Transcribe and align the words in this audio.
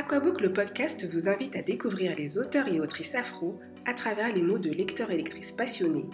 Aquabook, 0.00 0.40
le 0.40 0.50
podcast, 0.50 1.06
vous 1.12 1.28
invite 1.28 1.54
à 1.56 1.62
découvrir 1.62 2.16
les 2.16 2.38
auteurs 2.38 2.68
et 2.68 2.80
autrices 2.80 3.14
afro 3.14 3.60
à 3.84 3.92
travers 3.92 4.34
les 4.34 4.40
mots 4.40 4.58
de 4.58 4.70
lecteurs 4.70 5.10
et 5.10 5.16
lectrices 5.18 5.52
passionnés, 5.52 6.06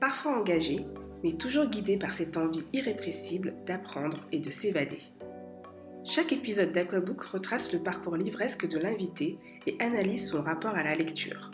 parfois 0.00 0.36
engagés, 0.36 0.84
mais 1.22 1.34
toujours 1.34 1.66
guidés 1.66 1.98
par 1.98 2.14
cette 2.14 2.36
envie 2.36 2.64
irrépressible 2.72 3.54
d'apprendre 3.64 4.26
et 4.32 4.40
de 4.40 4.50
s'évader. 4.50 5.02
Chaque 6.04 6.32
épisode 6.32 6.72
d'Aquabook 6.72 7.22
retrace 7.22 7.72
le 7.72 7.84
parcours 7.84 8.16
livresque 8.16 8.68
de 8.68 8.80
l'invité 8.80 9.38
et 9.68 9.76
analyse 9.78 10.28
son 10.28 10.42
rapport 10.42 10.74
à 10.74 10.82
la 10.82 10.96
lecture. 10.96 11.52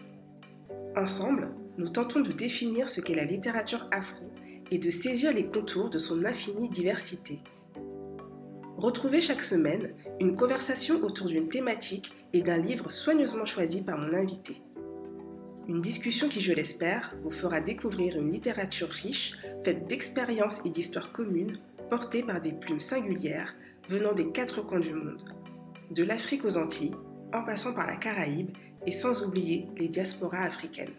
Ensemble, 0.96 1.51
nous 1.77 1.91
tentons 1.91 2.21
de 2.21 2.32
définir 2.32 2.89
ce 2.89 3.03
qu'est 3.03 3.14
la 3.14 3.25
littérature 3.25 3.87
afro 3.91 4.25
et 4.71 4.79
de 4.79 4.91
saisir 4.91 5.35
les 5.35 5.45
contours 5.45 5.91
de 5.91 5.98
son 5.98 6.24
infinie 6.24 6.71
diversité. 6.71 7.41
Retrouvez 8.84 9.23
chaque 9.23 9.43
semaine 9.43 9.95
une 10.20 10.37
conversation 10.37 11.02
autour 11.02 11.29
d'une 11.29 11.48
thématique 11.48 12.12
et 12.34 12.43
d'un 12.43 12.59
livre 12.59 12.93
soigneusement 12.93 13.47
choisi 13.47 13.80
par 13.80 13.97
mon 13.97 14.12
invité. 14.12 14.60
Une 15.66 15.80
discussion 15.80 16.29
qui, 16.29 16.43
je 16.43 16.52
l'espère, 16.52 17.15
vous 17.23 17.30
fera 17.30 17.62
découvrir 17.62 18.19
une 18.19 18.30
littérature 18.30 18.91
riche, 18.91 19.38
faite 19.65 19.87
d'expériences 19.87 20.60
et 20.66 20.69
d'histoires 20.69 21.12
communes, 21.12 21.57
portées 21.88 22.23
par 22.23 22.43
des 22.43 22.52
plumes 22.52 22.79
singulières 22.79 23.55
venant 23.88 24.12
des 24.12 24.29
quatre 24.33 24.60
coins 24.60 24.80
du 24.80 24.93
monde, 24.93 25.35
de 25.91 26.05
l'Afrique 26.05 26.45
aux 26.45 26.59
Antilles, 26.59 26.95
en 27.32 27.43
passant 27.43 27.74
par 27.74 27.87
la 27.87 27.96
Caraïbe 27.96 28.51
et 28.87 28.93
sans 28.93 29.24
oublier 29.24 29.66
les 29.79 29.88
diasporas 29.88 30.45
africaines. 30.45 30.93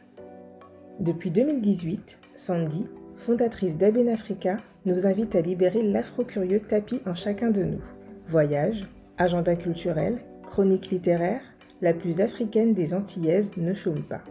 Depuis 0.99 1.30
2018, 1.30 2.20
Sandy, 2.33 2.88
fondatrice 3.16 3.77
d'Aben 3.77 4.09
Africa, 4.09 4.58
nous 4.85 5.07
invite 5.07 5.36
à 5.36 5.41
libérer 5.41 5.83
l'afro-curieux 5.83 6.59
tapis 6.59 7.02
en 7.05 7.16
chacun 7.16 7.50
de 7.50 7.64
nous. 7.64 7.81
Voyage, 8.28 8.86
agenda 9.17 9.55
culturel, 9.55 10.19
chronique 10.45 10.89
littéraire, 10.89 11.41
la 11.81 11.94
plus 11.94 12.22
africaine 12.22 12.73
des 12.73 12.94
Antillaises 12.94 13.52
ne 13.58 13.73
chôme 13.73 14.03
pas. 14.03 14.23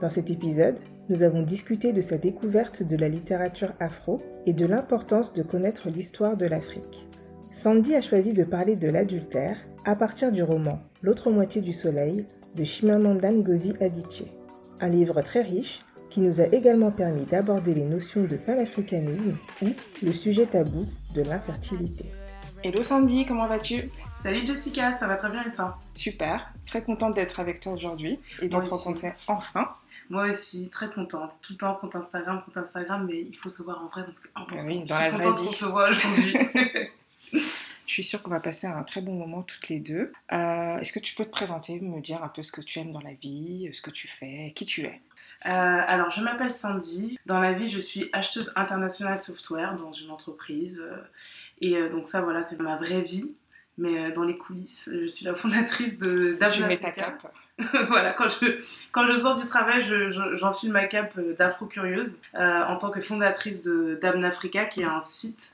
Dans 0.00 0.10
cet 0.10 0.30
épisode, 0.30 0.78
nous 1.08 1.22
avons 1.22 1.42
discuté 1.42 1.92
de 1.92 2.00
sa 2.00 2.18
découverte 2.18 2.82
de 2.82 2.96
la 2.96 3.08
littérature 3.08 3.72
afro 3.80 4.20
et 4.46 4.52
de 4.52 4.66
l'importance 4.66 5.32
de 5.34 5.42
connaître 5.42 5.88
l'histoire 5.88 6.36
de 6.36 6.46
l'Afrique. 6.46 7.06
Sandy 7.50 7.94
a 7.94 8.00
choisi 8.00 8.32
de 8.32 8.44
parler 8.44 8.76
de 8.76 8.88
l'adultère 8.88 9.58
à 9.84 9.96
partir 9.96 10.32
du 10.32 10.42
roman 10.42 10.80
L'autre 11.02 11.30
moitié 11.30 11.60
du 11.60 11.72
soleil 11.72 12.24
de 12.54 12.64
Chimamanda 12.64 13.32
Ngozi 13.32 13.74
Adichie. 13.80 14.32
Un 14.80 14.88
livre 14.88 15.20
très 15.22 15.42
riche 15.42 15.80
qui 16.12 16.20
nous 16.20 16.42
a 16.42 16.44
également 16.46 16.90
permis 16.90 17.24
d'aborder 17.24 17.72
les 17.74 17.84
notions 17.84 18.24
de 18.24 18.36
panafricanisme 18.36 19.34
ou 19.62 19.68
le 20.02 20.12
sujet 20.12 20.44
tabou 20.44 20.86
de 21.14 21.22
l'infertilité. 21.22 22.04
Hello 22.62 22.82
Sandy, 22.82 23.24
comment 23.24 23.46
vas-tu? 23.46 23.88
Salut 24.22 24.46
Jessica, 24.46 24.98
ça 24.98 25.06
va 25.06 25.16
très 25.16 25.30
bien 25.30 25.42
et 25.42 25.52
toi? 25.52 25.78
Super, 25.94 26.52
très 26.66 26.82
contente 26.84 27.14
d'être 27.14 27.40
avec 27.40 27.60
toi 27.60 27.72
aujourd'hui 27.72 28.18
et 28.42 28.48
de 28.48 28.56
te 28.56 28.66
rencontrer 28.66 29.14
enfin. 29.26 29.68
Moi 30.10 30.30
aussi, 30.32 30.68
très 30.68 30.90
contente. 30.90 31.30
Tout 31.40 31.54
le 31.54 31.58
temps 31.58 31.74
compte 31.80 31.96
Instagram, 31.96 32.42
compte 32.44 32.56
Instagram, 32.58 33.06
mais 33.08 33.20
il 33.20 33.36
faut 33.36 33.48
se 33.48 33.62
voir 33.62 33.82
en 33.82 33.88
vrai, 33.88 34.02
donc 34.02 34.14
c'est 34.22 34.28
important. 34.34 34.64
Oui, 34.66 34.84
dans 34.84 34.94
Je 34.96 35.02
suis 35.02 35.04
la 35.04 35.10
contente 35.10 35.34
vraie 35.38 35.44
qu'on 35.44 35.50
vie. 35.50 35.56
se 35.56 35.64
voit 35.64 35.88
aujourd'hui. 35.90 36.36
Je 37.92 37.96
suis 37.96 38.04
sûre 38.04 38.22
qu'on 38.22 38.30
va 38.30 38.40
passer 38.40 38.66
un 38.66 38.84
très 38.84 39.02
bon 39.02 39.12
moment 39.12 39.42
toutes 39.42 39.68
les 39.68 39.78
deux. 39.78 40.14
Euh, 40.32 40.78
Est-ce 40.78 40.92
que 40.94 40.98
tu 40.98 41.14
peux 41.14 41.26
te 41.26 41.30
présenter, 41.30 41.78
me 41.78 42.00
dire 42.00 42.24
un 42.24 42.28
peu 42.28 42.42
ce 42.42 42.50
que 42.50 42.62
tu 42.62 42.78
aimes 42.78 42.90
dans 42.90 43.02
la 43.02 43.12
vie, 43.12 43.68
ce 43.74 43.82
que 43.82 43.90
tu 43.90 44.08
fais, 44.08 44.50
qui 44.56 44.64
tu 44.64 44.84
es? 44.86 44.98
Euh, 45.44 45.50
alors, 45.86 46.10
je 46.10 46.22
m'appelle 46.22 46.50
Sandy. 46.50 47.18
Dans 47.26 47.38
la 47.38 47.52
vie, 47.52 47.68
je 47.68 47.80
suis 47.80 48.08
acheteuse 48.14 48.50
internationale 48.56 49.18
software 49.18 49.76
dans 49.76 49.92
une 49.92 50.10
entreprise. 50.10 50.80
euh, 50.82 50.96
et 51.60 51.76
euh, 51.76 51.90
donc 51.90 52.08
ça, 52.08 52.22
voilà, 52.22 52.46
c'est 52.46 52.58
ma 52.58 52.76
vraie 52.76 53.02
vie. 53.02 53.34
Mais 53.76 54.10
dans 54.12 54.24
les 54.24 54.38
coulisses, 54.38 54.88
je 54.90 55.06
suis 55.08 55.26
la 55.26 55.34
fondatrice 55.34 55.98
de 55.98 56.32
Tu 56.32 56.36
d'Afro 56.38 56.64
mets 56.64 56.78
ta 56.78 56.92
cape. 56.92 57.30
voilà, 57.88 58.14
quand 58.14 58.30
je, 58.30 58.62
quand 58.90 59.06
je 59.06 59.16
sors 59.20 59.36
du 59.38 59.46
travail, 59.48 59.82
je- 59.84 60.10
je- 60.12 60.36
j'enfile 60.36 60.72
ma 60.72 60.86
cape 60.86 61.20
d'afro-curieuse 61.38 62.16
euh, 62.36 62.62
en 62.64 62.78
tant 62.78 62.90
que 62.90 63.02
fondatrice 63.02 63.60
de 63.60 63.98
Damn 64.00 64.24
Africa, 64.24 64.64
qui 64.64 64.80
est 64.80 64.86
un 64.86 65.02
site 65.02 65.52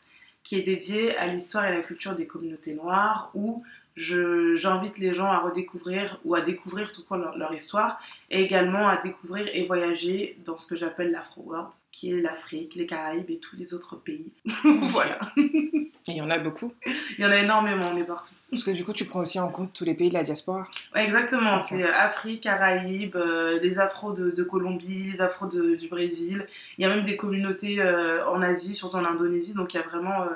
qui 0.49 0.57
est 0.57 0.63
dédié 0.63 1.15
à 1.19 1.27
l'histoire 1.27 1.67
et 1.67 1.77
la 1.77 1.83
culture 1.83 2.15
des 2.15 2.27
communautés 2.27 2.73
noires, 2.73 3.31
où 3.35 3.63
j'invite 3.97 4.97
les 4.97 5.15
gens 5.15 5.27
à 5.27 5.41
redécouvrir 5.41 6.19
ou 6.25 6.35
à 6.35 6.41
découvrir 6.41 6.91
tout 6.91 7.05
court 7.05 7.19
leur, 7.19 7.37
leur 7.37 7.55
histoire, 7.55 8.01
et 8.31 8.45
également 8.45 8.89
à 8.89 8.97
découvrir 8.97 9.47
et 9.53 9.67
voyager 9.67 10.39
dans 10.47 10.57
ce 10.57 10.67
que 10.67 10.77
j'appelle 10.77 11.11
l'Afro-World, 11.11 11.69
qui 11.93 12.13
est 12.13 12.23
l'Afrique, 12.23 12.77
les 12.77 12.87
Caraïbes 12.87 13.29
et 13.29 13.37
tous 13.37 13.57
les 13.57 13.75
autres 13.75 13.97
pays. 13.97 14.33
voilà, 14.65 15.21
Et 16.09 16.13
il 16.13 16.17
y 16.17 16.23
en 16.23 16.31
a 16.31 16.39
beaucoup. 16.39 16.73
il 17.19 17.25
y 17.25 17.27
en 17.27 17.31
a 17.31 17.37
énormément, 17.39 17.85
on 17.93 17.97
est 17.97 18.05
partout. 18.05 18.35
Parce 18.51 18.65
que 18.65 18.71
du 18.71 18.85
coup, 18.85 18.93
tu 18.93 19.05
prends 19.05 19.21
aussi 19.21 19.39
en 19.39 19.49
compte 19.51 19.73
tous 19.75 19.85
les 19.85 19.95
pays 19.95 20.09
de 20.09 20.15
la 20.15 20.25
diaspora. 20.25 20.67
Ouais, 20.95 21.05
exactement, 21.05 21.61
c'est 21.61 21.83
euh, 21.83 21.93
Afrique, 21.95 22.43
Caraïbes, 22.45 23.17
euh, 23.17 23.61
les 23.61 23.79
afros 23.79 24.13
de, 24.13 24.31
de 24.31 24.43
Colombie, 24.43 25.13
les 25.13 25.21
afros 25.21 25.47
de- 25.47 25.75
du 25.77 25.89
Brésil. 25.89 26.47
Il 26.79 26.83
y 26.83 26.85
a 26.87 26.89
même 26.89 27.05
des 27.05 27.17
communautés 27.17 27.81
euh, 27.81 28.27
en 28.27 28.41
Asie, 28.43 28.75
surtout 28.75 28.97
en 28.97 29.05
Indonésie. 29.05 29.53
Donc 29.53 29.75
il 29.75 29.77
y 29.77 29.81
a 29.81 29.83
vraiment 29.83 30.23
euh, 30.23 30.29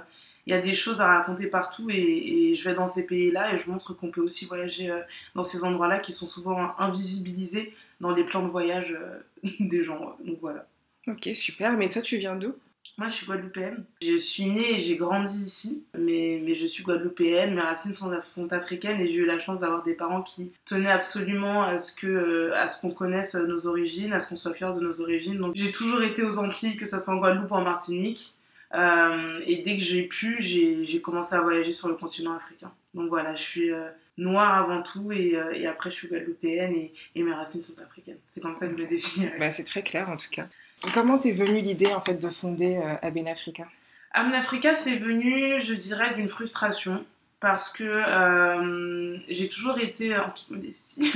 il 0.47 0.51
y 0.53 0.57
a 0.57 0.61
des 0.61 0.75
choses 0.75 1.01
à 1.01 1.07
raconter 1.07 1.47
partout. 1.47 1.89
Et, 1.89 2.51
et 2.51 2.57
je 2.57 2.69
vais 2.69 2.75
dans 2.75 2.89
ces 2.89 3.05
pays-là 3.07 3.55
et 3.55 3.59
je 3.59 3.71
montre 3.71 3.95
qu'on 3.95 4.11
peut 4.11 4.21
aussi 4.21 4.45
voyager 4.45 4.91
euh, 4.91 5.01
dans 5.35 5.45
ces 5.45 5.65
endroits-là 5.65 6.01
qui 6.01 6.13
sont 6.13 6.27
souvent 6.27 6.75
invisibilisés 6.79 7.75
dans 8.01 8.11
les 8.11 8.25
plans 8.25 8.43
de 8.45 8.51
voyage 8.51 8.93
euh, 8.99 9.21
des 9.61 9.85
gens. 9.85 10.17
Donc 10.25 10.39
voilà. 10.41 10.67
Ok, 11.09 11.31
super. 11.35 11.73
Mais 11.77 11.89
toi, 11.89 12.03
tu 12.03 12.17
viens 12.19 12.37
d'où? 12.37 12.55
Moi, 12.99 13.09
je 13.09 13.15
suis 13.15 13.27
guadeloupéenne. 13.27 13.85
Je 14.03 14.19
suis 14.19 14.47
née 14.47 14.77
et 14.77 14.81
j'ai 14.81 14.97
grandi 14.97 15.35
ici, 15.45 15.85
mais, 15.99 16.41
mais 16.45 16.55
je 16.55 16.67
suis 16.67 16.85
guadeloupéenne. 16.85 17.55
Mes 17.55 17.63
racines 17.63 17.95
sont, 17.95 18.13
sont 18.29 18.53
africaines 18.53 19.01
et 19.01 19.07
j'ai 19.07 19.15
eu 19.15 19.25
la 19.25 19.41
chance 19.41 19.61
d'avoir 19.61 19.83
des 19.83 19.95
parents 19.95 20.23
qui 20.23 20.53
tenaient 20.67 20.91
absolument 20.91 21.63
à 21.63 21.79
ce 21.79 21.95
que, 21.95 22.07
euh, 22.07 22.55
à 22.55 22.69
qu'on 22.69 22.91
connaisse 22.91 23.35
nos 23.35 23.67
origines, 23.67 24.13
à 24.13 24.21
ce 24.21 24.29
qu'on 24.29 24.37
soit 24.37 24.53
fier 24.53 24.73
de 24.75 24.81
nos 24.81 25.01
origines. 25.01 25.39
Donc, 25.39 25.55
j'ai 25.57 25.73
toujours 25.73 26.03
été 26.03 26.23
aux 26.23 26.39
Antilles, 26.39 26.77
que 26.77 26.85
ce 26.87 27.01
soit 27.01 27.15
en 27.15 27.17
Guadeloupe 27.17 27.51
ou 27.51 27.55
en 27.55 27.63
Martinique. 27.63 28.35
Euh, 28.75 29.41
et 29.47 29.57
dès 29.63 29.79
que 29.79 29.85
j'ai 29.85 30.03
pu, 30.03 30.43
j'ai 30.43 31.01
commencé 31.01 31.35
à 31.35 31.41
voyager 31.41 31.73
sur 31.73 31.89
le 31.89 31.95
continent 31.95 32.35
africain. 32.35 32.73
Donc 32.95 33.09
voilà, 33.09 33.35
je 33.35 33.43
suis 33.43 33.71
euh, 33.71 33.89
noire 34.19 34.55
avant 34.55 34.83
tout 34.83 35.13
et, 35.13 35.35
et 35.55 35.67
après 35.67 35.91
je 35.91 35.97
suis 35.97 36.09
guadeloupéenne 36.09 36.75
et, 36.75 36.93
et 37.15 37.23
mes 37.23 37.33
racines 37.33 37.63
sont 37.63 37.79
africaines. 37.83 38.19
C'est 38.29 38.41
comme 38.41 38.57
ça 38.57 38.67
que 38.67 38.77
je 38.77 38.83
me 38.83 38.89
définis. 38.89 39.29
bah, 39.39 39.51
C'est 39.51 39.65
très 39.65 39.83
clair 39.83 40.09
en 40.11 40.17
tout 40.17 40.29
cas. 40.31 40.47
Comment 40.95 41.19
t'es 41.19 41.33
venue 41.33 41.61
l'idée 41.61 41.93
en 41.93 42.01
fait 42.01 42.15
de 42.15 42.29
fonder 42.29 42.77
euh, 42.77 42.97
Aben 43.03 43.29
Africa? 43.29 43.67
Amen 44.13 44.35
Africa, 44.35 44.75
c'est 44.75 44.97
venu, 44.97 45.63
je 45.63 45.75
dirais, 45.75 46.15
d'une 46.15 46.29
frustration. 46.29 47.05
Parce 47.41 47.71
que 47.73 47.83
euh, 47.83 49.19
j'ai 49.29 49.49
toujours 49.49 49.81
été, 49.81 50.17
en 50.17 50.31
toute 50.31 50.49
modestie, 50.51 51.03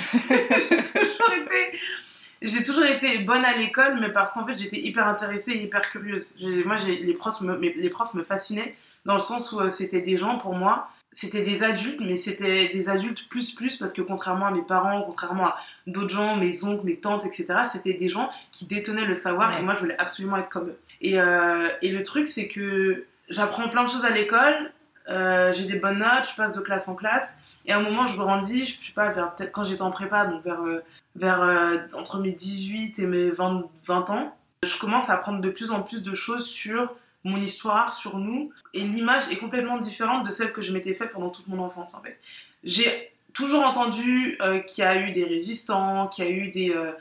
j'ai 2.42 2.64
toujours 2.64 2.84
été, 2.84 3.18
bonne 3.20 3.44
à 3.44 3.56
l'école, 3.56 4.00
mais 4.00 4.08
parce 4.08 4.32
qu'en 4.32 4.44
fait 4.44 4.56
j'étais 4.56 4.80
hyper 4.80 5.06
intéressée 5.06 5.52
et 5.52 5.62
hyper 5.62 5.88
curieuse. 5.88 6.36
Moi, 6.40 6.78
les, 6.88 7.14
profs 7.14 7.42
les 7.60 7.90
profs 7.90 8.14
me 8.14 8.24
fascinaient 8.24 8.74
dans 9.04 9.14
le 9.14 9.20
sens 9.20 9.52
où 9.52 9.60
euh, 9.60 9.70
c'était 9.70 10.00
des 10.00 10.18
gens 10.18 10.36
pour 10.38 10.54
moi, 10.54 10.90
c'était 11.16 11.42
des 11.42 11.64
adultes, 11.64 12.00
mais 12.00 12.18
c'était 12.18 12.68
des 12.68 12.88
adultes 12.90 13.26
plus 13.28 13.54
plus 13.54 13.78
parce 13.78 13.92
que 13.94 14.02
contrairement 14.02 14.46
à 14.46 14.50
mes 14.50 14.62
parents, 14.62 15.02
contrairement 15.02 15.46
à 15.46 15.56
d'autres 15.86 16.10
gens, 16.10 16.36
mes 16.36 16.62
oncles, 16.62 16.84
mes 16.84 16.96
tantes, 16.96 17.24
etc., 17.24 17.46
c'était 17.72 17.94
des 17.94 18.10
gens 18.10 18.30
qui 18.52 18.66
détenaient 18.66 19.06
le 19.06 19.14
savoir 19.14 19.50
Ouais. 19.50 19.60
et 19.60 19.62
moi 19.62 19.74
je 19.74 19.80
voulais 19.80 19.98
absolument 19.98 20.36
être 20.36 20.50
comme 20.50 20.68
eux. 20.68 20.78
Et, 21.00 21.18
euh, 21.18 21.68
et 21.80 21.90
le 21.90 22.02
truc, 22.02 22.28
c'est 22.28 22.48
que 22.48 23.06
j'apprends 23.30 23.68
plein 23.68 23.84
de 23.84 23.88
choses 23.88 24.04
à 24.04 24.10
l'école, 24.10 24.72
euh, 25.08 25.54
j'ai 25.54 25.64
des 25.64 25.78
bonnes 25.78 26.00
notes, 26.00 26.28
je 26.30 26.36
passe 26.36 26.54
de 26.54 26.60
classe 26.60 26.86
en 26.88 26.94
classe, 26.94 27.38
et 27.64 27.72
à 27.72 27.78
un 27.78 27.82
moment, 27.82 28.06
je 28.06 28.16
grandis, 28.18 28.66
je 28.66 28.86
sais 28.86 28.92
pas, 28.94 29.08
peut-être 29.08 29.52
quand 29.52 29.64
j'étais 29.64 29.82
en 29.82 29.90
prépa, 29.90 30.26
donc 30.26 30.44
vers, 30.44 30.62
euh, 30.62 30.80
vers 31.16 31.40
euh, 31.42 31.78
entre 31.94 32.18
mes 32.18 32.32
18 32.32 32.98
et 32.98 33.06
mes 33.06 33.30
20, 33.30 33.64
20 33.86 34.10
ans, 34.10 34.36
je 34.64 34.78
commence 34.78 35.08
à 35.08 35.14
apprendre 35.14 35.40
de 35.40 35.48
plus 35.48 35.70
en 35.70 35.82
plus 35.82 36.02
de 36.02 36.14
choses 36.14 36.46
sur 36.46 36.94
mon 37.26 37.42
histoire, 37.42 37.94
sur 37.94 38.18
nous, 38.18 38.52
et 38.72 38.80
l'image 38.80 39.24
est 39.30 39.36
complètement 39.36 39.78
différente 39.78 40.26
de 40.26 40.32
celle 40.32 40.52
que 40.52 40.62
je 40.62 40.72
m'étais 40.72 40.94
faite 40.94 41.12
pendant 41.12 41.30
toute 41.30 41.48
mon 41.48 41.58
enfance, 41.58 41.94
en 41.94 42.02
fait. 42.02 42.18
J'ai 42.64 43.10
toujours 43.36 43.64
entendu 43.64 44.36
euh, 44.40 44.60
qu'il 44.60 44.82
y 44.82 44.86
a 44.86 44.96
eu 44.96 45.12
des 45.12 45.24
résistants, 45.24 46.08
qu'il 46.08 46.24
y 46.24 46.28
a 46.28 46.30
eu 46.30 46.50
des, 46.50 46.70
euh, 46.70 46.92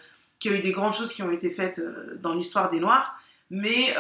y 0.44 0.50
a 0.50 0.52
eu 0.52 0.62
des 0.62 0.72
grandes 0.72 0.94
choses 0.94 1.14
qui 1.14 1.24
ont 1.24 1.32
été 1.32 1.50
faites 1.50 1.80
euh, 1.80 2.20
dans 2.22 2.34
l'histoire 2.34 2.70
des 2.70 2.80
Noirs, 2.80 3.18
mais 3.50 3.96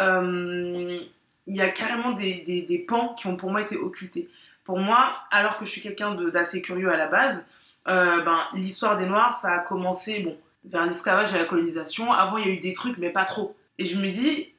il 1.48 1.56
y 1.56 1.62
a 1.62 1.70
carrément 1.70 2.12
des, 2.12 2.86
pans 2.88 3.14
qui 3.14 3.28
ont 3.28 3.38
pour 3.38 3.52
moi 3.52 3.62
été 3.62 3.78
occultés. 3.78 4.30
Pour 4.64 4.80
moi, 4.80 5.16
alors 5.32 5.60
que 5.60 5.66
je 5.66 5.72
suis 5.72 5.82
quelqu'un 5.82 6.16
d'assez 6.16 6.62
curieux 6.62 6.92
à 6.92 6.98
la 6.98 7.08
base, 7.08 7.46
ben, 7.86 8.40
l'histoire 8.56 8.98
des 8.98 9.06
Noirs, 9.06 9.38
ça 9.38 9.52
a 9.52 9.60
commencé 9.60 10.22
bon, 10.22 10.36
vers 10.66 10.88
l'esclavage 10.88 11.34
et 11.36 11.38
la 11.38 11.46
colonisation. 11.46 12.12
Avant, 12.12 12.38
il 12.38 12.48
y 12.48 12.50
a 12.50 12.54
eu 12.54 12.60
des 12.60 12.74
trucs, 12.74 12.98
mais 12.98 13.12
pas 13.12 13.26
trop. 13.26 13.56
Et 13.78 13.86
je 13.86 13.98
me 13.98 14.10
dis 14.10 14.50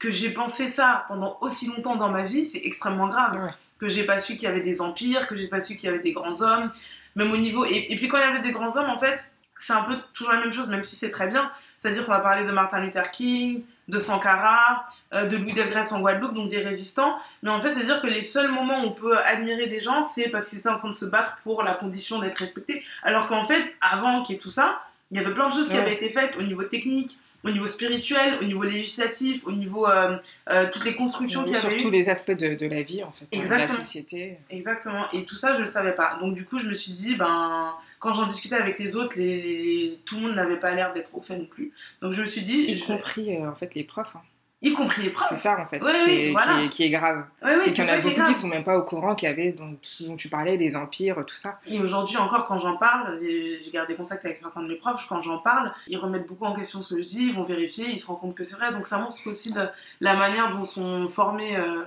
que 0.00 0.10
j'ai 0.10 0.30
pensé 0.30 0.68
ça 0.70 1.04
pendant 1.06 1.38
aussi 1.40 1.68
longtemps 1.68 1.94
dans 1.94 2.08
ma 2.08 2.24
vie, 2.24 2.46
c'est 2.46 2.62
extrêmement 2.64 3.06
grave. 3.06 3.36
Ouais. 3.36 3.50
Que 3.78 3.88
j'ai 3.88 4.04
pas 4.04 4.20
su 4.20 4.34
qu'il 4.34 4.42
y 4.42 4.46
avait 4.46 4.60
des 4.60 4.80
empires, 4.82 5.28
que 5.28 5.36
j'ai 5.36 5.46
pas 5.46 5.60
su 5.60 5.76
qu'il 5.76 5.88
y 5.88 5.92
avait 5.92 6.02
des 6.02 6.12
grands 6.12 6.42
hommes, 6.42 6.72
même 7.14 7.30
au 7.30 7.36
niveau. 7.36 7.64
Et, 7.64 7.86
et 7.90 7.96
puis 7.96 8.08
quand 8.08 8.18
il 8.18 8.22
y 8.22 8.24
avait 8.24 8.40
des 8.40 8.52
grands 8.52 8.76
hommes, 8.76 8.90
en 8.90 8.98
fait, 8.98 9.32
c'est 9.60 9.72
un 9.72 9.84
peu 9.84 9.96
toujours 10.12 10.32
la 10.32 10.40
même 10.40 10.52
chose, 10.52 10.68
même 10.68 10.84
si 10.84 10.96
c'est 10.96 11.10
très 11.10 11.28
bien. 11.28 11.50
C'est-à-dire 11.78 12.04
qu'on 12.04 12.12
va 12.12 12.20
parler 12.20 12.44
de 12.44 12.52
Martin 12.52 12.80
Luther 12.80 13.10
King, 13.10 13.62
de 13.88 13.98
Sankara, 13.98 14.86
euh, 15.12 15.26
de 15.26 15.36
Louis 15.36 15.52
Delgrès 15.52 15.92
en 15.92 16.00
Guadeloupe, 16.00 16.34
donc 16.34 16.50
des 16.50 16.60
résistants. 16.60 17.18
Mais 17.42 17.50
en 17.50 17.60
fait, 17.60 17.74
c'est-à-dire 17.74 18.00
que 18.00 18.06
les 18.06 18.22
seuls 18.22 18.50
moments 18.50 18.82
où 18.82 18.88
on 18.88 18.92
peut 18.92 19.18
admirer 19.18 19.66
des 19.66 19.80
gens, 19.80 20.02
c'est 20.02 20.28
parce 20.28 20.48
qu'ils 20.48 20.58
étaient 20.58 20.68
en 20.68 20.78
train 20.78 20.88
de 20.88 20.94
se 20.94 21.06
battre 21.06 21.38
pour 21.42 21.62
la 21.62 21.74
condition 21.74 22.18
d'être 22.18 22.36
respectés. 22.38 22.84
Alors 23.02 23.26
qu'en 23.26 23.46
fait, 23.46 23.74
avant 23.80 24.22
qu'il 24.22 24.36
y 24.36 24.38
ait 24.38 24.40
tout 24.40 24.50
ça, 24.50 24.82
il 25.10 25.20
y 25.20 25.24
avait 25.24 25.34
plein 25.34 25.48
de 25.48 25.52
choses 25.52 25.68
qui 25.68 25.76
avaient 25.76 25.94
été 25.94 26.10
faites 26.10 26.36
au 26.36 26.42
niveau 26.42 26.62
technique, 26.62 27.18
au 27.44 27.50
niveau 27.50 27.66
spirituel, 27.68 28.38
au 28.40 28.44
niveau 28.44 28.62
législatif, 28.62 29.46
au 29.46 29.52
niveau 29.52 29.86
euh, 29.88 30.16
euh, 30.50 30.68
toutes 30.72 30.84
les 30.84 30.94
constructions 30.94 31.42
qu'il 31.44 31.52
y 31.52 31.56
avait 31.56 31.68
sur 31.78 31.82
tous 31.82 31.90
les 31.90 32.08
aspects 32.10 32.32
de, 32.32 32.54
de 32.54 32.66
la 32.66 32.82
vie, 32.82 33.02
en 33.02 33.12
fait, 33.12 33.24
de 33.30 33.36
la 33.36 33.42
Exactement. 33.42 33.78
société. 33.80 34.36
Exactement. 34.50 35.04
Et 35.12 35.24
tout 35.24 35.36
ça, 35.36 35.56
je 35.56 35.62
le 35.62 35.68
savais 35.68 35.92
pas. 35.92 36.18
Donc 36.20 36.34
du 36.34 36.44
coup, 36.44 36.58
je 36.58 36.68
me 36.68 36.74
suis 36.74 36.92
dit, 36.92 37.14
ben, 37.16 37.72
quand 37.98 38.12
j'en 38.12 38.26
discutais 38.26 38.56
avec 38.56 38.78
les 38.78 38.96
autres, 38.96 39.14
les, 39.18 39.40
les- 39.42 39.98
tout 40.04 40.16
le 40.16 40.22
monde 40.28 40.34
n'avait 40.36 40.58
pas 40.58 40.74
l'air 40.74 40.92
d'être 40.92 41.16
au 41.16 41.22
fait 41.22 41.36
non 41.36 41.46
plus. 41.46 41.72
Donc 42.02 42.12
je 42.12 42.22
me 42.22 42.26
suis 42.26 42.42
dit, 42.42 42.64
Y 42.68 42.76
je- 42.78 42.84
compris, 42.86 43.34
euh, 43.36 43.50
en 43.50 43.54
fait, 43.54 43.74
les 43.74 43.84
profs. 43.84 44.16
hein. 44.16 44.22
Y 44.62 44.72
compris 44.74 45.02
les 45.02 45.10
profs. 45.10 45.28
C'est 45.30 45.36
ça, 45.36 45.58
en 45.58 45.66
fait, 45.66 45.80
qui, 45.80 45.86
oui, 45.86 46.10
est, 46.10 46.30
voilà. 46.32 46.58
qui, 46.58 46.64
est, 46.64 46.68
qui 46.68 46.82
est 46.84 46.90
grave. 46.90 47.24
Oui, 47.42 47.50
c'est 47.64 47.72
qu'il 47.72 47.84
y 47.84 47.90
en 47.90 47.92
a 47.92 47.96
beaucoup 47.96 48.08
qui 48.14 48.20
grave. 48.20 48.34
sont 48.34 48.48
même 48.48 48.64
pas 48.64 48.76
au 48.76 48.82
courant 48.82 49.14
qu'il 49.14 49.28
y 49.28 49.32
avait, 49.32 49.52
donc, 49.52 49.78
dont 50.00 50.16
tu 50.16 50.28
parlais, 50.28 50.56
les 50.56 50.76
empires, 50.76 51.24
tout 51.26 51.36
ça. 51.36 51.60
Et 51.66 51.80
aujourd'hui 51.80 52.16
encore, 52.18 52.46
quand 52.46 52.58
j'en 52.58 52.76
parle, 52.76 53.18
j'ai 53.22 53.60
j'ai 53.62 53.70
gardé 53.70 53.94
contact 53.94 54.24
avec 54.24 54.38
certains 54.38 54.62
de 54.62 54.68
mes 54.68 54.76
profs, 54.76 55.06
quand 55.08 55.22
j'en 55.22 55.38
parle, 55.38 55.72
ils 55.86 55.96
remettent 55.96 56.26
beaucoup 56.26 56.44
en 56.44 56.54
question 56.54 56.82
ce 56.82 56.94
que 56.94 57.02
je 57.02 57.08
dis, 57.08 57.24
ils 57.26 57.34
vont 57.34 57.44
vérifier, 57.44 57.86
ils 57.88 58.00
se 58.00 58.06
rendent 58.06 58.20
compte 58.20 58.34
que 58.34 58.44
c'est 58.44 58.56
vrai. 58.56 58.72
Donc 58.72 58.86
ça 58.86 58.98
montre 58.98 59.16
aussi 59.26 59.52
de 59.52 59.66
la 60.00 60.14
manière 60.14 60.50
dont 60.50 60.64
sont 60.64 61.08
formés 61.08 61.56
euh, 61.56 61.82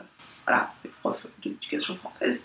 voilà, 0.45 0.71
les 0.83 0.89
profs 1.01 1.25
de 1.43 1.49
l'éducation 1.49 1.95
française. 1.95 2.43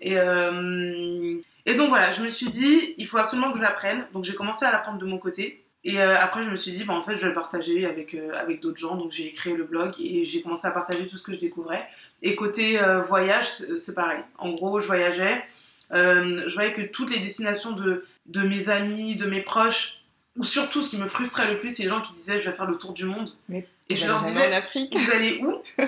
Et, 0.00 0.18
euh, 0.18 1.40
et 1.66 1.74
donc 1.74 1.88
voilà, 1.88 2.10
je 2.10 2.22
me 2.22 2.28
suis 2.28 2.48
dit, 2.48 2.94
il 2.98 3.06
faut 3.06 3.18
absolument 3.18 3.52
que 3.52 3.58
je 3.58 3.62
l'apprenne. 3.62 4.04
Donc 4.12 4.24
j'ai 4.24 4.34
commencé 4.34 4.64
à 4.64 4.72
l'apprendre 4.72 4.98
de 4.98 5.06
mon 5.06 5.18
côté. 5.18 5.61
Et 5.84 6.00
euh, 6.00 6.16
après, 6.18 6.44
je 6.44 6.50
me 6.50 6.56
suis 6.56 6.72
dit, 6.72 6.84
bah, 6.84 6.94
en 6.94 7.02
fait, 7.02 7.16
je 7.16 7.22
vais 7.22 7.28
le 7.28 7.34
partager 7.34 7.86
avec, 7.86 8.14
euh, 8.14 8.30
avec 8.38 8.60
d'autres 8.60 8.78
gens. 8.78 8.94
Donc 8.96 9.10
j'ai 9.10 9.32
créé 9.32 9.54
le 9.54 9.64
blog 9.64 9.94
et 10.00 10.24
j'ai 10.24 10.40
commencé 10.42 10.66
à 10.66 10.70
partager 10.70 11.08
tout 11.08 11.18
ce 11.18 11.24
que 11.24 11.34
je 11.34 11.40
découvrais. 11.40 11.88
Et 12.22 12.36
côté 12.36 12.80
euh, 12.80 13.02
voyage, 13.02 13.48
c'est 13.78 13.94
pareil. 13.94 14.20
En 14.38 14.52
gros, 14.52 14.80
je 14.80 14.86
voyageais. 14.86 15.42
Je 15.90 16.54
voyais 16.54 16.72
que 16.72 16.82
toutes 16.82 17.10
les 17.10 17.18
destinations 17.18 17.72
de, 17.72 18.06
de 18.26 18.40
mes 18.42 18.68
amis, 18.68 19.16
de 19.16 19.26
mes 19.26 19.40
proches, 19.42 19.98
ou 20.38 20.44
surtout 20.44 20.82
ce 20.82 20.90
qui 20.90 20.98
me 20.98 21.08
frustrait 21.08 21.50
le 21.52 21.58
plus, 21.58 21.70
c'est 21.70 21.82
les 21.82 21.88
gens 21.90 22.00
qui 22.00 22.14
disaient 22.14 22.40
je 22.40 22.48
vais 22.48 22.56
faire 22.56 22.70
le 22.70 22.78
tour 22.78 22.92
du 22.92 23.04
monde. 23.04 23.28
Mais 23.48 23.66
et 23.90 23.96
je 23.96 24.02
Vous 24.04 24.08
leur 24.08 24.22
allez 24.22 24.32
disais 24.32 24.54
en 24.54 24.56
Afrique. 24.56 24.94
ils 24.94 25.10
allaient 25.10 25.38
où? 25.42 25.62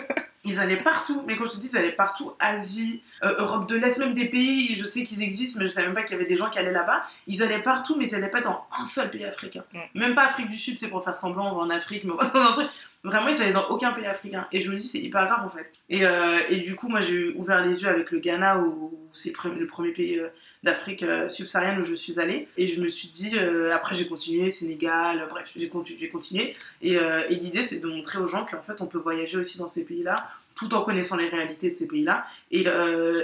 Ils 0.45 0.59
allaient 0.61 0.77
partout. 0.77 1.23
Mais 1.27 1.37
quand 1.37 1.45
je 1.47 1.53
te 1.57 1.61
dis 1.61 1.69
ils 1.73 1.77
allaient 1.77 1.93
partout, 1.93 2.33
Asie, 2.39 3.03
euh, 3.23 3.35
Europe 3.39 3.69
de 3.69 3.77
l'Est, 3.77 3.99
même 3.99 4.15
des 4.15 4.27
pays, 4.27 4.77
je 4.79 4.85
sais 4.85 5.03
qu'ils 5.03 5.23
existent, 5.23 5.59
mais 5.61 5.67
je 5.67 5.71
savais 5.73 5.87
même 5.87 5.95
pas 5.97 6.03
qu'il 6.03 6.13
y 6.17 6.21
avait 6.21 6.29
des 6.29 6.37
gens 6.37 6.51
qui 6.51 6.59
allaient 6.59 6.73
là-bas. 6.73 7.07
Ils 7.27 7.43
allaient 7.43 7.63
partout, 7.63 7.97
mais 7.97 8.07
ils 8.07 8.15
allaient 8.15 8.29
pas 8.29 8.41
dans 8.43 8.65
un 8.79 8.85
seul 8.85 9.11
pays 9.11 9.25
africain. 9.25 9.65
Mm. 9.73 9.79
Même 10.01 10.15
pas 10.15 10.27
Afrique 10.27 10.51
du 10.51 10.57
Sud, 10.59 10.79
c'est 10.79 10.89
pour 10.91 11.03
faire 11.05 11.17
semblant, 11.17 11.53
on 11.53 11.57
va 11.57 11.63
en 11.63 11.71
Afrique, 11.71 12.05
mais 12.05 12.13
on 12.13 12.17
va 12.17 12.29
dans 12.29 12.41
un 12.41 12.53
truc. 12.53 12.69
Vraiment, 13.03 13.29
ils 13.29 13.41
allaient 13.43 13.53
dans 13.53 13.69
aucun 13.69 13.93
pays 13.93 14.07
africain. 14.07 14.47
Et 14.53 14.63
je 14.63 14.71
me 14.71 14.77
dis, 14.77 14.87
c'est 14.87 14.99
hyper 14.99 15.27
grave 15.27 15.45
en 15.47 15.51
fait. 15.51 15.71
Et, 15.91 16.07
euh, 16.07 16.41
et 16.49 16.57
du 16.61 16.75
coup, 16.75 16.89
moi, 16.89 17.01
j'ai 17.03 17.33
ouvert 17.35 17.65
les 17.65 17.83
yeux 17.83 17.89
avec 17.89 18.11
le 18.11 18.19
Ghana, 18.19 18.59
où, 18.59 18.99
c'est 19.13 19.29
le 19.31 19.35
premier- 19.35 19.61
le 19.61 19.67
premier 19.67 19.91
pays 19.93 20.19
euh, 20.19 20.29
d'Afrique 20.65 21.03
euh, 21.03 21.29
subsaharienne 21.29 21.81
où 21.81 21.85
je 21.85 21.95
suis 21.95 22.19
allée. 22.19 22.49
Et 22.57 22.69
je 22.69 22.81
me 22.81 22.89
suis 22.89 23.09
dit, 23.09 23.33
euh, 23.37 23.75
après, 23.75 23.95
j'ai 23.95 24.09
continué, 24.09 24.51
Sénégal, 24.51 25.21
euh, 25.21 25.27
bref, 25.27 25.53
j'ai 25.55 25.69
continué, 25.69 26.09
continué. 26.09 26.57
Et, 26.81 26.95
et 26.95 27.37
l'idée, 27.37 27.63
c'est 27.63 27.81
de 27.81 27.87
montrer 27.87 28.19
aux 28.19 28.29
gens 28.29 28.47
qu'en 28.47 28.63
fait, 28.63 28.81
on 28.81 28.87
peut 28.87 28.99
voyager 28.99 29.37
aussi 29.37 29.59
dans 29.59 29.69
ces 29.69 29.85
pays-là, 29.85 30.29
tout 30.55 30.73
en 30.75 30.83
connaissant 30.83 31.17
les 31.17 31.29
réalités 31.29 31.69
de 31.69 31.75
ces 31.75 31.87
pays-là. 31.87 32.27
Et, 32.51 32.67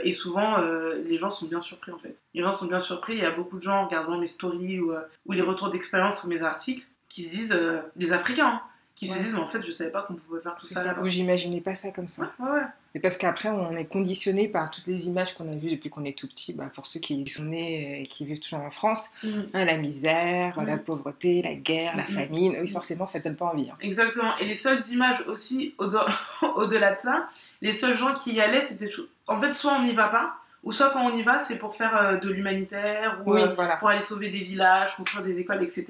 et 0.04 0.12
souvent, 0.12 0.58
les 0.58 1.18
gens 1.18 1.30
sont 1.30 1.46
bien 1.46 1.60
surpris 1.60 1.92
en 1.92 1.98
fait. 1.98 2.22
Les 2.34 2.42
gens 2.42 2.52
sont 2.52 2.66
bien 2.66 2.80
surpris. 2.80 3.14
Il 3.14 3.20
y 3.20 3.26
a 3.26 3.30
beaucoup 3.30 3.58
de 3.58 3.62
gens 3.62 3.82
en 3.82 3.86
regardant 3.86 4.18
mes 4.18 4.26
stories 4.26 4.80
ou, 4.80 4.92
ou 5.26 5.32
les 5.32 5.42
retours 5.42 5.70
d'expérience 5.70 6.24
ou 6.24 6.28
mes 6.28 6.42
articles 6.42 6.84
qui 7.08 7.24
se 7.24 7.30
disent, 7.30 7.60
des 7.96 8.12
Africains, 8.12 8.46
hein, 8.48 8.62
qui 8.96 9.08
se 9.08 9.18
disent, 9.18 9.32
mais 9.34 9.40
en 9.40 9.48
fait, 9.48 9.62
je 9.66 9.72
savais 9.72 9.90
pas 9.90 10.02
qu'on 10.02 10.14
pouvait 10.14 10.40
faire 10.42 10.56
tout 10.60 10.66
ça, 10.66 10.82
ça. 10.82 10.84
là-bas. 10.88 11.00
Ou 11.00 11.08
j'imaginais 11.08 11.62
pas 11.62 11.74
ça 11.74 11.90
comme 11.90 12.06
ça. 12.08 12.30
Ouais, 12.38 12.50
ouais. 12.50 12.60
Et 12.94 13.00
parce 13.00 13.16
qu'après, 13.16 13.48
on 13.48 13.74
est 13.76 13.86
conditionné 13.86 14.46
par 14.48 14.70
toutes 14.70 14.86
les 14.86 15.06
images 15.06 15.34
qu'on 15.34 15.50
a 15.50 15.54
vues 15.54 15.70
depuis 15.70 15.88
qu'on 15.88 16.04
est 16.04 16.18
tout 16.18 16.26
petit. 16.28 16.52
Bah, 16.52 16.70
pour 16.74 16.86
ceux 16.86 17.00
qui 17.00 17.26
sont 17.28 17.44
nés 17.44 18.02
et 18.02 18.06
qui 18.06 18.26
vivent 18.26 18.40
toujours 18.40 18.60
en 18.60 18.70
France, 18.70 19.10
hein, 19.24 19.64
la 19.64 19.76
misère, 19.78 20.58
Mhm. 20.60 20.66
la 20.66 20.76
pauvreté, 20.76 21.40
la 21.40 21.54
guerre, 21.54 21.96
la 21.96 22.02
Mhm. 22.02 22.08
famine, 22.10 22.56
oui, 22.60 22.68
forcément, 22.68 23.06
ça 23.06 23.20
donne 23.20 23.36
pas 23.36 23.46
envie. 23.46 23.70
hein. 23.70 23.76
Exactement. 23.80 24.36
Et 24.38 24.44
les 24.44 24.54
seules 24.56 24.80
images 24.90 25.24
aussi, 25.28 25.74
au- 25.78 25.86
au-delà 26.56 26.92
de 26.94 26.98
ça, 26.98 27.28
les 27.62 27.72
seuls 27.72 27.96
gens 27.96 28.14
qui 28.14 28.34
y 28.34 28.40
allaient, 28.40 28.66
c'était... 28.66 28.90
En 29.26 29.40
fait, 29.40 29.52
soit 29.54 29.72
on 29.78 29.84
n'y 29.84 29.94
va 29.94 30.08
pas, 30.08 30.34
ou 30.62 30.72
soit 30.72 30.90
quand 30.90 31.06
on 31.10 31.16
y 31.16 31.22
va, 31.22 31.42
c'est 31.46 31.56
pour 31.56 31.74
faire 31.76 31.96
euh, 31.96 32.16
de 32.16 32.28
l'humanitaire, 32.28 33.22
ou 33.24 33.32
Oui, 33.34 33.40
euh, 33.40 33.54
voilà. 33.54 33.76
pour 33.78 33.88
aller 33.88 34.02
sauver 34.02 34.28
des 34.30 34.44
villages, 34.44 34.94
construire 34.96 35.24
des 35.24 35.38
écoles, 35.38 35.62
etc. 35.62 35.86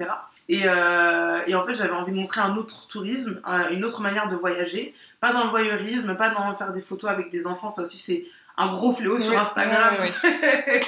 Et, 0.49 0.63
euh, 0.65 1.41
et 1.47 1.55
en 1.55 1.65
fait, 1.65 1.75
j'avais 1.75 1.91
envie 1.93 2.11
de 2.11 2.17
montrer 2.17 2.41
un 2.41 2.55
autre 2.57 2.87
tourisme, 2.87 3.39
un- 3.45 3.69
une 3.69 3.85
autre 3.85 4.01
manière 4.01 4.27
de 4.29 4.35
voyager. 4.35 4.93
Pas 5.19 5.33
dans 5.33 5.43
le 5.45 5.49
voyeurisme, 5.49 6.15
pas 6.15 6.29
dans 6.29 6.53
faire 6.55 6.73
des 6.73 6.81
photos 6.81 7.09
avec 7.09 7.29
des 7.31 7.47
enfants, 7.47 7.69
ça 7.69 7.83
aussi 7.83 7.97
c'est 7.97 8.25
un 8.57 8.71
gros 8.73 8.93
fléau 8.93 9.17
sur 9.19 9.39
Instagram. 9.39 9.95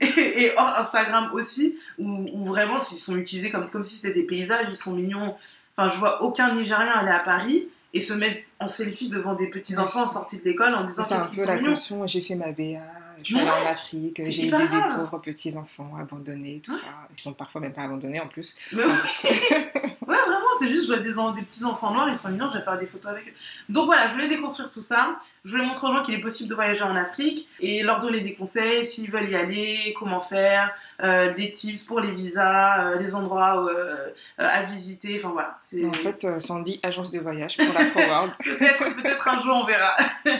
et, 0.00 0.42
et 0.42 0.52
hors 0.56 0.78
Instagram 0.78 1.30
aussi, 1.32 1.78
où, 1.98 2.26
où 2.32 2.44
vraiment 2.46 2.78
ils 2.92 2.98
sont 2.98 3.16
utilisés 3.16 3.50
comme, 3.50 3.70
comme 3.70 3.84
si 3.84 3.96
c'était 3.96 4.14
des 4.14 4.24
paysages, 4.24 4.66
ils 4.68 4.76
sont 4.76 4.92
mignons. 4.94 5.36
Enfin, 5.76 5.90
je 5.90 5.98
vois 5.98 6.22
aucun 6.22 6.54
Nigérien 6.54 6.90
aller 6.92 7.10
à 7.12 7.20
Paris 7.20 7.68
et 7.94 8.00
se 8.00 8.12
mettre 8.14 8.40
en 8.58 8.68
selfie 8.68 9.08
devant 9.08 9.34
des 9.34 9.48
petits 9.48 9.78
enfants 9.78 10.06
c'est- 10.06 10.14
sortis 10.14 10.38
de 10.38 10.44
l'école 10.44 10.74
en 10.74 10.84
disant 10.84 11.02
C'est 11.04 11.14
un 11.14 11.18
qu'est-ce 11.18 11.28
qu'ils 11.30 11.38
peu 11.38 11.44
sont 11.44 11.50
la 11.52 11.56
mignons. 11.60 12.06
J'ai 12.06 12.20
fait 12.20 12.34
ma 12.34 12.50
BA, 12.52 12.80
je 13.18 13.24
suis 13.24 13.38
allée 13.40 13.50
en 13.50 13.66
Afrique, 13.70 14.20
j'ai 14.24 14.46
aidé 14.48 14.56
des 14.58 14.96
pauvres 14.96 15.18
petits 15.18 15.56
enfants 15.56 15.92
abandonnés, 16.00 16.60
tout 16.64 16.72
Ouais. 16.72 16.78
ça. 16.78 16.84
Ils 17.16 17.20
sont 17.20 17.32
parfois 17.32 17.60
même 17.60 17.72
pas 17.72 17.82
abandonnés 17.82 18.20
en 18.20 18.26
plus. 18.28 18.54
Mais 18.72 18.84
ouais, 18.84 18.92
Ouais, 20.08 20.16
vraiment, 20.16 20.46
c'est 20.58 20.68
juste, 20.70 20.84
je 20.88 20.94
vois 20.94 21.32
des, 21.34 21.40
des 21.40 21.44
petits 21.46 21.64
enfants 21.64 21.92
noirs, 21.92 22.08
ils 22.08 22.16
sont 22.16 22.30
mignons, 22.30 22.48
je 22.50 22.56
vais 22.58 22.64
faire 22.64 22.78
des 22.78 22.86
photos 22.86 23.12
avec 23.12 23.28
eux. 23.28 23.32
Donc 23.68 23.84
voilà, 23.86 24.08
je 24.08 24.14
voulais 24.14 24.28
déconstruire 24.28 24.70
tout 24.70 24.80
ça. 24.80 25.18
Je 25.44 25.50
voulais 25.50 25.66
montrer 25.66 25.86
aux 25.86 25.92
gens 25.92 26.02
qu'il 26.02 26.14
est 26.14 26.20
possible 26.22 26.48
de 26.48 26.54
voyager 26.54 26.82
en 26.82 26.96
Afrique 26.96 27.46
et 27.60 27.82
leur 27.82 27.98
donner 27.98 28.22
des 28.22 28.34
conseils 28.34 28.86
s'ils 28.86 29.10
veulent 29.10 29.28
y 29.28 29.36
aller, 29.36 29.94
comment 29.98 30.22
faire, 30.22 30.72
euh, 31.02 31.34
des 31.34 31.52
tips 31.52 31.84
pour 31.84 32.00
les 32.00 32.10
visas, 32.12 32.86
euh, 32.92 32.98
les 32.98 33.14
endroits 33.14 33.62
euh, 33.66 34.08
euh, 34.40 34.48
à 34.48 34.62
visiter. 34.62 35.20
Enfin 35.22 35.32
voilà, 35.34 35.58
En 35.88 35.92
fait, 35.92 36.24
euh, 36.24 36.40
Sandy, 36.40 36.80
agence 36.82 37.10
de 37.10 37.18
voyage 37.20 37.58
pour 37.58 37.66
l'Afro 37.74 38.00
World. 38.00 38.32
peut-être 38.42 38.96
peut-être 38.96 39.28
un 39.28 39.40
jour 39.42 39.56
on 39.56 39.66
verra. 39.66 39.94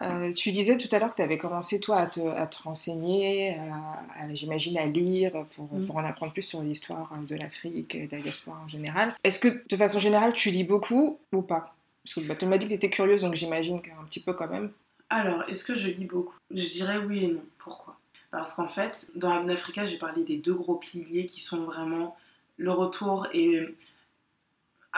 Euh, 0.00 0.32
tu 0.32 0.52
disais 0.52 0.76
tout 0.76 0.88
à 0.94 0.98
l'heure 0.98 1.10
que 1.10 1.16
tu 1.16 1.22
avais 1.22 1.38
commencé, 1.38 1.80
toi, 1.80 1.98
à 1.98 2.06
te, 2.06 2.20
à 2.20 2.46
te 2.46 2.62
renseigner, 2.62 3.56
à- 3.56 4.22
à- 4.24 4.34
j'imagine 4.34 4.78
à 4.78 4.86
lire 4.86 5.32
pour, 5.56 5.72
Mm. 5.72 5.86
pour 5.86 5.96
en 5.96 6.04
apprendre 6.04 6.32
plus 6.32 6.42
sur 6.42 6.62
l'histoire 6.62 7.10
de 7.28 7.34
l'Afrique 7.34 7.94
et 7.96 8.06
de 8.06 8.16
la 8.16 8.22
diaspora 8.22 8.60
en 8.64 8.68
général. 8.68 9.12
Est-ce 9.24 9.40
que, 9.40 9.62
de 9.68 9.76
façon 9.76 9.98
générale, 9.98 10.32
tu 10.34 10.50
lis 10.50 10.64
beaucoup 10.64 11.18
ou 11.32 11.42
pas? 11.42 11.74
Parce 12.04 12.14
que 12.14 12.20
bah, 12.28 12.36
tu 12.36 12.46
m'as 12.46 12.58
dit 12.58 12.66
que 12.66 12.70
tu 12.70 12.76
étais 12.76 12.90
curieuse, 12.90 13.22
donc 13.22 13.34
j'imagine 13.34 13.80
qu'un 13.82 14.04
petit 14.08 14.20
peu 14.20 14.32
quand 14.34 14.48
même. 14.48 14.70
Alors, 15.10 15.42
est-ce 15.48 15.64
que 15.64 15.74
je 15.74 15.88
lis 15.88 16.04
beaucoup? 16.04 16.34
Je 16.50 16.66
dirais 16.68 16.98
oui 16.98 17.24
et 17.24 17.28
non. 17.28 17.42
Pourquoi? 17.58 17.96
Parce 18.30 18.54
qu'en 18.54 18.68
fait, 18.68 19.10
dans 19.14 19.30
Abn 19.30 19.50
Africa, 19.50 19.84
j'ai 19.86 19.98
parlé 19.98 20.22
des 20.22 20.36
deux 20.36 20.54
gros 20.54 20.74
piliers 20.76 21.26
qui 21.26 21.40
sont 21.42 21.62
vraiment 21.64 22.16
le 22.58 22.70
retour 22.70 23.26
et 23.32 23.60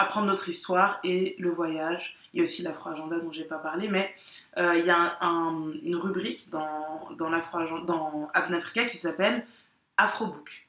apprendre 0.01 0.27
notre 0.27 0.49
histoire 0.49 0.99
et 1.05 1.37
le 1.39 1.51
voyage. 1.51 2.17
Il 2.33 2.39
y 2.39 2.41
a 2.41 2.45
aussi 2.45 2.63
l'Afro-Agenda 2.63 3.19
dont 3.19 3.33
j'ai 3.33 3.45
pas 3.45 3.59
parlé, 3.59 3.89
mais 3.89 4.15
euh, 4.57 4.77
il 4.79 4.87
y 4.87 4.91
a 4.91 4.97
un- 4.97 5.17
un- 5.21 5.73
une 5.85 5.97
rubrique 5.97 6.49
dans, 6.51 7.09
dans, 7.19 7.31
dans 7.85 8.31
Africa 8.35 8.85
qui 8.85 8.99
s'appelle 8.99 9.45
Afrobook. 9.97 10.67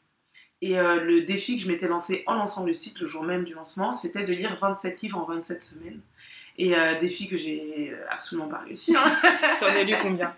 Et 0.64 0.80
euh, 0.80 1.04
le 1.04 1.22
défi 1.22 1.58
que 1.58 1.64
je 1.64 1.68
m'étais 1.68 1.88
lancé 1.88 2.24
en 2.28 2.36
lançant 2.36 2.66
le 2.66 2.74
site 2.74 3.00
le 3.00 3.08
jour 3.08 3.24
même 3.24 3.44
du 3.44 3.54
lancement, 3.54 3.94
c'était 3.94 4.24
de 4.24 4.34
lire 4.34 4.58
27 4.62 5.02
livres 5.02 5.18
en 5.20 5.26
27 5.26 5.64
semaines. 5.64 6.00
Et 6.58 6.76
euh, 6.76 7.00
défi 7.00 7.28
que 7.28 7.38
j'ai 7.38 7.96
absolument 8.10 8.48
pas 8.48 8.60
réussi. 8.60 8.96
hein. 8.96 9.16
T'en 9.60 9.68
as 9.68 9.84
lu 9.84 9.96
combien? 10.02 10.34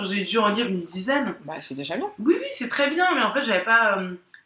J'ai 0.00 0.24
dû 0.24 0.38
en 0.38 0.48
lire 0.50 0.66
une 0.66 0.82
dizaine. 0.82 1.34
Bah, 1.44 1.54
c'est 1.62 1.74
déjà 1.74 1.96
bien. 1.96 2.06
Oui, 2.20 2.34
oui, 2.38 2.46
c'est 2.54 2.68
très 2.68 2.90
bien, 2.90 3.06
mais 3.14 3.22
en 3.22 3.32
fait, 3.32 3.42
j'avais 3.42 3.64
pas, 3.64 4.00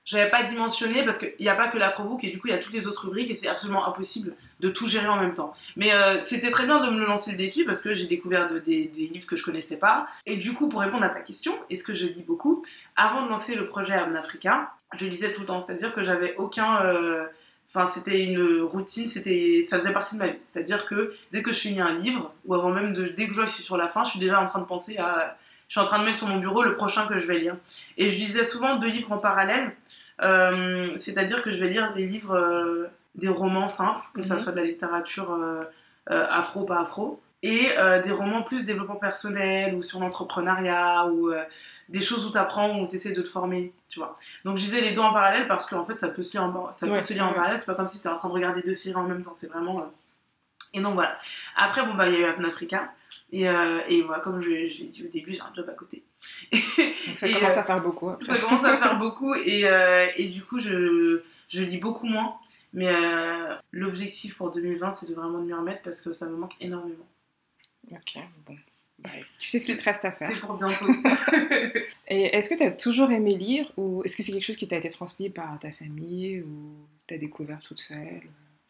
j'avais 0.04 0.30
pas 0.30 0.42
dimensionné 0.42 1.04
parce 1.04 1.18
qu'il 1.18 1.32
n'y 1.40 1.49
a 1.49 1.54
pas 1.54 1.68
que 1.68 1.78
l'Afrobook 1.78 2.25
et 2.25 2.30
du 2.30 2.38
coup, 2.38 2.49
il 2.49 2.50
y 2.50 2.54
a 2.54 2.58
toutes 2.58 2.73
les 2.75 2.87
autres 2.87 3.06
rubriques 3.06 3.30
et 3.30 3.34
c'est 3.34 3.49
absolument 3.49 3.87
impossible 3.87 4.34
de 4.61 4.68
tout 4.68 4.87
gérer 4.87 5.08
en 5.08 5.16
même 5.16 5.34
temps. 5.34 5.54
Mais 5.76 5.92
euh, 5.92 6.20
c'était 6.23 6.50
très 6.50 6.66
bien 6.66 6.80
de 6.80 6.94
me 6.94 7.04
lancer 7.06 7.30
le 7.32 7.37
défi 7.38 7.64
parce 7.64 7.80
que 7.82 7.94
j'ai 7.94 8.06
découvert 8.06 8.49
de- 8.50 8.58
des, 8.58 8.87
livres 8.94 9.26
que 9.26 9.37
je 9.37 9.44
connaissais 9.44 9.78
pas. 9.78 10.06
Et 10.26 10.37
du 10.37 10.52
coup, 10.52 10.68
pour 10.68 10.80
répondre 10.80 11.04
à 11.04 11.08
ta 11.08 11.20
question, 11.20 11.54
est-ce 11.70 11.84
que 11.84 11.94
je 11.94 12.06
lis 12.06 12.25
beaucoup? 12.26 12.64
Avant 12.96 13.23
de 13.25 13.28
lancer 13.30 13.54
le 13.54 13.66
projet 13.66 13.94
Abn 13.94 14.14
Africa, 14.16 14.73
je 14.96 15.06
lisais 15.06 15.32
tout 15.32 15.40
le 15.40 15.46
temps, 15.46 15.61
c'est-à-dire 15.61 15.94
que 15.94 16.04
j'avais 16.04 16.34
aucun. 16.37 16.82
euh, 16.84 17.25
Enfin, 17.76 17.90
c'était 17.92 18.25
une 18.25 18.61
routine, 18.62 19.08
c'était, 19.08 19.66
ça 19.68 19.80
faisait 19.80 19.92
partie 19.92 20.14
de 20.14 20.20
ma 20.20 20.28
vie. 20.28 20.38
C'est-à-dire 20.44 20.87
que 20.87 21.16
dès 21.32 21.42
que 21.42 21.52
je 21.52 21.58
finis 21.58 21.80
un 21.80 21.99
livre, 21.99 22.32
ou 22.44 22.54
avant 22.54 22.70
même 22.70 22.92
de, 22.92 23.08
dès 23.08 23.26
que 23.26 23.34
je 23.34 23.46
suis 23.49 23.64
sur 23.64 23.76
la 23.76 23.88
fin, 23.88 24.04
je 24.04 24.11
suis 24.11 24.20
déjà 24.20 24.40
en 24.40 24.46
train 24.46 24.61
de 24.61 24.64
penser 24.64 24.96
à, 24.96 25.37
je 25.74 25.80
suis 25.80 25.84
en 25.84 25.88
train 25.88 25.98
de 25.98 26.04
mettre 26.04 26.18
sur 26.18 26.28
mon 26.28 26.36
bureau 26.38 26.62
le 26.62 26.76
prochain 26.76 27.08
que 27.08 27.18
je 27.18 27.26
vais 27.26 27.36
lire. 27.40 27.56
Et 27.98 28.08
je 28.08 28.16
lisais 28.16 28.44
souvent 28.44 28.76
deux 28.76 28.86
livres 28.86 29.10
en 29.10 29.18
parallèle, 29.18 29.72
euh, 30.22 30.96
c'est-à-dire 30.98 31.42
que 31.42 31.50
je 31.50 31.58
vais 31.64 31.68
lire 31.68 31.92
des 31.94 32.06
livres, 32.06 32.36
euh, 32.36 32.86
des 33.16 33.26
romans 33.26 33.68
simples, 33.68 34.04
que 34.14 34.22
ça 34.22 34.34
Mhm. 34.34 34.40
soit 34.40 34.52
de 34.52 34.58
la 34.58 34.62
littérature 34.66 35.32
euh, 35.32 35.64
euh, 36.12 36.26
afro, 36.30 36.62
pas 36.62 36.80
afro, 36.80 37.20
et 37.42 37.70
des 38.04 38.12
romans 38.12 38.42
plus 38.42 38.64
développement 38.66 38.94
personnel 38.94 39.74
ou 39.74 39.82
sur 39.82 39.98
l'entrepreneuriat 39.98 41.06
ou 41.06 41.32
des 41.88 42.00
choses 42.00 42.24
où 42.24 42.30
tu 42.30 42.38
apprends, 42.38 42.78
où 42.78 42.86
tu 42.86 42.94
essaies 42.94 43.10
de 43.12 43.20
te 43.20 43.28
former, 43.28 43.72
tu 43.88 43.98
vois. 43.98 44.16
Donc 44.44 44.56
je 44.58 44.62
disais 44.62 44.80
les 44.80 44.92
deux 44.92 45.00
en 45.00 45.12
parallèle 45.12 45.48
parce 45.48 45.68
qu'en 45.68 45.84
fait 45.84 45.96
ça 45.96 46.08
peut 46.08 46.22
se 46.22 46.38
lire 46.38 46.44
en, 46.44 46.70
ça 46.70 46.86
peut 46.86 47.02
se 47.02 47.12
lire 47.12 47.26
en 47.26 47.32
parallèle, 47.32 47.58
c'est 47.58 47.66
pas 47.66 47.74
comme 47.74 47.88
si 47.88 48.00
tu 48.00 48.06
es 48.06 48.10
en 48.10 48.16
train 48.16 48.28
de 48.28 48.34
regarder 48.34 48.62
deux 48.62 48.74
séries 48.74 48.94
en 48.94 49.02
même 49.02 49.22
temps, 49.22 49.34
c'est 49.34 49.48
vraiment... 49.48 49.90
Et 50.72 50.80
donc 50.80 50.94
voilà. 50.94 51.18
Après, 51.56 51.84
bon, 51.84 51.94
bah, 51.94 52.08
il 52.08 52.14
y 52.14 52.16
a 52.16 52.20
eu 52.20 52.30
Apple 52.30 52.46
Africa. 52.46 52.90
Et, 53.32 53.48
euh, 53.48 53.80
et 53.88 54.02
voilà, 54.02 54.22
comme 54.22 54.40
je, 54.40 54.48
je 54.48 54.78
l'ai 54.82 54.88
dit 54.88 55.04
au 55.04 55.08
début, 55.08 55.32
j'ai 55.34 55.40
un 55.40 55.52
job 55.54 55.68
à 55.68 55.72
côté. 55.72 56.04
Donc 56.52 57.16
ça 57.16 57.26
Et, 57.26 57.32
commence 57.32 57.56
euh, 57.56 57.60
à 57.60 57.64
faire 57.64 57.82
beaucoup. 57.82 58.10
après. 58.10 58.26
Ça 58.26 58.38
commence 58.38 58.64
à 58.64 58.78
faire 58.78 58.98
beaucoup 58.98 59.34
et, 59.34 59.66
euh, 59.66 60.06
et 60.16 60.28
du 60.28 60.42
coup, 60.42 60.58
je, 60.60 61.22
je 61.48 61.64
lis 61.64 61.78
beaucoup 61.78 62.06
moins. 62.06 62.36
Mais 62.72 62.92
l'objectif 63.70 64.36
pour 64.36 64.50
2020, 64.50 64.92
c'est 64.94 65.08
de 65.08 65.14
vraiment 65.14 65.38
m'y 65.38 65.52
remettre 65.52 65.82
parce 65.82 66.00
que 66.00 66.10
ça 66.10 66.26
me 66.26 66.36
manque 66.36 66.54
énormément. 66.60 67.06
Ok, 67.92 68.18
bon. 68.46 68.56
Bah, 68.98 69.10
tu 69.38 69.48
sais 69.48 69.58
ce 69.60 69.66
qu'il 69.66 69.76
te 69.76 69.84
reste 69.84 70.04
à 70.04 70.10
faire. 70.12 70.30
C'est 70.34 70.40
pour 70.40 70.56
bientôt. 70.56 70.86
Et 72.08 72.36
est-ce 72.36 72.48
que 72.48 72.56
tu 72.56 72.64
as 72.64 72.70
toujours 72.72 73.10
aimé 73.10 73.36
lire 73.36 73.70
ou 73.76 74.02
est-ce 74.04 74.16
que 74.16 74.22
c'est 74.22 74.32
quelque 74.32 74.44
chose 74.44 74.56
qui 74.56 74.66
t'a 74.66 74.76
été 74.76 74.88
transmis 74.90 75.30
par 75.30 75.56
ta 75.58 75.70
famille 75.72 76.40
ou 76.42 76.74
t'as 77.06 77.18
découvert 77.18 77.60
toute 77.60 77.78
seule? 77.80 78.22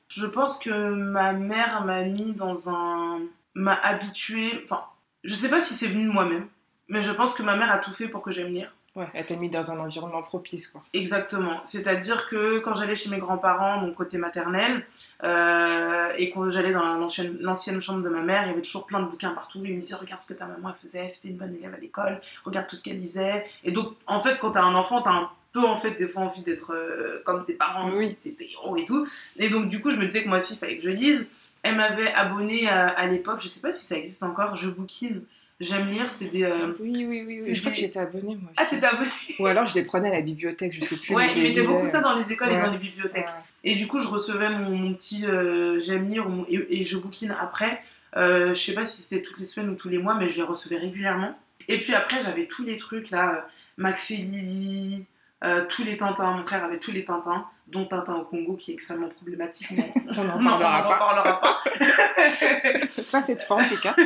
Je 0.09 0.27
pense 0.27 0.59
que 0.59 0.71
ma 0.91 1.33
mère 1.33 1.85
m'a 1.85 2.05
mis 2.05 2.33
dans 2.33 2.69
un. 2.69 3.21
M'a 3.55 3.75
habitué. 3.75 4.61
Enfin, 4.65 4.85
je 5.25 5.35
sais 5.35 5.49
pas 5.49 5.63
si 5.63 5.75
c'est 5.75 5.89
venu 5.89 6.05
de 6.05 6.11
moi-même, 6.11 6.47
mais 6.89 7.03
je 7.03 7.13
pense 7.13 7.35
que 7.35 7.43
ma 7.43 7.57
mère 7.57 7.71
a 7.73 7.79
tout 7.79 7.93
fait 7.93 8.09
pour 8.09 8.23
que 8.23 8.31
j'aime 8.31 8.53
lire. 8.53 8.73
Ouais, 8.97 9.09
elle 9.13 9.27
t'a 9.27 9.35
mis 9.35 9.51
dans 9.51 9.73
un 9.73 9.81
environnement 9.81 10.23
propice, 10.23 10.69
quoi. 10.69 10.81
Exactement. 10.93 11.61
C'est-à-dire 11.65 12.29
que 12.29 12.61
quand 12.61 12.75
j'allais 12.75 12.95
chez 12.95 13.11
mes 13.11 13.19
grands-parents, 13.19 13.79
mon 13.79 13.93
côté 13.93 14.19
maternel, 14.19 14.87
euh, 15.25 16.13
et 16.17 16.31
quand 16.31 16.49
j'allais 16.51 16.73
dans 16.73 16.85
l'ancienne, 16.99 17.37
l'ancienne 17.41 17.81
chambre 17.81 18.03
de 18.03 18.09
ma 18.09 18.21
mère, 18.23 18.45
il 18.45 18.51
y 18.51 18.53
avait 18.53 18.63
toujours 18.63 18.87
plein 18.87 19.01
de 19.01 19.07
bouquins 19.07 19.31
partout. 19.33 19.61
Ils 19.65 19.75
me 19.75 19.81
disaient 19.81 19.97
Regarde 19.97 20.21
ce 20.23 20.33
que 20.33 20.39
ta 20.39 20.47
maman 20.47 20.73
faisait, 20.81 21.09
c'était 21.09 21.29
une 21.29 21.37
bonne 21.39 21.57
élève 21.57 21.75
à 21.75 21.79
l'école, 21.79 22.21
regarde 22.45 22.69
tout 22.69 22.77
ce 22.77 22.85
qu'elle 22.85 23.01
lisait. 23.01 23.45
Et 23.65 23.73
donc, 23.73 23.95
en 24.07 24.21
fait, 24.21 24.39
quand 24.39 24.53
t'as 24.53 24.63
un 24.63 24.75
enfant, 24.77 25.03
t'as 25.03 25.11
un 25.11 25.31
peu, 25.53 25.65
en 25.65 25.77
fait, 25.77 25.93
des 25.99 26.07
fois 26.07 26.23
envie 26.23 26.43
d'être 26.43 26.73
euh, 26.73 27.21
comme 27.25 27.45
tes 27.45 27.55
parents, 27.55 27.91
Oui. 27.97 28.17
c'est 28.23 28.37
des 28.39 28.51
héros 28.53 28.77
et 28.77 28.85
tout. 28.85 29.09
Et 29.39 29.49
donc, 29.51 29.69
du 29.71 29.81
coup, 29.81 29.91
je 29.91 29.97
me 29.97 30.07
disais 30.07 30.23
que 30.23 30.29
moi 30.29 30.39
aussi, 30.39 30.55
il 30.55 30.59
fallait 30.59 30.79
que 30.79 30.85
je 30.85 30.91
lise. 30.91 31.27
Elle 31.65 31.75
m'avait 31.77 32.13
abonné 32.13 32.69
à, 32.69 32.89
à 32.89 33.07
l'époque, 33.09 33.41
je 33.43 33.49
sais 33.49 33.59
pas 33.61 33.73
si 33.73 33.85
ça 33.85 33.97
existe 33.97 34.23
encore, 34.23 34.57
Je 34.57 34.71
bouquine. 34.71 35.23
J'aime 35.61 35.89
lire, 35.91 36.11
c'est 36.11 36.27
des. 36.27 36.43
euh, 36.45 36.73
Oui, 36.81 37.07
oui, 37.09 37.23
oui, 37.27 37.41
oui. 37.43 37.55
Je 37.55 37.61
crois 37.61 37.71
des- 37.71 37.77
que 37.77 37.81
j'étais 37.81 37.99
abonnée, 38.01 38.37
moi 38.37 38.51
aussi. 38.51 38.55
Ah, 38.57 38.67
t'étais 38.67 38.87
abonné 38.87 39.11
Ou 39.39 39.47
alors 39.47 39.67
je 39.67 39.75
les 39.75 39.83
prenais 39.85 40.09
à 40.09 40.13
la 40.13 40.21
bibliothèque, 40.21 40.73
je 40.73 40.81
sais 40.85 40.97
plus. 40.97 41.15
Ouais, 41.15 41.27
ils 41.37 41.43
mettaient 41.43 41.63
beaucoup 41.67 41.87
ça 41.87 42.01
dans 42.01 42.19
les 42.19 42.31
écoles 42.33 42.53
et 42.53 42.57
dans 42.59 42.71
les 42.73 42.79
bibliothèques. 42.79 43.27
Ouais. 43.27 43.33
Et 43.63 43.75
du 43.77 43.87
coup, 43.87 44.01
je 44.01 44.09
recevais 44.09 44.51
mon, 44.51 44.71
mon 44.77 44.95
petit 44.95 45.25
euh, 45.27 45.81
j'aime 45.81 46.09
lire 46.11 46.29
mon- 46.29 46.45
et, 46.49 46.81
et 46.81 46.85
je 46.85 46.97
bouquine 46.99 47.35
après. 47.41 47.83
Euh, 48.17 48.55
je 48.55 48.61
sais 48.61 48.75
pas 48.75 48.85
si 48.87 49.03
c'est 49.03 49.23
toutes 49.23 49.39
les 49.39 49.47
semaines 49.47 49.71
ou 49.71 49.75
tous 49.75 49.89
les 49.89 49.99
mois, 49.99 50.15
mais 50.17 50.29
je 50.29 50.37
les 50.37 50.43
recevais 50.43 50.77
régulièrement. 50.77 51.37
Et 51.69 51.79
puis 51.79 51.95
après, 51.95 52.23
j'avais 52.23 52.47
tous 52.47 52.65
les 52.65 52.77
trucs 52.77 53.11
là, 53.11 53.49
Max 53.79 54.11
et 54.11 54.17
Lily, 54.17 55.05
euh, 55.45 55.65
tous 55.69 55.85
les 55.85 55.97
Tintins. 55.97 56.33
Mon 56.33 56.45
frère 56.45 56.65
avait 56.65 56.79
tous 56.79 56.93
les 56.93 57.05
Tintins, 57.05 57.47
dont 57.69 57.85
Tintin 57.85 58.15
au 58.15 58.25
Congo 58.25 58.55
qui 58.55 58.71
est 58.71 58.75
extrêmement 58.75 59.09
problématique. 59.09 59.69
Mais 59.73 59.93
On 60.17 60.25
n'en 60.25 60.43
parlera 60.43 60.83
pas. 60.83 60.97
parlera 60.97 61.41
pas. 61.41 61.63
Pas 63.13 63.23
cette 63.23 63.43
fois 63.43 63.59
en 63.63 63.69
tout 63.69 63.81
cas. 63.81 63.95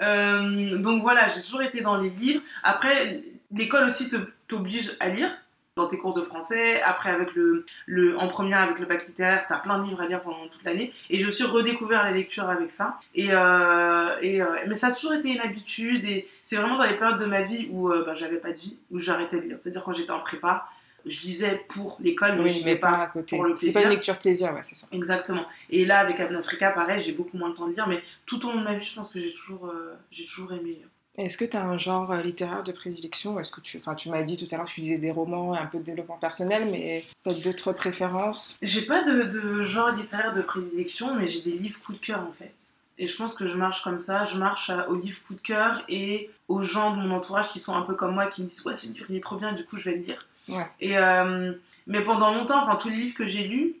Euh, 0.00 0.78
donc 0.78 1.00
voilà, 1.02 1.28
j'ai 1.28 1.40
toujours 1.40 1.62
été 1.62 1.80
dans 1.80 1.96
les 1.96 2.10
livres. 2.10 2.42
Après, 2.64 3.22
l'école 3.52 3.84
aussi 3.86 4.12
t'oblige 4.48 4.96
à 4.98 5.08
lire 5.08 5.30
dans 5.76 5.86
tes 5.86 5.98
cours 5.98 6.14
de 6.14 6.22
français. 6.22 6.80
Après, 6.82 7.10
avec 7.10 7.34
le, 7.34 7.64
le, 7.84 8.18
en 8.18 8.28
première, 8.28 8.60
avec 8.60 8.78
le 8.78 8.86
bac 8.86 9.06
littéraire, 9.06 9.44
t'as 9.46 9.58
plein 9.58 9.78
de 9.78 9.84
livres 9.84 10.00
à 10.00 10.08
lire 10.08 10.22
pendant 10.22 10.48
toute 10.48 10.64
l'année. 10.64 10.92
Et 11.10 11.18
j'ai 11.18 11.26
aussi 11.26 11.44
redécouvert 11.44 12.02
la 12.02 12.12
lecture 12.12 12.48
avec 12.48 12.70
ça. 12.70 12.98
Et, 13.14 13.28
euh, 13.30 14.16
et, 14.22 14.40
euh, 14.40 14.46
mais 14.66 14.74
ça 14.74 14.88
a 14.88 14.92
toujours 14.92 15.12
été 15.12 15.28
une 15.28 15.40
habitude. 15.40 16.04
Et 16.06 16.28
c'est 16.42 16.56
vraiment 16.56 16.76
dans 16.78 16.84
les 16.84 16.94
périodes 16.96 17.20
de 17.20 17.26
ma 17.26 17.42
vie 17.42 17.68
où 17.70 17.90
euh, 17.92 18.04
bah, 18.04 18.14
j'avais 18.14 18.38
pas 18.38 18.52
de 18.52 18.58
vie, 18.58 18.78
où 18.90 19.00
j'arrêtais 19.00 19.36
de 19.36 19.42
lire. 19.42 19.58
C'est-à-dire 19.58 19.84
quand 19.84 19.92
j'étais 19.92 20.12
en 20.12 20.20
prépa, 20.20 20.66
je 21.04 21.20
lisais 21.26 21.62
pour 21.68 21.98
l'école, 22.00 22.36
mais 22.38 22.48
je 22.48 22.54
lisais 22.56 22.72
mais 22.72 22.76
pas 22.76 22.92
pas 22.92 23.02
à 23.02 23.06
côté. 23.08 23.36
pour 23.36 23.44
le 23.44 23.54
C'est 23.58 23.72
pas 23.72 23.80
une 23.80 23.84
plaisir. 23.84 23.90
lecture 23.90 24.18
plaisir, 24.18 24.54
ouais, 24.54 24.62
c'est 24.62 24.74
ça. 24.74 24.86
Exactement. 24.92 25.44
Et 25.68 25.84
là, 25.84 25.98
avec 25.98 26.18
Africa, 26.20 26.70
pareil, 26.70 27.00
j'ai 27.00 27.12
beaucoup 27.12 27.36
moins 27.36 27.50
le 27.50 27.54
temps 27.54 27.68
de 27.68 27.74
lire, 27.74 27.86
mais 27.86 28.02
tout 28.24 28.44
au 28.46 28.50
long 28.50 28.60
de 28.60 28.64
ma 28.64 28.74
vie, 28.74 28.84
je 28.84 28.94
pense 28.94 29.12
que 29.12 29.20
j'ai 29.20 29.30
toujours, 29.32 29.66
euh, 29.66 29.94
j'ai 30.10 30.24
toujours 30.24 30.52
aimé 30.54 30.70
lire. 30.70 30.88
Est-ce 31.18 31.36
que 31.38 31.44
tu 31.44 31.56
as 31.56 31.64
un 31.64 31.78
genre 31.78 32.10
euh, 32.12 32.22
littéraire 32.22 32.62
de 32.62 32.72
prédilection 32.72 33.38
Est-ce 33.40 33.50
que 33.50 33.60
tu, 33.60 33.78
enfin, 33.78 33.94
tu 33.94 34.10
m'as 34.10 34.22
dit 34.22 34.36
tout 34.36 34.46
à 34.52 34.56
l'heure 34.58 34.66
que 34.66 34.70
tu 34.70 34.80
lisais 34.80 34.98
des 34.98 35.10
romans 35.10 35.54
et 35.54 35.58
un 35.58 35.66
peu 35.66 35.78
de 35.78 35.82
développement 35.84 36.18
personnel, 36.18 36.68
mais 36.70 37.04
peut-être 37.24 37.42
d'autres 37.42 37.72
préférences? 37.72 38.58
J'ai 38.62 38.82
pas 38.82 39.02
de, 39.02 39.22
de 39.22 39.62
genre 39.62 39.90
littéraire 39.92 40.32
de 40.34 40.42
prédilection, 40.42 41.14
mais 41.14 41.26
j'ai 41.26 41.40
des 41.40 41.52
livres 41.52 41.80
coup 41.80 41.92
de 41.92 41.98
cœur 41.98 42.20
en 42.20 42.32
fait. 42.32 42.52
Et 42.98 43.06
je 43.06 43.16
pense 43.16 43.34
que 43.34 43.46
je 43.48 43.54
marche 43.54 43.82
comme 43.82 44.00
ça, 44.00 44.24
je 44.24 44.38
marche 44.38 44.70
à- 44.70 44.88
aux 44.88 44.94
livres 44.96 45.20
coup 45.26 45.34
de 45.34 45.40
cœur 45.40 45.82
et 45.88 46.30
aux 46.48 46.62
gens 46.62 46.96
de 46.96 47.00
mon 47.02 47.14
entourage 47.14 47.48
qui 47.50 47.60
sont 47.60 47.74
un 47.74 47.82
peu 47.82 47.94
comme 47.94 48.14
moi, 48.14 48.26
qui 48.26 48.42
me 48.42 48.48
disent 48.48 48.64
Ouais, 48.64 48.76
ce 48.76 48.86
livre 48.86 49.06
il 49.10 49.16
est 49.16 49.20
trop 49.22 49.36
bien, 49.36 49.52
du 49.52 49.64
coup 49.64 49.76
je 49.78 49.90
vais 49.90 49.96
le 49.96 50.02
lire. 50.02 50.26
Ouais. 50.48 50.66
Et, 50.80 50.96
euh, 50.96 51.52
mais 51.86 52.00
pendant 52.02 52.32
longtemps, 52.34 52.62
enfin 52.62 52.76
tous 52.76 52.88
les 52.88 52.96
livres 52.96 53.14
que 53.16 53.26
j'ai 53.26 53.44
lus, 53.44 53.74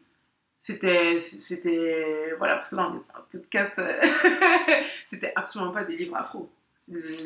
c'était. 0.58 1.20
c'était 1.20 2.34
Voilà, 2.38 2.56
parce 2.56 2.70
que 2.70 2.76
là 2.76 2.90
on 2.92 2.96
est 2.96 3.16
un 3.18 3.24
podcast, 3.32 3.72
euh, 3.78 4.00
c'était 5.10 5.32
absolument 5.36 5.70
pas 5.72 5.84
des 5.84 5.96
livres 5.96 6.16
afro. 6.16 6.50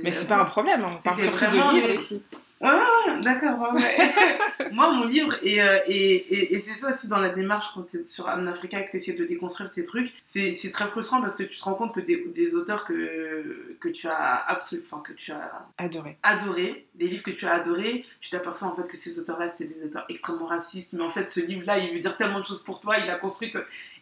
Mais 0.02 0.12
c'est 0.12 0.28
pas 0.28 0.38
un 0.38 0.44
problème, 0.44 0.84
on 0.84 1.02
parle 1.02 1.18
surtout 1.18 1.38
vraiment 1.38 1.72
de 1.72 1.76
livres 1.78 1.94
ici. 1.94 2.22
Ouais, 2.60 2.68
ouais, 2.68 2.76
ouais, 3.14 3.20
d'accord. 3.20 3.58
ouais, 3.58 3.80
ouais. 3.80 4.70
Moi, 4.72 4.92
mon 4.92 5.06
livre, 5.06 5.34
et, 5.42 5.62
euh, 5.62 5.78
et, 5.86 6.14
et, 6.14 6.54
et 6.54 6.60
c'est 6.60 6.78
ça 6.78 6.90
aussi 6.90 7.08
dans 7.08 7.18
la 7.18 7.30
démarche 7.30 7.68
quand 7.74 7.84
tu 7.88 7.96
es 8.00 8.04
sur 8.04 8.28
Anne 8.28 8.46
Africa 8.48 8.78
et 8.78 8.84
que 8.84 8.90
tu 8.90 8.98
essaies 8.98 9.14
de 9.14 9.24
déconstruire 9.24 9.72
tes 9.72 9.82
trucs, 9.82 10.12
c'est 10.26 10.52
c'est 10.52 10.70
très 10.70 10.86
frustrant 10.86 11.22
parce 11.22 11.36
que 11.36 11.42
tu 11.44 11.58
te 11.58 11.64
rends 11.64 11.72
compte 11.72 11.94
que 11.94 12.00
des, 12.00 12.22
des 12.34 12.54
auteurs 12.54 12.84
que, 12.84 13.76
que 13.80 13.88
tu 13.88 14.06
as 14.08 14.44
absolument, 14.46 14.86
enfin, 14.92 15.02
que 15.02 15.14
tu 15.14 15.32
as 15.32 15.66
Adoré. 15.78 16.18
adoré, 16.22 16.86
des 16.96 17.08
livres 17.08 17.22
que 17.22 17.30
tu 17.30 17.46
as 17.46 17.54
adorés, 17.54 18.04
tu 18.20 18.28
t'aperçois 18.28 18.68
en 18.68 18.76
fait 18.76 18.90
que 18.90 18.96
ces 18.98 19.18
auteurs-là, 19.18 19.48
c'était 19.48 19.72
des 19.72 19.82
auteurs 19.84 20.04
extrêmement 20.10 20.44
racistes, 20.46 20.92
mais 20.92 21.02
en 21.02 21.10
fait, 21.10 21.30
ce 21.30 21.40
livre-là, 21.40 21.78
il 21.78 21.94
veut 21.94 22.00
dire 22.00 22.18
tellement 22.18 22.40
de 22.40 22.44
choses 22.44 22.62
pour 22.62 22.80
toi, 22.82 22.98
il 22.98 23.08
a 23.08 23.14
construit. 23.16 23.50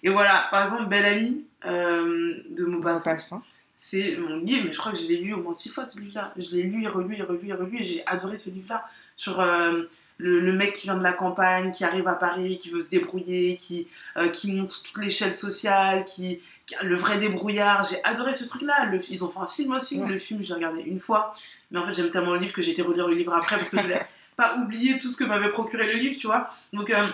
Et 0.02 0.08
voilà, 0.10 0.48
par 0.50 0.64
exemple, 0.64 0.86
Belle 0.86 1.04
Amie 1.04 1.44
euh, 1.64 2.42
de 2.50 2.64
Maupassant. 2.64 3.40
C'est 3.80 4.16
mon 4.16 4.36
livre, 4.38 4.64
mais 4.66 4.72
je 4.72 4.78
crois 4.78 4.90
que 4.90 4.98
je 4.98 5.06
l'ai 5.06 5.18
lu 5.18 5.32
au 5.34 5.40
moins 5.42 5.54
six 5.54 5.68
fois 5.70 5.84
ce 5.84 6.00
livre-là. 6.00 6.32
Je 6.36 6.50
l'ai 6.56 6.64
lu 6.64 6.82
et 6.82 6.88
relu 6.88 7.16
et 7.16 7.22
relu 7.22 7.48
et 7.48 7.52
relu 7.52 7.78
et 7.80 7.84
j'ai 7.84 8.02
adoré 8.06 8.36
ce 8.36 8.50
livre-là. 8.50 8.84
Sur 9.16 9.40
euh, 9.40 9.84
le, 10.16 10.40
le 10.40 10.52
mec 10.52 10.72
qui 10.74 10.84
vient 10.88 10.96
de 10.96 11.02
la 11.02 11.12
campagne, 11.12 11.70
qui 11.70 11.84
arrive 11.84 12.06
à 12.08 12.14
Paris, 12.14 12.58
qui 12.58 12.70
veut 12.70 12.82
se 12.82 12.90
débrouiller, 12.90 13.54
qui, 13.56 13.86
euh, 14.16 14.28
qui 14.30 14.52
monte 14.52 14.82
toute 14.84 14.98
l'échelle 15.04 15.32
sociale, 15.34 16.04
qui, 16.04 16.40
qui- 16.66 16.74
le 16.82 16.96
vrai 16.96 17.18
débrouillard. 17.18 17.84
J'ai 17.88 18.02
adoré 18.04 18.34
ce 18.34 18.44
truc-là. 18.44 18.86
Le- 18.86 19.00
Ils 19.10 19.24
ont 19.24 19.28
fait 19.30 19.38
un 19.38 19.46
film 19.46 19.74
aussi. 19.74 20.00
Ouais. 20.00 20.08
Le 20.08 20.18
film, 20.18 20.42
j'ai 20.42 20.54
regardé 20.54 20.82
une 20.82 20.98
fois. 21.00 21.34
Mais 21.70 21.78
en 21.78 21.86
fait, 21.86 21.94
j'aime 21.94 22.10
tellement 22.10 22.32
le 22.34 22.40
livre 22.40 22.52
que 22.54 22.62
j'ai 22.62 22.72
été 22.72 22.82
relire 22.82 23.06
le 23.06 23.14
livre 23.14 23.32
après 23.32 23.56
parce 23.58 23.70
que 23.70 23.76
je 23.78 23.82
voulais 23.82 24.06
pas 24.36 24.56
oublier 24.58 24.98
tout 24.98 25.08
ce 25.08 25.16
que 25.16 25.24
m'avait 25.24 25.50
procuré 25.50 25.86
le 25.86 25.98
livre, 26.00 26.16
tu 26.18 26.26
vois. 26.26 26.50
Donc, 26.72 26.90
euh, 26.90 27.06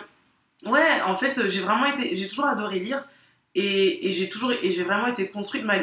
ouais, 0.66 1.00
en 1.02 1.16
fait, 1.16 1.48
j'ai 1.50 1.60
vraiment 1.60 1.86
été. 1.86 2.16
J'ai 2.16 2.26
toujours 2.28 2.46
adoré 2.46 2.78
lire 2.80 3.04
et, 3.54 4.10
et 4.10 4.14
j'ai 4.14 4.28
toujours. 4.30 4.52
Et 4.62 4.72
j'ai 4.72 4.82
vraiment 4.84 5.06
été 5.08 5.28
construite. 5.28 5.64
Ma, 5.64 5.74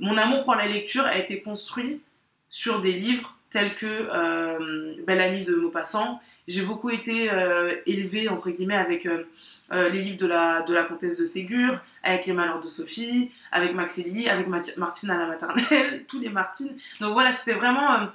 mon 0.00 0.16
amour 0.16 0.44
pour 0.44 0.54
la 0.54 0.66
lecture 0.66 1.04
a 1.04 1.16
été 1.16 1.42
construit 1.42 2.00
sur 2.48 2.80
des 2.80 2.92
livres 2.92 3.36
tels 3.50 3.74
que 3.76 3.86
euh, 3.86 4.94
Belle 5.06 5.20
Amie 5.20 5.44
de 5.44 5.54
Maupassant. 5.54 6.20
J'ai 6.48 6.62
beaucoup 6.62 6.90
été 6.90 7.30
euh, 7.30 7.76
élevée, 7.86 8.28
entre 8.28 8.50
guillemets, 8.50 8.76
avec 8.76 9.06
euh, 9.06 9.24
euh, 9.72 9.88
les 9.90 10.02
livres 10.02 10.18
de 10.18 10.26
la, 10.26 10.82
comtesse 10.84 11.18
de 11.18 11.26
Ségur, 11.26 11.78
avec 12.02 12.26
Les 12.26 12.32
Malheurs 12.32 12.60
de 12.60 12.68
Sophie, 12.68 13.30
avec 13.52 13.74
Max 13.74 13.98
et 13.98 14.02
Lily, 14.02 14.28
avec 14.28 14.48
Martine 14.48 15.10
à 15.10 15.18
la 15.18 15.26
maternelle, 15.26 16.04
tous 16.08 16.18
les 16.18 16.30
Martines. 16.30 16.76
Donc 17.00 17.12
voilà, 17.12 17.34
c'était 17.34 17.54
vraiment 17.54 17.92
euh, 17.92 18.06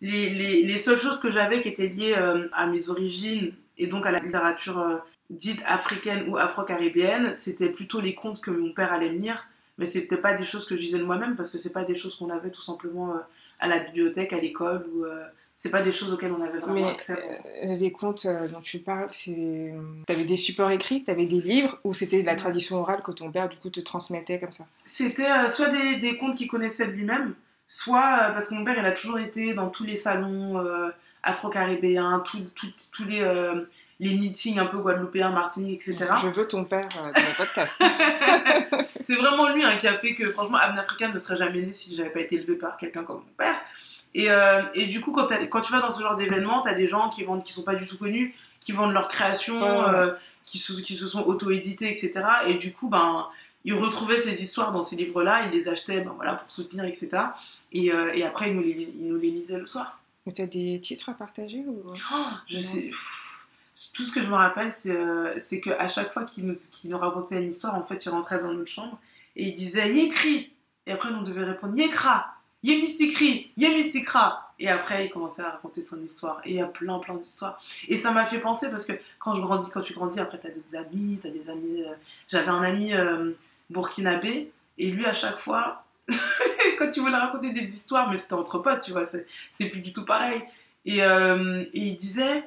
les, 0.00 0.30
les, 0.30 0.62
les 0.62 0.78
seules 0.78 0.98
choses 0.98 1.18
que 1.18 1.30
j'avais 1.30 1.60
qui 1.60 1.68
étaient 1.68 1.88
liées 1.88 2.14
à 2.52 2.66
mes 2.66 2.88
origines 2.88 3.52
et 3.78 3.86
donc 3.86 4.06
à 4.06 4.10
la 4.10 4.18
littérature 4.18 5.00
dite 5.30 5.62
africaine 5.64 6.28
ou 6.28 6.36
afro-caribéenne. 6.36 7.34
C'était 7.34 7.68
plutôt 7.68 8.00
les 8.00 8.14
contes 8.14 8.40
que 8.40 8.50
mon 8.50 8.72
père 8.72 8.92
allait 8.92 9.10
me 9.10 9.18
lire 9.18 9.46
mais 9.82 9.88
c'était 9.88 10.16
pas 10.16 10.34
des 10.34 10.44
choses 10.44 10.64
que 10.66 10.76
je 10.76 10.82
disais 10.82 10.98
de 10.98 11.02
moi-même 11.04 11.34
parce 11.34 11.50
que 11.50 11.58
c'est 11.58 11.72
pas 11.72 11.82
des 11.82 11.96
choses 11.96 12.14
qu'on 12.14 12.30
avait 12.30 12.50
tout 12.50 12.62
simplement 12.62 13.10
euh, 13.10 13.18
à 13.58 13.66
la 13.66 13.80
bibliothèque, 13.80 14.32
à 14.32 14.38
l'école 14.38 14.86
ou 14.94 15.04
euh, 15.04 15.24
c'est 15.56 15.70
pas 15.70 15.82
des 15.82 15.90
choses 15.92 16.12
auxquelles 16.12 16.32
on 16.32 16.42
avait 16.42 16.58
vraiment 16.58 16.74
Mais 16.74 16.90
accès. 16.90 17.14
euh, 17.64 17.76
les 17.76 17.90
contes 17.92 18.26
euh, 18.26 18.46
dont 18.48 18.60
tu 18.60 18.78
parles, 18.78 19.06
c'est. 19.10 19.72
T'avais 20.06 20.24
des 20.24 20.36
supports 20.36 20.70
écrits, 20.70 21.02
t'avais 21.04 21.26
des 21.26 21.40
livres, 21.40 21.78
ou 21.84 21.94
c'était 21.94 22.20
de 22.22 22.26
la 22.26 22.36
tradition 22.36 22.76
orale 22.78 23.02
que 23.02 23.10
ton 23.12 23.30
père 23.30 23.48
du 23.48 23.56
coup 23.56 23.70
te 23.70 23.80
transmettait 23.80 24.38
comme 24.38 24.52
ça? 24.52 24.66
C'était 24.84 25.30
euh, 25.30 25.48
soit 25.48 25.68
des, 25.70 25.96
des 25.96 26.16
contes 26.16 26.36
qu'il 26.36 26.48
connaissait 26.48 26.86
de 26.86 26.92
lui-même, 26.92 27.34
soit 27.66 28.30
parce 28.32 28.48
que 28.48 28.54
mon 28.54 28.64
père 28.64 28.76
il 28.78 28.84
a 28.86 28.92
toujours 28.92 29.18
été 29.18 29.54
dans 29.54 29.68
tous 29.68 29.84
les 29.84 29.96
salons 29.96 30.62
afro-caribéens, 31.22 32.22
tous 32.26 33.04
les, 33.04 33.22
les 34.00 34.14
meetings 34.14 34.58
un 34.58 34.66
peu 34.66 34.78
guadeloupéens, 34.78 35.30
martiniques, 35.30 35.82
etc. 35.86 36.10
Je 36.22 36.28
veux 36.28 36.46
ton 36.46 36.64
père 36.64 36.88
euh, 36.96 37.12
dans 37.12 37.20
le 37.20 37.36
podcast. 37.36 37.80
c'est 39.06 39.14
vraiment 39.14 39.48
lui 39.50 39.64
hein, 39.64 39.76
qui 39.78 39.86
a 39.86 39.94
fait 39.94 40.14
que, 40.14 40.30
franchement, 40.30 40.58
Abn 40.58 40.78
Africa 40.78 41.08
ne 41.08 41.18
serait 41.18 41.36
jamais 41.36 41.60
né 41.60 41.72
si 41.72 41.96
j'avais 41.96 42.10
pas 42.10 42.20
été 42.20 42.36
élevé 42.36 42.54
par 42.56 42.76
quelqu'un 42.76 43.04
comme 43.04 43.18
mon 43.18 43.32
père. 43.36 43.54
Et, 44.14 44.30
euh, 44.30 44.62
et 44.74 44.86
du 44.86 45.00
coup, 45.00 45.12
quand, 45.12 45.60
tu 45.60 45.72
vas 45.72 45.80
dans 45.80 45.90
ce 45.90 46.02
genre 46.02 46.16
d'événement, 46.16 46.62
tu 46.62 46.68
as 46.68 46.74
des 46.74 46.88
gens 46.88 47.10
qui 47.10 47.24
vendent, 47.24 47.44
qui 47.44 47.52
sont 47.52 47.62
pas 47.62 47.74
du 47.74 47.86
tout 47.86 47.96
connus, 47.96 48.34
qui 48.60 48.72
vendent 48.72 48.92
leur 48.92 49.08
création, 49.08 49.60
Ouais, 49.60 49.68
ouais. 49.70 49.94
euh, 49.94 50.12
qui, 50.44 50.58
se, 50.58 50.72
qui 50.80 50.96
se 50.96 51.08
sont 51.08 51.22
auto-édités, 51.22 51.90
etc. 51.90 52.12
Et 52.48 52.54
du 52.54 52.72
coup, 52.72 52.88
ben, 52.88 53.28
ils 53.64 53.74
retrouvaient 53.74 54.20
ces 54.20 54.42
histoires 54.42 54.72
dans 54.72 54.82
ces 54.82 54.96
livres-là, 54.96 55.46
ils 55.46 55.58
les 55.58 55.68
achetaient 55.68 56.00
ben, 56.00 56.12
voilà, 56.16 56.34
pour 56.34 56.50
soutenir, 56.50 56.84
etc. 56.84 57.10
Et, 57.72 57.86
et 58.14 58.24
après, 58.24 58.50
ils 58.50 58.56
nous, 58.56 58.62
les, 58.62 58.92
ils 59.00 59.08
nous 59.08 59.18
les 59.18 59.30
lisaient 59.30 59.58
le 59.58 59.66
soir. 59.66 59.98
Mais 60.26 60.32
t'as 60.32 60.46
des 60.46 60.78
titres 60.80 61.08
à 61.08 61.14
partager 61.14 61.64
ou... 61.66 61.82
Oh, 61.94 62.16
je 62.48 62.60
sais. 62.60 62.82
pff, 62.82 63.21
Tout 63.94 64.04
ce 64.04 64.12
que 64.14 64.22
je 64.22 64.28
me 64.28 64.34
rappelle, 64.34 64.72
c'est 64.72 64.90
euh, 64.90 65.38
qu'à 65.62 65.88
chaque 65.88 66.12
fois 66.12 66.24
qu'il 66.24 66.46
nous, 66.46 66.54
nous 66.84 66.98
racontait 66.98 67.42
une 67.42 67.50
histoire, 67.50 67.74
en 67.74 67.84
fait, 67.84 68.04
il 68.04 68.08
rentrait 68.10 68.40
dans 68.40 68.52
notre 68.52 68.70
chambre 68.70 68.98
et 69.36 69.48
il 69.48 69.56
disait 69.56 69.92
Yécri 69.92 70.52
Et 70.86 70.92
après, 70.92 71.08
on 71.10 71.22
devait 71.22 71.44
répondre 71.44 71.76
Yékra 71.76 72.26
Yémistikri 72.62 73.50
Yémistikra 73.56 74.52
Et 74.58 74.68
après, 74.68 75.06
il 75.06 75.10
commençait 75.10 75.42
à 75.42 75.50
raconter 75.50 75.82
son 75.82 76.00
histoire. 76.02 76.40
Et 76.44 76.50
il 76.50 76.56
y 76.56 76.60
a 76.62 76.66
plein, 76.66 76.98
plein 76.98 77.14
d'histoires. 77.14 77.60
Et 77.88 77.98
ça 77.98 78.12
m'a 78.12 78.26
fait 78.26 78.38
penser 78.38 78.70
parce 78.70 78.86
que 78.86 78.92
quand 79.18 79.34
je 79.34 79.40
grandis, 79.40 79.70
quand 79.70 79.82
tu 79.82 79.94
grandis, 79.94 80.20
après, 80.20 80.38
t'as 80.38 80.50
d'autres 80.50 80.76
amis, 80.76 81.18
t'as 81.22 81.30
des 81.30 81.48
amis. 81.50 81.82
euh, 81.82 81.94
J'avais 82.28 82.48
un 82.48 82.62
ami 82.62 82.94
euh, 82.94 83.32
burkinabé 83.70 84.52
et 84.78 84.90
lui, 84.90 85.06
à 85.06 85.14
chaque 85.14 85.38
fois, 85.40 85.84
quand 86.78 86.90
tu 86.90 87.00
voulais 87.00 87.16
raconter 87.16 87.52
des 87.52 87.64
histoires, 87.74 88.10
mais 88.10 88.16
c'était 88.16 88.34
entre 88.34 88.58
potes, 88.58 88.80
tu 88.82 88.92
vois, 88.92 89.06
c'est 89.06 89.26
plus 89.58 89.80
du 89.80 89.92
tout 89.92 90.04
pareil. 90.04 90.42
Et 90.84 90.98
il 91.74 91.96
disait, 91.96 92.44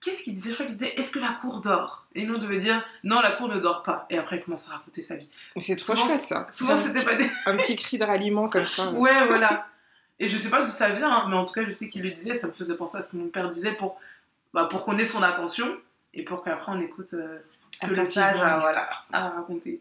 qu'est-ce 0.00 0.22
qu'il 0.22 0.34
disait? 0.34 0.50
Je 0.50 0.54
crois 0.54 0.66
qu'il 0.66 0.76
disait, 0.76 0.94
est-ce 0.96 1.10
que 1.10 1.18
la 1.18 1.38
cour 1.40 1.60
dort? 1.60 2.06
Et 2.14 2.24
nous, 2.26 2.34
on 2.36 2.38
devait 2.38 2.60
dire, 2.60 2.84
non, 3.04 3.20
la 3.20 3.32
cour 3.32 3.48
ne 3.48 3.58
dort 3.58 3.82
pas. 3.82 4.06
Et 4.10 4.18
après, 4.18 4.36
il 4.38 4.42
commence 4.42 4.66
à 4.68 4.72
raconter 4.72 5.02
sa 5.02 5.16
vie. 5.16 5.28
Mais 5.56 5.62
c'est 5.62 5.76
trop 5.76 5.96
chouette 5.96 6.26
ça. 6.26 6.46
Souvent, 6.50 6.76
c'était 6.76 7.04
pas 7.04 7.16
des. 7.16 7.28
un 7.46 7.56
petit 7.56 7.76
cri 7.76 7.98
de 7.98 8.04
ralliement 8.04 8.48
comme 8.48 8.64
ça. 8.64 8.90
Ouais, 8.92 9.26
voilà. 9.26 9.68
Et 10.20 10.28
je 10.28 10.36
sais 10.36 10.50
pas 10.50 10.62
d'où 10.62 10.70
ça 10.70 10.90
vient, 10.90 11.10
hein, 11.10 11.26
mais 11.28 11.36
en 11.36 11.44
tout 11.44 11.52
cas, 11.52 11.64
je 11.64 11.70
sais 11.70 11.88
qu'il 11.88 12.02
le 12.02 12.10
disait, 12.10 12.38
ça 12.38 12.48
me 12.48 12.52
faisait 12.52 12.74
penser 12.74 12.98
à 12.98 13.02
ce 13.02 13.12
que 13.12 13.16
mon 13.16 13.28
père 13.28 13.50
disait 13.50 13.72
pour, 13.72 14.00
bah, 14.52 14.66
pour 14.68 14.82
qu'on 14.82 14.98
ait 14.98 15.06
son 15.06 15.22
attention 15.22 15.76
et 16.12 16.24
pour 16.24 16.42
qu'après 16.42 16.72
on 16.72 16.80
écoute 16.80 17.14
euh, 17.14 17.38
ce 17.72 17.80
que 17.82 17.86
le 17.86 17.92
Attentivement 17.92 18.26
sage 18.26 18.40
a, 18.40 18.56
l'histoire. 18.56 19.06
voilà, 19.10 19.26
a 19.26 19.30
raconté. 19.30 19.80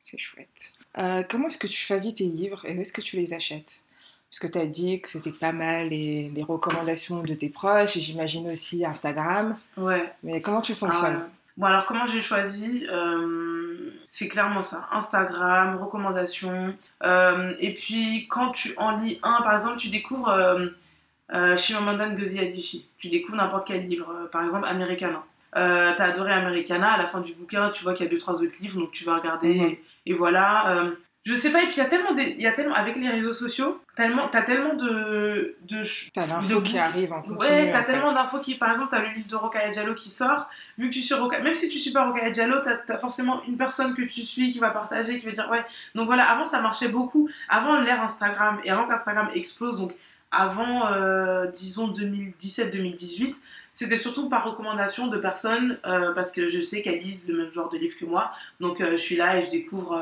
C'est 0.00 0.18
chouette. 0.18 0.72
Euh, 0.98 1.24
comment 1.28 1.48
est-ce 1.48 1.58
que 1.58 1.66
tu 1.66 1.76
choisis 1.76 2.14
tes 2.14 2.24
livres 2.24 2.64
et 2.64 2.76
où 2.76 2.80
est-ce 2.80 2.92
que 2.92 3.00
tu 3.00 3.16
les 3.16 3.34
achètes? 3.34 3.81
Parce 4.32 4.40
que 4.40 4.46
tu 4.46 4.58
as 4.58 4.66
dit 4.66 5.02
que 5.02 5.10
c'était 5.10 5.30
pas 5.30 5.52
mal 5.52 5.88
les, 5.88 6.30
les 6.34 6.42
recommandations 6.42 7.22
de 7.22 7.34
tes 7.34 7.50
proches 7.50 7.98
et 7.98 8.00
j'imagine 8.00 8.50
aussi 8.50 8.82
Instagram. 8.82 9.56
Ouais. 9.76 10.10
Mais 10.22 10.40
comment 10.40 10.62
tu 10.62 10.72
Ah, 10.72 10.76
fonctionnes 10.76 11.16
ouais. 11.16 11.22
Bon, 11.58 11.66
alors 11.66 11.84
comment 11.84 12.06
j'ai 12.06 12.22
choisi 12.22 12.86
Euh, 12.90 13.90
C'est 14.08 14.28
clairement 14.28 14.62
ça. 14.62 14.88
Instagram, 14.90 15.76
recommandations. 15.76 16.74
Euh, 17.02 17.52
et 17.60 17.74
puis, 17.74 18.26
quand 18.30 18.52
tu 18.52 18.72
en 18.78 18.96
lis 19.00 19.20
un, 19.22 19.42
par 19.42 19.54
exemple, 19.54 19.76
tu 19.76 19.90
découvres 19.90 20.30
euh, 20.30 20.66
euh, 21.34 21.58
Chimamanda 21.58 22.08
Ngozi 22.08 22.38
Adichie. 22.40 22.88
Tu 22.96 23.08
découvres 23.10 23.36
n'importe 23.36 23.66
quel 23.66 23.86
livre. 23.86 24.10
euh, 24.10 24.28
par 24.28 24.44
exemple, 24.44 24.66
Americana. 24.66 25.24
Euh, 25.56 25.92
T'as 25.98 26.04
adoré 26.06 26.32
Americana. 26.32 26.92
À 26.94 26.96
la 26.96 27.06
fin 27.06 27.20
du 27.20 27.34
bouquin, 27.34 27.68
tu 27.68 27.84
vois 27.84 27.92
qu'il 27.92 28.06
y 28.06 28.08
a 28.08 28.10
deux, 28.10 28.18
trois 28.18 28.34
autres 28.40 28.56
livres. 28.62 28.80
Donc, 28.80 28.92
tu 28.92 29.04
vas 29.04 29.16
regarder. 29.18 29.54
Mhm. 29.60 29.66
et, 29.66 29.80
et 30.06 30.14
voilà. 30.14 30.70
Euh, 30.70 30.90
je 31.24 31.34
sais 31.34 31.50
pas. 31.52 31.62
Et 31.62 31.66
puis, 31.66 31.74
il 31.76 31.78
y 31.78 31.82
a 31.82 31.86
tellement... 31.86 32.12
des- 32.14 32.36
y 32.38 32.46
a 32.46 32.52
tellement... 32.52 32.74
Avec 32.74 32.96
les 32.96 33.08
réseaux 33.08 33.32
sociaux, 33.32 33.80
tellement... 33.96 34.28
t'as 34.28 34.42
tellement 34.42 34.74
de... 34.74 35.56
de 35.68 35.82
T'as 36.12 36.26
de 36.26 36.30
l'info 36.30 36.48
qui 36.62 36.72
bouquins. 36.72 36.82
arrive 36.84 37.12
en 37.12 37.22
continu. 37.22 37.38
Ouais, 37.38 37.70
t'as 37.70 37.82
en 37.82 37.84
tellement 37.84 38.12
d'infos 38.12 38.40
qui, 38.40 38.54
par 38.56 38.70
exemple, 38.72 38.88
t'as 38.90 39.00
le 39.02 39.08
livre 39.14 39.28
de 39.28 39.36
Rokhaya 39.36 39.70
Diallo 39.72 39.94
qui 39.94 40.10
sort. 40.10 40.48
Vu 40.78 40.88
que 40.88 40.94
tu 40.94 41.00
suis 41.02 41.14
Rokhaya- 41.14 41.42
même 41.42 41.54
si 41.54 41.68
tu 41.68 41.78
suis 41.78 41.92
pas 41.92 42.04
Rokhaya 42.06 42.30
Diallo, 42.30 42.56
t'as 42.64 42.94
as 42.94 42.98
forcément 42.98 43.42
une 43.46 43.56
personne 43.56 43.94
que 43.94 44.02
tu 44.02 44.22
suis 44.22 44.50
qui 44.50 44.58
va 44.58 44.70
partager, 44.70 45.18
qui 45.18 45.26
va 45.26 45.32
dire 45.32 45.48
ouais. 45.50 45.64
Donc 45.94 46.06
voilà, 46.06 46.24
avant 46.28 46.44
ça 46.44 46.60
marchait 46.60 46.88
beaucoup. 46.88 47.28
Avant 47.48 47.78
l'ère 47.78 48.02
Instagram 48.02 48.58
et 48.64 48.70
avant 48.70 48.88
qu'Instagram 48.88 49.28
explose, 49.34 49.78
donc 49.80 49.92
avant, 50.32 50.86
euh, 50.90 51.46
disons 51.48 51.92
2017-2018, 51.92 53.36
c'était 53.72 53.98
surtout 53.98 54.28
par 54.28 54.44
recommandation 54.44 55.06
de 55.06 55.18
personnes 55.18 55.78
euh, 55.86 56.12
parce 56.14 56.32
que 56.32 56.48
je 56.48 56.60
sais 56.62 56.82
qu'elles 56.82 56.98
lisent 57.00 57.26
le 57.28 57.36
même 57.36 57.52
genre 57.52 57.68
de 57.70 57.78
livre 57.78 57.96
que 57.98 58.04
moi. 58.04 58.32
Donc 58.60 58.80
euh, 58.80 58.92
je 58.92 58.96
suis 58.96 59.16
là 59.16 59.38
et 59.38 59.46
je 59.46 59.50
découvre. 59.50 59.94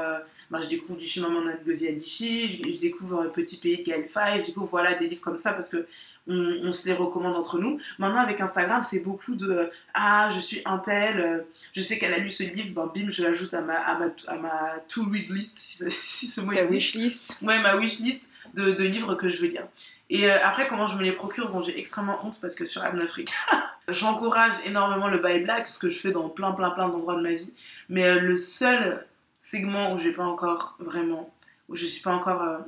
Bah, 0.51 0.61
je 0.63 0.69
découvre 0.69 0.99
du 0.99 1.07
Chimamanda 1.07 1.53
Ngozi 1.65 1.89
Adichie, 1.89 2.63
je, 2.65 2.73
je 2.73 2.79
découvre 2.79 3.23
euh, 3.23 3.29
Petit 3.29 3.57
Pays 3.57 3.79
de 3.79 3.85
Gaël 3.91 4.09
Faye, 4.09 4.41
je 4.43 4.47
découvre 4.47 4.67
voilà, 4.67 4.95
des 4.95 5.09
livres 5.09 5.21
comme 5.23 5.39
ça 5.39 5.53
parce 5.53 5.71
que 5.71 5.87
on, 6.29 6.35
on 6.65 6.73
se 6.73 6.87
les 6.89 6.95
recommande 6.95 7.35
entre 7.35 7.59
nous. 7.59 7.81
Maintenant, 7.99 8.21
avec 8.21 8.41
Instagram, 8.41 8.83
c'est 8.83 9.01
beaucoup 9.01 9.35
de 9.35 9.51
euh, 9.51 9.67
Ah, 9.95 10.29
je 10.33 10.39
suis 10.41 10.61
un 10.65 10.79
tel, 10.79 11.19
euh, 11.19 11.39
je 11.75 11.83
sais 11.83 11.99
qu'elle 11.99 12.13
a 12.13 12.19
lu 12.19 12.31
ce 12.31 12.43
livre, 12.43 12.75
ben, 12.75 12.91
bim, 12.95 13.11
je 13.11 13.23
l'ajoute 13.23 13.55
à 13.55 13.61
ma, 13.63 13.75
à 13.75 13.99
ma, 13.99 14.07
à 14.27 14.37
ma 14.37 14.75
to-read 14.89 15.31
list, 15.31 15.57
si, 15.57 15.85
si 15.91 16.27
ce 16.27 16.41
mot 16.41 16.53
Ta 16.53 16.63
existe. 16.65 16.95
wishlist. 16.95 17.39
Ouais, 17.43 17.59
ma 17.61 17.77
wishlist 17.77 18.31
de, 18.55 18.73
de 18.73 18.85
livres 18.85 19.15
que 19.15 19.31
je 19.31 19.41
vais 19.41 19.49
lire. 19.49 19.67
Et 20.11 20.29
euh, 20.31 20.37
après, 20.45 20.67
comment 20.69 20.89
je 20.89 20.97
me 20.99 21.03
les 21.03 21.13
procure? 21.13 21.51
Bon, 21.51 21.63
j'ai 21.63 21.79
extrêmement 21.79 22.19
honte 22.25 22.39
parce 22.43 22.55
que 22.55 22.67
sur 22.67 22.83
Africa, 22.85 23.33
j'encourage 23.89 24.55
énormément 24.67 25.09
le 25.09 25.19
buy 25.19 25.41
black, 25.41 25.71
ce 25.71 25.79
que 25.79 25.89
je 25.89 25.99
fais 25.99 26.11
dans 26.11 26.29
plein, 26.29 26.53
plein, 26.53 26.71
plein 26.71 26.89
d'endroits 26.89 27.15
de 27.17 27.23
ma 27.23 27.31
vie. 27.33 27.53
Mais 27.89 28.19
le 28.21 28.37
seul 28.37 29.07
segment 29.41 29.95
où 29.95 29.99
j'ai 29.99 30.13
pas 30.13 30.25
encore 30.25 30.77
vraiment, 30.79 31.33
où 31.69 31.77
je 31.77 31.87
suis 31.87 32.03
pas 32.03 32.13
encore 32.13 32.43
euh, 32.43 32.59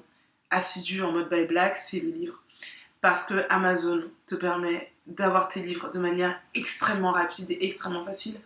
assidue 0.51 1.03
en 1.03 1.13
mode 1.13 1.29
buy 1.29 1.45
black, 1.45 1.79
c'est 1.79 2.01
le 2.01 2.11
livre. 2.11 2.43
Parce 3.01 3.25
que 3.25 3.45
Amazon 3.49 4.03
te 4.27 4.35
permet 4.35 4.93
d'avoir 5.07 5.49
tes 5.49 5.61
livres 5.61 5.91
de 5.91 5.99
manière 5.99 6.39
extrêmement 6.55 7.13
rapide 7.13 7.51
et 7.51 7.67
extrêmement 7.67 8.05
facile. 8.05 8.37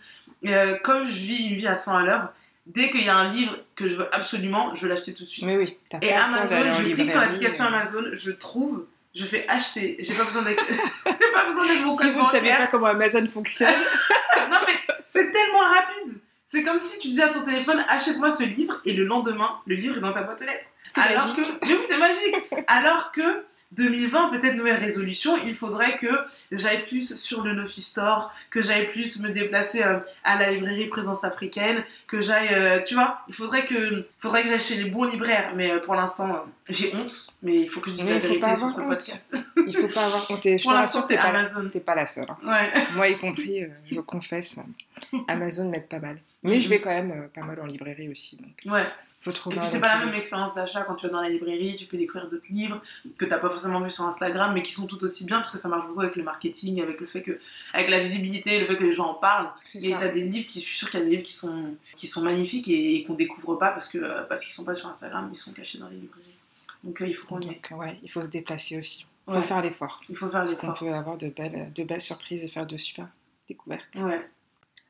Et, 0.42 0.54
euh, 0.54 0.78
comme 0.82 1.06
je 1.06 1.12
vis 1.12 1.48
une 1.48 1.56
vie 1.56 1.66
à 1.66 1.76
100 1.76 1.96
à 1.96 2.02
l'heure, 2.02 2.32
dès 2.66 2.90
qu'il 2.90 3.04
y 3.04 3.08
a 3.08 3.16
un 3.16 3.30
livre 3.32 3.56
que 3.74 3.88
je 3.88 3.96
veux 3.96 4.14
absolument, 4.14 4.74
je 4.74 4.82
veux 4.82 4.88
l'acheter 4.88 5.14
tout 5.14 5.24
de 5.24 5.28
suite. 5.28 5.44
Mais 5.44 5.56
oui, 5.56 5.76
t'as 5.88 5.98
Et 6.00 6.12
Amazon, 6.12 6.72
je 6.72 6.82
clique 6.90 7.08
sur 7.08 7.20
l'application 7.20 7.64
euh. 7.64 7.68
Amazon, 7.68 8.04
je 8.12 8.30
trouve, 8.30 8.86
je 9.14 9.24
fais 9.24 9.46
acheter. 9.48 9.96
J'ai 10.00 10.14
pas 10.14 10.24
besoin 10.24 10.42
d'être, 10.42 10.64
pas 11.04 11.46
besoin 11.46 11.66
d'être 11.66 11.82
mon 11.84 11.98
Si 11.98 12.10
vous 12.10 12.22
ne 12.22 12.30
savez 12.30 12.50
pas 12.50 12.66
comment 12.66 12.86
Amazon 12.86 13.26
fonctionne, 13.28 13.68
Non 14.50 14.58
mais 14.66 14.94
c'est 15.06 15.30
tellement 15.30 15.60
rapide. 15.60 16.20
C'est 16.48 16.62
comme 16.62 16.80
si 16.80 16.98
tu 16.98 17.09
disais 17.09 17.22
à 17.22 17.28
ton 17.30 17.42
téléphone, 17.42 17.85
achète-moi 17.88 18.30
ce 18.30 18.44
livre, 18.44 18.80
et 18.85 18.92
le 18.92 19.04
lendemain, 19.04 19.50
le 19.66 19.74
livre 19.74 19.96
est 19.98 20.00
dans 20.00 20.12
ta 20.12 20.22
boîte 20.22 20.42
aux 20.42 20.46
lettres. 20.46 20.66
C'est 20.94 21.00
Alors 21.00 21.28
magique. 21.37 21.59
que, 21.61 21.66
mais 21.66 21.74
oui, 21.74 21.80
c'est 21.90 21.98
magique. 21.98 22.37
Alors 22.68 23.11
que 23.12 23.44
2020, 23.72 24.28
peut-être 24.30 24.54
nouvelle 24.54 24.76
résolution, 24.76 25.37
il 25.44 25.54
faudrait 25.56 25.98
que 25.98 26.06
j'aille 26.52 26.85
plus 26.87 27.16
sur 27.18 27.42
le 27.42 27.52
Nofi 27.52 27.82
Store, 27.82 28.32
que 28.50 28.62
j'aille 28.62 28.90
plus 28.92 29.20
me 29.20 29.30
déplacer 29.30 29.82
euh, 29.82 29.98
à 30.22 30.38
la 30.38 30.52
librairie 30.52 30.87
Présence 30.87 31.24
africaine, 31.24 31.82
que 32.06 32.22
j'aille, 32.22 32.48
euh, 32.52 32.80
tu 32.87 32.94
vois, 32.94 33.18
il 33.28 33.35
faudrait 33.35 33.66
que, 33.66 34.06
faudrait 34.20 34.44
que 34.44 34.50
j'aille 34.50 34.61
chez 34.61 34.76
les 34.76 34.88
bons 34.88 35.04
libraires. 35.04 35.50
Mais 35.56 35.72
euh, 35.72 35.80
pour 35.80 35.94
l'instant, 35.96 36.46
j'ai 36.68 36.94
honte, 36.94 37.37
mais 37.42 37.56
il 37.62 37.68
faut 37.68 37.80
que 37.80 37.90
je 37.90 37.96
dise 37.96 38.09
la 38.09 38.18
vérité 38.20 38.38
pas 38.40 38.56
sur 38.56 38.70
ce 38.70 38.80
honte. 38.80 38.88
podcast. 38.88 39.37
il 39.66 39.76
faut 39.76 39.88
pas 39.88 40.06
avoir 40.06 40.30
honte. 40.30 40.46
Pour 40.62 40.72
l'instant, 40.72 41.02
c'est 41.06 41.16
pas, 41.16 41.22
Amazon. 41.24 41.68
t'es 41.70 41.80
pas 41.80 41.96
la 41.96 42.06
seule. 42.06 42.26
hein. 42.30 42.37
Ouais. 42.44 42.72
Moi 42.94 43.09
y 43.09 43.18
compris, 43.18 43.64
je 43.90 44.00
confesse, 44.00 44.61
Amazon 45.26 45.68
m'aide 45.68 45.88
pas 45.88 45.98
mal. 45.98 46.18
Mais 46.46 46.61
je 46.61 46.68
vais 46.68 46.80
quand 46.80 46.90
même 46.90 47.11
euh, 47.12 47.28
pas 47.28 47.42
mal 47.42 47.61
en 47.61 47.66
librairie 47.66 48.09
aussi. 48.09 48.37
Donc, 48.37 48.72
Ouais. 48.72 48.85
faut 49.20 49.30
Et 49.30 49.35
trouver 49.35 49.56
puis 49.56 49.64
un 49.66 49.68
c'est 49.70 49.80
pas 49.80 49.98
la 49.98 50.04
même 50.06 50.14
expérience 50.14 50.54
d'achat 50.54 50.82
quand 50.82 50.94
tu 50.94 51.06
vas 51.06 51.12
dans 51.12 51.20
la 51.20 51.28
librairie, 51.28 51.76
tu 51.76 51.87
peux 51.87 51.96
découvrir 51.96 52.28
d'autres 52.30 52.46
livres 52.50 52.80
que 53.18 53.24
t'as 53.24 53.38
pas 53.38 53.48
forcément 53.50 53.80
vu 53.80 53.90
sur 53.90 54.04
Instagram, 54.04 54.52
mais 54.54 54.62
qui 54.62 54.72
sont 54.72 54.87
tout 54.87 55.02
aussi 55.04 55.24
bien 55.24 55.38
parce 55.38 55.52
que 55.52 55.59
ça 55.59 55.68
marche 55.68 55.87
beaucoup 55.88 56.00
avec 56.00 56.16
le 56.16 56.22
marketing, 56.22 56.80
avec 56.82 57.00
le 57.00 57.06
fait 57.06 57.22
que, 57.22 57.40
avec 57.72 57.88
la 57.90 58.00
visibilité, 58.00 58.61
le 58.61 58.66
fait 58.66 58.76
que 58.76 58.85
les 58.85 58.92
gens 58.94 59.11
en 59.11 59.14
parlent. 59.14 59.48
C'est 59.64 59.82
Et 59.85 59.90
t'as 59.92 60.09
des 60.09 60.22
livres 60.22 60.46
qui, 60.48 60.61
je 60.61 60.66
suis 60.66 60.78
sûre 60.78 60.90
qu'il 60.90 61.00
y 61.00 61.02
a 61.02 61.06
des 61.06 61.11
livres 61.12 61.22
qui 61.24 61.35
sont, 61.35 61.74
qui 61.96 62.06
sont 62.06 62.22
magnifiques 62.22 62.68
et, 62.68 62.96
et 62.96 63.04
qu'on 63.04 63.14
découvre 63.14 63.56
pas 63.56 63.70
parce 63.72 63.88
que 63.88 63.98
euh, 63.98 64.22
parce 64.24 64.44
qu'ils 64.44 64.54
sont 64.54 64.64
pas 64.64 64.74
sur 64.74 64.88
Instagram, 64.88 65.28
ils 65.32 65.37
sont 65.37 65.52
cachés 65.52 65.78
dans 65.78 65.88
les 65.88 65.96
librairies. 65.96 66.37
Donc 66.85 67.00
euh, 67.02 67.06
il 67.06 67.14
faut 67.14 67.26
qu'on 67.26 67.40
y 67.40 67.48
aille. 67.48 67.61
Ouais, 67.72 67.98
il 68.02 68.11
faut 68.11 68.22
se 68.22 68.28
déplacer 68.28 68.78
aussi. 68.78 69.06
Il 69.28 69.32
Ouais. 69.35 69.42
faut 69.42 69.48
faire 69.48 69.61
l'effort. 69.62 70.00
Il 70.09 70.16
faut 70.16 70.28
faire 70.28 70.40
Parce 70.42 70.54
qu'on 70.54 70.68
l'effort. 70.68 70.78
peut 70.88 70.94
avoir 70.94 71.16
de 71.16 71.28
belles, 71.28 71.72
de 71.74 71.82
belles 71.82 72.00
surprises 72.00 72.44
et 72.44 72.48
faire 72.48 72.64
de 72.64 72.76
super 72.76 73.09
découvertes. 73.48 73.82
Ouais. 73.96 74.24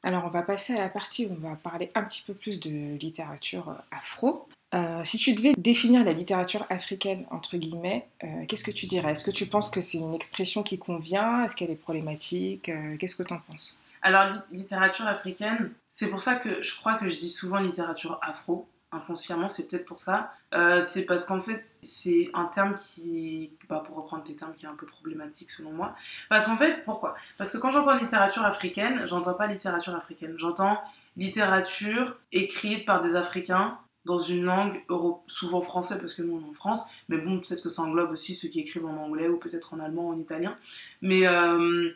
Alors, 0.06 0.24
on 0.24 0.28
va 0.28 0.42
passer 0.42 0.72
à 0.72 0.78
la 0.78 0.88
partie 0.88 1.26
où 1.26 1.32
on 1.32 1.48
va 1.48 1.56
parler 1.56 1.90
un 1.96 2.04
petit 2.04 2.22
peu 2.24 2.32
plus 2.32 2.60
de 2.60 2.96
littérature 2.96 3.70
euh, 3.70 3.74
afro. 3.90 4.46
Euh, 4.72 5.04
si 5.04 5.18
tu 5.18 5.32
devais 5.34 5.52
définir 5.58 6.04
la 6.04 6.12
littérature 6.12 6.64
africaine, 6.70 7.26
entre 7.32 7.56
guillemets, 7.56 8.06
euh, 8.22 8.46
qu'est-ce 8.46 8.62
que 8.62 8.70
tu 8.70 8.86
dirais? 8.86 9.10
Est-ce 9.10 9.24
que 9.24 9.32
tu 9.32 9.46
penses 9.46 9.68
que 9.68 9.80
c'est 9.80 9.98
une 9.98 10.14
expression 10.14 10.62
qui 10.62 10.78
convient? 10.78 11.44
Est-ce 11.44 11.56
qu'elle 11.56 11.72
est 11.72 11.74
problématique? 11.74 12.70
Qu'est-ce 13.00 13.16
que 13.16 13.24
tu 13.24 13.34
en 13.34 13.40
penses? 13.50 13.76
Alors, 14.00 14.32
li- 14.52 14.58
littérature 14.58 15.08
africaine, 15.08 15.72
c'est 15.90 16.06
pour 16.06 16.22
ça 16.22 16.36
que 16.36 16.62
je 16.62 16.76
crois 16.76 16.94
que 16.98 17.10
je 17.10 17.18
dis 17.18 17.30
souvent 17.30 17.58
littérature 17.58 18.20
afro. 18.22 18.68
Inconsciemment, 18.96 19.48
c'est 19.48 19.68
peut-être 19.68 19.84
pour 19.84 20.00
ça. 20.00 20.32
Euh, 20.54 20.82
c'est 20.82 21.02
parce 21.02 21.26
qu'en 21.26 21.40
fait, 21.40 21.64
c'est 21.82 22.30
un 22.34 22.46
terme 22.46 22.76
qui, 22.76 23.52
bah, 23.68 23.82
pour 23.84 23.96
reprendre 23.96 24.24
des 24.24 24.36
termes 24.36 24.54
qui 24.54 24.64
est 24.64 24.68
un 24.68 24.74
peu 24.74 24.86
problématique 24.86 25.50
selon 25.50 25.72
moi. 25.72 25.94
Parce 26.28 26.46
qu'en 26.46 26.56
fait, 26.56 26.84
pourquoi? 26.84 27.14
Parce 27.36 27.52
que 27.52 27.58
quand 27.58 27.72
j'entends 27.72 27.96
littérature 27.96 28.44
africaine, 28.44 29.02
j'entends 29.06 29.34
pas 29.34 29.46
littérature 29.46 29.94
africaine. 29.94 30.34
J'entends 30.38 30.78
littérature 31.16 32.16
écrite 32.32 32.86
par 32.86 33.02
des 33.02 33.16
Africains 33.16 33.78
dans 34.04 34.20
une 34.20 34.44
langue 34.44 34.80
souvent 35.26 35.60
français 35.60 35.98
parce 35.98 36.14
que 36.14 36.22
nous 36.22 36.36
on 36.36 36.46
est 36.46 36.50
en 36.50 36.54
France, 36.54 36.86
mais 37.08 37.18
bon 37.18 37.40
peut-être 37.40 37.62
que 37.62 37.68
ça 37.68 37.82
englobe 37.82 38.12
aussi 38.12 38.36
ceux 38.36 38.48
qui 38.48 38.60
écrivent 38.60 38.86
en 38.86 38.96
anglais 38.96 39.28
ou 39.28 39.36
peut-être 39.36 39.74
en 39.74 39.80
allemand 39.80 40.08
en 40.08 40.18
italien. 40.18 40.56
Mais 41.02 41.26
euh, 41.26 41.90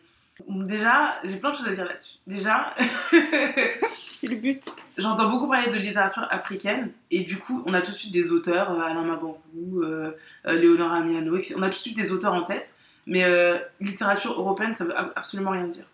déjà, 0.49 1.15
j'ai 1.25 1.39
plein 1.39 1.51
de 1.51 1.57
choses 1.57 1.69
à 1.69 1.75
dire 1.75 1.85
là-dessus. 1.85 2.19
Déjà, 2.27 2.75
C'est 3.11 4.27
le 4.27 4.37
but. 4.37 4.63
j'entends 4.99 5.31
beaucoup 5.31 5.49
parler 5.49 5.71
de 5.71 5.79
littérature 5.79 6.27
africaine 6.31 6.91
et 7.11 7.25
du 7.25 7.39
coup 7.39 7.63
on 7.67 7.73
a 7.75 7.81
tout 7.81 7.91
de 7.93 7.97
suite 7.97 8.13
des 8.13 8.33
auteurs, 8.33 8.71
euh, 8.73 8.81
Alain 8.83 9.03
Mabankou, 9.03 9.83
euh, 9.83 10.11
euh, 10.47 10.53
Léonore 10.53 10.93
Amiano, 10.93 11.37
etc. 11.39 11.55
on 11.57 11.63
a 11.63 11.67
tout 11.67 11.71
de 11.71 11.75
suite 11.77 11.97
des 11.97 12.13
auteurs 12.13 12.35
en 12.35 12.43
tête, 12.43 12.77
mais 13.07 13.25
euh, 13.25 13.59
littérature 13.81 14.33
européenne 14.39 14.75
ça 14.75 14.85
veut 14.85 14.97
ab- 14.97 15.13
absolument 15.17 15.53
rien 15.53 15.67
dire. 15.69 15.87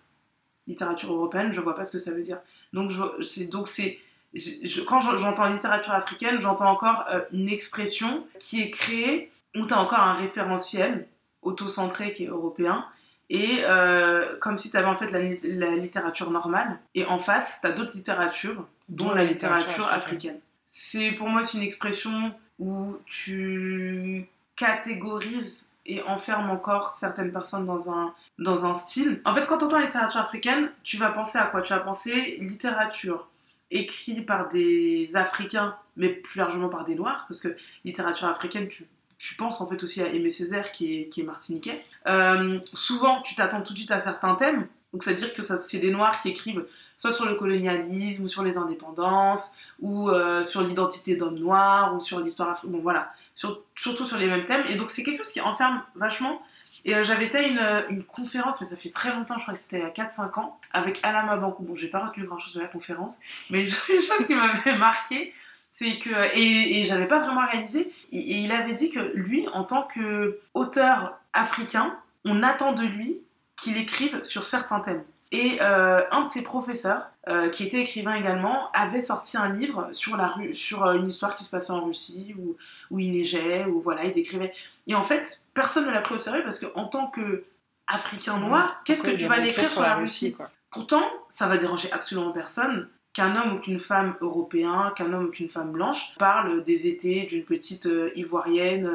Littérature 0.66 1.12
européenne, 1.12 1.52
je 1.52 1.60
vois 1.60 1.76
pas 1.76 1.84
ce 1.84 1.92
que 1.92 1.98
ça 2.00 2.10
veut 2.12 2.22
dire. 2.22 2.38
Donc 2.72 2.90
je- 2.90 3.22
c'est 3.22 3.46
donc 3.46 3.68
c'est 3.68 4.00
je- 4.34 4.66
je- 4.66 4.80
quand 4.82 5.00
je- 5.00 5.16
j'entends 5.18 5.46
littérature 5.46 5.92
africaine, 5.92 6.40
j'entends 6.40 6.70
encore 6.70 7.04
euh, 7.12 7.20
une 7.32 7.48
expression 7.48 8.26
qui 8.40 8.60
est 8.60 8.70
créée 8.70 9.30
où 9.54 9.66
tu 9.66 9.72
as 9.72 9.78
encore 9.80 10.00
un 10.00 10.14
référentiel 10.14 11.06
auto-centré 11.42 12.12
qui 12.12 12.24
est 12.24 12.28
européen 12.28 12.84
et 13.28 13.64
euh, 13.64 14.36
comme 14.38 14.58
si 14.58 14.70
tu 14.70 14.76
avais 14.76 14.86
en 14.86 14.96
fait 14.96 15.10
la, 15.10 15.20
la, 15.20 15.76
littérature 15.76 16.30
normale 16.30 16.78
et 16.94 17.04
en 17.06 17.18
face 17.18 17.58
tu 17.60 17.66
as 17.66 17.72
d'autres 17.72 17.96
littératures 17.96 18.66
dont 18.88 19.12
la 19.12 19.24
littérature 19.24 19.88
africaine. 19.88 20.38
C'est 20.66 21.12
pour 21.12 21.28
moi 21.28 21.42
c'est 21.42 21.58
une 21.58 21.64
expression 21.64 22.34
où 22.58 22.96
tu 23.06 24.26
catégorises 24.54 25.68
et 25.86 26.02
enfermes 26.02 26.50
encore 26.50 26.92
certaines 26.92 27.32
personnes 27.32 27.64
dans 27.64 27.92
un, 27.92 28.14
dans 28.38 28.66
un 28.66 28.74
style. 28.74 29.20
En 29.24 29.34
fait, 29.34 29.46
quand 29.46 29.58
tu 29.58 29.64
entends 29.64 29.78
littérature 29.78 30.20
africaine, 30.20 30.70
tu 30.82 30.96
vas 30.96 31.10
penser 31.10 31.38
à 31.38 31.46
quoi? 31.46 31.62
Tu 31.62 31.72
vas 31.72 31.80
penser 31.80 32.38
littérature 32.40 33.28
écrite 33.70 34.26
par 34.26 34.48
des 34.48 35.10
Africains, 35.14 35.76
mais 35.96 36.08
plus 36.08 36.38
largement 36.38 36.68
par 36.68 36.84
des 36.84 36.94
Noirs, 36.94 37.24
parce 37.28 37.40
que 37.40 37.56
littérature 37.84 38.28
africaine, 38.28 38.68
tu, 38.68 38.84
tu 39.18 39.34
penses 39.34 39.60
en 39.60 39.68
fait 39.68 39.82
aussi 39.82 40.02
à 40.02 40.08
Aimé 40.08 40.30
Césaire 40.30 40.72
qui 40.72 40.94
est, 40.94 41.08
qui 41.08 41.22
martiniquais. 41.22 41.82
Euh, 42.06 42.58
souvent, 42.62 43.22
tu 43.22 43.34
t'attends 43.34 43.62
tout 43.62 43.72
de 43.72 43.78
suite 43.78 43.90
à 43.90 44.00
certains 44.00 44.34
thèmes, 44.34 44.66
donc 44.92 45.04
ça 45.04 45.12
veut 45.12 45.16
dire 45.16 45.32
que 45.34 45.42
c'est 45.42 45.78
des 45.78 45.90
Noirs 45.90 46.18
qui 46.20 46.30
écrivent 46.30 46.64
soit 46.96 47.12
sur 47.12 47.26
le 47.26 47.34
colonialisme, 47.34 48.24
ou 48.24 48.28
sur 48.28 48.42
les 48.42 48.56
indépendances, 48.56 49.52
ou 49.80 50.08
euh, 50.08 50.44
sur 50.44 50.62
l'identité 50.62 51.16
d'homme 51.16 51.38
noir, 51.38 51.94
ou 51.94 52.00
sur 52.00 52.20
l'histoire 52.20 52.50
africaine. 52.50 52.72
Bon, 52.72 52.80
voilà, 52.80 53.12
surtout 53.34 54.06
sur 54.06 54.16
les 54.16 54.26
mêmes 54.26 54.46
thèmes. 54.46 54.64
Et 54.68 54.76
donc, 54.76 54.90
c'est 54.90 55.02
quelque 55.02 55.18
chose 55.18 55.32
qui 55.32 55.40
enferme 55.40 55.82
vachement. 55.94 56.42
Et 56.84 56.94
euh, 56.94 57.04
j'avais 57.04 57.26
été 57.26 57.38
à 57.38 57.86
une, 57.88 58.04
conférence, 58.04 58.60
mais 58.60 58.66
ça 58.66 58.76
fait 58.76 58.90
très 58.90 59.12
longtemps, 59.12 59.36
je 59.36 59.42
crois 59.42 59.54
que 59.54 59.60
c'était 59.60 59.78
il 59.78 59.82
y 59.82 59.84
a 59.84 59.90
4-5 59.90 60.40
ans, 60.40 60.58
avec 60.72 61.00
Alain 61.02 61.24
Mabankou. 61.24 61.62
Bon, 61.62 61.76
j'ai 61.76 61.88
pas 61.88 62.06
retenu 62.06 62.26
grand 62.26 62.38
chose 62.38 62.54
de 62.54 62.60
la 62.60 62.68
conférence, 62.68 63.18
mais 63.50 63.62
une 63.64 63.70
chose 63.70 64.26
qui 64.26 64.34
m'avait 64.34 64.76
marqué, 64.78 65.32
c'est 65.76 65.98
que. 65.98 66.36
Et, 66.36 66.80
et 66.80 66.84
j'avais 66.84 67.06
pas 67.06 67.20
vraiment 67.20 67.46
réalisé. 67.46 67.92
Et, 68.12 68.18
et 68.18 68.36
il 68.38 68.52
avait 68.52 68.74
dit 68.74 68.90
que 68.90 69.12
lui, 69.14 69.46
en 69.48 69.64
tant 69.64 69.86
qu'auteur 69.94 71.18
africain, 71.32 71.96
on 72.24 72.42
attend 72.42 72.72
de 72.72 72.84
lui 72.84 73.18
qu'il 73.56 73.76
écrive 73.76 74.24
sur 74.24 74.44
certains 74.44 74.80
thèmes. 74.80 75.04
Et 75.32 75.58
euh, 75.60 76.02
un 76.10 76.22
de 76.22 76.28
ses 76.28 76.42
professeurs, 76.42 77.10
euh, 77.28 77.48
qui 77.50 77.64
était 77.64 77.80
écrivain 77.80 78.14
également, 78.14 78.70
avait 78.72 79.02
sorti 79.02 79.36
un 79.36 79.52
livre 79.52 79.88
sur, 79.92 80.16
la 80.16 80.28
rue, 80.28 80.54
sur 80.54 80.84
euh, 80.84 80.94
une 80.94 81.08
histoire 81.08 81.34
qui 81.34 81.44
se 81.44 81.50
passait 81.50 81.72
en 81.72 81.84
Russie, 81.84 82.34
où, 82.38 82.56
où 82.90 82.98
il 83.00 83.12
neigeait, 83.12 83.64
où 83.64 83.80
voilà, 83.80 84.04
il 84.04 84.14
décrivait. 84.14 84.54
Et 84.86 84.94
en 84.94 85.02
fait, 85.02 85.42
personne 85.52 85.86
ne 85.86 85.90
l'a 85.90 86.00
pris 86.00 86.14
au 86.14 86.18
sérieux 86.18 86.44
parce 86.44 86.60
qu'en 86.60 86.84
tant 86.84 87.08
qu'Africain 87.08 88.38
noir, 88.38 88.80
qu'est-ce 88.84 89.02
que 89.02 89.16
tu 89.16 89.26
vas 89.26 89.38
l'écrire 89.38 89.66
sur 89.66 89.82
la 89.82 89.96
Russie, 89.96 90.34
quoi. 90.34 90.50
Pourtant, 90.70 91.04
ça 91.30 91.46
va 91.48 91.56
déranger 91.56 91.90
absolument 91.90 92.32
personne 92.32 92.88
qu'un 93.16 93.34
homme 93.34 93.54
ou 93.54 93.58
qu'une 93.58 93.80
femme 93.80 94.14
européen, 94.20 94.92
qu'un 94.94 95.12
homme 95.12 95.26
ou 95.26 95.30
qu'une 95.30 95.48
femme 95.48 95.72
blanche 95.72 96.14
parle 96.18 96.62
des 96.62 96.86
étés 96.86 97.24
d'une 97.24 97.44
petite 97.44 97.88
ivoirienne. 98.14 98.90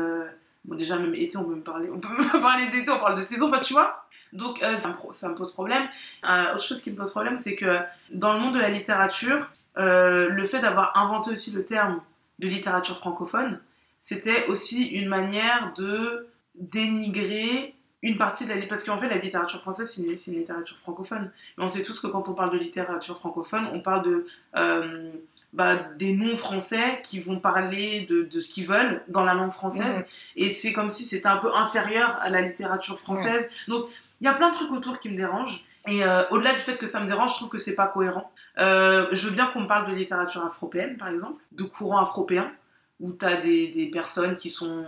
bon, 0.63 0.75
déjà, 0.75 0.97
même 0.97 1.15
été, 1.15 1.37
on 1.37 1.43
peut 1.43 1.55
me 1.55 1.61
parler, 1.61 1.89
on 1.91 1.99
peut 1.99 2.15
même 2.17 2.41
parler 2.41 2.67
d'été, 2.67 2.89
on 2.91 2.99
parle 2.99 3.17
de 3.19 3.23
saison, 3.23 3.49
enfin, 3.49 3.59
tu 3.59 3.73
vois 3.73 4.01
donc 4.33 4.63
euh, 4.63 4.77
ça, 5.11 5.29
me, 5.29 5.35
pose 5.35 5.51
problème. 5.51 5.83
Euh, 6.23 6.53
autre 6.53 6.63
chose 6.63 6.81
qui 6.81 6.91
me 6.91 6.95
pose 6.95 7.11
problème, 7.11 7.37
c'est 7.37 7.55
que 7.55 7.79
dans 8.11 8.33
le 8.33 8.39
monde 8.39 8.53
de 8.53 8.59
la 8.59 8.69
littérature, 8.69 9.49
euh, 9.77 10.29
le 10.29 10.47
fait 10.47 10.59
d'avoir 10.59 10.97
inventé 10.97 11.31
aussi 11.31 11.51
le 11.51 11.65
terme 11.65 12.01
de 12.39 12.47
littérature 12.47 12.97
francophone, 12.97 13.59
c'était 13.99 14.47
aussi 14.47 14.87
une 14.87 15.07
manière 15.07 15.73
de 15.77 16.27
dénigrer 16.55 17.75
une 18.03 18.17
partie 18.17 18.45
de 18.45 18.53
la 18.53 18.65
parce 18.65 18.83
qu'en 18.83 18.99
fait 18.99 19.09
la 19.09 19.17
littérature 19.17 19.61
française 19.61 19.89
c'est 19.91 20.01
une, 20.01 20.37
littérature 20.39 20.77
francophone. 20.77 21.31
Mais 21.57 21.63
on 21.63 21.69
sait 21.69 21.83
tous 21.83 21.99
que 21.99 22.07
quand 22.07 22.27
on 22.29 22.33
parle 22.33 22.51
de 22.51 22.57
littérature 22.57 23.19
francophone 23.19 23.67
on 23.73 23.81
parle 23.81 24.03
de 24.03 24.25
bah, 25.53 25.75
des 25.97 26.13
noms 26.15 26.37
français 26.37 27.01
qui 27.03 27.19
vont 27.19 27.39
parler 27.39 28.07
de, 28.09 28.23
de 28.23 28.41
ce 28.41 28.51
qu'ils 28.51 28.67
veulent 28.67 29.03
dans 29.07 29.23
la 29.23 29.33
langue 29.33 29.53
française. 29.53 30.05
Et 30.35 30.49
c'est 30.49 30.73
comme 30.73 30.89
si 30.89 31.03
c'était 31.05 31.27
un 31.27 31.37
peu 31.37 31.53
inférieur 31.55 32.17
à 32.21 32.29
la 32.29 32.41
littérature 32.41 32.99
française. 32.99 33.47
Donc 33.67 33.87
il 34.21 34.25
y 34.25 34.27
a 34.27 34.33
plein 34.33 34.49
de 34.49 34.55
trucs 34.55 34.71
autour 34.71 34.99
qui 34.99 35.09
me 35.09 35.17
dérangent. 35.17 35.63
Et 35.87 36.03
euh, 36.03 36.23
au-delà 36.29 36.53
du 36.53 36.59
fait 36.59 36.77
que 36.77 36.85
ça 36.85 36.99
me 36.99 37.07
dérange, 37.07 37.31
je 37.31 37.35
trouve 37.37 37.49
que 37.49 37.57
c'est 37.57 37.75
pas 37.75 37.87
cohérent. 37.87 38.31
Euh, 38.59 39.07
je 39.11 39.27
veux 39.27 39.33
bien 39.33 39.47
qu'on 39.47 39.61
me 39.61 39.67
parle 39.67 39.89
de 39.89 39.95
littérature 39.95 40.45
afropéenne, 40.45 40.97
par 40.97 41.07
exemple, 41.07 41.41
de 41.53 41.63
courant 41.63 41.99
afropéen, 41.99 42.51
où 42.99 43.11
tu 43.13 43.25
as 43.25 43.37
des, 43.37 43.69
des, 43.69 43.87
personnes 43.87 44.35
qui 44.35 44.51
sont 44.51 44.85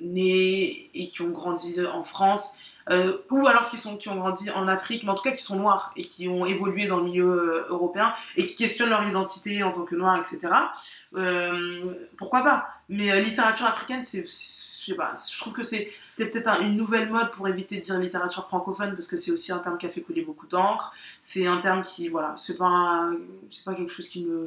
nées 0.00 0.90
et 0.94 1.08
qui 1.08 1.22
ont 1.22 1.30
grandi 1.30 1.84
en 1.86 2.04
France, 2.04 2.56
euh, 2.88 3.18
ou 3.30 3.46
alors 3.46 3.68
qui, 3.68 3.78
sont, 3.78 3.96
qui 3.96 4.08
ont 4.08 4.16
grandi 4.16 4.48
en 4.50 4.68
Afrique, 4.68 5.02
mais 5.02 5.10
en 5.10 5.14
tout 5.14 5.24
cas 5.24 5.32
qui 5.32 5.42
sont 5.42 5.56
noirs 5.56 5.92
et 5.96 6.04
qui 6.04 6.28
ont 6.28 6.46
évolué 6.46 6.86
dans 6.86 6.98
le 6.98 7.04
milieu 7.04 7.26
euh, 7.26 7.66
européen 7.68 8.14
et 8.36 8.46
qui 8.46 8.54
questionnent 8.54 8.90
leur 8.90 9.06
identité 9.08 9.62
en 9.64 9.72
tant 9.72 9.84
que 9.84 9.96
noirs, 9.96 10.18
etc. 10.20 10.52
Euh, 11.16 11.94
pourquoi 12.16 12.44
pas? 12.44 12.68
Mais 12.88 13.20
littérature 13.22 13.66
africaine, 13.66 14.04
c'est, 14.04 14.24
je 14.24 14.92
sais 14.92 14.94
pas, 14.94 15.14
je 15.32 15.38
trouve 15.40 15.52
que 15.52 15.64
c'est 15.64 15.90
peut-être 16.16 16.62
une 16.62 16.76
nouvelle 16.76 17.10
mode 17.10 17.32
pour 17.32 17.48
éviter 17.48 17.78
de 17.78 17.82
dire 17.82 17.98
littérature 17.98 18.46
francophone 18.46 18.94
parce 18.94 19.08
que 19.08 19.18
c'est 19.18 19.32
aussi 19.32 19.50
un 19.50 19.58
terme 19.58 19.78
qui 19.78 19.86
a 19.86 19.88
fait 19.88 20.00
couler 20.00 20.22
beaucoup 20.22 20.46
d'encre. 20.46 20.92
C'est 21.24 21.46
un 21.46 21.58
terme 21.58 21.82
qui, 21.82 22.08
voilà, 22.08 22.34
c'est 22.38 22.56
pas, 22.56 23.10
c'est 23.50 23.64
pas 23.64 23.74
quelque 23.74 23.92
chose 23.92 24.08
qui 24.08 24.24
me, 24.24 24.46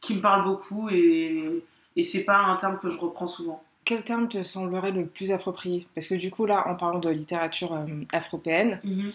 qui 0.00 0.16
me 0.16 0.20
parle 0.20 0.42
beaucoup 0.42 0.88
et, 0.90 1.62
et 1.94 2.02
c'est 2.02 2.24
pas 2.24 2.38
un 2.38 2.56
terme 2.56 2.78
que 2.80 2.90
je 2.90 2.98
reprends 2.98 3.28
souvent. 3.28 3.62
Quel 3.86 4.04
terme 4.04 4.28
te 4.28 4.42
semblerait 4.42 4.90
le 4.90 5.06
plus 5.06 5.30
approprié? 5.30 5.86
Parce 5.94 6.08
que 6.08 6.14
du 6.14 6.30
coup, 6.30 6.44
là, 6.44 6.66
en 6.66 6.74
parlant 6.74 6.98
de 6.98 7.08
littérature 7.08 7.72
euh, 7.72 7.86
afropéenne, 8.12 8.80
mhm. 8.82 9.12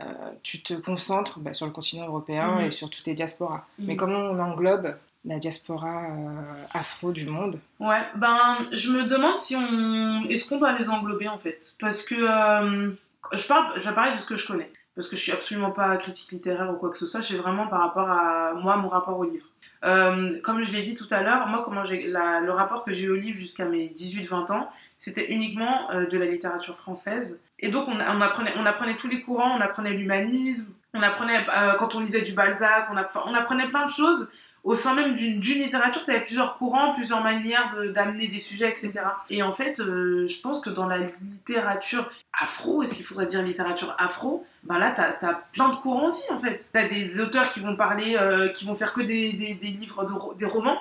euh, 0.00 0.04
tu 0.42 0.60
te 0.62 0.74
concentres 0.74 1.38
bah, 1.38 1.54
sur 1.54 1.64
le 1.64 1.72
continent 1.72 2.06
européen 2.06 2.56
mhm. 2.56 2.66
et 2.66 2.70
sur 2.72 2.90
toutes 2.90 3.06
les 3.06 3.14
diasporas. 3.14 3.64
Mhm. 3.78 3.86
Mais 3.86 3.96
comment 3.96 4.18
on 4.18 4.38
englobe 4.38 4.96
la 5.24 5.38
diaspora 5.38 6.06
euh, 6.06 6.64
afro 6.72 7.12
du 7.12 7.26
monde 7.26 7.60
Ouais, 7.78 8.02
ben 8.16 8.56
je 8.72 8.90
me 8.90 9.04
demande 9.04 9.36
si 9.36 9.54
on 9.54 10.24
est-ce 10.28 10.48
qu'on 10.48 10.58
doit 10.58 10.76
les 10.78 10.88
englober 10.88 11.28
en 11.28 11.38
fait? 11.38 11.74
Parce 11.78 12.02
que 12.02 12.14
euh, 12.14 12.90
je 13.32 13.46
parle 13.46 13.72
je 13.76 13.88
vais 13.88 13.94
parler 13.94 14.16
de 14.16 14.20
ce 14.20 14.26
que 14.26 14.36
je 14.36 14.46
connais 14.46 14.70
parce 14.96 15.08
que 15.08 15.16
je 15.16 15.22
suis 15.22 15.32
absolument 15.32 15.70
pas 15.70 15.96
critique 15.98 16.32
littéraire 16.32 16.70
ou 16.70 16.76
quoi 16.76 16.90
que 16.90 16.98
ce 16.98 17.06
soit, 17.06 17.22
c'est 17.22 17.36
vraiment 17.36 17.66
par 17.66 17.80
rapport 17.80 18.08
à 18.08 18.54
moi 18.54 18.76
mon 18.76 18.88
rapport 18.88 19.18
au 19.18 19.24
livre. 19.24 19.46
Euh, 19.84 20.40
comme 20.42 20.64
je 20.64 20.72
l'ai 20.72 20.82
dit 20.82 20.94
tout 20.94 21.06
à 21.10 21.22
l'heure, 21.22 21.46
moi 21.46 21.62
comment 21.64 21.82
le 21.82 22.50
rapport 22.50 22.84
que 22.84 22.92
j'ai 22.92 23.08
au 23.08 23.16
livre 23.16 23.38
jusqu'à 23.38 23.64
mes 23.64 23.88
18-20 23.88 24.52
ans, 24.52 24.70
c'était 24.98 25.32
uniquement 25.32 25.88
de 25.94 26.18
la 26.18 26.26
littérature 26.26 26.76
française. 26.76 27.40
Et 27.58 27.70
donc 27.70 27.88
on, 27.88 27.98
apprenait 28.20 28.52
on 28.58 28.66
apprenait 28.66 28.96
tous 28.96 29.08
les 29.08 29.22
courants, 29.22 29.56
on 29.56 29.60
apprenait 29.60 29.94
l'humanisme, 29.94 30.68
on 30.92 31.02
apprenait 31.02 31.46
quand 31.78 31.94
on 31.94 32.00
lisait 32.00 32.20
du 32.20 32.32
Balzac, 32.32 32.88
on 32.90 33.34
apprenait 33.34 33.68
plein 33.68 33.86
de 33.86 33.90
choses 33.90 34.30
au 34.62 34.74
sein 34.74 34.94
même 34.94 35.16
d'une 35.16 35.40
littérature, 35.40 36.04
tu 36.04 36.10
avais 36.10 36.20
plusieurs 36.20 36.58
courants, 36.58 36.94
plusieurs 36.94 37.22
manières 37.22 37.74
d'amener 37.94 38.28
des 38.28 38.40
sujets, 38.40 38.68
etc. 38.68 38.92
Et 39.30 39.42
en 39.42 39.54
fait, 39.54 39.80
euh, 39.80 40.28
je 40.28 40.40
pense 40.40 40.60
que 40.60 40.68
dans 40.68 40.86
la 40.86 40.98
littérature 40.98 42.10
afro, 42.38 42.82
est-ce 42.82 42.94
qu'il 42.94 43.06
faudrait 43.06 43.26
dire 43.26 43.42
littérature 43.42 43.94
afro 43.98 44.46
Ben 44.64 44.78
là, 44.78 44.94
tu 44.94 45.26
as, 45.26 45.34
plein 45.52 45.70
de 45.70 45.76
courants 45.76 46.08
aussi, 46.08 46.30
en 46.30 46.38
fait. 46.38 46.62
Tu 46.72 46.78
as 46.78 46.88
des 46.88 47.20
auteurs 47.20 47.50
qui 47.50 47.60
vont 47.60 47.74
parler, 47.74 48.16
euh, 48.20 48.48
qui 48.48 48.66
vont 48.66 48.74
faire 48.74 48.92
que 48.92 49.00
des, 49.00 49.32
des, 49.32 49.54
livres, 49.54 50.04
de, 50.04 50.38
des 50.38 50.46
romans. 50.46 50.78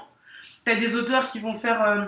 Tu 0.65 0.71
as 0.73 0.75
des 0.75 0.95
auteurs 0.95 1.29
qui 1.29 1.39
vont 1.39 1.57
faire... 1.57 1.81
Euh, 1.83 2.05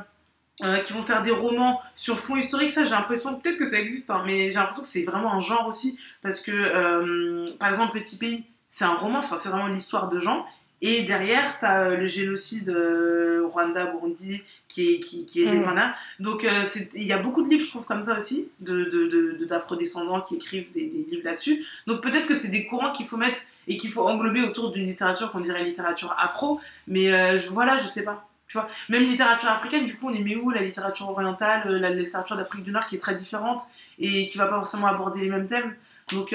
qui 0.84 0.93
vont 0.93 1.01
faire 1.01 1.23
des 1.23 1.31
romans 1.31 1.81
sur 1.95 2.19
fond 2.19 2.36
historique, 2.36 2.71
ça 2.71 2.84
j'ai 2.84 2.91
l'impression, 2.91 3.39
peut-être 3.39 3.57
que 3.57 3.67
ça 3.67 3.79
existe, 3.79 4.12
hein, 4.12 4.21
mais 4.27 4.49
j'ai 4.49 4.53
l'impression 4.53 4.84
que 4.84 4.88
c'est 4.88 5.05
vraiment 5.05 5.34
un 5.34 5.39
genre 5.39 5.65
aussi, 5.65 5.97
parce 6.21 6.39
que 6.39 7.57
par 7.57 7.69
exemple 7.69 7.97
Petit 7.97 8.19
Pays, 8.19 8.45
c'est 8.69 8.86
un 8.86 8.93
roman, 8.93 9.23
c'est 9.23 9.49
vraiment 9.49 9.65
l'histoire 9.65 10.07
de 10.07 10.19
gens, 10.19 10.45
et 10.82 11.04
derrière, 11.04 11.60
tu 11.60 11.65
as 11.65 11.84
euh, 11.84 11.98
le 11.98 12.08
génocide 12.08 12.70
euh, 12.70 13.46
Rwanda-Burundi 13.54 14.44
qui 14.67 14.96
est, 14.96 15.00
qui, 15.00 15.26
qui 15.26 15.44
est 15.44 15.52
mmh. 15.52 15.94
Donc, 16.20 16.44
euh, 16.44 16.63
il 16.96 17.04
y 17.04 17.12
a 17.12 17.20
beaucoup 17.20 17.44
de 17.44 17.50
livres, 17.50 17.63
je 17.63 17.70
trouve, 17.70 17.86
comme 17.86 18.04
ça 18.04 18.17
aussi, 18.17 18.50
d'afro-descendants 18.60 20.17
de, 20.17 20.22
de, 20.22 20.28
qui 20.28 20.36
écrivent 20.36 20.72
des, 20.72 20.88
des 20.88 21.06
livres 21.12 21.24
là-dessus. 21.26 21.65
Donc, 21.88 22.02
peut-être 22.02 22.28
que 22.28 22.36
c'est 22.36 22.48
des 22.48 22.65
courants 22.65 22.91
qu'il 22.91 23.06
faut 23.06 23.17
mettre 23.17 23.41
et 23.67 23.78
qu'il 23.78 23.91
faut 23.91 24.08
englober 24.08 24.41
autour 24.41 24.72
d'une 24.72 24.88
littérature 24.88 25.32
qu'on 25.32 25.41
dirait 25.41 25.63
littérature 25.63 26.15
afro. 26.17 26.60
Mais 26.88 27.13
euh, 27.13 27.38
je, 27.38 27.50
voilà, 27.50 27.80
je 27.80 27.88
sais 27.88 28.04
pas. 28.04 28.28
Tu 28.48 28.58
vois 28.58 28.70
Même 28.89 29.04
littérature 29.04 29.50
africaine, 29.50 29.86
du 29.86 29.96
coup, 29.96 30.10
on 30.10 30.13
est 30.13 30.24
met 30.24 30.36
où 30.36 30.50
La 30.50 30.62
littérature 30.62 31.10
orientale, 31.10 31.67
la 31.67 31.89
littérature 31.91 32.38
d'Afrique 32.38 32.63
du 32.63 32.72
Nord 32.72 32.88
qui 32.88 32.96
est 32.96 33.00
très 33.00 33.15
différente 33.15 33.62
et 34.00 34.28
qui 34.28 34.38
va 34.38 34.48
pas 34.48 34.56
forcément 34.56 34.88
aborder 34.88 35.22
les 35.22 35.30
mêmes 35.30 35.48
thèmes. 35.48 35.76
Donc, 36.12 36.34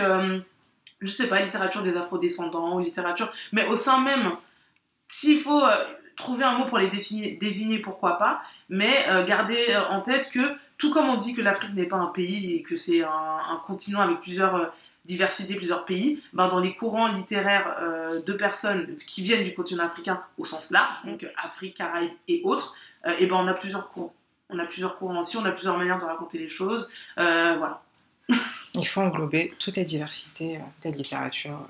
je 1.01 1.11
sais 1.11 1.29
pas, 1.29 1.41
littérature 1.43 1.83
des 1.83 1.97
afro-descendants, 1.97 2.79
littérature, 2.79 3.33
mais 3.53 3.67
au 3.67 3.77
sein 3.77 4.01
même, 4.01 4.33
s'il 5.09 5.41
faut 5.41 5.63
euh, 5.63 5.85
trouver 6.17 6.45
un 6.45 6.59
mot 6.59 6.65
pour 6.67 6.79
les 6.79 6.89
désigner, 6.89 7.37
désigner 7.41 7.79
pourquoi 7.79 8.19
pas, 8.19 8.43
mais 8.69 9.07
euh, 9.09 9.25
garder 9.25 9.67
euh, 9.71 9.87
en 9.89 10.01
tête 10.01 10.31
que 10.31 10.57
tout 10.79 10.93
comme 10.93 11.09
on 11.09 11.17
dit 11.17 11.35
que 11.35 11.43
l'Afrique 11.43 11.75
n'est 11.75 11.87
pas 11.87 11.97
un 11.97 12.07
pays 12.07 12.55
et 12.55 12.63
que 12.63 12.77
c'est 12.77 13.03
un, 13.03 13.61
continent 13.67 14.01
avec 14.01 14.21
plusieurs 14.21 14.75
diversités, 15.07 15.55
plusieurs 15.55 15.85
pays, 15.85 16.23
ben 16.33 16.49
dans 16.49 16.61
les 16.61 16.75
courants 16.75 17.11
littéraires 17.11 17.77
de 18.27 18.33
personnes 18.35 18.99
qui 19.07 19.23
viennent 19.23 19.45
du 19.45 19.55
continent 19.55 19.85
africain 19.85 20.23
au 20.37 20.45
sens 20.45 20.71
large, 20.71 20.97
donc 21.07 21.27
Afrique, 21.43 21.79
Caraïbes 21.79 22.13
et 22.29 22.43
autres, 22.45 22.75
et 23.19 23.27
ben 23.27 23.37
on 23.37 23.47
a 23.47 23.55
plusieurs 23.55 23.89
courants. 23.89 24.13
On 24.51 24.59
a 24.59 24.67
plusieurs 24.67 24.99
courants 24.99 25.21
aussi, 25.21 25.39
on 25.39 25.45
a 25.47 25.51
plusieurs 25.51 25.79
manières 25.79 25.99
de 25.99 26.05
raconter 26.05 26.37
les 26.39 26.51
choses, 26.51 26.91
voilà. 27.17 27.81
Il 28.75 28.87
faut 28.87 29.01
englober 29.01 29.55
toute 29.59 29.77
la 29.77 29.85
diversité 29.85 30.59
de 30.83 30.91
la 30.91 30.91
littérature 30.91 31.67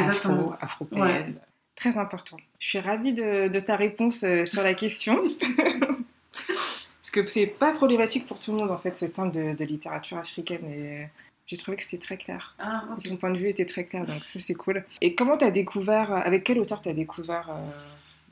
afro, 0.00 0.54
afropéenne. 0.60 1.34
Très 1.74 1.98
important. 1.98 2.36
Je 2.60 2.68
suis 2.68 2.78
ravie 2.78 3.12
de, 3.12 3.60
ta 3.60 3.76
réponse 3.76 4.22
euh, 4.22 4.46
sur 4.46 4.62
la 4.62 4.74
question. 4.74 5.18
Parce 6.32 7.10
que 7.12 7.26
c'est 7.26 7.46
pas 7.46 7.72
problématique 7.72 8.26
pour 8.26 8.38
tout 8.38 8.52
le 8.52 8.58
monde, 8.58 8.70
en 8.70 8.78
fait, 8.78 8.94
ce 8.94 9.06
thème 9.06 9.30
de, 9.30 9.54
de 9.56 9.64
littérature 9.64 10.18
africaine. 10.18 10.64
Et 10.66 11.08
j'ai 11.46 11.56
trouvé 11.56 11.76
que 11.76 11.82
c'était 11.82 12.04
très 12.04 12.16
clair. 12.16 12.54
Ah. 12.58 12.84
Ton 13.04 13.16
point 13.16 13.30
de 13.30 13.38
vue 13.38 13.48
était 13.48 13.66
très 13.66 13.84
clair, 13.84 14.06
donc 14.06 14.22
c'est 14.38 14.54
cool. 14.54 14.84
Et 15.00 15.14
comment 15.14 15.36
t'as 15.36 15.50
découvert, 15.50 16.12
avec 16.12 16.44
quel 16.44 16.58
auteur 16.58 16.80
t'as 16.80 16.92
découvert 16.92 17.50
euh, 17.50 17.70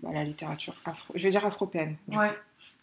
bah, 0.02 0.10
la 0.14 0.24
littérature 0.24 0.74
afro, 0.84 1.12
je 1.14 1.24
vais 1.24 1.30
dire 1.30 1.44
afropéenne 1.44 1.96
Ouais. 2.08 2.32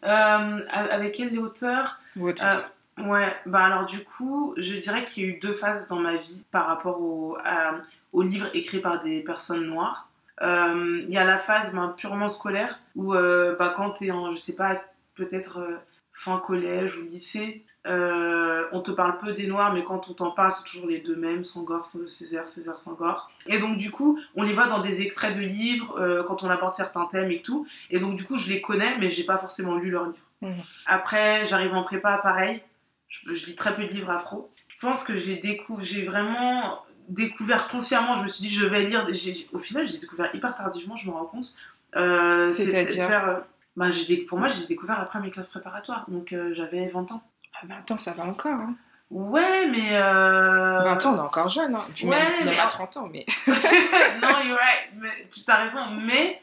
Euh, 0.03 0.65
avec 0.69 1.15
quel 1.15 1.37
auteur? 1.39 1.99
Ou 2.15 2.29
autrice 2.29 2.75
Ouais, 3.05 3.33
bah 3.45 3.63
alors 3.65 3.85
du 3.85 4.03
coup, 4.03 4.53
je 4.57 4.75
dirais 4.75 5.05
qu'il 5.05 5.23
y 5.23 5.25
a 5.27 5.29
eu 5.29 5.39
deux 5.39 5.53
phases 5.53 5.87
dans 5.87 5.99
ma 5.99 6.15
vie 6.17 6.43
par 6.51 6.67
rapport 6.67 6.99
au, 7.01 7.37
à- 7.43 7.75
aux 8.13 8.21
livres 8.23 8.49
écrits 8.53 8.79
par 8.79 9.03
des 9.03 9.21
personnes 9.21 9.65
noires. 9.67 10.07
Euh, 10.41 10.99
Il 11.03 11.09
y 11.09 11.17
a 11.17 11.25
la 11.25 11.37
phase 11.37 11.73
ben, 11.73 11.93
purement 11.97 12.29
scolaire 12.29 12.79
où 12.95 13.13
euh, 13.13 13.55
bah, 13.57 13.73
quand 13.75 13.91
tu 13.91 14.07
es 14.07 14.11
en, 14.11 14.31
je 14.31 14.37
sais 14.37 14.55
pas, 14.55 14.81
peut-être 15.15 15.59
euh, 15.59 15.77
fin 16.13 16.37
collège 16.39 16.97
ou 16.97 17.03
lycée, 17.03 17.63
euh, 17.87 18.65
on 18.71 18.81
te 18.81 18.91
parle 18.91 19.17
peu 19.19 19.33
des 19.33 19.47
noirs, 19.47 19.73
mais 19.73 19.83
quand 19.83 20.09
on 20.09 20.13
t'en 20.13 20.31
parle, 20.31 20.51
c'est 20.51 20.63
toujours 20.63 20.87
les 20.87 20.99
deux 20.99 21.15
mêmes, 21.15 21.45
Sangor, 21.45 21.85
Césaire, 21.85 22.47
Césaire, 22.47 22.77
Sangor. 22.79 23.31
Et 23.47 23.59
donc 23.59 23.77
du 23.77 23.91
coup, 23.91 24.19
on 24.35 24.43
les 24.43 24.53
voit 24.53 24.67
dans 24.67 24.81
des 24.81 25.01
extraits 25.01 25.35
de 25.35 25.41
livres 25.41 26.23
quand 26.27 26.43
on 26.43 26.49
aborde 26.49 26.73
certains 26.73 27.05
thèmes 27.05 27.31
et 27.31 27.41
tout. 27.41 27.65
Et 27.89 27.99
donc 27.99 28.15
du 28.15 28.25
coup, 28.25 28.37
je 28.37 28.49
les 28.49 28.61
connais, 28.61 28.97
mais 28.97 29.09
j'ai 29.09 29.23
pas 29.23 29.37
forcément 29.37 29.75
lu 29.75 29.91
leurs 29.91 30.05
livres. 30.07 30.17
Mhm. 30.41 30.63
Après, 30.85 31.45
j'arrive 31.47 31.73
en 31.73 31.83
prépa, 31.83 32.17
pareil. 32.17 32.61
Je, 33.09 33.33
je 33.35 33.45
lis 33.47 33.55
très 33.55 33.73
peu 33.75 33.83
de 33.83 33.89
livres 33.91 34.11
afro. 34.11 34.49
Je 34.67 34.77
pense 34.79 35.03
que 35.03 35.17
j'ai 35.17 35.35
décou- 35.37 35.81
j'ai 35.81 36.05
vraiment 36.05 36.79
découvert 37.09 37.67
consciemment. 37.67 38.15
Je 38.15 38.23
me 38.23 38.27
suis 38.27 38.47
dit, 38.47 38.51
je 38.51 38.65
vais 38.65 38.83
lire. 38.83 39.07
Au 39.53 39.59
final, 39.59 39.87
j'ai 39.87 39.97
découvert 39.99 40.33
hyper 40.33 40.55
tardivement, 40.55 40.95
je 40.95 41.07
me 41.07 41.11
rends 41.13 41.25
compte. 41.25 41.47
Euh, 41.95 42.49
C'est-à-dire 42.51 43.27
euh, 43.27 43.39
bah, 43.75 43.87
Pour 44.27 44.37
moi, 44.37 44.47
j'ai 44.47 44.67
découvert 44.67 44.99
après 44.99 45.19
mes 45.19 45.31
classes 45.31 45.47
préparatoires. 45.49 46.05
Donc, 46.07 46.33
euh, 46.33 46.53
j'avais 46.55 46.87
20 46.87 47.11
ans. 47.11 47.23
Ah, 47.55 47.65
20 47.65 47.91
ans, 47.91 47.97
ça 47.99 48.13
va 48.13 48.23
encore. 48.23 48.59
Hein. 48.59 48.75
Ouais, 49.09 49.65
mais. 49.67 49.89
Euh... 49.95 50.81
20 50.83 51.05
ans, 51.07 51.13
on 51.13 51.17
est 51.17 51.21
encore 51.21 51.49
jeune. 51.49 51.73
Hein. 51.73 51.81
Puis 51.95 52.05
ouais, 52.05 52.19
même, 52.19 52.45
même 52.45 52.53
mais- 52.53 52.59
à 52.59 52.67
30 52.67 52.97
ans, 52.97 53.07
mais. 53.11 53.25
non, 53.47 54.39
you're 54.45 54.55
right. 54.57 54.89
Mais, 54.97 55.27
tu 55.33 55.41
as 55.47 55.55
raison. 55.55 55.79
Mais 56.03 56.39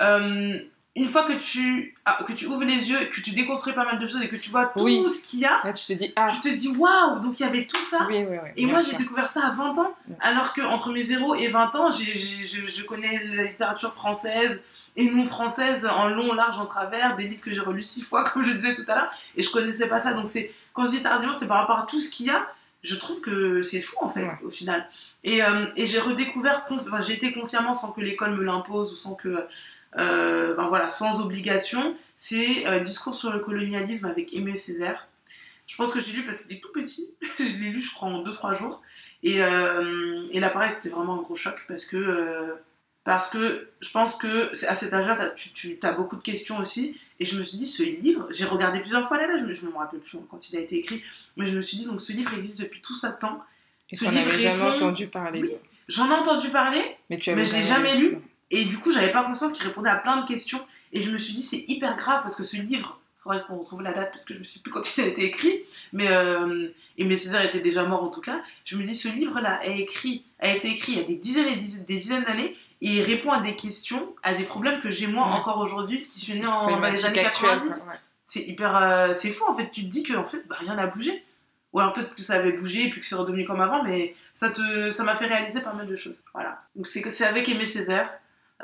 euh, 0.00 0.58
une 0.96 1.06
fois 1.08 1.22
que 1.22 1.34
tu, 1.34 1.94
ah, 2.04 2.18
que 2.26 2.32
tu 2.32 2.46
ouvres 2.46 2.64
les 2.64 2.90
yeux, 2.90 2.98
que 3.06 3.20
tu 3.20 3.30
déconstruis 3.30 3.72
pas 3.74 3.84
mal 3.84 3.98
de 4.00 4.06
choses 4.06 4.20
et 4.22 4.28
que 4.28 4.34
tu 4.36 4.50
vois 4.50 4.66
tout 4.66 4.82
Oui. 4.82 5.02
ce 5.08 5.22
qu'il 5.22 5.38
y 5.40 5.44
a, 5.46 5.60
Là, 5.64 5.72
tu 5.72 5.86
te 5.86 5.92
dis, 5.92 6.12
ah, 6.16 6.28
tu 6.34 6.40
te 6.50 6.54
dis 6.54 6.68
waouh, 6.76 7.20
donc 7.20 7.38
il 7.38 7.44
y 7.44 7.46
avait 7.46 7.64
tout 7.66 7.76
ça. 7.84 8.06
oui, 8.08 8.24
oui, 8.28 8.36
oui. 8.42 8.50
Et 8.56 8.66
moi, 8.66 8.78
j'ai 8.80 8.96
découvert 8.96 9.28
ça 9.28 9.46
à 9.46 9.50
20 9.52 9.78
ans, 9.78 9.94
alors 10.20 10.52
que 10.52 10.60
entre 10.62 10.92
mes 10.92 11.04
0 11.04 11.36
et 11.36 11.46
20 11.48 11.74
ans, 11.76 11.90
j'ai- 11.92 12.18
je, 12.18 12.66
je 12.66 12.82
connais 12.84 13.20
la 13.34 13.44
littérature 13.44 13.94
française 13.94 14.60
et 14.96 15.08
non 15.10 15.26
française 15.26 15.86
en 15.86 16.08
long, 16.08 16.32
large, 16.34 16.58
en 16.58 16.66
travers, 16.66 17.14
des 17.16 17.28
livres 17.28 17.42
que 17.42 17.52
j'ai 17.52 17.60
relus 17.60 17.84
six 17.84 18.02
fois, 18.02 18.24
comme 18.32 18.42
je 18.44 18.52
disais 18.52 18.74
tout 18.74 18.84
à 18.88 18.94
l'heure, 18.96 19.10
et 19.36 19.42
je 19.44 19.50
connaissais 19.52 19.86
pas 19.88 20.00
ça. 20.00 20.12
Donc, 20.12 20.28
c'est 20.28 20.52
quand 20.72 20.86
je 20.86 20.90
dis 20.90 21.02
tardivement, 21.02 21.36
c'est 21.38 21.46
par 21.46 21.58
rapport 21.58 21.78
à 21.78 21.86
tout 21.86 22.00
ce 22.00 22.10
qu'il 22.10 22.26
y 22.26 22.30
a. 22.30 22.44
Je 22.82 22.96
trouve 22.96 23.20
que 23.20 23.62
c'est 23.62 23.82
fou 23.82 23.94
en 24.00 24.08
fait, 24.08 24.26
au 24.42 24.48
final. 24.50 24.88
Et, 25.22 25.42
euh, 25.44 25.66
et 25.76 25.86
j'ai 25.86 26.00
redécouvert, 26.00 26.64
enfin, 26.70 27.02
j'ai 27.02 27.12
été 27.12 27.30
consciemment 27.32 27.74
sans 27.74 27.92
que 27.92 28.00
l'école 28.00 28.34
me 28.34 28.42
l'impose 28.42 28.92
ou 28.94 28.96
sans 28.96 29.14
que, 29.14 29.44
euh, 29.98 30.54
ben 30.54 30.68
voilà, 30.68 30.88
sans 30.88 31.20
obligation. 31.24 31.96
C'est 32.16 32.66
euh, 32.66 32.80
Discours 32.80 33.14
sur 33.14 33.30
le 33.32 33.38
colonialisme 33.40 34.06
avec 34.06 34.32
Aimé 34.34 34.56
Césaire. 34.56 35.08
Je 35.66 35.76
pense 35.76 35.92
que 35.92 36.00
j'ai 36.00 36.12
lu 36.12 36.24
parce 36.24 36.40
qu'il 36.40 36.56
est 36.56 36.60
tout 36.60 36.72
petit. 36.72 37.14
je 37.38 37.44
l'ai 37.62 37.70
lu, 37.70 37.80
je 37.80 37.92
crois, 37.94 38.08
en 38.08 38.22
2-3 38.24 38.54
jours. 38.56 38.82
Et, 39.22 39.42
euh, 39.42 40.26
et 40.32 40.40
là, 40.40 40.50
pareil, 40.50 40.70
c'était 40.72 40.88
vraiment 40.88 41.14
un 41.18 41.22
gros 41.22 41.36
choc 41.36 41.54
parce 41.68 41.84
que, 41.86 42.54
parce 43.04 43.30
que 43.30 43.68
je 43.80 43.90
pense 43.90 44.16
que 44.16 44.50
à 44.66 44.74
cet 44.74 44.92
âge-là, 44.92 45.16
t'as- 45.16 45.30
tu, 45.30 45.50
tu 45.50 45.78
as 45.82 45.92
beaucoup 45.92 46.16
de 46.16 46.22
questions 46.22 46.58
aussi. 46.58 46.98
Et 47.18 47.26
je 47.26 47.38
me 47.38 47.42
suis 47.44 47.58
dit, 47.58 47.66
ce 47.66 47.82
livre, 47.82 48.26
j'ai 48.30 48.46
regardé 48.46 48.80
plusieurs 48.80 49.06
fois 49.06 49.18
la 49.18 49.26
date, 49.26 49.40
je 49.40 49.44
me, 49.44 49.52
je 49.52 49.66
me 49.66 49.72
rappelle 49.76 50.00
plus 50.00 50.18
quand 50.30 50.48
il 50.50 50.56
a 50.56 50.60
été 50.60 50.76
écrit, 50.78 51.02
mais 51.36 51.46
je 51.46 51.54
me 51.56 51.60
suis 51.60 51.76
dit, 51.76 51.84
donc 51.86 52.00
ce 52.00 52.12
livre 52.12 52.32
existe 52.34 52.62
depuis 52.62 52.80
tout 52.80 52.94
ce 52.96 53.08
temps. 53.08 53.44
Et 53.90 53.96
ce 53.96 54.04
t'en 54.04 54.10
livre 54.10 54.28
avais 54.30 54.40
jamais 54.40 54.62
répond- 54.62 54.74
entendu 54.74 55.06
parler. 55.06 55.42
Oui. 55.42 55.50
J'en 55.88 56.08
ai 56.10 56.14
entendu 56.14 56.48
parler, 56.48 56.82
Mais, 57.10 57.18
tu 57.18 57.34
Mais 57.34 57.44
je 57.44 57.54
l'ai 57.56 57.64
jamais 57.64 57.96
lu. 57.96 58.18
Et 58.50 58.64
du 58.64 58.78
coup, 58.78 58.92
j'avais 58.92 59.12
pas 59.12 59.22
conscience 59.24 59.52
qu'il 59.52 59.66
répondait 59.66 59.90
à 59.90 59.96
plein 59.96 60.18
de 60.18 60.26
questions. 60.26 60.64
Et 60.92 61.02
je 61.02 61.10
me 61.10 61.18
suis 61.18 61.34
dit, 61.34 61.42
c'est 61.42 61.64
hyper 61.68 61.96
grave 61.96 62.22
parce 62.22 62.34
que 62.36 62.44
ce 62.44 62.56
livre, 62.56 62.98
il 63.18 63.22
faudrait 63.22 63.42
qu'on 63.46 63.58
retrouve 63.58 63.82
la 63.82 63.92
date 63.92 64.10
parce 64.12 64.24
que 64.24 64.34
je 64.34 64.38
me 64.40 64.44
sais 64.44 64.60
plus 64.60 64.72
quand 64.72 64.96
il 64.96 65.04
a 65.04 65.06
été 65.06 65.24
écrit. 65.24 65.60
Mais 65.92 66.08
euh, 66.08 66.68
Aimé 66.98 67.16
Césaire 67.16 67.42
était 67.42 67.60
déjà 67.60 67.84
mort 67.84 68.02
en 68.02 68.08
tout 68.08 68.20
cas. 68.22 68.40
Je 68.64 68.76
me 68.76 68.82
dis, 68.82 68.96
ce 68.96 69.08
livre-là 69.08 69.60
a, 69.62 69.66
écrit, 69.66 70.24
a 70.40 70.48
été 70.54 70.68
écrit 70.68 70.92
il 70.92 70.98
y 70.98 71.00
a 71.02 71.06
des 71.06 71.16
dizaines 71.16 71.46
et 71.48 71.56
des 71.56 71.62
dizaines- 71.62 71.84
des 71.84 71.98
dizaines 71.98 72.24
d'années. 72.24 72.56
Et 72.82 72.88
il 72.96 73.02
répond 73.02 73.30
à 73.30 73.40
des 73.42 73.54
questions, 73.56 74.14
à 74.22 74.32
des 74.34 74.44
problèmes 74.44 74.80
que 74.80 74.90
j'ai 74.90 75.06
moi 75.06 75.26
Ouais. 75.28 75.34
encore 75.34 75.58
aujourd'hui, 75.58 76.06
qui 76.06 76.18
suis 76.18 76.32
né 76.40 76.46
en, 76.46 76.66
dans 76.66 76.80
les 76.80 77.04
années 77.04 77.20
actuelle, 77.20 77.58
90. 77.60 77.82
quoi, 77.84 77.92
ouais. 77.92 77.98
C'est 78.26 78.40
hyper. 78.42 78.74
euh, 78.76 79.14
c'est 79.18 79.30
fou 79.30 79.44
en 79.48 79.54
fait. 79.54 79.70
Tu 79.70 79.82
te 79.82 79.88
dis 79.88 80.02
que 80.02 80.14
en 80.14 80.24
fait, 80.24 80.42
bah, 80.48 80.56
rien 80.58 80.74
n'a 80.74 80.86
bougé. 80.86 81.22
Ou 81.72 81.78
alors 81.80 81.92
peut-être 81.92 82.16
que 82.16 82.22
ça 82.22 82.34
avait 82.36 82.52
bougé 82.56 82.86
et 82.86 82.90
puis 82.90 83.00
que 83.02 83.06
c'est 83.06 83.14
redevenu 83.14 83.44
comme 83.44 83.60
avant, 83.60 83.84
mais 83.84 84.16
ça 84.34 84.50
te, 84.50 84.90
ça 84.92 85.04
m'a 85.04 85.14
fait 85.14 85.26
réaliser 85.26 85.60
pas 85.60 85.72
mal 85.74 85.86
de 85.86 85.94
choses. 85.94 86.24
Voilà. 86.32 86.62
Donc 86.74 86.88
c'est 86.88 87.22
avec 87.24 87.48
Aimé 87.48 87.66
Césaire. 87.66 88.10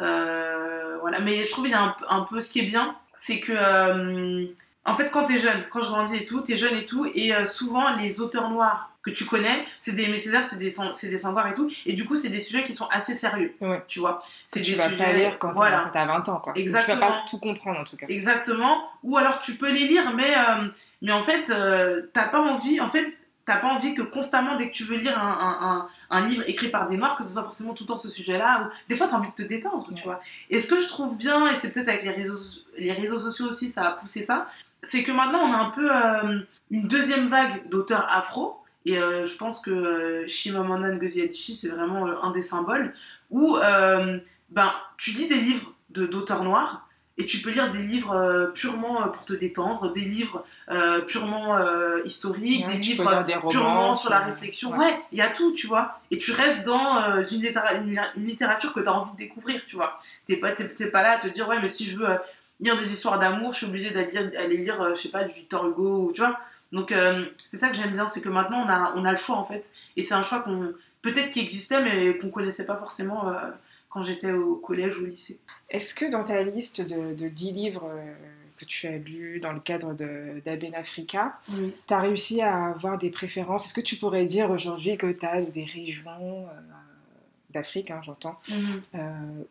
Euh, 0.00 0.96
voilà. 1.00 1.20
Mais 1.20 1.44
je 1.44 1.50
trouve 1.50 1.64
qu'il 1.64 1.72
y 1.72 1.76
a 1.76 1.82
un, 1.82 1.96
un 2.08 2.20
peu 2.22 2.40
ce 2.40 2.48
qui 2.50 2.60
est 2.60 2.66
bien, 2.66 2.94
c'est 3.18 3.40
que 3.40 3.52
euh, 3.54 4.46
en 4.84 4.96
fait 4.96 5.10
quand 5.10 5.24
t'es 5.24 5.38
jeune, 5.38 5.64
quand 5.70 5.82
je 5.82 5.88
grandis 5.88 6.16
et 6.16 6.24
tout, 6.24 6.40
t'es 6.40 6.56
jeune 6.56 6.76
et 6.76 6.84
tout, 6.86 7.06
et 7.14 7.34
euh, 7.34 7.46
souvent 7.46 7.94
les 7.96 8.20
auteurs 8.20 8.50
noirs 8.50 8.90
que 9.02 9.10
tu 9.10 9.24
connais, 9.24 9.64
c'est 9.80 9.92
des 9.92 10.04
Aimé 10.04 10.18
Césaire, 10.18 10.44
c'est 10.44 10.58
des, 10.58 10.74
c'est 10.94 11.08
des 11.08 11.18
Senghor 11.20 11.46
et 11.46 11.54
tout, 11.54 11.70
et 11.86 11.92
du 11.92 12.04
coup 12.04 12.16
c'est 12.16 12.28
des 12.28 12.40
sujets 12.40 12.64
qui 12.64 12.74
sont 12.74 12.88
assez 12.90 13.14
sérieux. 13.14 13.54
Ouais. 13.60 13.82
Tu 13.86 14.00
vois. 14.00 14.20
C'est 14.48 14.62
tu 14.62 14.74
vas 14.74 14.84
pas 14.88 14.90
sujets- 14.90 15.12
lire 15.14 15.38
quand 15.38 15.52
voilà. 15.54 15.78
t'as 15.78 15.84
quand 15.84 15.90
t'as 15.90 16.06
20 16.06 16.28
ans, 16.28 16.40
quoi. 16.40 16.52
Ou 16.52 16.56
Tu 16.56 16.62
Exactement. 16.62 17.00
vas 17.00 17.06
pas 17.12 17.24
tout 17.30 17.38
comprendre, 17.38 17.80
en 17.80 17.84
tout 17.84 17.96
cas. 17.96 18.06
Exactement. 18.08 18.90
Ou 19.04 19.16
alors 19.16 19.40
tu 19.40 19.54
peux 19.54 19.70
les 19.72 19.86
lire, 19.86 20.12
mais, 20.14 20.34
euh, 20.36 20.66
mais 21.02 21.12
en 21.12 21.22
fait, 21.22 21.50
euh, 21.50 22.02
t'as 22.12 22.26
pas 22.26 22.40
envie. 22.40 22.80
En 22.80 22.90
fait, 22.90 23.06
t'as 23.46 23.56
pas 23.58 23.68
envie 23.68 23.94
que 23.94 24.02
constamment, 24.02 24.56
dès 24.56 24.68
que 24.70 24.74
tu 24.74 24.84
veux 24.84 24.96
lire 24.96 25.18
un, 25.18 25.26
un, 25.26 25.68
un, 25.70 25.88
un 26.10 26.26
livre 26.26 26.42
écrit 26.48 26.68
par 26.68 26.88
des 26.88 26.96
noirs, 26.96 27.16
que 27.16 27.24
ce 27.24 27.30
soit 27.30 27.44
forcément 27.44 27.72
tout 27.74 27.84
le 27.84 27.88
temps 27.88 27.96
ce 27.98 28.10
sujet-là. 28.10 28.64
Ou... 28.64 28.70
Des 28.88 28.96
fois, 28.96 29.06
t'as 29.08 29.16
envie 29.16 29.30
de 29.30 29.42
te 29.42 29.48
détendre, 29.48 29.86
Ouais. 29.88 29.94
tu 29.94 30.02
vois. 30.04 30.20
Et 30.50 30.60
ce 30.60 30.68
que 30.68 30.80
je 30.80 30.88
trouve 30.88 31.16
bien, 31.16 31.46
et 31.52 31.56
c'est 31.60 31.70
peut-être 31.70 31.88
avec 31.88 32.02
les 32.02 32.10
réseaux, 32.10 32.38
les 32.76 32.92
réseaux 32.92 33.20
sociaux 33.20 33.46
aussi, 33.46 33.70
ça 33.70 33.86
a 33.88 33.92
poussé 33.92 34.22
ça, 34.24 34.48
c'est 34.82 35.02
que 35.04 35.12
maintenant, 35.12 35.40
on 35.40 35.52
a 35.52 35.56
un 35.58 35.70
peu 35.70 35.88
euh, 35.90 36.40
une 36.70 36.86
deuxième 36.88 37.28
vague 37.28 37.68
d'auteurs 37.68 38.06
afro. 38.10 38.60
Et 38.84 38.98
euh, 38.98 39.26
je 39.26 39.36
pense 39.36 39.60
que 39.62 39.70
euh, 39.70 40.28
Chimamanda 40.28 40.92
Ngozi 40.94 41.22
Adichie, 41.22 41.56
c'est 41.56 41.68
vraiment 41.70 42.06
euh, 42.06 42.14
un 42.22 42.30
des 42.32 42.42
symboles 42.42 42.94
où 43.30 43.56
ben, 44.50 44.72
tu 44.96 45.10
lis 45.10 45.28
des 45.28 45.40
livres 45.40 45.72
de- 45.90 46.06
d'auteurs 46.06 46.44
noirs 46.44 46.85
et 47.18 47.24
tu 47.26 47.38
peux 47.38 47.50
lire 47.50 47.72
des 47.72 47.82
livres 47.82 48.12
euh, 48.14 48.48
purement 48.48 49.02
euh, 49.02 49.06
pour 49.06 49.24
te 49.24 49.32
détendre, 49.32 49.92
des 49.92 50.00
livres 50.02 50.44
euh, 50.70 51.00
purement 51.00 51.56
euh, 51.56 52.02
historiques, 52.04 52.66
Ouais, 52.66 52.74
des 52.74 52.78
livres 52.80 53.24
des 53.24 53.32
purement 53.48 53.50
romances, 53.84 54.02
sur 54.02 54.10
la 54.10 54.18
réflexion. 54.20 54.70
ouais. 54.72 54.78
Ouais, 54.78 55.00
il 55.12 55.18
y 55.18 55.22
a 55.22 55.28
tout, 55.28 55.52
tu 55.52 55.66
vois. 55.66 56.00
Et 56.10 56.18
tu 56.18 56.32
restes 56.32 56.66
dans 56.66 57.02
euh, 57.02 57.24
une, 57.24 57.40
littéra- 57.42 57.74
une- 57.76 58.00
une 58.16 58.26
littérature 58.26 58.72
que 58.74 58.80
tu 58.80 58.88
as 58.88 58.92
envie 58.92 59.12
de 59.12 59.16
découvrir, 59.16 59.60
tu 59.68 59.76
vois. 59.76 59.98
T'es 60.28 60.36
pas, 60.36 60.52
pas 60.52 61.02
là 61.02 61.12
à 61.12 61.18
te 61.18 61.28
dire, 61.28 61.48
ouais, 61.48 61.58
mais 61.62 61.70
si 61.70 61.86
je 61.90 61.98
veux 61.98 62.08
lire 62.60 62.78
des 62.78 62.92
histoires 62.92 63.18
d'amour, 63.18 63.52
je 63.52 63.58
suis 63.58 63.66
obligée 63.66 63.90
d'aller 63.90 64.56
lire, 64.58 64.94
je 64.94 65.00
sais 65.00 65.08
pas, 65.08 65.24
du 65.24 65.32
Victor 65.34 65.66
Hugo, 65.68 66.08
ou, 66.08 66.12
tu 66.12 66.20
vois. 66.20 66.38
Donc, 66.72 66.92
c'est 67.38 67.56
ça 67.58 67.68
que 67.68 67.76
j'aime 67.76 67.92
bien, 67.92 68.06
c'est 68.08 68.20
que 68.20 68.28
maintenant, 68.28 68.64
on 68.66 68.68
a, 68.68 68.92
on 68.96 69.04
a 69.04 69.12
le 69.12 69.16
choix, 69.16 69.36
en 69.36 69.44
fait. 69.44 69.70
Et 69.96 70.02
c'est 70.02 70.14
un 70.14 70.22
choix 70.22 70.40
qu'on 70.40 70.72
peut-être 71.02 71.30
qui 71.30 71.40
existait, 71.40 71.82
mais 71.82 72.18
qu'on 72.18 72.30
connaissait 72.30 72.66
pas 72.66 72.76
forcément 72.76 73.32
quand 73.96 74.04
j'étais 74.04 74.30
au 74.30 74.56
collège 74.56 74.98
ou 75.00 75.04
au 75.04 75.06
lycée. 75.06 75.38
Est-ce 75.70 75.94
que 75.94 76.04
dans 76.10 76.22
ta 76.22 76.42
liste 76.42 76.82
de, 76.82 77.14
de 77.14 77.28
10 77.28 77.52
livres 77.52 77.88
euh, 77.90 78.14
que 78.58 78.66
tu 78.66 78.86
as 78.86 78.98
lus 78.98 79.40
dans 79.40 79.52
le 79.52 79.60
cadre 79.60 79.94
d'Aben 80.44 80.74
Africa, 80.74 81.38
Oui. 81.54 81.72
tu 81.86 81.94
as 81.94 82.00
réussi 82.00 82.42
à 82.42 82.66
avoir 82.66 82.98
des 82.98 83.08
préférences? 83.10 83.64
Est-ce 83.64 83.74
que 83.74 83.80
tu 83.80 83.96
pourrais 83.96 84.26
dire 84.26 84.50
aujourd'hui 84.50 84.98
que 84.98 85.10
tu 85.10 85.24
as 85.24 85.40
des 85.40 85.64
régions 85.64 86.46
euh, 86.46 86.60
d'Afrique, 87.50 87.90
hein, 87.90 88.02
j'entends, 88.04 88.38
euh, 88.94 88.98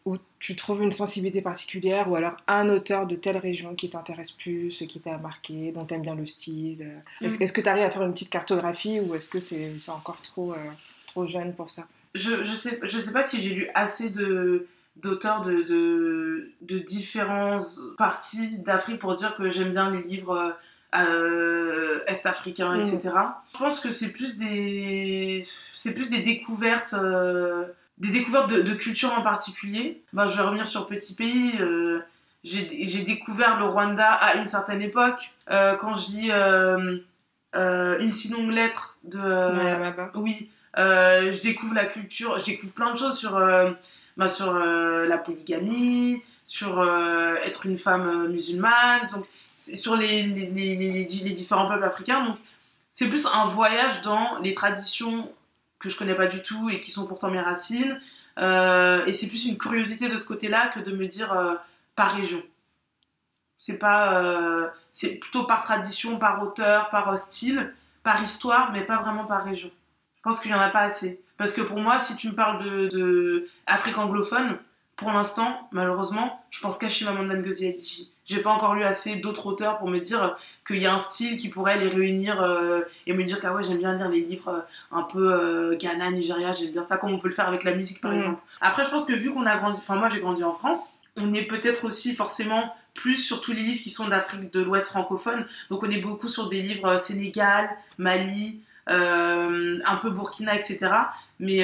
où 0.06 0.18
tu 0.38 0.56
trouves 0.56 0.84
une 0.84 0.92
sensibilité 0.92 1.42
particulière 1.42 2.10
ou 2.12 2.16
alors 2.16 2.38
un 2.48 2.70
auteur 2.70 3.08
de 3.08 3.16
telle 3.16 3.38
région 3.38 3.74
qui 3.74 3.90
t'intéresse 3.90 4.32
plus, 4.32 4.84
qui 4.88 5.00
t'a 5.00 5.18
marqué, 5.18 5.72
dont 5.72 5.86
tu 5.86 5.96
aimes 5.96 6.04
bien 6.04 6.14
le 6.14 6.28
style 6.28 6.84
euh, 6.84 7.26
Est-ce 7.26 7.52
que 7.52 7.62
tu 7.62 7.68
arrives 7.70 7.84
à 7.84 7.90
faire 7.90 8.04
une 8.04 8.14
petite 8.14 8.30
cartographie 8.30 9.00
ou 9.00 9.16
est-ce 9.16 9.28
que 9.28 9.40
c'est 9.40 9.74
encore 9.90 10.22
trop, 10.22 10.54
euh, 10.54 10.58
trop 11.08 11.26
jeune 11.26 11.54
pour 11.56 11.72
ça? 11.72 11.88
Je, 12.16 12.44
je 12.44 12.56
sais 12.56 12.80
je 12.84 12.98
sais 13.00 13.12
pas 13.12 13.24
si 13.24 13.42
j'ai 13.44 13.50
lu 13.54 13.68
assez 13.76 14.10
de 14.10 14.66
d'auteurs 14.98 15.42
de, 15.42 15.62
de, 15.64 16.52
de 16.62 16.80
différentes 16.80 17.66
parties 17.98 18.58
d'Afrique 18.60 19.00
pour 19.00 19.16
dire 19.16 19.36
que 19.36 19.50
j'aime 19.50 19.72
bien 19.72 19.92
les 19.92 20.02
livres 20.02 20.56
euh, 20.96 22.00
est-africains, 22.08 22.76
Mm. 22.78 22.82
etc. 22.82 23.16
Je 23.54 23.58
pense 23.60 23.80
que 23.82 23.92
c'est 23.92 24.10
plus 24.10 24.38
des 24.38 25.46
c'est 25.74 25.94
plus 25.94 26.10
des 26.10 26.22
découvertes 26.22 26.94
euh, 26.94 27.66
des 27.98 28.10
découvertes 28.12 28.50
de, 28.50 28.62
de 28.62 28.74
culture 28.74 29.14
en 29.14 29.22
particulier. 29.22 30.02
Ben, 30.14 30.28
je 30.30 30.38
vais 30.38 30.44
revenir 30.44 30.68
sur 30.68 30.88
Petit 30.88 31.16
Pays. 31.16 31.54
euh, 31.60 32.00
j'ai 32.46 32.68
j'ai 32.88 33.04
découvert 33.04 33.58
le 33.60 33.66
Rwanda 33.66 34.10
à 34.12 34.36
une 34.36 34.48
certaine 34.48 34.82
époque. 34.82 35.34
Euh, 35.50 35.76
quand 35.76 35.96
je 35.96 36.12
lis 36.12 36.32
Une 37.54 38.12
si 38.14 38.30
longue 38.30 38.52
lettre 38.52 38.98
de, 39.04 39.20
Ouais, 39.20 39.96
oui, 40.16 40.50
euh, 40.78 41.32
je 41.32 41.42
découvre 41.42 41.74
la 41.74 41.86
culture, 41.86 42.38
je 42.40 42.46
découvre 42.46 42.74
plein 42.74 42.94
de 42.94 42.98
choses 42.98 43.18
sur, 43.18 43.36
euh, 43.38 43.72
bah, 44.18 44.28
sur 44.28 44.54
euh, 44.56 45.06
la 45.06 45.18
polygamie, 45.18 46.22
sur 46.46 46.84
être 47.44 47.66
une 47.66 47.78
femme 47.78 48.28
musulmane. 48.28 49.08
Donc, 49.14 49.26
sur 49.58 49.96
les, 49.96 50.24
les, 50.24 51.06
différents 51.32 51.68
peuples 51.68 51.84
africains. 51.84 52.24
Donc, 52.24 52.38
c'est 52.92 53.08
plus 53.08 53.26
un 53.26 53.48
voyage 53.48 54.02
dans 54.04 54.38
les 54.40 54.54
traditions 54.54 55.32
que 55.80 55.90
je 55.90 55.98
connais 55.98 56.14
pas 56.14 56.28
du 56.28 56.42
tout 56.42 56.70
et 56.70 56.80
qui 56.80 56.92
sont 56.92 57.08
pourtant 57.08 57.32
mes 57.32 57.42
racines. 57.42 58.00
Et 58.38 59.14
c'est 59.14 59.28
plus 59.28 59.46
une 59.46 59.58
curiosité 59.58 60.08
de 60.08 60.18
ce 60.18 60.28
côté-là 60.28 60.68
que 60.70 60.80
de 60.80 60.96
me 60.96 61.08
dire 61.08 61.36
par 61.96 62.16
région. 62.16 62.44
C'est 63.58 63.80
pas, 63.80 64.72
c'est 64.94 65.16
plutôt 65.16 65.46
par 65.46 65.64
tradition, 65.64 66.20
par 66.20 66.44
auteur, 66.44 66.90
par 66.92 67.18
style, 67.18 67.74
par 68.04 68.22
histoire, 68.22 68.72
mais 68.72 68.82
pas 68.82 69.02
vraiment 69.02 69.26
par 69.26 69.44
région. 69.44 69.72
Je 70.26 70.32
pense 70.32 70.40
qu'il 70.40 70.50
y 70.50 70.56
en 70.56 70.60
a 70.60 70.70
pas 70.70 70.80
assez. 70.80 71.22
Parce 71.38 71.54
que 71.54 71.62
pour 71.62 71.78
moi, 71.78 72.00
si 72.00 72.16
tu 72.16 72.30
me 72.30 72.34
parles 72.34 72.64
de, 72.64 72.88
de 72.88 73.48
Afrique 73.68 74.00
anglophone, 74.00 74.58
pour 74.96 75.12
l'instant, 75.12 75.70
malheureusement, 75.72 76.44
je 76.50 76.62
pense 76.62 76.80
qu'à 76.80 76.90
Chimamanda 76.90 77.36
Ngozi 77.36 77.68
Adichie. 77.68 78.12
J'ai 78.26 78.42
pas 78.42 78.50
encore 78.50 78.74
lu 78.74 78.84
assez 78.84 79.18
d'autres 79.18 79.46
auteurs 79.46 79.78
pour 79.78 79.88
me 79.88 80.00
dire 80.00 80.36
qu'il 80.66 80.80
y 80.80 80.88
a 80.88 80.96
un 80.96 81.00
style 81.00 81.38
qui 81.38 81.50
pourrait 81.50 81.78
les 81.78 81.90
réunir 81.90 82.42
euh, 82.42 82.82
et 83.06 83.14
me 83.14 83.24
dire 83.24 83.40
que 83.40 83.46
ah 83.46 83.54
ouais, 83.54 83.62
j'aime 83.62 83.78
bien 83.78 83.96
lire 83.96 84.10
les 84.10 84.22
livres 84.22 84.50
euh, 84.50 84.98
un 84.98 85.04
peu 85.04 85.32
euh, 85.32 85.78
Ghana, 85.78 86.10
Nigeria, 86.10 86.54
j'aime 86.54 86.72
bien 86.72 86.86
ça, 86.86 86.98
comme 86.98 87.12
on 87.12 87.20
peut 87.20 87.28
le 87.28 87.36
faire 87.36 87.48
avec 87.48 87.64
la 87.64 87.76
musique 87.76 88.02
par 88.02 88.12
mm. 88.12 88.16
exemple. 88.16 88.42
Après, 88.62 88.84
je 88.84 88.90
pense 88.90 89.06
que 89.06 89.14
vu 89.14 89.32
qu'on 89.32 89.46
a 89.46 89.58
grandi, 89.58 89.78
enfin 89.80 89.94
moi 89.94 90.10
j'ai 90.10 90.22
grandi 90.22 90.44
en 90.44 90.54
France, 90.54 90.98
on 91.18 91.36
est 91.36 91.44
peut-être 91.44 91.86
aussi 91.86 92.16
forcément 92.16 92.76
plus 92.96 93.18
sur 93.18 93.42
tous 93.42 93.52
les 93.52 93.62
livres 93.62 93.84
qui 93.84 93.92
sont 93.92 94.08
d'Afrique 94.08 94.52
de 94.52 94.62
l'Ouest 94.62 94.88
francophone. 94.88 95.46
Donc 95.70 95.84
on 95.84 95.90
est 95.92 96.02
beaucoup 96.02 96.30
sur 96.30 96.50
des 96.50 96.64
livres 96.64 97.00
Sénégal, 97.06 97.70
Mali, 98.00 98.62
un 98.88 99.96
peu 100.02 100.12
Burkina, 100.12 100.56
etc. 100.56 100.90
Mais, 101.40 101.62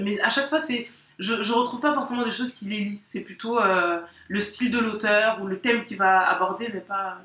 mais 0.00 0.20
à 0.20 0.30
chaque 0.30 0.48
fois, 0.48 0.62
c'est 0.62 0.88
je, 1.20 1.42
je 1.42 1.52
retrouve 1.52 1.80
pas 1.80 1.94
forcément 1.94 2.24
des 2.24 2.32
choses 2.32 2.52
qui 2.54 2.64
les 2.64 2.78
lient. 2.78 3.00
C'est 3.04 3.20
plutôt 3.20 3.60
euh, 3.60 4.00
le 4.28 4.40
style 4.40 4.72
de 4.72 4.78
l'auteur 4.78 5.40
ou 5.42 5.46
le 5.46 5.60
thème 5.60 5.84
qu'il 5.84 5.98
va 5.98 6.26
aborder, 6.28 6.70
mais 6.72 6.80
pas. 6.80 7.18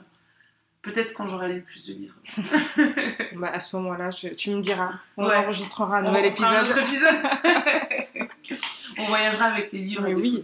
Peut-être 0.82 1.15
quand 1.15 1.28
j'aurai 1.28 1.52
lu 1.52 1.62
plus 1.62 1.88
de 1.88 1.94
livres. 1.94 2.13
bah, 3.38 3.50
à 3.52 3.60
ce 3.60 3.76
moment-là, 3.78 4.10
tu 4.10 4.52
me 4.52 4.62
diras. 4.62 4.91
On 5.18 5.26
enregistrera 5.26 5.98
un 5.98 6.04
nouvel 6.04 6.26
épisode. 6.26 6.50
On 9.00 9.04
voyagera 9.06 9.46
avec 9.46 9.72
les 9.72 9.80
livres. 9.80 10.08
oui. 10.10 10.44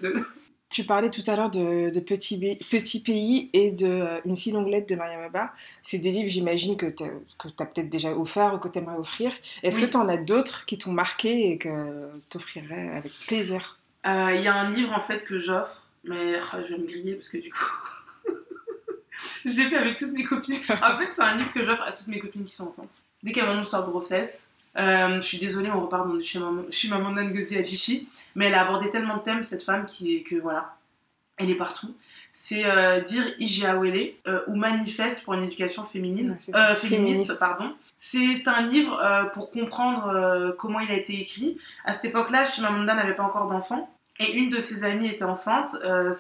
Tu 0.72 0.86
parlais 0.86 1.10
tout 1.10 1.24
à 1.28 1.36
l'heure 1.36 1.50
de, 1.50 1.90
de 1.90 2.00
Petit, 2.00 3.04
Pays 3.04 3.50
et 3.52 3.72
de 3.72 3.88
euh, 3.88 4.22
Une 4.24 4.36
si 4.36 4.52
longue 4.52 4.70
lettre 4.70 4.88
de 4.88 4.96
Mariam 4.96 5.22
Abba. 5.22 5.54
C'est 5.84 5.98
des 5.98 6.12
livres, 6.12 6.30
j'imagine, 6.30 6.78
que 6.78 6.86
tu 6.86 7.04
as, 7.04 7.66
peut-être 7.66 7.90
déjà 7.90 8.16
offert 8.16 8.54
ou 8.54 8.58
que 8.58 8.70
tu 8.70 8.80
aimerais 8.80 8.98
offrir. 8.98 9.34
Est-ce 9.64 9.82
que 9.82 9.86
tu 9.86 9.98
en 9.98 10.08
as 10.08 10.18
d'autres 10.18 10.66
qui 10.66 10.78
t'ont 10.78 10.94
marqué 10.94 11.52
et 11.52 11.58
que 11.58 12.10
tu 12.30 12.38
offrirais 12.38 12.90
avec 12.96 13.12
plaisir? 13.28 13.80
Euh, 14.06 14.34
Il 14.34 14.42
y 14.42 14.48
a 14.48 14.56
un 14.56 14.72
livre, 14.72 14.94
en 14.94 15.02
fait, 15.02 15.26
que 15.26 15.40
j'offre, 15.40 15.84
mais 16.06 16.40
oh, 16.42 16.58
je 16.68 16.74
vais 16.74 16.80
me 16.80 16.88
griller 16.88 17.16
parce 17.16 17.30
que 17.30 17.38
du 17.38 17.52
coup... 17.52 17.66
je 19.46 19.50
l'ai 19.50 19.70
fait 19.70 19.78
avec 19.78 19.98
toutes 19.98 20.14
mes 20.14 20.24
copines. 20.24 20.56
En 20.70 20.98
fait, 20.98 21.10
c'est 21.12 21.22
un 21.22 21.36
livre 21.36 21.52
que 21.54 21.66
j'offre 21.66 21.84
à 21.84 21.92
toutes 21.92 22.08
mes 22.08 22.20
copines 22.20 22.46
qui 22.46 22.56
sont 22.56 22.68
enceintes. 22.68 23.04
Dès 23.24 23.34
qu'elles 23.34 23.46
vont 23.46 23.62
de 23.62 23.90
grossesse, 23.90 24.51
euh, 24.78 25.18
je 25.18 25.28
suis 25.28 25.38
désolée, 25.38 25.70
on 25.70 25.82
repart 25.82 26.08
dans, 26.08 26.22
chez, 26.24 26.40
maman, 26.40 26.64
chez 26.72 26.90
Maman 26.90 27.12
Ngozi 27.12 27.58
Adichie, 27.58 28.08
mais 28.36 28.48
elle 28.48 28.56
a 28.56 28.62
abordé 28.62 28.90
tellement 28.90 29.18
de 29.18 29.24
thèmes, 29.24 29.44
cette 29.44 29.64
femme, 29.64 29.86
qui 29.86 30.16
est 30.16 30.22
que 30.22 30.36
voilà, 30.36 30.76
elle 31.38 31.50
est 31.50 31.56
partout. 31.56 31.94
C'est 32.34 32.66
euh, 32.66 33.02
dire 33.02 33.26
Ijiawele 33.40 34.14
euh, 34.28 34.40
ou 34.48 34.56
Manifeste 34.56 35.26
pour 35.26 35.34
une 35.34 35.44
éducation 35.44 35.86
féminine, 35.86 36.38
féministe, 36.78 37.38
pardon. 37.38 37.74
C'est 37.98 38.48
un 38.48 38.62
livre 38.68 39.30
pour 39.34 39.52
comprendre 39.52 40.56
comment 40.58 40.80
il 40.80 40.90
a 40.90 40.96
été 40.96 41.20
écrit. 41.20 41.58
À 41.84 41.94
cette 41.94 42.06
époque-là, 42.06 42.46
Chimamanda 42.46 42.96
n'avait 42.96 43.16
pas 43.16 43.24
encore 43.24 43.48
d'enfant. 43.48 43.94
Et 44.20 44.34
une 44.34 44.50
de 44.50 44.60
ses 44.60 44.84
amies 44.84 45.08
était 45.08 45.24
enceinte, 45.24 45.76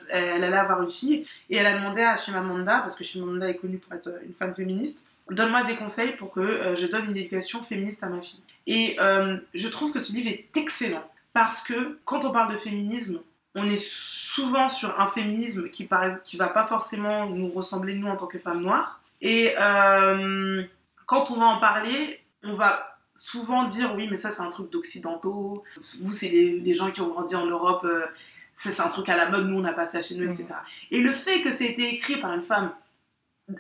elle 0.10 0.44
allait 0.44 0.58
avoir 0.58 0.82
une 0.82 0.92
fille, 0.92 1.26
et 1.50 1.58
elle 1.58 1.68
a 1.68 1.78
demandé 1.78 2.02
à 2.02 2.18
Chimamanda, 2.18 2.80
parce 2.80 2.98
que 2.98 3.04
Chimamanda 3.04 3.50
est 3.50 3.58
connue 3.58 3.78
pour 3.78 3.94
être 3.94 4.10
une 4.26 4.34
femme 4.34 4.54
féministe, 4.54 5.08
donne-moi 5.32 5.64
des 5.64 5.76
conseils 5.76 6.12
pour 6.14 6.32
que 6.32 6.40
euh, 6.40 6.76
je 6.76 6.88
donne 6.88 7.06
une 7.06 7.18
éducation 7.18 7.64
féministe 7.64 8.04
à 8.04 8.10
ma 8.10 8.22
fille. 8.22 8.42
Et 8.68 8.98
euh, 9.00 9.38
je 9.54 9.68
trouve 9.68 9.94
que 9.94 10.00
ce 10.00 10.14
livre 10.14 10.30
est 10.30 10.46
excellent 10.56 11.04
parce 11.34 11.64
que 11.64 12.00
quand 12.06 12.26
on 12.26 12.32
parle 12.32 12.54
de 12.54 12.58
féminisme, 12.58 13.20
on 13.56 13.66
est 13.66 13.82
souvent 13.82 14.70
sur 14.70 15.00
un 15.00 15.08
féminisme 15.08 15.70
qui 15.70 15.84
ne 15.84 16.18
qui 16.24 16.38
va 16.38 16.48
pas 16.48 16.66
forcément 16.68 17.28
nous 17.28 17.50
ressembler 17.50 17.96
nous 17.96 18.08
en 18.08 18.16
tant 18.16 18.28
que 18.28 18.40
femmes 18.40 18.62
noires. 18.62 19.02
Et 19.22 19.54
euh, 19.60 20.64
quand 21.06 21.32
on 21.32 21.38
va 21.38 21.46
en 21.46 21.60
parler, 21.60 22.20
on 22.44 22.54
va 22.54 22.98
souvent 23.16 23.66
dire 23.66 23.94
oui 23.96 24.08
mais 24.10 24.18
ça 24.18 24.32
c'est 24.32 24.42
un 24.42 24.50
truc 24.50 24.72
d'occidentaux. 24.72 25.64
Vous 26.02 26.12
c'est 26.12 26.30
les, 26.30 26.76
gens 26.76 26.92
qui 26.92 27.02
ont 27.02 27.10
grandi 27.10 27.36
en 27.36 27.46
Europe. 27.46 27.86
c'est 28.56 28.80
un 28.80 28.88
truc 28.88 29.10
à 29.10 29.18
la 29.18 29.30
mode, 29.30 29.48
nous 29.48 29.58
on 29.58 29.62
n'a 29.62 29.74
pas 29.74 29.88
ça 29.88 30.02
chez 30.02 30.16
nous, 30.16 30.26
etc. 30.32 30.48
Et 30.92 31.02
le 31.02 31.12
fait 31.12 31.42
que 31.42 31.54
c'est 31.54 31.66
été 31.66 31.94
écrit 31.94 32.18
par 32.18 32.34
une 32.34 32.44
femme 32.44 32.72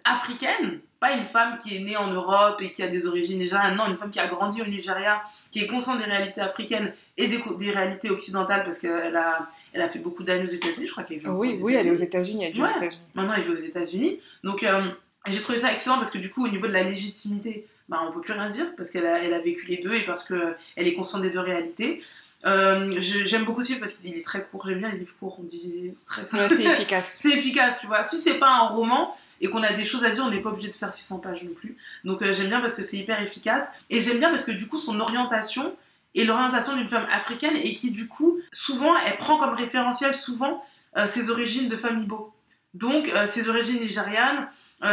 africaine, 0.03 0.79
pas 0.99 1.13
une 1.13 1.25
femme 1.27 1.57
qui 1.57 1.75
est 1.75 1.79
née 1.79 1.97
en 1.97 2.11
Europe 2.11 2.61
et 2.61 2.71
qui 2.71 2.83
a 2.83 2.87
des 2.87 3.07
origines 3.07 3.39
nigérianes, 3.39 3.75
non, 3.75 3.87
une 3.87 3.97
femme 3.97 4.11
qui 4.11 4.19
a 4.19 4.27
grandi 4.27 4.61
au 4.61 4.65
Nigeria, 4.65 5.21
qui 5.51 5.63
est 5.63 5.67
consciente 5.67 5.97
des 5.97 6.05
réalités 6.05 6.41
africaines 6.41 6.93
et 7.17 7.27
des, 7.27 7.43
des 7.59 7.71
réalités 7.71 8.09
occidentales 8.09 8.63
parce 8.63 8.79
qu'elle 8.79 9.15
a, 9.15 9.49
elle 9.73 9.81
a 9.81 9.89
fait 9.89 9.99
beaucoup 9.99 10.23
d'années 10.23 10.43
aux 10.43 10.53
États-Unis, 10.53 10.87
je 10.87 10.91
crois 10.91 11.03
qu'elle 11.03 11.27
Oui, 11.27 11.59
oui, 11.61 11.73
elle 11.73 11.87
est 11.87 11.91
aux 11.91 11.95
États-Unis, 11.95 12.45
elle 12.45 12.57
est 12.57 12.61
aux 12.61 12.65
États-Unis. 12.65 13.01
Maintenant, 13.15 13.33
elle 13.35 13.45
est 13.45 13.49
aux 13.49 13.57
États-Unis. 13.57 14.19
Donc, 14.43 14.63
euh, 14.63 14.81
j'ai 15.27 15.39
trouvé 15.39 15.59
ça 15.59 15.73
excellent 15.73 15.97
parce 15.97 16.11
que 16.11 16.17
du 16.17 16.29
coup, 16.29 16.45
au 16.45 16.49
niveau 16.49 16.67
de 16.67 16.73
la 16.73 16.83
légitimité, 16.83 17.65
bah, 17.89 17.99
on 18.07 18.11
peut 18.11 18.21
plus 18.21 18.33
rien 18.33 18.49
dire 18.49 18.67
parce 18.77 18.91
qu'elle 18.91 19.05
a, 19.05 19.23
elle 19.23 19.33
a 19.33 19.39
vécu 19.41 19.67
les 19.67 19.77
deux 19.77 19.93
et 19.93 20.01
parce 20.01 20.25
qu'elle 20.25 20.55
est 20.77 20.93
consciente 20.93 21.23
des 21.23 21.29
deux 21.29 21.39
réalités. 21.39 22.03
Euh, 22.45 22.95
j'aime 22.99 23.45
beaucoup 23.45 23.61
ce 23.61 23.69
livre 23.69 23.81
parce 23.81 23.95
qu'il 23.95 24.15
est 24.15 24.25
très 24.25 24.43
court. 24.43 24.65
J'aime 24.67 24.79
bien 24.79 24.89
les 24.89 24.99
livres 24.99 25.13
courts, 25.19 25.37
on 25.39 25.43
dit 25.43 25.93
très 26.07 26.25
c'est 26.25 26.63
efficace. 26.63 27.19
c'est 27.21 27.37
efficace, 27.37 27.79
tu 27.79 27.87
vois. 27.87 28.05
Si 28.05 28.17
c'est 28.17 28.39
pas 28.39 28.49
un 28.49 28.67
roman, 28.67 29.15
et 29.41 29.49
qu'on 29.49 29.63
a 29.63 29.73
des 29.73 29.85
choses 29.85 30.03
à 30.03 30.11
dire, 30.11 30.23
on 30.23 30.31
n'est 30.31 30.41
pas 30.41 30.49
obligé 30.49 30.69
de 30.69 30.73
faire 30.73 30.93
600 30.93 31.19
pages 31.19 31.43
non 31.43 31.53
plus. 31.53 31.77
Donc 32.03 32.21
euh, 32.21 32.33
j'aime 32.33 32.47
bien 32.47 32.61
parce 32.61 32.75
que 32.75 32.83
c'est 32.83 32.97
hyper 32.97 33.21
efficace. 33.21 33.67
Et 33.89 33.99
j'aime 33.99 34.19
bien 34.19 34.29
parce 34.29 34.45
que 34.45 34.51
du 34.51 34.67
coup, 34.67 34.77
son 34.77 34.99
orientation 34.99 35.75
est 36.15 36.25
l'orientation 36.25 36.75
d'une 36.75 36.89
femme 36.89 37.07
africaine 37.11 37.55
et 37.55 37.73
qui 37.73 37.91
du 37.91 38.07
coup, 38.07 38.39
souvent, 38.51 38.95
elle 38.97 39.17
prend 39.17 39.37
comme 39.37 39.53
référentiel 39.53 40.15
souvent 40.15 40.63
euh, 40.97 41.07
ses 41.07 41.29
origines 41.29 41.69
de 41.69 41.77
famille 41.77 42.07
beau. 42.07 42.33
Donc 42.73 43.11
ses 43.27 43.49
origines 43.49 43.81
nigérianes, 43.81 44.47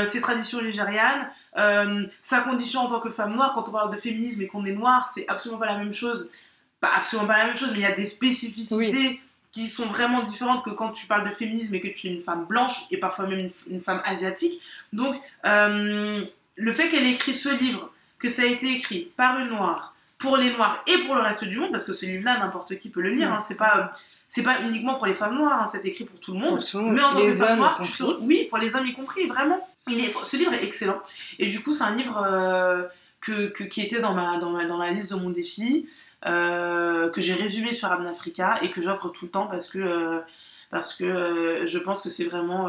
ses 0.09 0.21
traditions 0.21 0.61
nigérianes, 0.61 1.31
sa 1.55 2.41
condition 2.41 2.81
en 2.81 2.89
tant 2.89 2.99
que 2.99 3.09
femme 3.09 3.37
noire. 3.37 3.55
Quand 3.55 3.69
on 3.69 3.71
parle 3.71 3.95
de 3.95 4.01
féminisme 4.01 4.43
et 4.43 4.49
qu'on 4.49 4.65
est 4.65 4.73
noir, 4.73 5.13
c'est 5.15 5.29
absolument 5.29 5.61
pas 5.61 5.67
la 5.67 5.79
même 5.79 5.95
chose. 5.95 6.29
Pas 6.81 6.93
absolument 6.97 7.29
pas 7.29 7.39
la 7.39 7.47
même 7.47 7.57
chose, 7.57 7.71
mais 7.73 7.79
il 7.79 7.83
y 7.83 7.87
a 7.87 7.95
des 7.95 8.07
spécificités 8.07 9.21
qui 9.51 9.69
sont 9.69 9.87
vraiment 9.87 10.23
différentes 10.23 10.65
que 10.65 10.71
quand 10.71 10.91
tu 10.91 11.07
parles 11.07 11.29
de 11.29 11.35
féminisme 11.35 11.75
et 11.75 11.81
que 11.81 11.89
tu 11.89 12.09
es 12.09 12.15
une 12.15 12.23
femme 12.23 12.45
blanche 12.45 12.85
et 12.91 12.99
parfois 12.99 13.27
même 13.27 13.51
une, 13.69 13.81
femme 13.81 14.03
asiatique. 14.05 14.61
Donc, 14.93 15.17
euh, 15.47 16.25
le 16.57 16.73
fait 16.73 16.89
qu'elle 16.91 17.07
ait 17.07 17.13
écrit 17.13 17.35
ce 17.35 17.49
livre, 17.49 17.91
que 18.19 18.29
ça 18.29 18.43
a 18.43 18.47
été 18.47 18.73
écrit 18.73 19.11
par 19.17 19.39
une 19.39 19.49
noire, 19.49 19.95
pour 20.19 20.37
les 20.37 20.53
noirs 20.53 20.83
et 20.87 20.99
pour 21.07 21.15
le 21.15 21.23
reste 21.23 21.45
du 21.45 21.59
monde, 21.59 21.71
parce 21.71 21.85
que 21.85 21.93
ce 21.93 22.07
livre-là, 22.07 22.39
n'importe 22.41 22.77
qui 22.79 22.91
peut 22.91 23.01
le 23.01 23.11
lire, 23.11 23.33
hein, 23.33 23.41
c'est 23.47 23.57
pas. 23.57 23.93
C'est 24.31 24.43
pas 24.43 24.61
uniquement 24.61 24.97
pour 24.97 25.07
les 25.07 25.15
femmes 25.15 25.37
noires, 25.37 25.63
hein, 25.63 25.67
c'est 25.73 25.83
écrit 25.87 26.05
pour 26.05 26.21
tout 26.21 26.35
le 26.35 26.41
monde. 26.41 26.63
Mais 26.75 27.03
en 27.03 27.15
tant 27.15 27.21
que 27.21 27.33
femme 27.33 27.57
noire, 27.57 27.81
oui, 28.21 28.47
pour 28.51 28.59
les 28.59 28.77
hommes 28.77 28.87
y 28.87 28.93
compris, 28.93 29.27
vraiment. 29.27 29.67
Il 29.87 30.05
est, 30.05 30.13
ce 30.23 30.37
livre 30.37 30.53
est 30.53 30.63
excellent. 30.65 31.01
Et 31.39 31.47
du 31.47 31.63
coup, 31.63 31.73
c'est 31.73 31.85
un 31.85 31.97
livre 31.97 32.23
euh, 32.23 32.83
que, 33.23 33.63
qui 33.65 33.81
était 33.81 34.01
dans 34.01 34.13
ma, 34.13 34.37
dans, 34.37 34.51
ma, 34.51 34.67
dans 34.67 34.77
ma 34.77 34.91
liste 34.91 35.15
de 35.15 35.19
mon 35.19 35.31
défi. 35.31 35.89
Euh, 36.27 37.11
que 37.11 37.21
j'ai 37.21 37.35
résumé 37.35 37.73
sur 37.73 37.93
Africa 37.93 38.59
et 38.63 38.71
que 38.71 38.83
j'offre 38.83 39.09
tout 39.09 39.27
le 39.27 39.31
temps 39.31 39.47
parce 39.47 39.71
que, 39.71 39.79
euh, 39.79 40.19
parce 40.69 40.95
que 40.95 41.05
euh, 41.05 41.67
je 41.67 41.79
pense 41.79 42.03
que 42.03 42.11
c'est 42.11 42.25
vraiment 42.25 42.69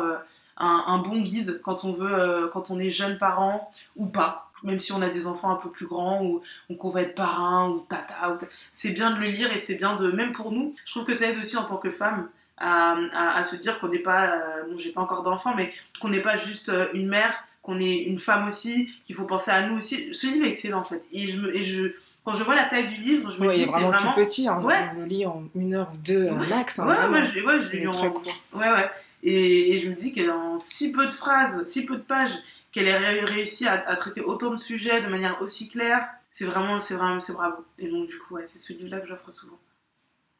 un, 0.57 0.97
bon 0.99 1.21
guide 1.21 1.59
quand 1.63 1.83
on 1.83 1.93
veut, 1.93 2.49
quand 2.53 2.69
on 2.69 2.79
est 2.79 2.91
jeune 2.91 3.17
parent 3.17 3.71
ou 3.95 4.05
pas, 4.05 4.51
même 4.61 4.79
si 4.79 4.91
on 4.91 5.01
a 5.01 5.09
des 5.09 5.25
enfants 5.25 5.49
un 5.49 5.55
peu 5.55 5.69
plus 5.69 5.87
grands 5.87 6.23
ou, 6.23 6.41
qu'on 6.75 6.91
va 6.91 7.01
être 7.01 7.15
parrain 7.15 7.69
ou 7.69 7.79
tata. 7.89 8.37
C'est 8.73 8.91
bien 8.91 9.11
de 9.11 9.19
le 9.19 9.27
lire 9.27 9.51
et 9.51 9.61
c'est 9.61 9.75
bien 9.75 9.95
de, 9.95 10.11
même 10.11 10.31
pour 10.31 10.51
nous, 10.51 10.75
je 10.85 10.91
trouve 10.91 11.05
que 11.05 11.15
ça 11.15 11.27
aide 11.27 11.39
aussi 11.39 11.57
en 11.57 11.63
tant 11.63 11.77
que 11.77 11.91
femme. 11.91 12.29
À, 12.61 12.97
à, 13.13 13.43
se 13.43 13.55
dire 13.55 13.79
qu'on 13.79 13.87
n'est 13.87 13.99
pas, 13.99 14.35
bon 14.69 14.77
j'ai 14.77 14.91
pas 14.91 14.99
encore 14.99 15.23
d'enfant, 15.23 15.55
mais 15.55 15.73
qu'on 16.01 16.09
n'est 16.09 16.21
pas 16.21 16.35
juste 16.35 16.69
une 16.93 17.07
mère, 17.07 17.33
qu'on 17.63 17.79
est 17.79 17.99
une 17.99 18.19
femme 18.19 18.47
aussi, 18.47 18.91
qu'il 19.05 19.15
faut 19.15 19.23
penser 19.23 19.49
à 19.49 19.65
nous 19.65 19.77
aussi. 19.77 20.13
Ce 20.13 20.27
livre 20.27 20.45
est 20.45 20.49
excellent 20.49 20.81
en 20.81 20.83
fait. 20.83 21.01
Et 21.13 21.29
je, 21.29 21.93
quand 22.23 22.35
je 22.35 22.43
vois 22.43 22.55
la 22.55 22.65
taille 22.65 22.87
du 22.87 22.95
livre, 22.95 23.31
je 23.31 23.41
me 23.41 23.53
dis 23.53 23.61
c'est 23.61 23.65
vraiment, 23.65 23.89
vraiment, 23.89 24.13
tout 24.13 24.19
petit. 24.19 24.47
Hein, 24.47 24.61
On 24.61 24.99
le 24.99 25.05
lit 25.05 25.25
en 25.25 25.43
une 25.55 25.73
heure 25.73 25.91
ou 25.93 25.97
deux 25.97 26.29
ouais. 26.29 26.47
max. 26.47 26.79
Hein, 26.79 26.87
ouais, 26.87 27.07
moi 27.07 27.23
je, 27.23 27.39
ouais, 27.39 27.61
je 27.61 27.71
l'ai 27.71 27.79
lu 27.79 27.87
en 27.87 28.11
court. 28.11 28.23
Ouais, 28.53 28.69
ouais. 28.71 28.89
Et, 29.23 29.75
et 29.75 29.79
je 29.81 29.89
me 29.89 29.95
dis 29.95 30.13
qu'en 30.13 30.57
si 30.57 30.91
peu 30.91 31.05
de 31.05 31.11
phrases, 31.11 31.65
si 31.65 31.85
peu 31.85 31.95
de 31.95 32.01
pages, 32.01 32.37
qu'elle 32.71 32.87
ait 32.87 33.25
réussi 33.25 33.67
à, 33.67 33.83
à, 33.87 33.95
traiter 33.95 34.21
autant 34.21 34.51
de 34.51 34.57
sujets 34.57 35.01
de 35.01 35.07
manière 35.07 35.41
aussi 35.41 35.69
claire, 35.69 36.07
c'est 36.31 36.45
vraiment, 36.45 36.79
c'est 36.79 36.95
vraiment, 36.95 37.19
c'est 37.19 37.33
bravo. 37.33 37.65
Et 37.77 37.89
donc 37.89 38.07
du 38.07 38.17
coup, 38.19 38.35
ouais, 38.35 38.43
c'est 38.47 38.59
ce 38.59 38.73
livre-là 38.73 38.99
que 38.99 39.07
j'offre 39.07 39.31
souvent. 39.31 39.57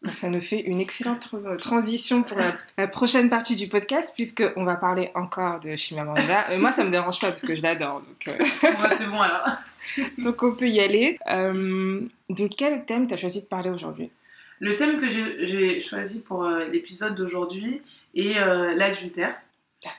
Bah, 0.01 0.13
ça 0.13 0.29
nous 0.29 0.39
fait 0.39 0.61
une 0.61 0.79
excellente 0.79 1.29
transition 1.57 2.23
pour 2.23 2.37
la, 2.77 2.87
prochaine 2.87 3.29
partie 3.29 3.57
du 3.57 3.67
podcast, 3.67 4.13
puisqu'on 4.15 4.63
va 4.63 4.75
parler 4.75 5.11
encore 5.13 5.59
de 5.59 5.75
Chimamanda. 5.75 6.57
moi, 6.57 6.71
ça 6.71 6.85
me 6.85 6.89
dérange 6.89 7.19
pas 7.19 7.29
parce 7.29 7.41
que 7.41 7.53
je 7.53 7.61
l'adore. 7.61 8.01
Donc, 8.01 8.27
euh... 8.29 8.45
c'est 8.97 9.07
bon 9.07 9.19
alors. 9.19 9.45
Donc 10.17 10.43
on 10.43 10.53
peut 10.55 10.67
y 10.67 10.79
aller. 10.79 11.17
Euh, 11.31 12.01
de 12.29 12.47
quel 12.47 12.85
thème 12.85 13.07
tu 13.07 13.13
as 13.13 13.17
choisi 13.17 13.41
de 13.41 13.47
parler 13.47 13.69
aujourd'hui? 13.69 14.09
Le 14.59 14.75
thème 14.75 14.99
que 14.99 15.09
j'ai 15.09 15.81
choisi 15.81 16.19
pour 16.19 16.43
euh, 16.45 16.65
l'épisode 16.65 17.15
d'aujourd'hui 17.15 17.81
est 18.15 18.37
euh, 18.39 18.73
l'adultère. 18.73 19.35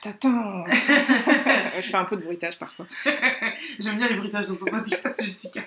Attends, 0.05 0.63
je 0.71 1.81
fais 1.81 1.95
un 1.97 2.05
peu 2.05 2.15
de 2.15 2.21
bruitage 2.21 2.59
parfois. 2.59 2.85
J'aime 3.79 3.97
bien 3.97 4.07
les 4.09 4.13
bruitages, 4.15 4.45
pas 4.69 4.79
dire 4.81 4.99
ça, 5.01 5.11
Jessica. 5.19 5.61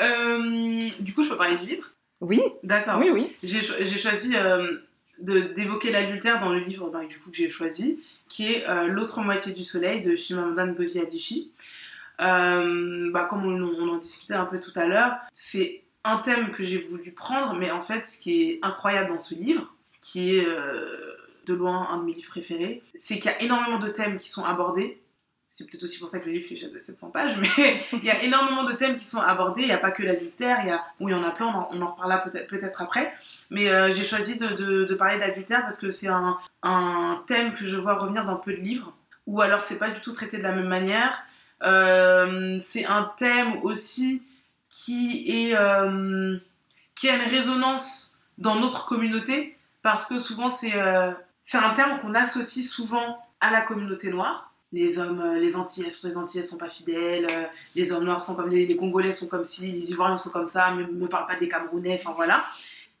Euh, 0.00 0.78
du 1.00 1.14
coup, 1.14 1.22
je 1.22 1.30
peux 1.30 1.36
parler 1.36 1.56
du 1.58 1.66
livre? 1.66 1.90
Oui, 2.20 2.40
D'accord. 2.62 2.98
oui, 2.98 3.10
oui. 3.12 3.28
J'ai 3.42 3.62
cho- 3.62 3.74
choisi 3.98 4.32
d'évoquer 5.18 5.92
l'adultère 5.92 6.40
dans 6.40 6.52
le 6.52 6.60
livre 6.60 6.90
bah, 6.90 7.04
du 7.08 7.18
coup, 7.18 7.30
que 7.30 7.36
j'ai 7.36 7.50
choisi, 7.50 8.00
qui 8.28 8.52
est 8.52 8.64
L'autre 8.88 9.20
moitié 9.22 9.52
du 9.52 9.64
soleil 9.64 10.02
de 10.02 10.16
Chimamanda 10.16 10.66
Ngozi 10.66 10.98
Adichie. 11.00 11.50
Euh, 12.20 13.10
bah, 13.12 13.26
comme 13.28 13.44
on, 13.44 13.88
en 13.94 13.98
discutait 13.98 14.34
un 14.34 14.46
peu 14.46 14.58
tout 14.60 14.72
à 14.76 14.86
l'heure, 14.86 15.16
c'est 15.32 15.82
un 16.04 16.18
thème 16.18 16.50
que 16.52 16.62
j'ai 16.62 16.78
voulu 16.78 17.12
prendre, 17.12 17.54
mais 17.54 17.70
en 17.70 17.82
fait, 17.82 18.06
ce 18.06 18.18
qui 18.18 18.42
est 18.50 18.58
incroyable 18.62 19.10
dans 19.10 19.18
ce 19.18 19.34
livre, 19.34 19.74
qui 20.00 20.36
est 20.36 20.46
euh, 20.46 21.14
de 21.46 21.54
loin 21.54 21.88
un 21.90 21.98
de 21.98 22.04
mes 22.04 22.14
livres 22.14 22.30
préférés, 22.30 22.82
c'est 22.94 23.16
qu'il 23.18 23.30
y 23.30 23.34
a 23.34 23.42
énormément 23.42 23.78
de 23.78 23.88
thèmes 23.88 24.18
qui 24.18 24.30
sont 24.30 24.44
abordés. 24.44 25.00
C'est 25.48 25.64
peut-être 25.70 25.84
aussi 25.84 25.98
pour 25.98 26.08
ça 26.10 26.18
que 26.18 26.26
le 26.26 26.32
livre 26.32 26.46
fait 26.48 26.56
700 26.80 27.10
pages, 27.10 27.36
mais 27.38 27.82
il 27.92 28.04
y 28.04 28.10
a 28.10 28.22
énormément 28.22 28.64
de 28.64 28.72
thèmes 28.74 28.96
qui 28.96 29.06
sont 29.06 29.20
abordés. 29.20 29.62
Il 29.62 29.68
n'y 29.68 29.72
a 29.72 29.78
pas 29.78 29.90
que 29.90 30.02
l'adultère, 30.02 30.58
il 30.64 30.68
y 30.70 30.74
oui, 31.00 31.12
y 31.12 31.14
en 31.14 31.22
a 31.24 31.30
plein, 31.30 31.46
on 31.70 31.80
en, 31.82 31.92
reparlera 31.92 32.18
peut-être 32.20 32.82
après. 32.82 33.12
Mais 33.50 33.68
euh, 33.70 33.92
j'ai 33.94 34.04
choisi 34.04 34.36
de, 34.36 34.48
de- 34.48 34.84
de 34.84 34.94
parler 34.94 35.18
d'adultère 35.18 35.62
parce 35.62 35.78
que 35.78 35.90
c'est 35.90 36.08
un, 36.08 36.36
un 36.62 37.22
thème 37.26 37.54
que 37.54 37.66
je 37.66 37.76
vois 37.78 37.94
revenir 37.94 38.24
dans 38.26 38.36
peu 38.36 38.52
de 38.52 38.58
livres, 38.60 38.92
ou 39.26 39.40
alors 39.40 39.62
c'est 39.62 39.78
pas 39.78 39.90
du 39.90 40.00
tout 40.00 40.12
traité 40.12 40.36
de 40.38 40.42
la 40.42 40.52
même 40.52 40.68
manière. 40.68 41.24
Euh, 41.62 42.58
c'est 42.60 42.84
un 42.84 43.10
thème 43.18 43.60
aussi 43.62 44.22
euh, 44.90 46.38
qui 46.94 47.08
a 47.08 47.16
une 47.16 47.30
résonance 47.30 48.14
dans 48.38 48.56
notre 48.56 48.86
communauté, 48.86 49.56
parce 49.82 50.06
que 50.06 50.18
souvent 50.20 50.50
c'est 50.50 50.74
euh, 50.74 51.12
c'est 51.42 51.58
un 51.58 51.70
terme 51.74 51.98
qu'on 52.00 52.14
associe 52.14 52.66
souvent 52.66 53.18
à 53.40 53.50
la 53.50 53.62
communauté 53.62 54.10
noire. 54.10 54.52
Les 54.72 54.98
hommes, 54.98 55.36
les 55.36 55.56
Antillais, 55.56 55.90
les 56.02 56.16
Antillais 56.18 56.44
sont 56.44 56.58
pas 56.58 56.68
fidèles, 56.68 57.26
les 57.76 57.92
hommes 57.92 58.04
noirs 58.04 58.22
sont 58.24 58.34
comme 58.34 58.50
les, 58.50 58.76
Congolais 58.76 59.12
sont 59.12 59.28
comme 59.28 59.44
ci, 59.44 59.72
les 59.72 59.90
Ivoiriens 59.92 60.18
sont 60.18 60.30
comme 60.30 60.48
ça, 60.48 60.72
mais 60.72 60.84
ne 60.84 61.06
parle 61.06 61.26
pas 61.26 61.36
des 61.36 61.48
Camerounais, 61.48 62.00
enfin 62.02 62.12
voilà. 62.14 62.44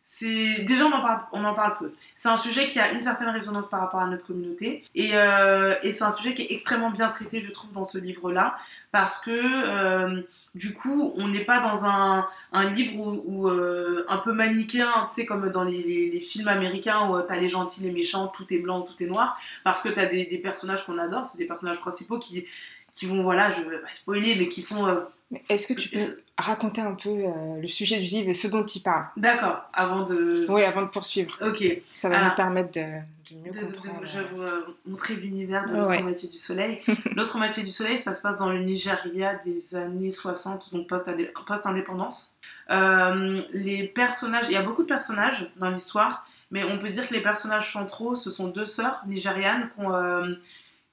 C'est 0.08 0.62
déjà 0.62 0.84
on 0.86 0.92
en 0.92 1.00
parle, 1.02 1.20
on 1.32 1.44
en 1.44 1.52
parle 1.52 1.78
peu. 1.78 1.92
C'est 2.16 2.28
un 2.28 2.36
sujet 2.36 2.68
qui 2.68 2.78
a 2.78 2.92
une 2.92 3.00
certaine 3.00 3.28
résonance 3.28 3.68
par 3.68 3.80
rapport 3.80 3.98
à 3.98 4.06
notre 4.06 4.24
communauté 4.28 4.84
et, 4.94 5.10
euh, 5.14 5.74
et 5.82 5.90
c'est 5.92 6.04
un 6.04 6.12
sujet 6.12 6.32
qui 6.36 6.42
est 6.42 6.52
extrêmement 6.52 6.90
bien 6.92 7.08
traité, 7.08 7.42
je 7.42 7.50
trouve, 7.50 7.72
dans 7.72 7.82
ce 7.84 7.98
livre-là, 7.98 8.56
parce 8.92 9.18
que 9.20 9.32
euh, 9.32 10.22
du 10.54 10.74
coup, 10.74 11.12
on 11.16 11.26
n'est 11.26 11.44
pas 11.44 11.58
dans 11.58 11.84
un, 11.86 12.24
un 12.52 12.70
livre 12.70 13.00
où, 13.04 13.22
où, 13.26 13.48
euh, 13.48 14.06
un 14.08 14.18
peu 14.18 14.32
manichéen, 14.32 14.92
tu 15.08 15.14
sais, 15.16 15.26
comme 15.26 15.50
dans 15.50 15.64
les, 15.64 15.82
les- 15.82 16.08
les 16.10 16.20
films 16.20 16.46
américains 16.48 17.08
où 17.08 17.16
euh, 17.16 17.22
t'as 17.26 17.36
les 17.36 17.48
gentils, 17.48 17.82
les 17.82 17.90
méchants, 17.90 18.28
tout 18.28 18.46
est 18.50 18.60
blanc, 18.60 18.82
tout 18.82 18.94
est 19.02 19.06
noir, 19.08 19.36
parce 19.64 19.82
que 19.82 19.88
t'as 19.88 20.06
des, 20.06 20.24
des 20.24 20.38
personnages 20.38 20.86
qu'on 20.86 20.98
adore, 20.98 21.26
c'est 21.26 21.36
des 21.38 21.46
personnages 21.46 21.80
principaux 21.80 22.20
qui, 22.20 22.46
qui 22.94 23.06
vont, 23.06 23.24
voilà, 23.24 23.50
je 23.50 23.60
vais 23.60 23.78
pas 23.78 23.90
spoiler, 23.92 24.36
mais 24.38 24.46
qui 24.48 24.62
font. 24.62 24.86
euh, 24.86 25.00
Mais 25.32 25.42
Est-ce 25.48 25.66
que 25.66 25.74
tu 25.74 25.88
peux 25.88 26.20
raconter 26.38 26.82
un 26.82 26.94
peu 26.94 27.08
euh, 27.08 27.60
le 27.60 27.68
sujet 27.68 27.96
du 27.98 28.04
livre 28.04 28.28
et 28.28 28.34
ce 28.34 28.46
dont 28.48 28.64
il 28.64 28.80
parle 28.82 29.06
D'accord, 29.16 29.62
avant 29.72 30.04
de. 30.04 30.44
Oui, 30.48 30.62
avant 30.64 30.82
de 30.82 30.88
poursuivre. 30.88 31.36
Ok. 31.40 31.64
Ça 31.92 32.08
va 32.10 32.16
Ah. 32.20 32.24
nous 32.28 32.34
permettre 32.36 32.72
de, 32.72 32.80
de 32.80 33.40
mieux 33.42 33.52
de, 33.52 33.60
de- 33.60 33.64
de- 33.66 33.72
comprendre. 33.76 34.00
je 34.04 34.18
vais 34.18 34.24
vous 34.34 34.42
euh, 34.42 34.76
montrer 34.86 35.14
l'univers 35.14 35.64
de 35.66 35.74
l'autre 35.74 35.88
Ouais. 35.88 36.02
moitié 36.02 36.28
du 36.28 36.38
soleil. 36.38 36.82
l'autre 37.16 37.38
moitié 37.38 37.62
du 37.62 37.70
soleil, 37.70 37.98
ça 37.98 38.14
se 38.14 38.20
passe 38.22 38.38
dans 38.38 38.50
le 38.50 38.58
Nigeria 38.60 39.40
des 39.46 39.74
années 39.76 40.12
60, 40.12 40.74
donc 40.74 40.86
post-indépendance. 40.88 42.36
Euh, 42.70 43.40
les 43.52 43.84
personnages, 43.84 44.46
il 44.48 44.52
y 44.52 44.56
a 44.56 44.62
beaucoup 44.62 44.82
de 44.82 44.88
personnages 44.88 45.48
dans 45.56 45.70
l'histoire, 45.70 46.26
mais 46.50 46.64
on 46.64 46.78
peut 46.78 46.88
dire 46.90 47.08
que 47.08 47.14
les 47.14 47.22
personnages 47.22 47.72
centraux, 47.72 48.14
ce 48.16 48.30
sont 48.30 48.48
deux 48.48 48.66
sœurs 48.66 49.02
nigérianes 49.06 49.70
qui 49.74 49.84
ont, 49.84 49.94
euh, 49.94 50.34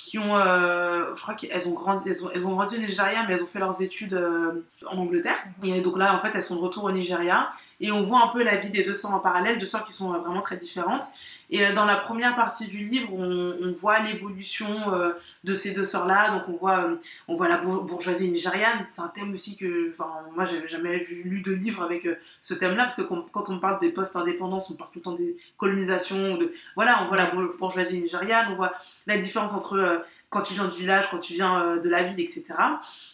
qui 0.03 0.19
ont 0.19 0.35
euh, 0.35 1.15
je 1.15 1.21
crois 1.21 1.33
qu'elles 1.33 1.69
ont 1.69 1.71
grandi, 1.71 2.09
elles 2.09 2.25
ont, 2.25 2.29
elles 2.35 2.45
ont 2.45 2.51
grandi 2.51 2.75
au 2.75 2.81
Nigeria, 2.81 3.23
mais 3.25 3.35
elles 3.35 3.43
ont 3.43 3.47
fait 3.47 3.59
leurs 3.59 3.81
études 3.81 4.15
euh, 4.15 4.65
en 4.85 4.97
Angleterre. 4.97 5.41
Et 5.63 5.79
donc 5.79 5.97
là, 5.97 6.13
en 6.13 6.19
fait, 6.19 6.31
elles 6.35 6.43
sont 6.43 6.57
de 6.57 6.59
retour 6.59 6.83
au 6.83 6.91
Nigeria. 6.91 7.53
Et 7.83 7.91
on 7.91 8.03
voit 8.03 8.23
un 8.23 8.29
peu 8.29 8.43
la 8.43 8.55
vie 8.55 8.71
des 8.71 8.85
deux 8.85 8.93
sœurs 8.93 9.11
en 9.11 9.19
parallèle, 9.19 9.59
deux 9.59 9.65
sœurs 9.65 9.83
qui 9.83 9.91
sont 9.91 10.13
euh, 10.13 10.17
vraiment 10.17 10.41
très 10.41 10.55
différentes. 10.55 11.03
Et 11.49 11.65
euh, 11.65 11.73
dans 11.73 11.83
la 11.83 11.97
première 11.97 12.33
partie 12.33 12.67
du 12.67 12.77
livre, 12.87 13.13
on, 13.13 13.75
voit 13.81 13.99
l'évolution 13.99 14.93
euh, 14.93 15.11
de 15.43 15.53
ces 15.53 15.73
deux 15.73 15.83
sœurs-là. 15.83 16.31
Donc 16.31 16.43
on 16.47 16.53
voit, 16.53 16.91
on 17.27 17.35
voit 17.35 17.49
la 17.49 17.57
bour- 17.57 17.83
bourgeoisie 17.83 18.29
nigériane. 18.29 18.85
C'est 18.87 19.01
un 19.01 19.09
thème 19.09 19.33
aussi 19.33 19.57
que, 19.57 19.91
enfin, 19.91 20.09
moi, 20.33 20.45
j'avais 20.45 20.69
jamais 20.69 21.05
lu 21.25 21.41
de 21.41 21.51
livre 21.51 21.83
avec 21.83 22.07
ce 22.39 22.53
thème-là, 22.53 22.85
parce 22.85 22.95
que 22.95 23.01
quand, 23.01 23.49
on 23.49 23.59
parle 23.59 23.81
des 23.81 23.91
post-indépendance, 23.91 24.71
on 24.71 24.77
parle 24.77 24.91
tout 24.91 24.99
le 24.99 25.03
temps 25.03 25.15
des 25.15 25.35
colonisations. 25.57 26.39
Voilà, 26.77 27.03
on 27.03 27.09
voit 27.09 27.17
la 27.17 27.31
bour- 27.31 27.55
bourgeoisie 27.59 28.01
nigériane, 28.01 28.47
on 28.53 28.55
voit 28.55 28.71
la 29.07 29.17
différence 29.17 29.53
entre 29.53 30.05
quand 30.33 30.41
tu 30.41 30.55
viens 30.55 30.65
du 30.65 30.79
village, 30.79 31.09
quand 31.11 31.19
tu 31.19 31.33
viens 31.33 31.61
euh, 31.61 31.79
de 31.79 31.89
la 31.89 32.03
ville, 32.03 32.19
etc. 32.19 32.43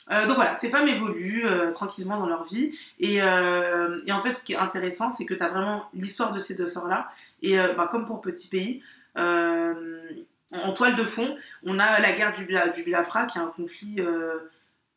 Euh, 0.09 0.25
donc 0.25 0.35
voilà, 0.37 0.57
ces 0.57 0.69
femmes 0.69 0.87
évoluent 0.87 1.45
euh, 1.45 1.71
tranquillement 1.71 2.17
dans 2.17 2.27
leur 2.27 2.45
vie. 2.45 2.71
Et, 2.99 3.21
en 3.21 4.21
fait, 4.23 4.35
ce 4.39 4.43
qui 4.43 4.53
est 4.53 4.57
intéressant, 4.57 5.11
c'est 5.11 5.25
que 5.25 5.33
tu 5.33 5.43
as 5.43 5.49
vraiment 5.49 5.89
l'histoire 5.93 6.31
de 6.31 6.39
ces 6.39 6.55
deux 6.55 6.67
sœurs-là. 6.67 7.11
Et 7.41 7.57
bah, 7.77 7.87
comme 7.91 8.05
pour 8.05 8.21
Petit 8.21 8.47
Pays, 8.47 8.81
en, 9.15 10.73
toile 10.73 10.95
de 10.95 11.03
fond, 11.03 11.37
on 11.63 11.77
a 11.79 11.99
la 11.99 12.11
guerre 12.13 12.33
du, 12.33 12.45
du 12.45 12.83
Biafra, 12.83 13.25
qui 13.25 13.37
est 13.37 13.41
un 13.41 13.47
conflit 13.47 13.99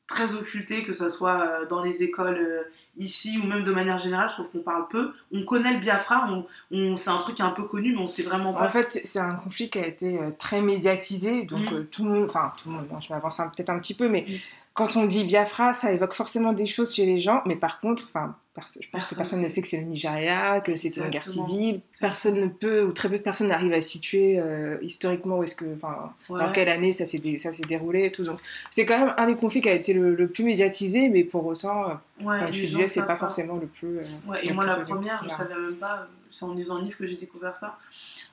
très 0.07 0.35
occulté, 0.35 0.85
que 0.85 0.93
ce 0.93 1.11
soit 1.11 1.67
dans 1.69 1.83
les 1.83 2.03
écoles 2.03 2.67
ici 2.99 3.41
ou 3.43 3.47
même 3.47 3.65
de 3.65 3.73
manière 3.73 3.99
générale, 3.99 4.29
je 4.29 4.35
trouve 4.35 4.49
qu'on 4.51 4.59
parle 4.59 4.87
peu. 4.89 5.13
On 5.33 5.43
connaît 5.45 5.73
le 5.73 5.79
Biafra, 5.81 6.29
on, 6.31 6.47
on- 6.71 6.97
c'est 6.97 7.11
un 7.11 7.19
truc 7.19 7.41
un 7.41 7.51
peu 7.51 7.65
connu, 7.65 7.93
mais 7.95 8.01
on 8.03 8.09
sait 8.09 8.23
vraiment 8.23 8.53
pas. 8.53 8.67
En 8.67 8.71
fait, 8.71 9.01
c'est 9.05 9.19
un 9.19 9.35
conflit 9.35 9.71
qui 9.71 9.79
a 9.79 9.87
été 9.87 10.19
euh, 10.19 10.31
très 10.39 10.61
médiatisé, 10.61 11.45
donc 11.45 11.71
Mm. 11.71 11.75
euh, 11.75 11.83
tout 11.91 12.05
le 12.05 12.11
monde, 12.11 12.27
enfin 12.29 12.53
tout 12.63 12.69
le 12.69 12.77
monde, 12.77 12.87
je 13.03 13.13
m'avance 13.13 13.41
un- 13.41 13.49
peut-être 13.49 13.71
un 13.71 13.79
petit 13.79 13.95
peu, 13.95 14.09
mais 14.09 14.27
Mm. 14.29 14.33
Quand 14.75 14.97
on 14.97 15.05
dit 15.07 15.25
Biafra, 15.25 15.73
ça 15.75 15.93
évoque 15.93 16.15
forcément 16.15 16.53
des 16.53 16.67
choses 16.67 16.95
chez 16.95 17.05
les 17.07 17.19
gens, 17.19 17.43
mais 17.47 17.57
par 17.57 17.81
contre, 17.81 18.05
enfin, 18.09 18.35
je 18.57 18.61
pense 18.61 18.77
Personne 18.91 19.09
que 19.09 19.15
personne 19.17 19.43
ne 19.43 19.49
sait. 19.49 19.63
que 19.63 19.69
c'est 19.69 19.79
le 19.79 19.85
Nigeria, 19.85 20.61
que 20.61 20.77
c'était 20.77 21.01
une 21.01 21.09
guerre 21.09 21.27
civile, 21.27 21.81
personne 22.01 22.39
ne 22.41 22.47
peut, 22.49 22.83
ou 22.83 22.93
très 22.93 23.09
peu 23.09 23.17
de 23.17 23.23
personnes 23.23 23.47
n'arrivent 23.49 23.73
à 23.73 23.81
situer 23.81 24.39
euh, 24.39 24.77
historiquement 24.83 25.39
où 25.39 25.43
est-ce 25.43 25.55
que, 25.55 25.65
enfin, 25.75 26.13
Ouais. 26.29 26.39
dans 26.39 26.53
quelle 26.53 26.69
année 26.69 26.93
ça 26.93 27.07
s'est 27.07 27.19
dé- 27.19 27.39
ça 27.39 27.51
s'est 27.53 27.65
déroulé 27.65 28.05
et 28.07 28.13
tout. 28.13 28.25
Donc, 28.25 28.39
c'est 28.71 28.85
quand 28.87 28.99
même 28.99 29.15
un 29.17 29.27
des 29.27 29.37
conflits 29.37 29.63
qui 29.63 29.69
a 29.71 29.75
été 29.75 29.93
le, 29.95 30.15
le 30.15 30.29
plus 30.29 30.45
médiatisé, 30.45 31.09
mais 31.09 31.25
pour 31.25 31.47
autant, 31.47 31.89
euh, 31.89 31.95
Ouais, 32.23 32.41
comme 32.41 32.51
tu 32.51 32.67
disais, 32.67 32.89
c'est 32.89 33.01
savent 33.01 33.07
pas 33.09 33.17
forcément 33.17 33.57
le 33.57 33.67
plus. 33.67 33.99
euh, 33.99 34.03
Ouais, 34.27 34.45
et 34.45 34.49
le 34.49 34.55
moi, 34.55 34.65
plus 34.65 34.71
la 34.73 34.85
première, 34.85 35.25
je 35.25 35.31
savais 35.31 35.55
même 35.55 35.77
pas, 35.77 36.07
c'est 36.31 36.45
en 36.45 36.55
lisant 36.55 36.77
le 36.79 36.85
livre 36.85 36.99
que 36.99 37.07
j'ai 37.07 37.17
découvert 37.17 37.57
ça. 37.57 37.79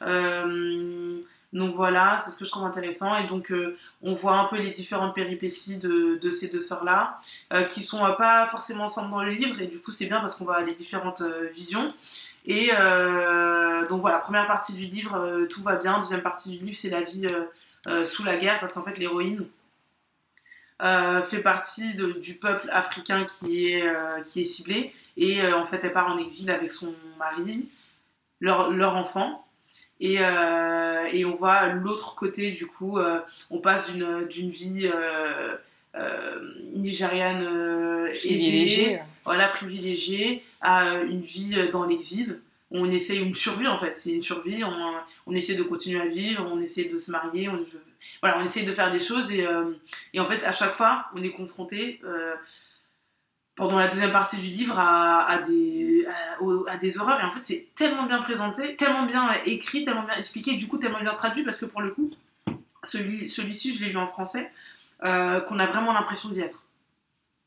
Euh, 0.02 1.20
donc 1.52 1.76
voilà, 1.76 2.22
c'est 2.24 2.32
ce 2.32 2.38
que 2.38 2.46
je 2.46 2.52
trouve 2.52 2.66
intéressant. 2.66 3.18
Et 3.18 3.28
donc, 3.28 3.52
euh, 3.52 3.78
on 4.02 4.14
voit 4.14 4.38
un 4.38 4.46
peu 4.46 4.58
les 4.58 4.72
différentes 4.72 5.16
péripéties 5.16 5.78
de, 5.78 6.20
de 6.22 6.32
ces 6.32 6.50
deux 6.50 6.62
sœurs-là, 6.62 7.20
euh, 7.54 7.64
qui 7.64 7.82
sont 7.82 8.06
euh, 8.06 8.12
pas 8.12 8.48
forcément 8.48 8.86
ensemble 8.86 9.12
dans 9.12 9.24
le 9.24 9.32
livre, 9.32 9.60
et 9.60 9.68
du 9.68 9.80
coup, 9.80 9.92
c'est 9.92 10.06
bien 10.06 10.20
parce 10.22 10.36
qu'on 10.36 10.46
voit 10.46 10.62
les 10.62 10.76
différentes 10.76 11.22
euh, 11.22 11.50
visions. 11.54 11.94
Et 12.46 12.68
donc 13.90 14.02
voilà, 14.02 14.20
première 14.20 14.48
partie 14.48 14.74
du 14.74 14.86
livre, 14.86 15.46
tout 15.52 15.62
va 15.62 15.76
bien. 15.76 16.00
Deuxième 16.00 16.22
partie 16.22 16.58
du 16.58 16.64
livre, 16.64 16.78
c'est 16.80 16.90
la 16.90 17.02
vie 17.02 17.28
sous 18.06 18.24
la 18.24 18.38
guerre, 18.38 18.60
parce 18.60 18.74
qu'en 18.74 18.84
fait, 18.84 18.98
l'héroïne 18.98 19.46
fait 20.80 21.42
partie 21.44 21.94
du 21.96 22.36
peuple 22.36 22.68
africain 22.72 23.26
qui 23.26 23.68
est, 23.74 23.94
qui 24.26 24.42
est 24.42 24.46
ciblé. 24.46 24.96
Et 25.18 25.46
en 25.54 25.68
fait, 25.68 25.82
elle 25.84 25.94
part 25.94 26.08
en 26.08 26.18
exil 26.18 26.50
avec 26.50 26.72
son 26.72 26.96
mari, 27.20 27.70
leur 28.40 28.96
enfant. 28.96 29.46
Et, 30.02 30.18
euh, 30.20 31.08
et 31.12 31.26
on 31.26 31.36
voit 31.36 31.68
l'autre 31.68 32.16
côté, 32.16 32.52
du 32.52 32.68
coup, 32.68 32.98
euh, 32.98 33.20
on 33.50 33.60
passe 33.60 33.92
d'une 33.92 34.26
d'une 34.28 34.50
vie 34.50 34.90
euh, 34.94 35.56
nigériane 36.74 37.46
aisée, 38.24 39.00
voilà, 39.26 39.50
privilégiée, 39.50 40.44
à 40.62 40.96
une 41.02 41.22
vie 41.22 41.56
dans 41.72 41.86
l'exil. 41.86 42.40
On 42.72 42.90
essaie 42.90 43.18
une 43.18 43.36
survie 43.36 43.68
en 43.68 43.80
fait, 43.80 43.94
c'est 43.94 44.12
une 44.12 44.24
survie. 44.24 44.64
On, 44.64 44.94
on 45.28 45.36
essaie 45.36 45.56
de 45.56 45.64
continuer 45.64 46.00
à 46.00 46.06
vivre, 46.06 46.48
on 46.50 46.62
essaie 46.62 46.86
de 46.86 46.98
se 46.98 47.12
marier, 47.12 47.50
on, 47.50 47.66
voilà, 48.22 48.40
on 48.40 48.46
essaie 48.46 48.64
de 48.64 48.74
faire 48.74 48.92
des 48.94 49.02
choses. 49.02 49.32
Et, 49.32 49.46
et 50.14 50.20
en 50.20 50.28
fait 50.28 50.44
à 50.46 50.54
chaque 50.54 50.76
fois 50.76 51.06
on 51.16 51.24
est 51.24 51.32
confronté 51.32 52.00
pendant 53.60 53.78
la 53.78 53.88
deuxième 53.90 54.12
partie 54.12 54.38
du 54.38 54.48
livre 54.48 54.80
à, 54.80 55.28
à 55.30 55.38
des, 55.44 56.08
à, 56.08 56.42
au- 56.42 56.66
à 56.68 56.78
des 56.78 56.98
horreurs 56.98 57.20
et 57.22 57.24
en 57.24 57.32
fait 57.32 57.42
c'est 57.44 57.68
tellement 57.76 58.04
bien 58.08 58.22
présenté, 58.24 58.76
tellement 58.76 59.04
bien 59.06 59.32
écrit, 59.46 59.86
tellement 59.86 60.04
bien 60.04 60.16
expliqué, 60.16 60.56
du 60.56 60.68
coup 60.68 60.78
tellement 60.78 61.02
bien 61.02 61.14
traduit 61.14 61.44
parce 61.44 61.60
que 61.60 61.66
pour 61.66 61.82
le 61.82 61.92
coup 61.92 62.10
celui, 62.84 63.30
celui-ci 63.30 63.76
je 63.78 63.84
l'ai 63.84 63.92
lu 63.92 63.98
en 63.98 64.08
français 64.08 64.52
euh, 65.04 65.40
qu'on 65.42 65.60
a 65.60 65.66
vraiment 65.68 65.94
l'impression 65.94 66.30
d'y 66.30 66.40
être. 66.42 66.64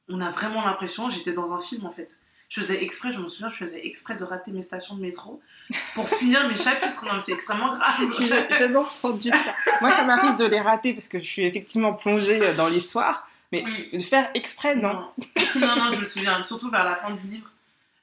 On 0.08 0.20
a 0.20 0.30
vraiment 0.30 0.64
l'impression, 0.64 1.10
j'étais 1.10 1.32
dans 1.32 1.52
un 1.52 1.60
film 1.60 1.86
en 1.86 1.92
fait. 1.92 2.20
Je 2.48 2.60
faisais 2.60 2.84
exprès, 2.84 3.14
je 3.14 3.20
me 3.20 3.28
souviens, 3.30 3.48
je 3.50 3.64
faisais 3.64 3.86
exprès 3.86 4.14
de 4.14 4.24
rater 4.24 4.50
mes 4.50 4.62
stations 4.62 4.94
de 4.96 5.00
métro 5.00 5.40
pour 5.94 6.06
finir 6.18 6.46
mes 6.48 6.56
chapitres. 6.56 7.02
Non, 7.06 7.18
c'est 7.24 7.32
extrêmement 7.32 7.74
grave. 7.74 7.94
J'adore 8.58 8.86
entendu 8.98 9.30
ça. 9.30 9.54
Moi, 9.80 9.90
ça 9.90 10.04
m'arrive 10.04 10.36
de 10.36 10.44
les 10.44 10.60
rater 10.60 10.92
parce 10.92 11.08
que 11.08 11.18
je 11.18 11.24
suis 11.24 11.44
effectivement 11.46 11.94
plongée 11.94 12.42
euh, 12.42 12.54
dans 12.54 12.68
l'histoire, 12.68 13.26
mais 13.52 13.64
de 13.92 13.98
faire 14.02 14.30
exprès, 14.34 14.74
non. 14.74 15.04
non, 15.56 15.76
non, 15.76 15.92
je 15.92 15.98
me 16.00 16.04
souviens. 16.04 16.42
Surtout 16.42 16.70
vers 16.70 16.84
la 16.84 16.96
fin 16.96 17.10
du 17.14 17.26
livre, 17.28 17.48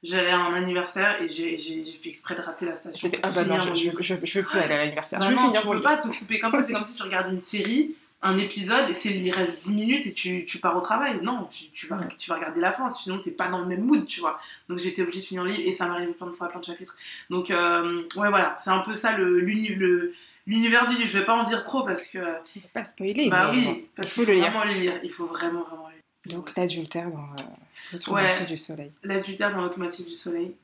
j'avais 0.03 0.31
un 0.31 0.53
anniversaire 0.53 1.21
et 1.21 1.29
j'ai 1.29 1.57
fait 2.01 2.09
exprès 2.09 2.35
de 2.35 2.41
rater 2.41 2.65
la 2.65 2.77
station. 2.77 3.09
Fait, 3.09 3.19
ah 3.23 3.31
bah 3.31 3.43
non, 3.43 3.59
je, 3.59 3.73
je, 3.75 3.91
je, 3.99 4.15
je 4.23 4.39
veux 4.39 4.45
plus 4.45 4.59
aller 4.59 4.73
à 4.75 4.77
l'anniversaire. 4.77 5.19
Bah 5.19 5.25
je 5.25 5.31
veux 5.31 5.35
non, 5.37 5.47
finir 5.47 5.61
tu 5.61 5.67
mon 5.67 5.73
peux 5.73 5.79
livre. 5.79 5.89
pas 5.89 5.97
te 5.97 6.07
couper 6.07 6.39
comme 6.39 6.51
ça. 6.53 6.63
C'est 6.63 6.73
comme 6.73 6.85
si 6.85 6.95
tu 6.95 7.03
regardes 7.03 7.33
une 7.33 7.41
série 7.41 7.95
un 8.21 8.37
épisode, 8.37 8.93
c'est 8.95 9.11
il 9.11 9.31
reste 9.31 9.63
10 9.63 9.73
minutes 9.73 10.05
et 10.05 10.11
tu, 10.11 10.43
tu 10.45 10.57
pars 10.57 10.75
au 10.75 10.81
travail. 10.81 11.21
Non, 11.23 11.47
tu, 11.53 11.69
tu 11.73 11.87
vas, 11.87 11.95
Ouais. 11.95 12.07
tu 12.17 12.29
vas 12.29 12.35
regarder 12.35 12.59
la 12.59 12.73
fin, 12.73 12.91
sinon 12.91 13.17
t'es 13.19 13.31
pas 13.31 13.47
dans 13.47 13.59
le 13.59 13.65
même 13.65 13.85
mood, 13.85 14.05
tu 14.05 14.19
vois. 14.19 14.41
Donc 14.67 14.77
j'étais 14.77 15.03
obligée 15.03 15.21
de 15.21 15.25
finir 15.25 15.45
le 15.45 15.51
livre 15.51 15.63
et 15.65 15.71
ça 15.73 15.85
m'arrive 15.85 16.09
plein 16.11 16.27
de 16.27 16.33
fois, 16.33 16.49
plein 16.49 16.59
de 16.59 16.65
chapitres. 16.65 16.97
Donc 17.29 17.49
euh, 17.49 18.01
ouais, 18.17 18.27
voilà, 18.27 18.57
c'est 18.59 18.71
un 18.71 18.79
peu 18.79 18.93
ça 18.95 19.17
le- 19.17 19.39
le- 19.39 20.13
l'univers 20.49 20.87
du 20.87 20.97
livre. 20.97 21.09
Je 21.09 21.19
vais 21.19 21.25
pas 21.25 21.35
en 21.37 21.43
dire 21.43 21.63
trop 21.63 21.83
parce 21.83 22.07
que. 22.07 22.17
On 22.19 22.59
va 22.59 22.67
pas 22.73 22.83
spoiler, 22.83 23.29
bah 23.29 23.51
mais 23.51 23.57
oui, 23.59 23.65
bon, 23.65 23.81
parce 23.95 24.07
qu'il 24.13 24.23
faut 24.25 24.29
le 24.29 24.35
lire. 24.37 24.49
vraiment 24.51 24.63
le 24.65 24.73
lire. 24.73 24.93
Il 25.03 25.11
faut 25.11 25.25
vraiment, 25.27 25.63
vraiment 25.63 25.87
le 25.87 25.93
lire. 26.29 26.37
Donc 26.37 26.55
l'adultère 26.57 27.09
dans 27.09 27.19
euh, 27.19 27.97
Ouais. 28.13 28.23
moitié 28.23 28.45
du 28.45 28.57
soleil. 28.57 28.91
L'adultère 29.03 29.51
dans 29.55 29.61
l'automatique 29.61 30.07
du 30.07 30.15
soleil. 30.15 30.55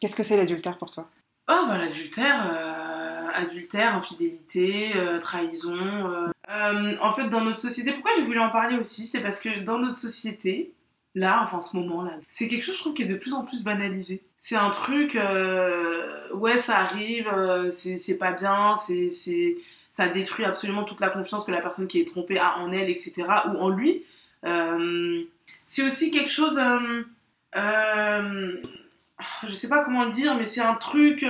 Qu'est-ce 0.00 0.14
que 0.16 0.22
c'est 0.22 0.36
l'adultère 0.36 0.78
pour 0.78 0.90
toi? 0.90 1.08
Oh 1.48 1.64
bah 1.66 1.78
l'adultère, 1.78 2.48
euh, 2.54 3.26
adultère, 3.34 3.96
infidélité, 3.96 4.92
euh, 4.94 5.18
trahison. 5.18 5.76
Euh, 6.48 6.96
en 7.00 7.12
fait 7.12 7.28
dans 7.28 7.40
notre 7.40 7.58
société, 7.58 7.92
pourquoi 7.92 8.12
j'ai 8.16 8.22
voulu 8.22 8.38
en 8.38 8.50
parler 8.50 8.76
aussi, 8.76 9.06
c'est 9.08 9.20
parce 9.20 9.40
que 9.40 9.60
dans 9.60 9.78
notre 9.78 9.96
société, 9.96 10.72
là, 11.14 11.40
enfin 11.44 11.58
en 11.58 11.62
ce 11.62 11.76
moment 11.76 12.02
là, 12.02 12.12
c'est 12.28 12.48
quelque 12.48 12.62
chose 12.64 12.76
je 12.76 12.80
trouve 12.80 12.94
qui 12.94 13.02
est 13.02 13.06
de 13.06 13.16
plus 13.16 13.34
en 13.34 13.44
plus 13.44 13.62
banalisé. 13.64 14.22
C'est 14.38 14.56
un 14.56 14.70
truc, 14.70 15.16
euh, 15.16 16.32
ouais 16.34 16.60
ça 16.60 16.78
arrive, 16.78 17.28
euh, 17.28 17.70
c'est 17.70 18.16
pas 18.18 18.32
bien, 18.32 18.76
c'est 18.76 19.10
c'est 19.10 19.56
ça 19.90 20.08
détruit 20.08 20.44
absolument 20.44 20.84
toute 20.84 21.00
la 21.00 21.10
confiance 21.10 21.44
que 21.44 21.50
la 21.50 21.60
personne 21.60 21.88
qui 21.88 22.00
est 22.00 22.04
trompée 22.06 22.38
a 22.38 22.58
en 22.58 22.72
elle, 22.72 22.88
etc. 22.88 23.12
ou 23.52 23.58
en 23.58 23.68
lui. 23.68 24.04
Euh, 24.46 25.22
c'est 25.66 25.82
aussi 25.82 26.10
quelque 26.10 26.30
chose. 26.30 26.58
je 27.54 29.52
sais 29.52 29.68
pas 29.68 29.84
comment 29.84 30.04
le 30.04 30.12
dire, 30.12 30.34
mais 30.36 30.46
c'est 30.48 30.60
un 30.60 30.74
truc 30.74 31.24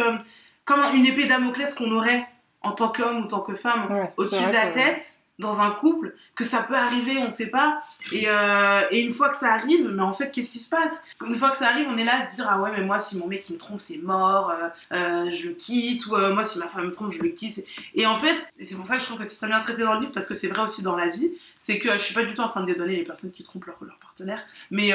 comme 0.64 0.80
une 0.94 1.06
épée 1.06 1.26
Damoclès 1.26 1.74
qu'on 1.74 1.90
aurait 1.92 2.26
en 2.62 2.72
tant 2.72 2.88
qu'homme 2.90 3.18
ou 3.20 3.24
en 3.24 3.26
tant 3.26 3.40
que 3.40 3.56
femme 3.56 3.90
Ouais, 3.90 4.12
au-dessus 4.16 4.46
de 4.46 4.52
la 4.52 4.66
que- 4.68 4.74
tête 4.74 5.18
dans 5.38 5.60
un 5.62 5.70
couple, 5.70 6.14
que 6.40 6.46
ça 6.46 6.62
peut 6.62 6.74
arriver, 6.74 7.18
on 7.18 7.28
sait 7.28 7.48
pas. 7.48 7.82
Et, 8.12 8.24
euh, 8.26 8.80
et 8.90 9.02
une 9.02 9.12
fois 9.12 9.28
que 9.28 9.36
ça 9.36 9.52
arrive, 9.52 9.86
mais 9.88 10.02
en 10.02 10.14
fait, 10.14 10.30
qu'est-ce 10.30 10.50
qui 10.50 10.58
se 10.58 10.70
passe? 10.70 11.02
Une 11.26 11.36
fois 11.36 11.50
que 11.50 11.58
ça 11.58 11.68
arrive, 11.68 11.86
on 11.88 11.98
est 11.98 12.04
là 12.04 12.22
à 12.22 12.30
se 12.30 12.36
dire 12.36 12.46
ah 12.48 12.58
ouais, 12.60 12.70
mais 12.74 12.82
moi 12.82 12.98
si 12.98 13.18
mon 13.18 13.26
mec 13.26 13.46
il 13.50 13.54
me 13.54 13.58
trompe, 13.58 13.80
c'est 13.80 13.98
mort, 13.98 14.50
euh, 14.50 14.68
euh, 14.96 15.30
je 15.30 15.48
le 15.48 15.54
quitte, 15.54 16.06
ou 16.06 16.16
moi 16.16 16.44
si 16.46 16.58
ma 16.58 16.66
femme 16.66 16.86
me 16.86 16.90
trompe, 16.92 17.12
je 17.12 17.22
le 17.22 17.28
quitte. 17.28 17.62
Et 17.94 18.06
en 18.06 18.18
fait, 18.18 18.34
c'est 18.58 18.74
pour 18.74 18.86
ça 18.86 18.96
que 18.96 19.02
je 19.02 19.06
trouve 19.06 19.18
que 19.18 19.28
c'est 19.28 19.36
très 19.36 19.48
bien 19.48 19.60
traité 19.60 19.82
dans 19.82 19.94
le 19.94 20.00
livre 20.00 20.12
parce 20.12 20.26
que 20.26 20.34
c'est 20.34 20.48
vrai 20.48 20.62
aussi 20.62 20.82
dans 20.82 20.96
la 20.96 21.08
vie. 21.10 21.30
C'est 21.58 21.78
que 21.78 21.92
je 21.92 21.98
suis 21.98 22.14
pas 22.14 22.24
du 22.24 22.32
tout 22.32 22.40
en 22.40 22.48
train 22.48 22.62
de 22.62 22.72
dédonner 22.72 22.96
les 22.96 23.04
personnes 23.04 23.32
qui 23.32 23.44
trompent 23.44 23.66
leur, 23.66 23.76
partenaire, 24.00 24.40
mais 24.70 24.92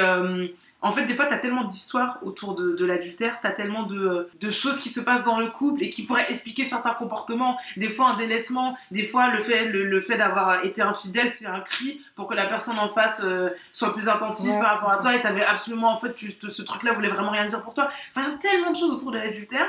en 0.86 0.92
fait, 0.92 1.04
des 1.06 1.14
fois, 1.14 1.26
t'as 1.26 1.38
tellement 1.38 1.64
d'histoires 1.64 2.18
autour 2.22 2.54
de, 2.54 2.76
de 2.76 2.84
l'adultère, 2.84 3.40
t'as 3.42 3.50
tellement 3.50 3.82
de, 3.82 4.28
de 4.40 4.50
choses 4.50 4.80
qui 4.80 4.88
se 4.88 5.00
passent 5.00 5.24
dans 5.24 5.38
le 5.38 5.48
couple 5.48 5.82
et 5.82 5.90
qui 5.90 6.04
pourraient 6.04 6.30
expliquer 6.30 6.64
certains 6.64 6.94
comportements. 6.94 7.58
Des 7.76 7.88
fois, 7.88 8.10
un 8.10 8.16
délaissement, 8.16 8.76
des 8.90 9.04
fois, 9.04 9.30
le 9.30 9.42
fait, 9.42 9.68
le, 9.68 9.84
le 9.84 10.00
fait 10.00 10.16
d'avoir 10.16 10.64
été 10.64 10.82
infidèle, 10.82 11.30
c'est 11.30 11.46
un 11.46 11.60
cri 11.60 12.00
pour 12.14 12.28
que 12.28 12.34
la 12.34 12.46
personne 12.46 12.78
en 12.78 12.88
face 12.88 13.20
euh, 13.24 13.50
soit 13.72 13.92
plus 13.92 14.08
attentive 14.08 14.52
Ouais, 14.52 14.60
par 14.60 14.74
rapport 14.74 14.92
à 14.92 14.98
toi 14.98 15.16
et 15.16 15.20
t'avais 15.20 15.44
absolument, 15.44 15.92
en 15.92 15.98
fait, 15.98 16.14
tu, 16.14 16.32
ce 16.32 16.62
truc-là 16.62 16.92
voulait 16.92 17.08
vraiment 17.08 17.30
rien 17.30 17.46
dire 17.46 17.62
pour 17.62 17.74
toi. 17.74 17.90
Enfin, 18.14 18.28
il 18.28 18.32
y 18.32 18.34
a 18.34 18.38
tellement 18.38 18.72
de 18.72 18.76
choses 18.76 18.92
autour 18.92 19.12
de 19.12 19.18
l'adultère. 19.18 19.66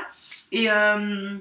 Et, 0.52 0.70
euh, 0.70 1.36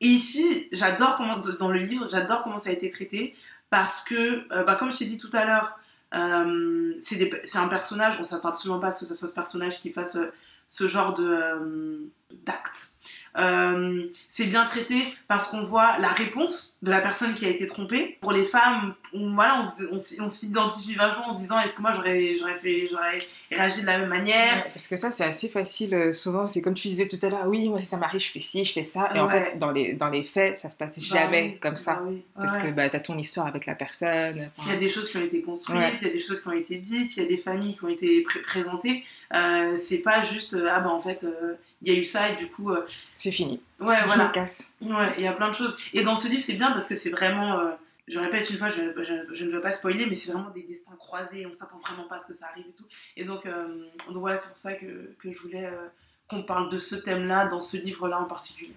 et 0.00 0.06
ici, 0.06 0.68
j'adore 0.72 1.16
comment, 1.16 1.38
dans 1.58 1.70
le 1.70 1.78
livre, 1.78 2.08
j'adore 2.10 2.42
comment 2.42 2.58
ça 2.58 2.70
a 2.70 2.72
été 2.72 2.90
traité 2.90 3.34
parce 3.70 4.04
que, 4.04 4.44
euh, 4.52 4.64
bah, 4.64 4.76
comme 4.76 4.92
je 4.92 4.98
t'ai 4.98 5.06
dit 5.06 5.18
tout 5.18 5.30
à 5.32 5.44
l'heure, 5.44 5.78
euh, 6.14 6.94
c'est 7.02 7.56
un 7.56 7.68
personnage, 7.68 8.18
on 8.20 8.24
s'attend 8.24 8.50
absolument 8.50 8.80
pas 8.80 8.88
à 8.88 8.92
ce 8.92 9.00
que 9.00 9.06
ce 9.06 9.14
soit 9.16 9.28
ce 9.28 9.34
personnage 9.34 9.80
qui 9.80 9.92
fasse 9.92 10.16
euh, 10.16 10.32
ce 10.68 10.88
genre 10.88 11.14
de 11.14 11.26
euh, 11.28 11.98
d'acte. 12.44 12.90
Euh, 13.38 14.04
c'est 14.30 14.46
bien 14.46 14.64
traité 14.64 14.96
parce 15.28 15.48
qu'on 15.50 15.64
voit 15.66 15.98
la 15.98 16.08
réponse 16.08 16.74
de 16.80 16.90
la 16.90 17.02
personne 17.02 17.34
qui 17.34 17.44
a 17.44 17.50
été 17.50 17.66
trompée. 17.66 18.16
Pour 18.22 18.32
les 18.32 18.46
femmes, 18.46 18.94
on, 19.12 19.34
voilà, 19.34 19.62
on, 19.92 20.28
s'identifie 20.30 20.94
vachement 20.94 21.28
en 21.28 21.34
se 21.34 21.40
disant 21.40 21.60
est-ce 21.60 21.74
que 21.76 21.82
moi 21.82 21.92
j'aurais 21.94 22.36
j'aurais 22.38 22.56
fait 22.56 22.88
j'aurais 22.90 23.18
réagi 23.50 23.82
de 23.82 23.86
la 23.86 23.98
même 23.98 24.08
manière? 24.08 24.56
Ouais, 24.56 24.70
Parce 24.72 24.88
que 24.88 24.96
ça, 24.96 25.10
c'est 25.10 25.24
assez 25.24 25.50
facile. 25.50 25.94
euh, 25.94 26.12
souvent, 26.14 26.46
c'est 26.46 26.62
comme 26.62 26.72
tu 26.72 26.88
disais 26.88 27.08
tout 27.08 27.18
à 27.20 27.28
l'heure, 27.28 27.46
oui, 27.46 27.68
moi, 27.68 27.78
si 27.78 27.84
ça 27.84 27.98
m'arrive, 27.98 28.22
je 28.22 28.30
fais 28.30 28.38
ci, 28.40 28.64
je 28.64 28.72
fais 28.72 28.84
ça. 28.84 29.10
Et 29.14 29.18
en 29.20 29.28
fait, 29.28 29.58
dans 29.58 29.70
les, 29.70 29.92
dans 29.92 30.08
les 30.08 30.22
faits, 30.22 30.56
ça 30.56 30.70
se 30.70 30.76
passe 30.76 30.98
Bah 30.98 31.04
jamais 31.20 31.42
oui, 31.42 31.58
comme 31.60 31.76
ça. 31.76 31.96
bah 31.96 32.04
oui, 32.08 32.22
Parce 32.36 32.56
que 32.56 32.68
bah, 32.68 32.88
t'as 32.88 33.00
ton 33.00 33.18
histoire 33.18 33.46
avec 33.48 33.66
la 33.66 33.74
personne. 33.74 34.50
Il 34.64 34.72
y 34.72 34.76
a 34.76 34.78
des 34.78 34.88
choses 34.88 35.10
qui 35.10 35.18
ont 35.18 35.24
été 35.24 35.42
construites, 35.42 35.78
Ouais. 35.78 35.92
il 36.00 36.06
y 36.06 36.10
a 36.10 36.12
des 36.14 36.20
choses 36.20 36.40
qui 36.40 36.48
ont 36.48 36.52
été 36.52 36.78
dites, 36.78 37.16
il 37.18 37.22
y 37.22 37.26
a 37.26 37.28
des 37.28 37.36
familles 37.36 37.76
qui 37.76 37.84
ont 37.84 37.88
été 37.88 38.22
pré- 38.22 38.40
présentées. 38.40 39.04
Euh, 39.34 39.76
c'est 39.76 39.98
pas 39.98 40.22
juste 40.22 40.54
euh, 40.54 40.68
ah 40.70 40.78
bah 40.78 40.90
en 40.90 41.00
fait 41.02 41.24
euh, 41.24 41.54
il 41.86 41.92
y 41.94 41.96
a 41.96 41.98
eu 42.00 42.04
ça 42.04 42.28
et 42.30 42.36
du 42.36 42.48
coup 42.48 42.70
euh, 42.72 42.84
C'est 43.14 43.30
fini. 43.32 43.60
ouais 43.80 43.96
Je 44.02 44.06
voilà 44.06 44.28
me 44.28 44.32
casse. 44.32 44.70
Ouais, 44.82 45.14
il 45.16 45.24
y 45.24 45.26
a 45.26 45.32
plein 45.32 45.48
de 45.48 45.54
choses. 45.54 45.74
Et 45.94 46.02
dans 46.02 46.16
ce 46.16 46.28
livre, 46.28 46.42
c'est 46.42 46.54
bien 46.56 46.72
parce 46.72 46.88
que 46.88 46.96
c'est 46.96 47.10
vraiment. 47.10 47.58
euh, 47.60 47.70
je 48.08 48.18
répète 48.20 48.48
une 48.50 48.58
fois, 48.58 48.70
je, 48.70 48.82
je- 49.02 49.34
je 49.34 49.44
ne 49.44 49.50
veux 49.52 49.60
pas 49.60 49.72
spoiler, 49.72 50.06
mais 50.06 50.14
c'est 50.16 50.30
vraiment 50.32 50.50
des 50.50 50.62
destins 50.62 50.94
croisés. 50.98 51.46
On 51.46 51.54
s'attend 51.54 51.78
vraiment 51.78 52.04
pas 52.08 52.16
à 52.16 52.18
ce 52.20 52.28
que 52.32 52.34
ça 52.38 52.46
arrive 52.52 52.66
et 52.68 52.72
tout. 52.76 52.84
Et 53.16 53.24
donc, 53.24 53.46
euh, 53.46 53.84
donc 54.08 54.18
voilà, 54.18 54.36
c'est 54.36 54.48
pour 54.48 54.58
ça 54.58 54.74
que, 54.74 55.14
que 55.20 55.32
je 55.32 55.38
voulais 55.40 55.64
euh, 55.64 55.88
qu'on 56.28 56.42
parle 56.42 56.70
de 56.70 56.78
ce 56.78 56.94
thème-là, 56.96 57.46
dans 57.46 57.60
ce 57.60 57.76
livre-là 57.78 58.20
en 58.20 58.24
particulier. 58.26 58.74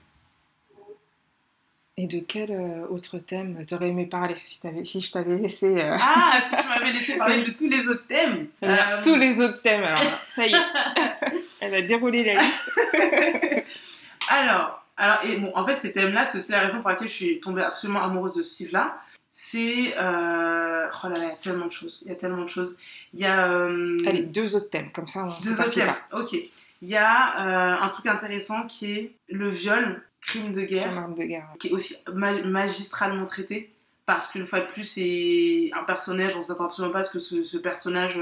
Et 1.97 2.07
de 2.07 2.20
quel 2.20 2.51
autre 2.89 3.20
thème 3.20 3.66
t'aurais 3.66 3.89
aimé 3.89 4.05
parler 4.05 4.38
si, 4.45 4.62
t'avais- 4.62 4.86
si 4.86 5.01
je 5.01 5.12
t'avais 5.12 5.38
laissé 5.38 5.82
euh, 5.82 5.97
Ah, 5.99 6.39
si 6.49 6.55
tu 6.55 6.68
m'avais 6.70 6.93
laissé 6.93 7.18
parler 7.18 7.43
de 7.43 7.51
tous 7.51 7.68
les 7.68 7.86
autres 7.88 8.07
thèmes. 8.07 8.47
euh, 8.64 9.01
tous 9.03 9.16
les 9.16 9.41
autres 9.41 9.62
thèmes 9.62 9.84
alors, 9.84 9.99
Ça 10.32 10.47
y 10.47 10.53
est, 10.53 10.57
elle 11.62 11.76
a 11.76 11.82
déroulé 11.82 12.24
la 12.24 12.41
liste. 12.41 12.80
Alors, 14.30 14.84
alors 14.97 15.20
et 15.26 15.38
bon, 15.38 15.51
en 15.55 15.66
fait, 15.66 15.78
ces 15.80 15.91
thèmes-là, 15.93 16.26
c'est 16.28 16.47
la 16.51 16.62
raison 16.62 16.82
pour 16.82 16.89
laquelle 16.89 17.07
je 17.07 17.14
suis 17.14 17.39
tombée 17.39 17.62
absolument 17.64 18.03
amoureuse 18.03 18.36
de 18.36 18.43
ce 18.43 18.64
livre-là. 18.64 18.97
C'est. 19.32 19.93
euh, 19.97 20.88
Oh 21.03 21.07
là 21.07 21.14
là, 21.16 21.22
il 21.24 21.28
y 21.30 21.32
a 21.32 21.36
tellement 21.36 21.68
de 21.68 21.72
choses. 21.72 22.01
Il 22.03 22.10
y 22.10 22.12
a 22.12 22.16
tellement 22.16 22.43
de 22.43 22.49
choses. 22.49 22.78
Il 23.14 23.20
y 23.22 23.26
a. 23.26 23.47
euh, 23.51 23.97
Allez, 24.07 24.24
deux 24.24 24.55
autres 24.55 24.70
thèmes, 24.70 24.91
comme 24.91 25.07
ça 25.07 25.26
on 25.26 25.41
Deux 25.41 25.60
autres 25.60 25.72
thèmes. 25.72 25.93
Ok. 26.14 26.34
Il 26.34 26.88
y 26.88 26.95
a 26.97 27.76
euh, 27.78 27.82
un 27.84 27.88
truc 27.89 28.05
intéressant 28.07 28.66
qui 28.68 28.91
est 28.91 29.12
le 29.30 29.49
viol, 29.49 30.01
crime 30.22 30.51
de 30.53 30.62
guerre, 30.62 30.97
arme 30.97 31.14
de 31.16 31.24
guerre. 31.24 31.47
qui 31.60 31.68
est 31.70 31.72
aussi 31.72 31.97
ma- 32.14 32.41
magistralement 32.43 33.26
traité. 33.26 33.72
Parce 34.05 34.28
qu'une 34.30 34.47
fois 34.47 34.62
de 34.62 34.66
plus, 34.66 34.84
c'est 34.86 35.70
un 35.80 35.84
personnage, 35.84 36.36
on 36.36 36.41
s'attend 36.41 36.66
absolument 36.66 36.93
pas 36.93 36.99
à 36.99 37.03
ce 37.03 37.12
que 37.12 37.20
ce, 37.20 37.43
ce 37.43 37.57
personnage 37.57 38.20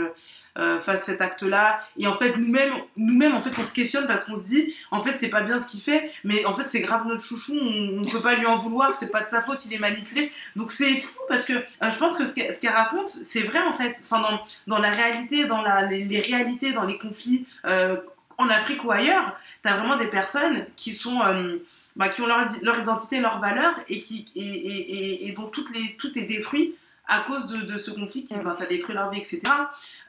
euh, 0.57 0.79
fasse 0.79 1.03
cet 1.03 1.21
acte-là. 1.21 1.81
Et 1.97 2.07
en 2.07 2.15
fait, 2.15 2.35
nous-mêmes, 2.37 2.73
nous-mêmes, 2.95 3.35
en 3.35 3.41
fait, 3.41 3.51
on 3.57 3.63
se 3.63 3.73
questionne 3.73 4.07
parce 4.07 4.25
qu'on 4.25 4.37
se 4.37 4.43
dit, 4.45 4.73
en 4.91 5.01
fait, 5.03 5.15
c'est 5.19 5.29
pas 5.29 5.41
bien 5.41 5.59
ce 5.59 5.69
qu'il 5.69 5.81
fait, 5.81 6.11
mais 6.23 6.45
en 6.45 6.53
fait, 6.53 6.67
c'est 6.67 6.81
grave 6.81 7.05
notre 7.07 7.23
chouchou, 7.23 7.53
on, 7.55 7.99
on 7.99 8.09
peut 8.09 8.21
pas 8.21 8.35
lui 8.35 8.45
en 8.45 8.57
vouloir, 8.57 8.93
c'est 8.93 9.11
pas 9.11 9.21
de 9.21 9.29
sa 9.29 9.41
faute, 9.41 9.65
il 9.65 9.73
est 9.73 9.79
manipulé. 9.79 10.31
Donc 10.55 10.71
c'est 10.71 10.95
fou 11.01 11.19
parce 11.29 11.45
que 11.45 11.53
euh, 11.53 11.91
je 11.91 11.97
pense 11.97 12.17
que 12.17 12.25
ce 12.25 12.33
qu'elle 12.33 12.73
raconte, 12.73 13.09
c'est 13.09 13.41
vrai 13.41 13.59
en 13.59 13.73
fait. 13.73 13.95
Enfin, 14.03 14.21
dans, 14.21 14.39
dans 14.67 14.79
la 14.79 14.91
réalité, 14.91 15.45
dans 15.45 15.61
la, 15.61 15.83
les, 15.83 16.19
réalités, 16.19 16.73
dans 16.73 16.83
les 16.85 16.97
conflits 16.97 17.45
euh, 17.65 17.97
en 18.37 18.49
Afrique 18.49 18.83
ou 18.83 18.91
ailleurs, 18.91 19.35
t'as 19.63 19.77
vraiment 19.77 19.97
des 19.97 20.07
personnes 20.07 20.65
qui 20.75 20.93
sont. 20.93 21.21
euh, 21.21 21.57
bah, 21.97 22.09
qui 22.09 22.21
ont 22.21 22.27
leur, 22.27 22.47
leur 22.61 22.79
identité, 22.79 23.19
leurs 23.19 23.39
valeurs 23.39 23.73
et, 23.89 24.01
qui, 24.01 24.27
et, 24.35 24.41
et, 24.41 25.27
et 25.27 25.31
dont 25.31 25.47
toutes 25.47 25.75
les, 25.75 25.95
tout 25.97 26.15
est 26.15 26.27
détruit 26.27 26.75
à 27.07 27.21
cause 27.21 27.47
de, 27.47 27.57
de 27.71 27.77
ce 27.79 27.91
conflit 27.91 28.25
qui 28.25 28.35
Mm. 28.35 28.43
bah, 28.43 28.55
ça 28.57 28.65
détruit 28.65 28.93
leur 28.93 29.09
vie, 29.09 29.19
etc. 29.19 29.41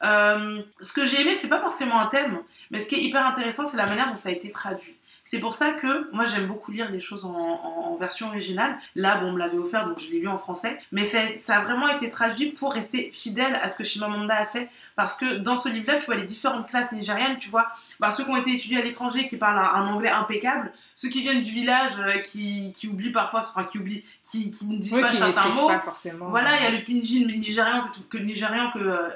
Euh, 0.03 0.61
ce 0.81 0.93
que 0.93 1.07
j'ai 1.07 1.21
aimé, 1.23 1.37
c'est 1.37 1.49
pas 1.49 1.61
forcément 1.61 2.01
un 2.01 2.07
thème, 2.07 2.39
mais 2.71 2.81
ce 2.81 2.89
qui 2.89 2.97
est 2.97 3.03
hyper 3.03 3.27
intéressant, 3.27 3.67
c'est 3.67 3.77
la 3.77 3.87
manière 3.87 4.09
dont 4.09 4.17
ça 4.17 4.29
a 4.29 4.33
été 4.33 4.51
traduit. 4.51 4.95
C'est 5.31 5.41
pour 5.41 5.55
ça 5.55 5.73
que 5.73 6.11
moi 6.15 6.25
j'aime 6.25 6.47
beaucoup 6.47 6.73
lire 6.73 6.91
les 6.91 7.01
choses 7.01 7.27
en, 7.27 7.35
en- 7.37 7.93
en 7.93 7.97
version 7.97 8.29
originale. 8.29 8.79
Là, 8.97 9.17
bon, 9.19 9.27
on 9.29 9.33
me 9.33 9.39
l'avait 9.39 9.59
offert, 9.59 9.87
donc 9.87 9.99
je 9.99 10.11
l'ai 10.11 10.21
lu 10.21 10.29
en 10.29 10.39
français. 10.39 10.81
Mais 10.91 11.07
ça, 11.07 11.19
ça 11.37 11.59
a 11.59 11.61
vraiment 11.61 11.87
été 11.89 12.09
traduit 12.09 12.53
pour 12.53 12.73
rester 12.73 13.11
fidèle 13.13 13.55
à 13.63 13.69
ce 13.69 13.77
que 13.77 13.85
Chimamanda 13.85 14.35
a 14.35 14.47
fait. 14.47 14.71
Parce 14.97 15.17
que 15.19 15.37
dans 15.37 15.59
ce 15.59 15.69
livre-là, 15.69 15.99
tu 15.99 16.07
vois 16.07 16.15
les 16.15 16.23
différentes 16.25 16.67
classes 16.69 16.93
nigérianes, 16.93 17.37
tu 17.39 17.51
vois 17.51 17.67
bah, 18.01 18.11
ceux 18.11 18.25
qui 18.25 18.31
ont 18.31 18.37
été 18.37 18.53
étudiés 18.55 18.79
à 18.79 18.83
l'étranger, 18.83 19.29
qui 19.29 19.37
parlent 19.37 19.59
un, 19.59 19.83
un 19.83 19.87
anglais 19.89 20.09
impeccable, 20.09 20.73
ceux 20.97 21.11
qui 21.11 21.21
viennent 21.21 21.43
du 21.45 21.53
village, 21.53 21.93
euh, 21.99 22.19
qui, 22.21 22.73
qui 22.75 22.89
oublient 22.89 23.13
parfois, 23.13 23.41
enfin 23.41 23.65
qui 23.65 23.79
oublient, 23.79 24.05
qui, 24.23 24.51
qui 24.51 24.67
ne 24.67 24.79
disent 24.79 24.95
Oui, 24.95 25.03
pas 25.03 25.11
certains 25.11 25.43
mots. 25.61 25.69
pas 25.69 25.81
forcément. 25.81 26.31
Voilà, 26.31 26.57
il 26.57 26.63
y 26.65 26.67
a 26.67 26.71
le 26.71 26.79
pidgin 26.79 27.27
nigérian 27.27 27.87
que, 27.89 27.97
tout- 27.99 28.05
que, 28.09 28.17
nigérian 28.19 28.71
que, 28.71 28.79
euh, 28.79 29.09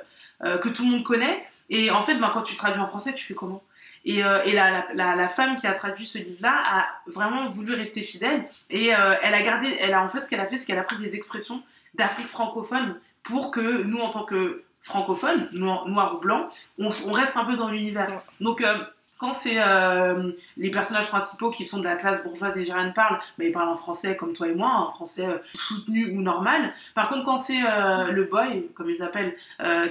euh, 0.44 0.58
que 0.58 0.68
tout 0.68 0.84
le 0.84 0.90
monde 0.90 1.04
connaît. 1.04 1.44
Et 1.70 1.90
en 1.90 2.02
fait, 2.02 2.16
ben, 2.16 2.30
quand 2.34 2.42
tu 2.42 2.54
traduis 2.54 2.80
en 2.82 2.86
français, 2.86 3.14
tu 3.14 3.24
fais 3.24 3.34
comment? 3.34 3.62
Et, 4.04 4.24
euh, 4.24 4.42
et 4.44 4.52
la, 4.52 4.70
la, 4.70 4.86
la, 4.94 5.16
la 5.16 5.28
femme 5.28 5.56
qui 5.56 5.66
a 5.66 5.72
traduit 5.72 6.06
ce 6.06 6.18
livre-là 6.18 6.54
a 6.54 6.86
vraiment 7.06 7.48
voulu 7.50 7.74
rester 7.74 8.02
fidèle. 8.02 8.44
Et 8.70 8.94
euh, 8.94 9.14
elle 9.22 9.34
a 9.34 9.42
gardé, 9.42 9.68
elle 9.80 9.94
a 9.94 10.02
en 10.02 10.08
fait, 10.08 10.22
ce 10.22 10.28
qu'elle 10.28 10.40
a 10.40 10.46
fait, 10.46 10.58
c'est 10.58 10.66
qu'elle 10.66 10.78
a 10.78 10.84
pris 10.84 10.98
des 10.98 11.14
expressions 11.14 11.62
d'Afrique 11.94 12.28
francophone 12.28 12.98
pour 13.22 13.50
que 13.50 13.82
nous, 13.82 13.98
en 13.98 14.10
tant 14.10 14.24
que 14.24 14.64
francophones, 14.82 15.48
noirs 15.52 15.86
noir 15.86 16.16
ou 16.16 16.20
blancs, 16.20 16.48
on, 16.78 16.90
reste 17.12 17.36
un 17.36 17.44
peu 17.44 17.56
dans 17.56 17.68
l'univers. 17.68 18.08
Ouais. 18.08 18.18
Donc, 18.40 18.60
euh, 18.60 18.74
quand 19.22 19.34
c'est 19.34 19.54
euh, 19.56 20.32
les 20.56 20.72
personnages 20.72 21.06
principaux 21.06 21.52
qui 21.52 21.64
sont 21.64 21.78
de 21.78 21.84
la 21.84 21.94
classe 21.94 22.24
bourgeoise 22.24 22.56
nigériane 22.56 22.92
parlent, 22.92 23.20
mais 23.38 23.50
ils 23.50 23.52
parlent 23.52 23.68
en 23.68 23.76
français 23.76 24.16
comme 24.16 24.32
toi 24.32 24.48
et 24.48 24.54
moi, 24.56 24.88
un 24.90 24.90
français 24.96 25.26
euh, 25.26 25.38
soutenu 25.54 26.06
ou 26.06 26.22
normal. 26.22 26.74
Par 26.96 27.08
contre, 27.08 27.24
quand 27.24 27.38
c'est 27.38 27.62
euh, 27.64 28.10
le 28.10 28.24
boy, 28.24 28.66
comme 28.74 28.90
ils 28.90 29.00
appellent, 29.00 29.36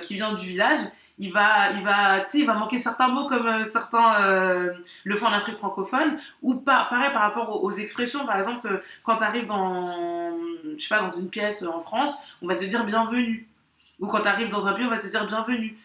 qui 0.02 0.16
vient 0.16 0.34
du 0.34 0.46
village, 0.46 0.82
il 1.22 1.32
va, 1.32 1.70
il 1.76 1.84
va, 1.84 2.26
il 2.34 2.46
va 2.48 2.54
manquer 2.56 2.82
certains 2.82 3.08
mots 3.08 3.28
comme 3.28 3.46
euh, 3.46 3.66
certains 3.72 4.24
euh, 4.24 4.74
le 5.04 5.16
font 5.16 5.28
en 5.28 5.34
Afrique 5.34 5.58
francophone, 5.58 6.18
ou 6.42 6.56
pas, 6.56 6.88
pareil 6.90 7.12
par 7.14 7.22
rapport 7.22 7.64
aux, 7.64 7.72
expressions, 7.72 8.26
par 8.26 8.40
exemple, 8.40 8.68
euh, 8.68 8.78
quand 9.04 9.18
tu 9.18 9.24
arrives 9.24 9.46
dans, 9.46 10.36
je 10.78 10.84
sais 10.84 10.90
pas, 10.90 11.02
dans 11.02 11.10
une 11.10 11.30
pièce 11.30 11.62
en 11.64 11.84
France, 11.84 12.16
on 12.42 12.48
va 12.48 12.56
te 12.56 12.64
dire 12.64 12.84
bienvenue, 12.86 13.48
ou 14.00 14.08
quand 14.08 14.22
tu 14.22 14.28
arrives 14.28 14.50
dans 14.50 14.66
un 14.66 14.74
pays, 14.74 14.86
on 14.86 14.90
va 14.90 14.98
te 14.98 15.08
dire 15.08 15.28
bienvenue. 15.28 15.78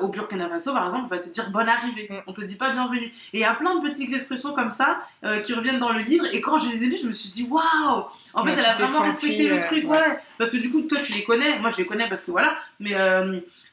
Au 0.00 0.08
Burkina 0.08 0.48
Faso, 0.48 0.72
par 0.72 0.86
exemple, 0.86 1.04
on 1.04 1.14
va 1.14 1.18
te 1.18 1.28
dire 1.28 1.50
bonne 1.50 1.68
arrivée. 1.68 2.08
Mm. 2.08 2.22
On 2.26 2.32
te 2.32 2.40
dit 2.40 2.56
pas 2.56 2.70
bienvenue. 2.70 3.12
Et 3.34 3.34
il 3.34 3.40
y 3.40 3.44
a 3.44 3.52
plein 3.52 3.78
de 3.78 3.86
petites 3.86 4.10
expressions 4.14 4.54
comme 4.54 4.70
ça 4.70 5.02
qui 5.44 5.52
reviennent 5.52 5.78
dans 5.78 5.92
le 5.92 6.00
livre. 6.00 6.24
Et 6.32 6.40
quand 6.40 6.58
je 6.58 6.70
les 6.70 6.84
ai 6.84 6.86
lues, 6.86 6.98
je 7.02 7.06
me 7.06 7.12
suis 7.12 7.30
dit 7.30 7.46
waouh 7.46 8.06
En 8.32 8.44
fait, 8.46 8.54
elle 8.56 8.64
a 8.64 8.72
vraiment 8.72 9.02
respecté 9.02 9.46
le 9.46 9.58
truc, 9.58 9.86
ouais. 9.90 10.18
Parce 10.38 10.50
que 10.50 10.56
du 10.56 10.70
coup, 10.70 10.80
toi, 10.80 11.00
tu 11.04 11.12
les 11.12 11.24
connais. 11.24 11.58
Moi, 11.58 11.68
je 11.68 11.76
les 11.76 11.84
connais 11.84 12.08
parce 12.08 12.24
que 12.24 12.30
voilà. 12.30 12.56
Mais 12.80 12.94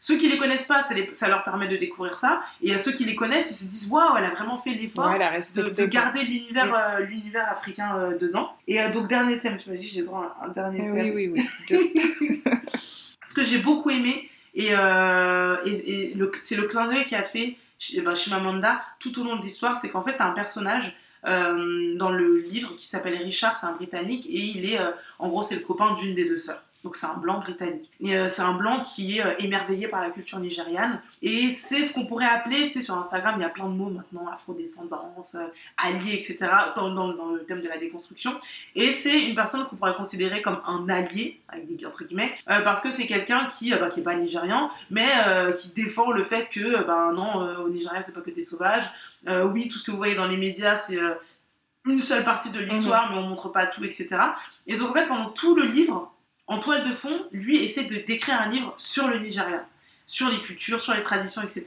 ceux 0.06 0.18
qui 0.18 0.28
les 0.28 0.38
connaissent 0.38 0.68
pas, 0.68 0.86
ça, 1.14 1.28
leur 1.28 1.44
permet 1.44 1.68
de 1.68 1.78
découvrir 1.78 2.14
ça. 2.14 2.44
Et 2.62 2.78
ceux 2.78 2.92
qui 2.92 3.06
les 3.06 3.16
connaissent, 3.16 3.50
ils 3.50 3.66
se 3.66 3.70
disent 3.72 3.90
waouh, 3.90 4.16
elle 4.18 4.26
a 4.26 4.30
vraiment 4.30 4.60
fait 4.60 4.76
l'effort 4.76 5.12
de, 5.12 5.86
garder 5.88 6.24
l'univers, 6.24 7.00
l'univers 7.00 7.50
africain 7.52 8.12
dedans. 8.12 8.56
Et 8.68 8.78
donc, 8.92 9.08
dernier 9.08 9.40
thème, 9.40 9.58
tu 9.58 9.68
m'as 9.72 9.76
dit, 9.76 9.88
j'ai 9.88 10.04
droit 10.04 10.38
à 10.40 10.46
un 10.46 10.50
dernier 10.50 10.78
thème. 10.78 11.16
Oui, 11.16 11.32
oui, 11.34 11.48
oui. 11.72 12.44
Ce 13.24 13.34
que 13.34 13.44
j'ai 13.44 13.58
beaucoup 13.58 13.90
aimé, 13.90 14.30
et, 14.54 14.70
euh, 14.72 15.58
et, 15.66 16.16
c'est 16.44 16.56
le 16.56 16.68
clin 16.68 16.88
d'œil 16.88 17.06
qui 17.08 17.16
a 17.16 17.24
fait 17.24 17.58
chez, 17.80 18.02
ben, 18.02 18.14
Mamanda 18.30 18.82
tout 19.00 19.20
au 19.20 19.24
long 19.24 19.38
de 19.38 19.42
l'histoire, 19.42 19.80
c'est 19.82 19.90
qu'en 19.90 20.04
fait, 20.04 20.16
as 20.20 20.26
un 20.26 20.34
personnage 20.34 20.96
euh, 21.26 21.98
dans 21.98 22.12
le 22.12 22.38
livre 22.38 22.78
qui 22.78 22.88
s'appelle 22.88 23.18
Richard, 23.18 23.58
c'est 23.60 23.66
un 23.66 23.72
Britannique, 23.72 24.28
et 24.28 24.38
il 24.38 24.72
est, 24.72 24.80
euh, 24.80 24.92
en 25.18 25.30
gros, 25.30 25.42
c'est 25.42 25.56
le 25.56 25.62
copain 25.62 25.96
d'une 25.96 26.14
des 26.14 26.26
deux 26.26 26.38
sœurs. 26.38 26.64
Donc 26.86 26.96
c'est 26.96 27.08
un 27.08 27.16
blanc 27.16 27.40
britannique. 27.40 27.92
Et 28.00 28.16
euh, 28.16 28.30
c'est 28.30 28.44
un 28.44 28.54
blanc 28.54 28.84
qui 28.84 29.18
est 29.18 29.26
euh, 29.26 29.34
émerveillé 29.40 29.88
par 29.88 30.02
la 30.02 30.12
culture 30.12 30.38
nigériane. 30.38 31.02
Et 31.24 31.50
c'est 31.50 31.84
ce 31.84 31.96
qu'on 31.96 32.06
pourrait 32.06 32.28
appeler, 32.28 32.70
c'est 32.70 32.84
sur 32.84 32.96
Instagram, 32.96 33.34
il 33.40 33.42
y 33.42 33.44
a 33.44 33.50
plein 33.50 33.66
de 33.66 33.74
mots 33.74 33.90
maintenant, 33.90 34.32
afrodescendance, 34.32 35.34
euh, 35.34 35.48
allié, 35.78 36.14
etc., 36.14 36.38
dans, 36.76 36.92
dans, 36.92 37.32
le 37.32 37.44
thème 37.44 37.62
de 37.62 37.68
la 37.68 37.80
déconstruction. 37.80 38.40
Et 38.76 38.94
c'est 38.94 39.20
une 39.24 39.34
personne 39.34 39.66
qu'on 39.66 39.78
pourrait 39.78 39.96
considérer 39.96 40.44
comme 40.44 40.62
un 40.68 40.88
allié, 40.88 41.42
avec 41.50 41.76
des 41.76 41.86
entre 41.88 42.04
guillemets, 42.04 42.38
parce 42.46 42.84
que 42.84 42.92
c'est 42.92 43.08
quelqu'un 43.08 43.46
qui, 43.46 43.72
bah, 43.72 43.90
qui 43.90 44.02
est 44.02 44.04
pas 44.04 44.14
nigérian, 44.14 44.70
mais 44.92 45.08
qui 45.58 45.70
défend 45.70 46.12
le 46.12 46.24
fait 46.24 46.50
que, 46.52 46.86
ben 46.86 47.14
non, 47.14 47.64
au 47.64 47.70
Nigeria, 47.70 48.04
c'est 48.04 48.14
pas 48.14 48.22
que 48.22 48.30
des 48.30 48.44
sauvages. 48.44 48.86
oui, 49.28 49.70
tout 49.70 49.80
ce 49.80 49.86
que 49.86 49.92
vous 49.92 49.98
voyez 49.98 50.16
dans 50.16 50.28
les 50.28 50.38
médias, 50.38 50.76
c'est 50.76 51.00
une 51.86 52.02
seule 52.02 52.24
partie 52.24 52.52
de 52.52 52.60
l'histoire, 52.60 53.10
mhm. 53.10 53.16
mais 53.16 53.24
on 53.24 53.30
montre 53.30 53.50
pas 53.50 53.66
tout, 53.66 53.84
etc. 53.84 54.10
Et 54.68 54.78
donc 54.78 54.92
en 54.92 54.94
fait, 54.94 55.08
pendant 55.08 55.30
tout 55.30 55.56
le 55.56 55.66
livre, 55.66 56.12
en 56.48 56.60
toile 56.60 56.88
de 56.88 56.94
fond, 56.94 57.26
lui 57.32 57.64
essaie 57.64 57.86
de 57.86 57.96
d'écrire 57.96 58.40
un 58.40 58.50
livre 58.50 58.74
sur 58.78 59.08
le 59.08 59.20
Nigeria, 59.20 59.66
sur 60.06 60.30
les 60.30 60.40
cultures, 60.40 60.80
sur 60.80 60.94
les 60.94 61.04
traditions, 61.04 61.42
etc. 61.42 61.66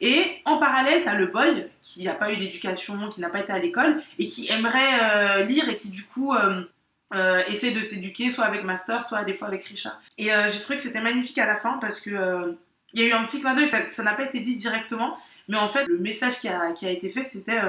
Et 0.00 0.40
en 0.44 0.58
parallèle, 0.58 1.02
tu 1.02 1.08
as 1.08 1.14
le 1.14 1.26
boy 1.26 1.68
qui 1.80 2.04
n'a 2.04 2.14
pas 2.14 2.32
eu 2.32 2.36
d'éducation, 2.36 3.08
qui 3.08 3.20
n'a 3.20 3.30
pas 3.30 3.40
été 3.40 3.52
à 3.52 3.58
l'école 3.58 4.02
et 4.18 4.26
qui 4.26 4.50
aimerait 4.50 5.00
euh, 5.02 5.44
lire 5.44 5.68
et 5.68 5.76
qui 5.76 5.90
du 5.90 6.04
coup 6.04 6.34
euh, 6.34 6.62
euh, 7.14 7.42
essaie 7.48 7.70
de 7.70 7.82
s'éduquer, 7.82 8.30
soit 8.30 8.44
avec 8.44 8.64
Master, 8.64 9.02
soit 9.04 9.24
des 9.24 9.34
fois 9.34 9.48
avec 9.48 9.64
Richard. 9.64 10.00
Et 10.18 10.30
j'ai 10.52 10.60
trouvé 10.60 10.76
que 10.76 10.82
c'était 10.82 11.00
magnifique 11.00 11.38
à 11.38 11.46
la 11.46 11.56
fin 11.56 11.78
parce 11.78 12.00
que 12.00 12.56
il 12.94 13.02
y 13.02 13.04
a 13.04 13.08
eu 13.08 13.12
un 13.12 13.24
petit 13.24 13.40
clin 13.40 13.54
d'œil, 13.54 13.68
ça 13.68 14.02
n'a 14.02 14.14
pas 14.14 14.24
été 14.24 14.40
dit 14.40 14.56
directement, 14.56 15.18
mais 15.46 15.58
en 15.58 15.68
fait, 15.68 15.84
le 15.84 15.98
message 15.98 16.40
qui 16.40 16.48
a, 16.48 16.72
qui 16.72 16.86
a 16.86 16.90
été 16.90 17.10
fait, 17.10 17.28
c'était 17.30 17.60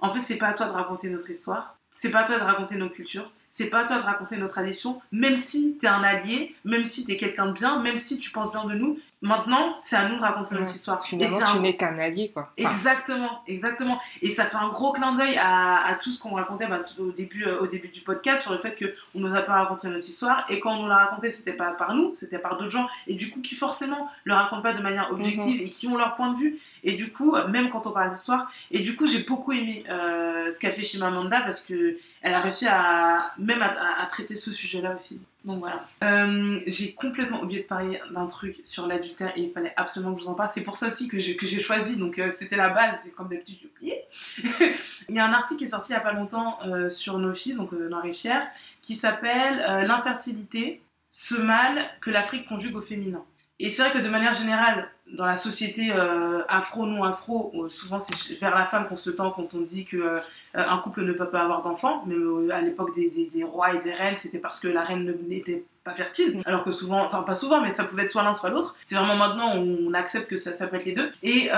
en 0.00 0.12
fait, 0.14 0.22
c'est 0.22 0.38
pas 0.38 0.48
à 0.48 0.54
toi 0.54 0.66
de 0.66 0.72
raconter 0.72 1.10
notre 1.10 1.28
histoire, 1.28 1.78
c'est 1.92 2.10
pas 2.10 2.20
à 2.20 2.24
toi 2.24 2.38
de 2.38 2.44
raconter 2.44 2.76
nos 2.76 2.88
cultures, 2.88 3.30
c'est 3.56 3.70
pas 3.70 3.80
à 3.80 3.84
toi 3.84 3.96
de 3.96 4.02
raconter 4.02 4.36
nos 4.36 4.48
traditions, 4.48 5.00
même 5.12 5.38
si 5.38 5.78
tu 5.80 5.86
es 5.86 5.88
un 5.88 6.02
allié, 6.02 6.54
même 6.64 6.84
si 6.84 7.06
tu 7.06 7.12
es 7.12 7.16
quelqu'un 7.16 7.46
de 7.46 7.52
bien, 7.52 7.80
même 7.80 7.96
si 7.96 8.18
tu 8.18 8.30
penses 8.30 8.52
bien 8.52 8.64
de 8.66 8.74
nous. 8.74 8.98
Maintenant, 9.22 9.78
c'est 9.82 9.96
à 9.96 10.08
nous 10.08 10.16
de 10.16 10.20
raconter 10.20 10.54
notre 10.54 10.76
histoire. 10.76 11.02
Finalement, 11.02 11.40
tu 11.50 11.60
n'es 11.60 11.74
qu'un 11.74 11.98
allié, 11.98 12.30
quoi. 12.32 12.52
Exactement, 12.58 13.42
exactement. 13.46 13.98
Et 14.20 14.28
ça 14.28 14.44
fait 14.44 14.56
un 14.56 14.68
gros 14.68 14.92
clin 14.92 15.16
d'œil 15.16 15.38
à, 15.42 15.98
tout 16.02 16.10
ce 16.10 16.22
qu'on 16.22 16.34
racontait 16.34 16.66
bah, 16.66 16.82
au, 16.98 17.10
début, 17.12 17.44
euh, 17.46 17.60
au 17.60 17.66
début 17.66 17.88
du 17.88 18.02
podcast 18.02 18.42
sur 18.42 18.52
le 18.52 18.58
fait 18.58 18.76
qu'on 18.78 19.20
nous 19.20 19.34
a 19.34 19.40
pas 19.40 19.54
raconté 19.54 19.88
notre 19.88 20.06
histoire. 20.06 20.44
Et 20.50 20.60
quand 20.60 20.74
on 20.74 20.82
nous 20.82 20.88
l'a 20.88 20.98
raconté, 20.98 21.32
c'était 21.32 21.54
pas 21.54 21.70
par 21.70 21.94
nous, 21.94 22.14
c'était 22.14 22.38
par 22.38 22.58
d'autres 22.58 22.70
gens. 22.70 22.88
Et 23.06 23.14
du 23.14 23.30
coup, 23.30 23.40
qui 23.40 23.54
forcément 23.54 24.10
le 24.24 24.34
racontent 24.34 24.60
pas 24.60 24.74
de 24.74 24.82
manière 24.82 25.10
objective 25.10 25.60
mhm. 25.60 25.66
et 25.66 25.70
qui 25.70 25.86
ont 25.88 25.96
leur 25.96 26.14
point 26.14 26.34
de 26.34 26.38
vue. 26.38 26.60
Et 26.86 26.92
du 26.92 27.12
coup, 27.12 27.34
même 27.48 27.68
quand 27.68 27.88
on 27.88 27.90
parle 27.90 28.14
d'histoire, 28.14 28.48
et 28.70 28.78
du 28.78 28.94
coup, 28.94 29.08
j'ai 29.08 29.24
beaucoup 29.24 29.52
aimé 29.52 29.82
euh, 29.90 30.52
ce 30.52 30.58
qu'a 30.58 30.70
fait 30.70 30.84
Shimamanda 30.84 31.40
parce 31.40 31.62
que 31.62 31.98
elle 32.22 32.32
a 32.32 32.40
réussi 32.40 32.66
à 32.68 33.32
même 33.38 33.60
à, 33.60 34.06
traiter 34.06 34.36
ce 34.36 34.52
sujet-là 34.52 34.94
aussi. 34.94 35.20
Donc 35.44 35.58
voilà. 35.58 35.84
Euh, 36.04 36.60
j'ai 36.68 36.92
complètement 36.92 37.42
oublié 37.42 37.62
de 37.62 37.66
parler 37.66 38.00
d'un 38.12 38.26
truc 38.26 38.60
sur 38.62 38.86
l'adultère 38.86 39.32
et 39.36 39.42
il 39.42 39.50
fallait 39.50 39.72
absolument 39.76 40.14
que 40.14 40.20
je 40.20 40.26
vous 40.26 40.30
en 40.30 40.34
parle. 40.34 40.50
C'est 40.54 40.62
pour 40.62 40.76
ça 40.76 40.86
aussi 40.86 41.08
que 41.08 41.18
j'ai, 41.18 41.60
choisi. 41.60 41.96
Donc 41.96 42.20
euh, 42.20 42.32
c'était 42.38 42.56
la 42.56 42.68
base. 42.68 43.10
Comme 43.16 43.28
d'habitude, 43.28 43.58
j'ai 43.60 43.68
oublié. 43.68 44.76
il 45.08 45.16
y 45.16 45.18
a 45.18 45.26
un 45.26 45.32
article 45.32 45.58
qui 45.58 45.64
est 45.64 45.70
sorti 45.70 45.90
il 45.90 45.96
n'y 45.96 45.98
a 45.98 46.02
pas 46.02 46.12
longtemps 46.12 46.60
sur 46.88 47.18
nos 47.18 47.34
filles, 47.34 47.54
donc 47.54 47.72
euh, 47.72 47.88
Noir 47.88 48.06
Fier, 48.12 48.46
qui 48.80 48.94
s'appelle 48.94 49.58
L'infertilité, 49.86 50.82
ce 51.10 51.34
mal 51.34 51.84
que 52.00 52.10
l'Afrique 52.10 52.46
conjugue 52.46 52.76
au 52.76 52.80
féminin. 52.80 53.24
Et 53.58 53.70
c'est 53.70 53.82
vrai 53.82 53.92
que 53.92 54.04
de 54.04 54.08
manière 54.10 54.34
générale, 54.34 54.90
dans 55.12 55.24
la 55.24 55.36
société 55.36 55.92
euh, 55.92 56.42
afro, 56.48 56.84
non 56.84 57.04
afro, 57.04 57.52
euh, 57.54 57.68
souvent 57.68 57.98
c'est 58.00 58.38
vers 58.38 58.54
la 58.54 58.66
femme 58.66 58.86
qu'on 58.86 58.96
se 58.96 59.08
tend 59.08 59.30
quand 59.30 59.54
on 59.54 59.60
dit 59.60 59.86
que 59.86 59.96
euh, 59.96 60.20
un 60.54 60.78
couple 60.78 61.04
ne 61.04 61.12
peut 61.12 61.30
pas 61.30 61.42
avoir 61.42 61.62
d'enfants. 61.62 62.04
Mais 62.06 62.52
à 62.52 62.60
l'époque 62.60 62.94
des, 62.94 63.10
des, 63.10 63.44
rois 63.44 63.74
et 63.74 63.82
des 63.82 63.92
reines, 63.92 64.16
c'était 64.18 64.38
parce 64.38 64.60
que 64.60 64.68
la 64.68 64.82
reine 64.82 65.16
n'était 65.26 65.64
pas 65.84 65.92
fertile. 65.92 66.42
Alors 66.44 66.64
que 66.64 66.72
souvent, 66.72 67.06
enfin 67.06 67.22
pas 67.22 67.36
souvent, 67.36 67.62
mais 67.62 67.72
ça 67.72 67.84
pouvait 67.84 68.02
être 68.02 68.10
soit 68.10 68.24
l'un 68.24 68.34
soit 68.34 68.50
l'autre. 68.50 68.76
C'est 68.84 68.96
vraiment 68.96 69.16
maintenant 69.16 69.54
on 69.54 69.94
accepte 69.94 70.28
que 70.28 70.36
ça, 70.36 70.66
peut 70.66 70.76
être 70.76 70.84
les 70.84 70.92
deux. 70.92 71.10
Et, 71.22 71.50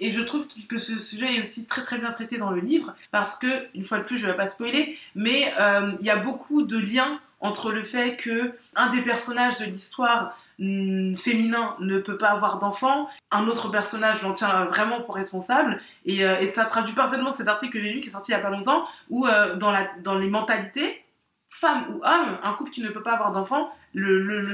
et 0.00 0.12
je 0.12 0.20
trouve 0.22 0.46
que 0.68 0.78
ce 0.78 1.00
sujet 1.00 1.36
est 1.36 1.40
aussi 1.40 1.66
très 1.66 1.82
très 1.82 1.98
bien 1.98 2.10
traité 2.10 2.38
dans 2.38 2.50
le 2.50 2.60
livre 2.60 2.94
parce 3.10 3.36
que, 3.36 3.66
une 3.74 3.84
fois 3.84 3.98
de 3.98 4.04
plus, 4.04 4.16
je 4.16 4.26
vais 4.26 4.36
pas 4.36 4.46
spoiler, 4.46 4.96
mais 5.16 5.52
il 6.00 6.06
y 6.06 6.10
a 6.10 6.16
beaucoup 6.16 6.62
de 6.62 6.78
liens 6.78 7.20
entre 7.40 7.72
le 7.72 7.82
fait 7.82 8.16
que 8.16 8.52
un 8.76 8.90
des 8.90 9.00
personnages 9.00 9.58
de 9.58 9.64
l'histoire 9.64 10.36
féminin 10.60 11.74
ne 11.80 11.98
peut 11.98 12.18
pas 12.18 12.30
avoir 12.30 12.58
d'enfant, 12.58 13.08
un 13.30 13.48
autre 13.48 13.70
personnage 13.70 14.22
l'en 14.22 14.34
tient 14.34 14.66
vraiment 14.66 15.00
pour 15.00 15.14
responsable. 15.14 15.80
Et, 16.04 16.24
euh, 16.24 16.46
ça 16.48 16.66
traduit 16.66 16.94
parfaitement 16.94 17.30
cet 17.30 17.48
article 17.48 17.74
que 17.74 17.80
j'ai 17.82 17.92
lu 17.92 18.00
qui 18.00 18.08
est 18.08 18.12
sorti 18.12 18.32
il 18.32 18.34
n'y 18.34 18.40
a 18.40 18.44
pas 18.44 18.50
longtemps, 18.50 18.86
où 19.08 19.26
euh, 19.26 19.56
dans, 19.56 20.18
les 20.18 20.28
mentalités, 20.28 21.02
femme 21.48 21.86
ou 21.90 22.04
homme, 22.04 22.38
un 22.42 22.52
couple 22.52 22.70
qui 22.70 22.82
ne 22.82 22.90
peut 22.90 23.02
pas 23.02 23.14
avoir 23.14 23.32
d'enfant, 23.32 23.72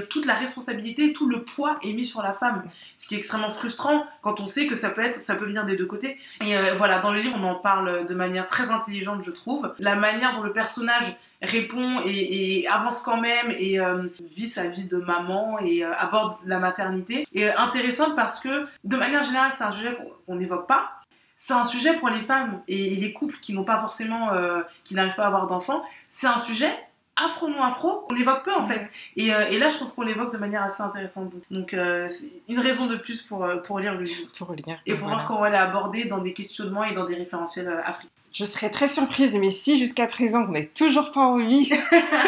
toute 0.08 0.26
la 0.26 0.34
responsabilité, 0.34 1.12
tout 1.12 1.28
le 1.28 1.42
poids 1.42 1.78
est 1.82 1.92
mis 1.92 2.06
sur 2.06 2.22
la 2.22 2.34
femme. 2.34 2.62
Ce 2.96 3.08
qui 3.08 3.16
est 3.16 3.18
extrêmement 3.18 3.50
frustrant 3.50 4.06
quand 4.22 4.40
on 4.40 4.46
sait 4.46 4.66
que 4.66 4.76
ça 4.76 4.90
peut 4.90 5.02
être, 5.02 5.20
ça 5.22 5.34
peut 5.34 5.44
venir 5.44 5.66
des 5.66 5.76
deux 5.76 5.86
côtés. 5.86 6.18
Et 6.40 6.56
euh, 6.56 6.74
voilà, 6.74 7.00
dans 7.00 7.12
le 7.12 7.20
livre, 7.20 7.36
on 7.38 7.44
en 7.44 7.56
parle 7.56 8.06
de 8.06 8.14
manière 8.14 8.46
très 8.46 8.70
intelligente, 8.70 9.22
je 9.24 9.30
trouve. 9.32 9.74
La 9.78 9.96
manière 9.96 10.32
dont 10.32 10.42
le 10.42 10.52
personnage 10.52 11.16
répond 11.42 12.02
et, 12.06 12.66
avance 12.68 13.02
quand 13.02 13.20
même 13.20 13.50
et 13.50 13.78
euh, 13.78 14.08
vit 14.36 14.48
sa 14.48 14.68
vie 14.68 14.84
de 14.84 14.96
maman 14.96 15.58
et 15.60 15.84
euh, 15.84 15.92
aborde 15.94 16.36
la 16.46 16.58
maternité. 16.58 17.26
Est 17.34 17.54
intéressante 17.54 18.16
parce 18.16 18.40
que 18.40 18.66
de 18.84 18.96
manière 18.96 19.24
générale 19.24 19.52
c'est 19.56 19.64
un 19.64 19.72
sujet 19.72 19.96
qu'on 20.26 20.36
n'évoque 20.36 20.66
pas. 20.66 20.92
C'est 21.38 21.54
un 21.54 21.64
sujet 21.64 21.98
pour 21.98 22.08
les 22.08 22.22
femmes 22.22 22.62
et, 22.66 22.96
les 22.96 23.12
couples 23.12 23.36
qui 23.40 23.52
n'ont 23.52 23.64
pas 23.64 23.80
forcément 23.80 24.32
euh, 24.32 24.62
qui 24.84 24.94
n'arrivent 24.94 25.14
pas 25.14 25.24
à 25.24 25.28
avoir 25.28 25.46
d'enfants. 25.46 25.82
C'est 26.08 26.26
un 26.26 26.38
sujet 26.38 26.72
afro 27.16 27.48
non 27.48 27.62
afro 27.62 28.00
qu'on 28.08 28.16
évoque 28.16 28.44
peu 28.44 28.54
en 28.54 28.66
fait. 28.66 28.90
Et, 29.16 29.28
et, 29.28 29.58
là 29.58 29.70
je 29.70 29.76
trouve 29.76 29.92
qu'on 29.94 30.02
l'évoque 30.02 30.32
de 30.32 30.38
manière 30.38 30.62
assez 30.62 30.82
intéressante. 30.82 31.32
Donc 31.50 31.70
c'est 31.72 32.32
une 32.48 32.60
raison 32.60 32.86
de 32.86 32.96
plus 32.96 33.22
pour, 33.22 33.46
pour 33.64 33.78
lire 33.78 33.94
le 33.94 34.02
livre. 34.04 34.28
Pour 34.38 34.52
lire, 34.54 34.78
et 34.86 34.94
pour 34.94 35.08
voir 35.08 35.26
comment 35.26 35.46
elle 35.46 35.54
est 35.54 35.58
abordée 35.58 36.04
dans 36.06 36.18
des 36.18 36.32
questionnements 36.32 36.84
et 36.84 36.94
dans 36.94 37.06
des 37.06 37.14
référentiels 37.14 37.68
africains 37.84 38.10
je 38.36 38.44
serais 38.44 38.68
très 38.68 38.86
surprise, 38.86 39.34
mais 39.40 39.50
si 39.50 39.78
jusqu'à 39.78 40.06
présent 40.06 40.44
vous 40.44 40.52
n'avez 40.52 40.66
toujours 40.66 41.10
pas 41.10 41.22
envie 41.22 41.70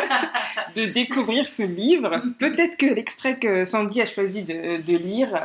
de 0.74 0.86
découvrir 0.86 1.46
ce 1.46 1.62
livre, 1.62 2.22
peut-être 2.38 2.78
que 2.78 2.86
l'extrait 2.86 3.38
que 3.38 3.66
Sandy 3.66 4.00
a 4.00 4.06
choisi 4.06 4.42
de, 4.42 4.96
lire 4.96 5.38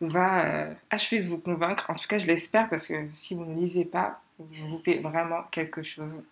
va 0.00 0.44
euh, 0.44 0.72
achever 0.90 1.22
de 1.22 1.28
vous 1.28 1.38
convaincre. 1.38 1.88
En 1.88 1.94
tout 1.94 2.08
cas, 2.08 2.18
je 2.18 2.26
l'espère 2.26 2.68
parce 2.68 2.88
que 2.88 2.94
si 3.14 3.36
vous 3.36 3.44
ne 3.44 3.54
lisez 3.60 3.84
pas, 3.84 4.20
vous 4.40 4.68
loupez 4.68 4.98
vraiment 4.98 5.42
quelque 5.52 5.84
chose. 5.84 6.24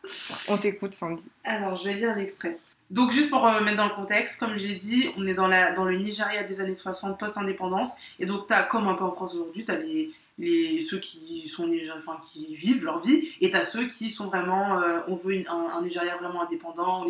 On 0.48 0.56
t'écoute, 0.56 0.92
Sandy. 0.92 1.28
Alors, 1.44 1.76
je 1.76 1.84
vais 1.84 1.94
lire 1.94 2.16
l'extrait. 2.16 2.58
Donc, 2.90 3.12
juste 3.12 3.30
pour 3.30 3.46
euh, 3.46 3.60
mettre 3.60 3.76
dans 3.76 3.86
le 3.86 3.94
contexte, 3.94 4.40
comme 4.40 4.58
je 4.58 4.66
l'ai 4.66 4.76
dit, 4.76 5.10
on 5.16 5.28
est 5.28 5.34
dans, 5.34 5.46
la, 5.46 5.70
dans 5.72 5.84
le 5.84 5.96
Nigeria 5.96 6.42
des 6.42 6.60
années 6.60 6.74
60, 6.74 7.20
post-indépendance. 7.20 7.92
Et 8.18 8.26
donc, 8.26 8.48
tu 8.48 8.52
as, 8.52 8.64
comme 8.64 8.88
un 8.88 8.94
peu 8.94 9.04
en 9.04 9.12
France 9.12 9.34
aujourd'hui, 9.34 9.64
tu 9.64 9.70
as 9.70 9.78
les 9.78 10.10
ceux 10.38 10.98
qui 10.98 11.48
sont 11.48 11.70
enfin, 11.98 12.20
qui 12.30 12.54
vivent 12.54 12.84
leur 12.84 13.00
vie, 13.00 13.28
et 13.40 13.50
t'as 13.50 13.64
ceux 13.64 13.86
qui 13.86 14.10
sont 14.10 14.26
vraiment, 14.26 14.80
euh, 14.80 15.00
on 15.08 15.16
veut 15.16 15.42
un, 15.48 15.68
un, 15.72 15.82
Nigeria 15.82 16.16
vraiment 16.16 16.42
indépendant, 16.42 17.06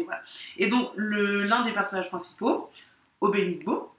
et 0.57 0.69
donc 0.69 0.93
l'un 0.97 1.65
des 1.65 1.73
personnages 1.73 2.09
principaux, 2.09 2.71
Obenigbo, 3.21 3.91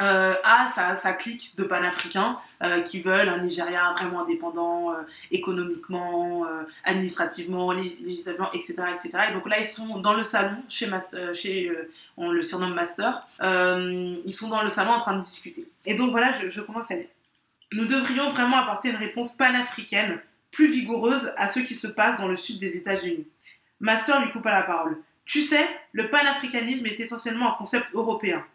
euh, 0.00 0.34
à 0.42 0.96
sa, 0.96 1.12
clique 1.12 1.54
de 1.56 1.62
panafricains 1.62 2.40
euh, 2.64 2.80
qui 2.80 3.00
veulent 3.00 3.28
un 3.28 3.38
Nigeria 3.38 3.94
vraiment 3.96 4.22
indépendant 4.22 4.90
euh, 4.90 5.02
économiquement, 5.30 6.44
administrativement, 6.82 7.70
législativement, 7.70 8.50
etc., 8.52 8.74
etc. 8.96 9.26
Et 9.30 9.34
donc 9.34 9.48
là, 9.48 9.60
ils 9.60 9.66
sont 9.66 9.98
dans 9.98 10.14
le 10.14 10.24
salon, 10.24 10.56
chez, 10.68 10.90
chez 11.34 11.70
on 12.16 12.32
le 12.32 12.42
surnomme 12.42 12.74
Master, 12.74 13.24
ils 13.40 14.34
sont 14.34 14.48
dans 14.48 14.62
le 14.62 14.70
salon 14.70 14.92
en 14.92 15.00
train 15.00 15.16
de 15.16 15.22
discuter. 15.22 15.68
Et 15.86 15.96
donc 15.96 16.10
voilà, 16.10 16.32
je, 16.40 16.50
je 16.50 16.60
commence 16.60 16.90
à 16.90 16.96
dire. 16.96 17.06
Nous 17.74 17.86
devrions 17.86 18.30
vraiment 18.30 18.58
apporter 18.58 18.90
une 18.90 18.96
réponse 18.96 19.36
panafricaine 19.36 20.20
plus 20.52 20.70
vigoureuse 20.70 21.32
à 21.36 21.48
ce 21.48 21.58
qui 21.58 21.74
se 21.74 21.88
passe 21.88 22.20
dans 22.20 22.28
le 22.28 22.36
sud 22.36 22.60
des 22.60 22.76
États-Unis. 22.76 23.26
Master 23.80 24.24
lui 24.24 24.30
coupa 24.30 24.52
la 24.52 24.62
parole. 24.62 25.02
Tu 25.24 25.42
sais, 25.42 25.66
le 25.90 26.08
panafricanisme 26.08 26.86
est 26.86 27.00
essentiellement 27.00 27.52
un 27.52 27.58
concept 27.58 27.88
européen. 27.92 28.46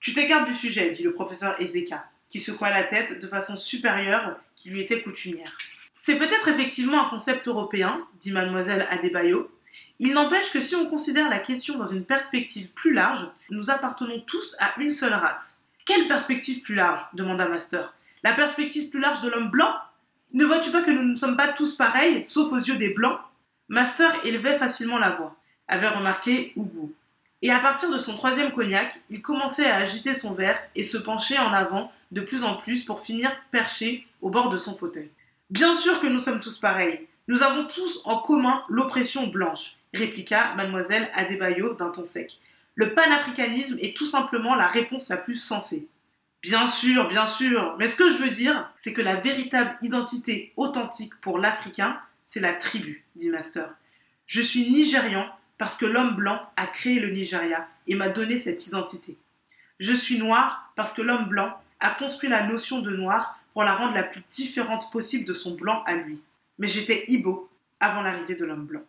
Tu 0.00 0.14
t'écartes 0.14 0.48
du 0.48 0.54
sujet, 0.54 0.88
dit 0.88 1.02
le 1.02 1.12
professeur 1.12 1.60
Ezeka, 1.60 2.02
qui 2.30 2.40
secoua 2.40 2.70
la 2.70 2.84
tête 2.84 3.20
de 3.20 3.28
façon 3.28 3.58
supérieure 3.58 4.38
qui 4.56 4.70
lui 4.70 4.80
était 4.80 5.02
coutumière. 5.02 5.52
C'est 6.02 6.16
peut-être 6.16 6.48
effectivement 6.48 7.06
un 7.06 7.10
concept 7.10 7.48
européen, 7.48 8.00
dit 8.22 8.32
mademoiselle 8.32 8.88
Adebayo. 8.90 9.50
Il 9.98 10.14
n'empêche 10.14 10.50
que 10.50 10.62
si 10.62 10.76
on 10.76 10.88
considère 10.88 11.28
la 11.28 11.40
question 11.40 11.76
dans 11.76 11.88
une 11.88 12.06
perspective 12.06 12.68
plus 12.68 12.94
large, 12.94 13.28
nous 13.50 13.70
appartenons 13.70 14.20
tous 14.20 14.56
à 14.60 14.80
une 14.80 14.92
seule 14.92 15.12
race. 15.12 15.58
Quelle 15.84 16.08
perspective 16.08 16.62
plus 16.62 16.74
large? 16.74 17.02
demanda 17.12 17.46
Master. 17.46 17.92
La 18.22 18.34
perspective 18.34 18.88
plus 18.88 19.00
large 19.00 19.22
de 19.22 19.30
l'homme 19.30 19.50
blanc 19.50 19.74
Ne 20.32 20.44
vois-tu 20.44 20.70
pas 20.70 20.82
que 20.82 20.90
nous 20.90 21.02
ne 21.02 21.16
sommes 21.16 21.36
pas 21.36 21.48
tous 21.48 21.74
pareils, 21.76 22.24
sauf 22.26 22.52
aux 22.52 22.56
yeux 22.56 22.76
des 22.76 22.94
blancs? 22.94 23.18
Master 23.68 24.24
élevait 24.24 24.58
facilement 24.58 24.98
la 24.98 25.10
voix, 25.10 25.34
avait 25.66 25.88
remarqué 25.88 26.52
Ougou. 26.56 26.92
Et 27.42 27.50
à 27.50 27.58
partir 27.58 27.90
de 27.90 27.98
son 27.98 28.14
troisième 28.14 28.52
cognac, 28.52 29.00
il 29.10 29.20
commençait 29.20 29.68
à 29.68 29.76
agiter 29.76 30.14
son 30.14 30.34
verre 30.34 30.58
et 30.76 30.84
se 30.84 30.98
pencher 30.98 31.38
en 31.38 31.52
avant 31.52 31.90
de 32.12 32.20
plus 32.20 32.44
en 32.44 32.54
plus 32.54 32.84
pour 32.84 33.00
finir 33.00 33.32
perché 33.50 34.06
au 34.20 34.30
bord 34.30 34.50
de 34.50 34.58
son 34.58 34.76
fauteuil. 34.76 35.10
Bien 35.50 35.74
sûr 35.74 36.00
que 36.00 36.06
nous 36.06 36.20
sommes 36.20 36.40
tous 36.40 36.58
pareils. 36.58 37.06
Nous 37.28 37.42
avons 37.42 37.66
tous 37.66 38.02
en 38.04 38.18
commun 38.18 38.62
l'oppression 38.68 39.26
blanche, 39.26 39.76
répliqua 39.92 40.54
mademoiselle 40.54 41.10
Adebayo 41.14 41.74
d'un 41.74 41.88
ton 41.88 42.04
sec. 42.04 42.38
Le 42.74 42.94
panafricanisme 42.94 43.78
est 43.80 43.96
tout 43.96 44.06
simplement 44.06 44.54
la 44.54 44.68
réponse 44.68 45.08
la 45.08 45.16
plus 45.16 45.36
sensée. 45.36 45.88
Bien 46.42 46.66
sûr, 46.66 47.08
bien 47.08 47.28
sûr, 47.28 47.76
mais 47.78 47.86
ce 47.86 47.96
que 47.96 48.10
je 48.10 48.18
veux 48.18 48.30
dire, 48.30 48.68
c'est 48.82 48.92
que 48.92 49.00
la 49.00 49.14
véritable 49.14 49.76
identité 49.80 50.52
authentique 50.56 51.14
pour 51.20 51.38
l'Africain, 51.38 52.00
c'est 52.28 52.40
la 52.40 52.52
tribu, 52.52 53.04
dit 53.14 53.30
Master. 53.30 53.70
Je 54.26 54.42
suis 54.42 54.68
nigérian 54.68 55.28
parce 55.56 55.76
que 55.76 55.86
l'homme 55.86 56.16
blanc 56.16 56.42
a 56.56 56.66
créé 56.66 56.98
le 56.98 57.10
Nigeria 57.10 57.68
et 57.86 57.94
m'a 57.94 58.08
donné 58.08 58.40
cette 58.40 58.66
identité. 58.66 59.16
Je 59.78 59.92
suis 59.92 60.18
noir 60.18 60.72
parce 60.74 60.94
que 60.94 61.02
l'homme 61.02 61.28
blanc 61.28 61.56
a 61.78 61.90
construit 61.90 62.28
la 62.28 62.46
notion 62.48 62.80
de 62.80 62.90
noir 62.90 63.38
pour 63.52 63.62
la 63.62 63.76
rendre 63.76 63.94
la 63.94 64.02
plus 64.02 64.22
différente 64.32 64.90
possible 64.90 65.24
de 65.24 65.34
son 65.34 65.54
blanc 65.54 65.84
à 65.86 65.94
lui. 65.94 66.20
Mais 66.58 66.66
j'étais 66.66 67.04
Ibo 67.06 67.48
avant 67.78 68.02
l'arrivée 68.02 68.34
de 68.34 68.44
l'homme 68.44 68.66
blanc. 68.66 68.82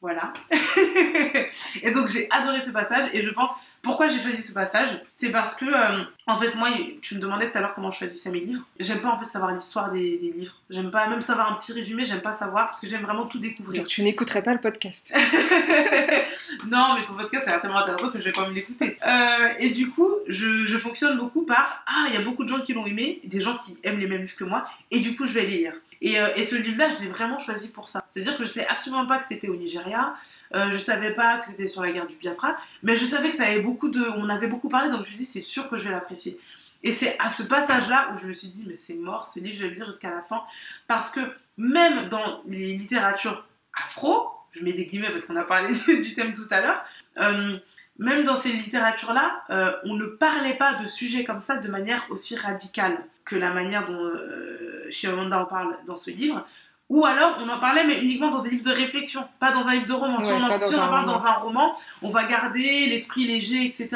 Voilà. 0.00 0.32
et 1.82 1.90
donc 1.92 2.08
j'ai 2.08 2.28
adoré 2.30 2.64
ce 2.64 2.70
passage 2.70 3.10
et 3.12 3.22
je 3.22 3.30
pense 3.30 3.50
pourquoi 3.82 4.08
j'ai 4.08 4.20
choisi 4.20 4.42
ce 4.42 4.52
passage? 4.52 5.00
C'est 5.16 5.30
parce 5.30 5.56
que, 5.56 5.64
euh, 5.64 6.02
en 6.26 6.38
fait, 6.38 6.54
moi, 6.54 6.68
tu 7.00 7.14
me 7.14 7.20
demandais 7.20 7.50
tout 7.50 7.58
à 7.58 7.60
l'heure 7.60 7.74
comment 7.74 7.90
je 7.90 7.98
choisissais 7.98 8.30
mes 8.30 8.40
livres. 8.40 8.64
J'aime 8.80 9.00
pas 9.00 9.10
en 9.10 9.18
fait 9.18 9.30
savoir 9.30 9.52
l'histoire 9.52 9.90
des, 9.92 10.18
livres. 10.18 10.54
J'aime 10.68 10.90
pas 10.90 11.06
même 11.06 11.22
savoir 11.22 11.52
un 11.52 11.56
petit 11.56 11.72
résumé, 11.72 12.04
j'aime 12.04 12.20
pas 12.20 12.34
savoir 12.36 12.66
parce 12.66 12.80
que 12.80 12.88
j'aime 12.88 13.02
vraiment 13.02 13.26
tout 13.26 13.38
découvrir. 13.38 13.82
Donc 13.82 13.88
tu 13.88 14.02
n'écouterais 14.02 14.42
pas 14.42 14.52
le 14.52 14.60
podcast 14.60 15.14
Non, 16.66 16.94
mais 16.94 17.06
ton 17.06 17.14
podcast, 17.14 17.44
c'est 17.46 17.60
tellement 17.60 17.78
intéressant 17.78 18.10
que 18.10 18.18
je 18.18 18.24
vais 18.24 18.32
pas 18.32 18.48
me 18.48 18.54
l'écouter. 18.54 18.98
Euh, 19.06 19.48
et 19.58 19.70
du 19.70 19.90
coup, 19.90 20.10
je, 20.26 20.78
fonctionne 20.78 21.16
beaucoup 21.18 21.42
par 21.42 21.84
Ah, 21.86 22.06
il 22.08 22.14
y 22.14 22.16
a 22.16 22.22
beaucoup 22.22 22.44
de 22.44 22.48
gens 22.48 22.60
qui 22.60 22.72
l'ont 22.72 22.86
aimé, 22.86 23.20
des 23.24 23.40
gens 23.40 23.56
qui 23.58 23.78
aiment 23.84 23.98
les 23.98 24.06
mêmes 24.06 24.22
livres 24.22 24.36
que 24.36 24.44
moi, 24.44 24.68
et 24.90 25.00
du 25.00 25.16
coup, 25.16 25.26
je 25.26 25.32
vais 25.32 25.46
les 25.46 25.58
lire. 25.58 25.72
Et, 26.00 26.20
euh, 26.20 26.28
et 26.36 26.44
ce 26.44 26.56
livre-là, 26.56 26.90
je 26.96 27.04
l'ai 27.04 27.10
vraiment 27.10 27.38
choisi 27.38 27.68
pour 27.68 27.88
ça. 27.88 28.04
C'est-à-dire 28.12 28.36
que 28.36 28.44
je 28.44 28.50
sais 28.50 28.66
absolument 28.66 29.06
pas 29.06 29.18
que 29.18 29.26
c'était 29.28 29.48
au 29.48 29.56
Nigeria. 29.56 30.14
Euh, 30.54 30.70
je 30.72 30.78
savais 30.78 31.12
pas 31.12 31.38
que 31.38 31.46
c'était 31.46 31.66
sur 31.66 31.82
la 31.82 31.92
guerre 31.92 32.06
du 32.06 32.16
Biafra, 32.16 32.56
mais 32.82 32.96
je 32.96 33.04
savais 33.04 33.30
que 33.30 33.36
ça 33.36 33.44
avait 33.44 33.60
beaucoup 33.60 33.88
de, 33.88 34.00
on 34.16 34.28
avait 34.28 34.48
beaucoup 34.48 34.68
parlé, 34.68 34.90
donc 34.90 35.00
je 35.00 35.04
me 35.04 35.08
suis 35.08 35.16
dit 35.18 35.26
c'est 35.26 35.40
sûr 35.40 35.68
que 35.68 35.76
je 35.76 35.84
vais 35.84 35.90
l'apprécier. 35.90 36.38
Et 36.82 36.92
c'est 36.92 37.18
à 37.18 37.30
ce 37.30 37.42
passage-là 37.42 38.10
où 38.12 38.18
je 38.18 38.26
me 38.26 38.32
suis 38.32 38.48
dit 38.48 38.64
mais 38.66 38.76
c'est 38.76 38.94
mort, 38.94 39.26
ce 39.26 39.40
livre 39.40 39.56
je 39.58 39.62
vais 39.64 39.70
le 39.70 39.74
lire 39.74 39.86
jusqu'à 39.86 40.10
la 40.10 40.22
fin, 40.22 40.42
parce 40.86 41.10
que 41.10 41.20
même 41.56 42.08
dans 42.08 42.42
les 42.46 42.76
littératures 42.76 43.46
afro, 43.74 44.30
je 44.52 44.62
mets 44.62 44.72
des 44.72 44.86
guillemets 44.86 45.10
parce 45.10 45.26
qu'on 45.26 45.36
a 45.36 45.44
parlé 45.44 45.74
du 45.86 46.14
thème 46.14 46.34
tout 46.34 46.46
à 46.50 46.60
l'heure, 46.60 46.84
euh, 47.18 47.58
même 47.98 48.24
dans 48.24 48.36
ces 48.36 48.50
littératures-là, 48.50 49.42
euh, 49.50 49.72
on 49.84 49.94
ne 49.94 50.06
parlait 50.06 50.54
pas 50.54 50.74
de 50.74 50.88
sujets 50.88 51.24
comme 51.24 51.42
ça 51.42 51.56
de 51.56 51.68
manière 51.68 52.06
aussi 52.10 52.36
radicale 52.36 52.96
que 53.24 53.34
la 53.36 53.52
manière 53.52 53.86
dont 53.86 54.04
euh, 54.04 54.90
en 55.32 55.44
parle 55.44 55.76
dans 55.86 55.96
ce 55.96 56.10
livre. 56.10 56.46
Ou 56.88 57.04
alors, 57.04 57.38
on 57.40 57.48
en 57.48 57.58
parlait, 57.58 57.84
mais 57.86 58.02
uniquement 58.02 58.30
dans 58.30 58.42
des 58.42 58.50
livres 58.50 58.64
de 58.64 58.74
réflexion, 58.74 59.26
pas 59.38 59.52
dans 59.52 59.66
un 59.66 59.74
livre 59.74 59.86
de 59.86 59.92
roman. 59.92 60.20
si 60.20 60.32
on, 60.32 60.42
en, 60.42 60.48
parle 60.48 61.06
dans 61.06 61.24
un 61.24 61.34
roman, 61.34 61.76
on 62.00 62.10
va 62.10 62.24
garder 62.24 62.86
l'esprit 62.86 63.26
léger, 63.26 63.66
etc. 63.66 63.90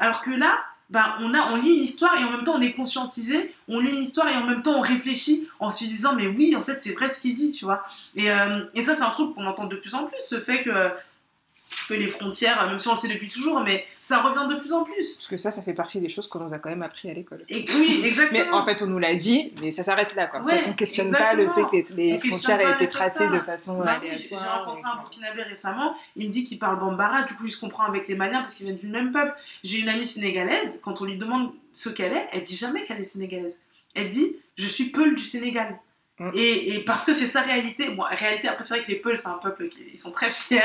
Alors 0.00 0.22
que 0.22 0.30
là, 0.30 0.58
bah, 0.92 1.16
on, 1.20 1.32
a, 1.32 1.52
on 1.52 1.56
lit 1.56 1.70
une 1.70 1.84
histoire 1.84 2.18
et 2.20 2.24
en 2.24 2.30
même 2.30 2.44
temps 2.44 2.56
on 2.56 2.60
est 2.60 2.74
conscientisé, 2.74 3.54
on 3.66 3.80
lit 3.80 3.92
une 3.92 4.02
histoire 4.02 4.28
et 4.28 4.36
en 4.36 4.44
même 4.44 4.62
temps 4.62 4.74
on 4.76 4.82
réfléchit 4.82 5.48
en 5.58 5.70
se 5.70 5.84
disant 5.84 6.14
mais 6.14 6.26
oui 6.26 6.54
en 6.54 6.62
fait 6.62 6.80
c'est 6.82 6.92
vrai 6.92 7.08
ce 7.08 7.18
qu'il 7.18 7.34
dit 7.34 7.52
tu 7.52 7.64
vois 7.64 7.86
et, 8.14 8.30
euh, 8.30 8.66
et 8.74 8.82
ça 8.82 8.94
c'est 8.94 9.02
un 9.02 9.08
truc 9.08 9.34
qu'on 9.34 9.46
entend 9.46 9.64
de 9.64 9.76
plus 9.76 9.94
en 9.94 10.04
plus 10.04 10.20
ce 10.20 10.38
fait 10.38 10.62
que 10.62 10.70
que 11.88 11.94
les 11.94 12.08
frontières, 12.08 12.66
même 12.66 12.78
si 12.78 12.88
on 12.88 12.92
le 12.92 12.98
sait 12.98 13.08
depuis 13.08 13.28
toujours, 13.28 13.60
mais 13.60 13.86
ça 14.02 14.20
revient 14.20 14.52
de 14.52 14.60
plus 14.60 14.72
en 14.72 14.84
plus. 14.84 15.16
Parce 15.16 15.26
que 15.26 15.36
ça, 15.36 15.50
ça 15.50 15.62
fait 15.62 15.74
partie 15.74 16.00
des 16.00 16.08
choses 16.08 16.26
qu'on 16.26 16.40
nous 16.40 16.52
a 16.52 16.58
quand 16.58 16.70
même 16.70 16.82
appris 16.82 17.10
à 17.10 17.14
l'école. 17.14 17.44
Et 17.48 17.64
oui, 17.74 18.02
exactement. 18.06 18.44
mais 18.44 18.50
en 18.50 18.64
fait, 18.64 18.82
on 18.82 18.86
nous 18.86 18.98
l'a 18.98 19.14
dit, 19.14 19.52
mais 19.60 19.70
ça 19.70 19.82
s'arrête 19.82 20.14
là. 20.14 20.26
Quoi. 20.26 20.42
on 20.44 20.68
ne 20.68 20.74
questionne 20.74 21.10
pas 21.10 21.34
le 21.34 21.48
fait 21.48 21.62
que 21.62 21.92
les, 21.94 22.18
frontières 22.18 22.60
aient 22.60 22.72
été 22.72 22.88
tracées 22.88 23.28
de 23.28 23.38
façon 23.40 23.78
bah 23.78 23.98
aléatoire. 24.00 24.42
J'ai 24.42 24.64
rencontré 24.64 24.82
un 24.84 24.96
Burkinabé 24.96 25.42
récemment, 25.42 25.96
il 26.16 26.28
me 26.28 26.32
dit 26.32 26.44
qu'il 26.44 26.58
parle 26.58 26.78
bambara, 26.78 27.22
du 27.22 27.34
coup 27.34 27.46
il 27.46 27.52
se 27.52 27.60
comprend 27.60 27.84
avec 27.84 28.08
les 28.08 28.14
Maliens 28.14 28.42
parce 28.42 28.54
qu'ils 28.54 28.66
viennent 28.66 28.78
du 28.78 28.88
même 28.88 29.12
peuple. 29.12 29.34
J'ai 29.64 29.78
une 29.78 29.88
amie 29.88 30.06
sénégalaise, 30.06 30.80
quand 30.82 31.00
on 31.00 31.04
lui 31.04 31.16
demande 31.16 31.52
ce 31.72 31.88
qu'elle 31.88 32.12
est, 32.12 32.28
elle 32.32 32.42
dit 32.42 32.56
jamais 32.56 32.84
qu'elle 32.84 33.00
est 33.00 33.06
sénégalaise. 33.06 33.56
Elle 33.94 34.10
dit, 34.10 34.36
je 34.56 34.66
suis 34.66 34.86
Peul 34.86 35.14
du 35.14 35.24
Sénégal. 35.24 35.78
Mm. 36.18 36.30
Et, 36.34 36.84
parce 36.86 37.04
que 37.04 37.14
c'est 37.14 37.26
sa 37.26 37.40
réalité. 37.40 37.90
Bon, 37.90 38.02
réalité, 38.02 38.48
après, 38.48 38.64
c'est 38.64 38.74
vrai 38.74 38.84
que 38.84 38.90
les 38.90 38.98
Peuls, 38.98 39.16
c'est 39.16 39.28
un 39.28 39.38
peuple 39.42 39.68
qui 39.68 39.82
ils 39.92 39.98
sont 39.98 40.12
très 40.12 40.30
fiers. 40.30 40.60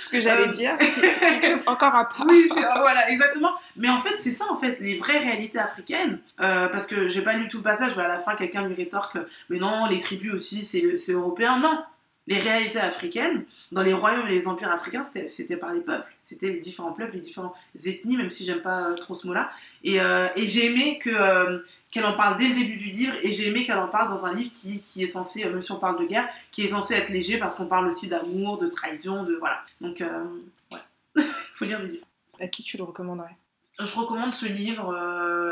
Ce 0.00 0.08
que 0.10 0.20
j'allais 0.20 0.48
euh, 0.48 0.50
dire, 0.50 0.76
c'est 0.80 1.18
quelque 1.18 1.46
chose 1.46 1.62
encore 1.66 1.94
à 1.94 2.08
part. 2.08 2.24
Oui, 2.26 2.48
voilà, 2.50 3.10
exactement. 3.10 3.52
Mais 3.76 3.88
en 3.88 4.00
fait, 4.00 4.16
c'est 4.18 4.32
ça, 4.32 4.44
en 4.50 4.58
fait, 4.58 4.78
les 4.80 4.98
vraies 4.98 5.18
réalités 5.18 5.58
africaines. 5.58 6.18
Euh, 6.40 6.68
parce 6.68 6.86
que 6.86 7.08
j'ai 7.08 7.22
pas 7.22 7.34
lu 7.34 7.48
tout 7.48 7.58
le 7.58 7.62
passage, 7.62 7.92
mais 7.96 8.02
à 8.02 8.08
la 8.08 8.18
fin, 8.18 8.34
quelqu'un 8.34 8.66
lui 8.66 8.74
rétorque 8.74 9.18
Mais 9.50 9.58
non, 9.58 9.86
les 9.86 10.00
tribus 10.00 10.34
aussi, 10.34 10.64
c'est 10.64 11.12
européen. 11.12 11.58
Non, 11.58 11.82
les 12.26 12.38
réalités 12.38 12.78
africaines, 12.78 13.44
dans 13.72 13.82
les 13.82 13.92
royaumes 13.92 14.28
et 14.28 14.30
les 14.30 14.46
empires 14.46 14.70
africains, 14.70 15.04
c'était 15.28 15.56
par 15.56 15.72
les 15.72 15.80
peuples. 15.80 16.06
C'était 16.22 16.46
les 16.46 16.60
différents 16.60 16.92
peuples, 16.92 17.14
les 17.14 17.20
différentes 17.20 17.54
ethnies, 17.84 18.16
même 18.16 18.30
si 18.30 18.44
j'aime 18.44 18.62
pas 18.62 18.90
euh, 18.90 18.94
trop 18.94 19.14
ce 19.14 19.26
mot-là. 19.26 19.50
Et, 19.82 20.00
euh, 20.00 20.28
et 20.36 20.46
j'ai 20.46 20.66
aimé 20.66 20.98
que, 21.00 21.10
euh, 21.10 21.58
qu'elle 21.90 22.04
en 22.04 22.16
parle 22.16 22.38
dès 22.38 22.48
le 22.48 22.54
début 22.54 22.76
du 22.76 22.90
livre, 22.90 23.14
et 23.22 23.32
j'ai 23.32 23.48
aimé 23.48 23.66
qu'elle 23.66 23.78
en 23.78 23.88
parle 23.88 24.08
dans 24.08 24.24
un 24.24 24.34
livre 24.34 24.52
qui, 24.54 24.80
qui, 24.82 25.02
est 25.02 25.08
censé, 25.08 25.44
même 25.44 25.62
si 25.62 25.72
on 25.72 25.80
parle 25.80 25.98
de 25.98 26.06
guerre, 26.06 26.28
qui 26.52 26.64
est 26.64 26.68
censé 26.68 26.94
être 26.94 27.08
léger 27.08 27.38
parce 27.38 27.56
qu'on 27.56 27.66
parle 27.66 27.88
aussi 27.88 28.08
d'amour, 28.08 28.58
de 28.58 28.68
trahison, 28.68 29.24
de 29.24 29.34
voilà. 29.34 29.62
Donc, 29.80 30.00
ouais, 30.00 30.78
il 31.16 31.22
faut 31.56 31.64
lire 31.64 31.80
le 31.80 31.86
livre. 31.86 32.06
À 32.38 32.46
qui 32.46 32.62
tu 32.62 32.76
le 32.76 32.84
recommanderais? 32.84 33.36
Je 33.80 33.96
recommande 33.96 34.32
ce 34.32 34.46
livre 34.46 34.94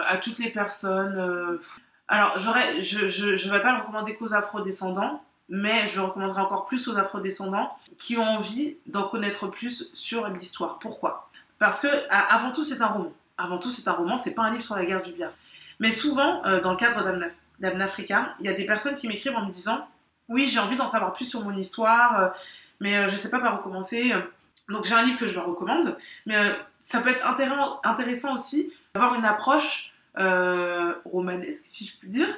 à 0.06 0.16
toutes 0.18 0.38
les 0.38 0.50
personnes. 0.50 1.58
Alors, 2.06 2.38
j'aurais, 2.38 2.80
je, 2.80 3.08
je, 3.08 3.36
je 3.36 3.50
vais 3.50 3.60
pas 3.60 3.72
le 3.72 3.80
recommander 3.80 4.14
qu'aux 4.14 4.34
afro-descendants 4.34 5.22
mais 5.50 5.88
je 5.88 6.00
recommanderais 6.00 6.42
encore 6.42 6.66
plus 6.66 6.88
aux 6.88 6.96
afrodescendants 6.96 7.76
qui 7.98 8.16
ont 8.16 8.24
envie 8.24 8.76
d'en 8.86 9.08
connaître 9.08 9.48
plus 9.48 9.90
sur 9.94 10.28
l'histoire. 10.28 10.78
Pourquoi? 10.78 11.28
Parce 11.58 11.80
que 11.80 11.88
avant 12.08 12.52
tout 12.52 12.64
c'est 12.64 12.80
un 12.80 12.86
roman. 12.86 13.12
Avant 13.36 13.58
tout 13.58 13.70
c'est 13.70 13.86
un 13.88 13.92
roman, 13.92 14.16
c'est 14.16 14.30
pas 14.30 14.42
un 14.42 14.52
livre 14.52 14.62
sur 14.62 14.76
la 14.76 14.86
guerre 14.86 15.02
du 15.02 15.12
Biafra. 15.12 15.36
Mais 15.80 15.92
souvent, 15.92 16.44
euh, 16.46 16.60
dans 16.60 16.70
le 16.70 16.76
cadre 16.76 17.04
d'Amnafrica, 17.58 18.34
il 18.38 18.46
y 18.46 18.48
a 18.48 18.52
des 18.52 18.64
personnes 18.64 18.96
qui 18.96 19.08
m'écrivent 19.08 19.36
en 19.36 19.46
me 19.46 19.52
disant 19.52 19.86
oui 20.28 20.46
j'ai 20.46 20.60
envie 20.60 20.76
d'en 20.76 20.88
savoir 20.88 21.12
plus 21.12 21.24
sur 21.24 21.44
mon 21.44 21.56
histoire, 21.56 22.20
euh, 22.20 22.28
mais 22.78 22.96
euh, 22.96 23.10
je 23.10 23.16
sais 23.16 23.30
pas 23.30 23.40
par 23.40 23.58
où 23.58 23.62
commencer. 23.62 24.14
Donc 24.68 24.84
j'ai 24.84 24.94
un 24.94 25.02
livre 25.02 25.18
que 25.18 25.26
je 25.26 25.34
leur 25.34 25.46
recommande, 25.46 25.98
mais 26.26 26.36
ça 26.84 27.00
peut 27.00 27.10
être 27.10 27.26
intéressant 27.82 28.36
aussi 28.36 28.72
d'avoir 28.94 29.16
une 29.16 29.24
approche 29.24 29.92
romanesque, 30.14 31.64
si 31.68 31.86
je 31.86 31.98
puis 31.98 32.08
dire, 32.08 32.28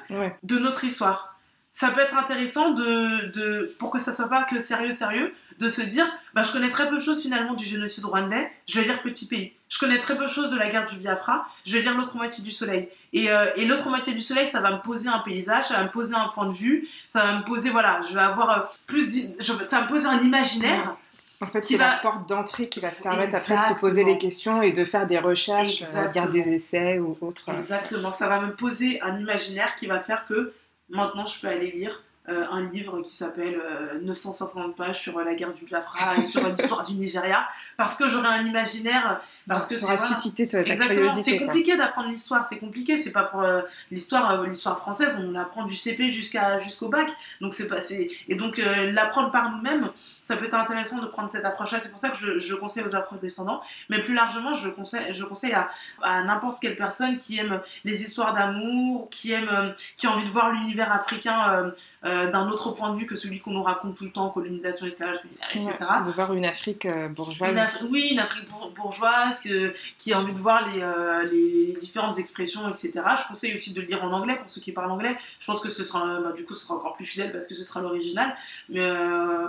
de 0.43 0.59
notre 0.59 0.85
histoire 0.85 1.32
ça 1.75 1.89
peut 1.89 2.01
être 2.03 2.17
intéressant 2.17 2.71
de, 2.71 3.33
de, 3.33 3.75
pour 3.79 3.91
que 3.91 3.99
ça 3.99 4.13
soit 4.13 4.29
pas 4.29 4.45
que 4.45 4.61
sérieux 4.61 4.93
sérieux 4.93 5.33
de 5.59 5.69
se 5.71 5.81
dire 5.81 6.07
bah 6.35 6.43
je 6.45 6.53
connais 6.53 6.69
très 6.71 6.89
peu 6.89 6.97
de 6.97 7.01
choses 7.03 7.23
finalement 7.23 7.55
du 7.55 7.65
génocide 7.65 8.05
rwandais 8.05 8.51
je 8.69 8.79
vais 8.79 8.85
lire 8.87 9.01
petit 9.03 9.27
pays. 9.27 9.55
Je 9.71 9.79
connais 9.79 9.99
très 9.99 10.17
peu 10.19 10.25
de 10.25 10.29
choses 10.31 10.51
de 10.51 10.59
la 10.59 10.69
guerre 10.69 10.85
du 10.87 10.97
Biafra 10.97 11.47
je 11.65 11.73
vais 11.75 11.81
lire 11.83 11.97
l'autre 11.97 12.15
moitié 12.17 12.45
du 12.45 12.51
soleil. 12.51 12.89
Et, 13.15 13.31
euh, 13.31 13.47
et 13.57 13.65
l'autre 13.65 13.89
moitié 13.89 14.13
du 14.13 14.21
soleil 14.21 14.49
ça 14.51 14.61
va 14.61 14.71
me 14.73 14.79
poser 14.83 15.09
un 15.09 15.21
paysage 15.21 15.67
ça 15.69 15.77
va 15.79 15.85
me 15.85 15.89
poser 15.91 16.15
un 16.15 16.29
point 16.35 16.47
de 16.47 16.53
vue 16.55 16.89
ça 17.11 17.25
va 17.25 17.39
me 17.39 17.43
poser 17.45 17.71
voilà 17.71 18.01
je 18.09 18.13
vais 18.15 18.21
avoir 18.21 18.51
euh, 18.51 18.61
plus 18.87 19.29
ça 19.43 19.55
va 19.71 19.83
me 19.83 19.89
poser 19.89 20.07
un 20.07 20.21
imaginaire 20.21 20.97
En 21.41 21.47
fait, 21.47 21.65
c'est 21.65 21.77
va- 21.77 21.89
la 21.93 21.97
porte 21.99 22.29
d'entrée 22.29 22.69
qui 22.69 22.81
va 22.81 22.91
te 22.91 23.03
permettre 23.03 23.35
après 23.35 23.57
de 23.57 23.75
te 23.75 23.81
poser 23.81 24.05
les 24.05 24.19
questions 24.19 24.63
et 24.63 24.73
de 24.73 24.85
faire 24.85 25.07
des 25.09 25.19
recherches, 25.19 25.83
euh, 25.95 26.07
lire 26.15 26.29
des 26.29 26.53
essais 26.53 26.99
ou 27.01 27.17
autre. 27.21 27.49
Exactement, 27.59 28.13
ça 28.13 28.29
va 28.29 28.41
me 28.41 28.53
poser 28.55 29.01
un 29.03 29.19
imaginaire 29.19 29.75
qui 29.75 29.87
va 29.87 29.99
faire 30.01 30.25
que 30.29 30.53
maintenant 30.93 31.27
je 31.27 31.41
peux 31.41 31.49
aller 31.49 31.71
lire 31.73 32.03
euh, 32.29 32.45
un 32.53 32.71
livre 32.71 33.03
qui 33.03 33.17
s'appelle 33.17 33.61
euh, 33.61 33.99
960 34.01 34.77
pages 34.77 35.01
sur 35.01 35.19
la 35.21 35.35
guerre 35.35 35.53
du 35.55 35.65
Biafra 35.65 36.17
et 36.19 36.25
sur 36.25 36.49
l'histoire 36.49 36.87
du 36.87 36.95
Nigeria, 36.95 37.49
parce 37.77 37.97
que 37.97 38.09
j'aurai 38.09 38.29
un 38.29 38.47
imaginaire, 38.47 39.21
parce 39.49 39.67
que 39.67 39.75
ça 39.75 39.87
aura 39.87 39.97
voilà. 39.97 40.15
suscité 40.15 40.47
ta, 40.47 40.63
curiosité. 40.63 41.39
c'est 41.39 41.45
compliqué 41.45 41.77
d'apprendre 41.77 42.09
l'histoire, 42.11 42.47
c'est 42.49 42.59
compliqué, 42.59 43.03
c'est 43.03 43.11
pas 43.11 43.25
pour 43.25 43.43
euh, 43.43 43.63
l'histoire 43.91 44.31
euh, 44.31 44.47
l'histoire 44.47 44.79
française, 44.79 45.21
on 45.27 45.35
apprend 45.35 45.65
du 45.65 45.75
CP 45.75 46.13
jusqu'à 46.13 46.61
jusqu'au 46.61 46.89
bac. 46.89 47.11
Donc 47.41 47.55
c'est 47.55 47.69
pas 47.69 47.81
et 47.91 48.35
donc 48.37 48.59
euh, 48.59 48.93
l'apprendre 48.93 49.31
par 49.33 49.51
nous-mêmes, 49.51 49.91
ça 50.27 50.37
peut 50.37 50.47
être 50.47 50.55
intéressant 50.55 51.01
de 51.01 51.07
prendre 51.07 51.31
cette 51.31 51.45
approche-là, 51.45 51.81
c'est 51.83 51.91
pour 51.91 51.99
ça 51.99 52.11
que 52.11 52.17
je, 52.17 52.39
je 52.39 52.55
conseille 52.55 52.85
aux 52.85 52.95
approches 52.95 53.21
descendants, 53.21 53.63
mais 53.89 54.01
plus 54.03 54.15
largement, 54.15 54.55
je 54.55 54.69
conseille 54.69 55.13
je 55.13 55.25
conseille 55.25 55.53
à, 55.53 55.71
à 56.03 56.23
n'importe 56.23 56.61
quelle 56.61 56.77
personne 56.77 57.19
qui 57.19 57.39
aime 57.39 57.61
les 57.85 58.03
histoires 58.03 58.35
d'amour, 58.35 59.09
qui 59.11 59.33
aime 59.33 59.75
qui 59.97 60.07
a 60.07 60.13
envie 60.13 60.25
de 60.25 60.31
voir 60.31 60.51
l'univers 60.53 60.93
africain 60.93 61.73
d'un 62.03 62.49
autre 62.49 62.73
point 62.73 62.93
de 62.93 62.99
vue 62.99 63.07
que 63.07 63.17
celui 63.17 63.41
qu'on 63.41 63.53
nous 63.53 63.63
raconte 63.63 63.97
tout 63.97 64.05
le 64.05 64.11
temps, 64.11 64.31
colonisation, 64.31 64.87
esclavage, 64.87 65.19
etc. 65.55 65.73
Ouais, 65.81 66.07
de 66.07 66.13
voir 66.13 66.33
une 66.33 66.45
Afrique 66.45 66.87
bourgeoise. 67.11 67.59
Une 67.81 67.89
oui, 67.91 68.11
une 68.13 68.19
Afrique 68.21 68.49
bour- 68.49 68.71
bourgeoise 68.75 69.32
euh, 69.47 69.73
qui 69.99 70.13
a 70.13 70.21
envie 70.21 70.33
de 70.33 70.39
voir 70.39 70.69
les, 70.69 70.81
euh, 70.83 71.81
différentes 71.81 72.19
expressions, 72.19 72.69
etc. 72.69 72.93
Je 72.95 73.29
conseille 73.29 73.55
aussi 73.55 73.73
de 73.73 73.81
le 73.81 73.87
lire 73.87 74.05
en 74.05 74.13
anglais 74.13 74.37
pour 74.37 74.49
ceux 74.49 74.61
qui 74.61 74.73
parlent 74.73 74.91
anglais. 74.91 75.17
Je 75.41 75.47
pense 75.47 75.61
que 75.61 75.69
ce 75.69 75.85
sera, 75.85 76.07
euh, 76.07 76.23
bah, 76.23 76.33
du 76.33 76.45
coup, 76.45 76.55
ce 76.55 76.67
sera 76.67 76.75
encore 76.75 76.95
plus 76.95 77.07
fidèle 77.07 77.33
parce 77.33 77.49
que 77.49 77.55
ce 77.55 77.65
sera 77.65 77.81
l'original. 77.81 78.37
Mais 78.69 78.91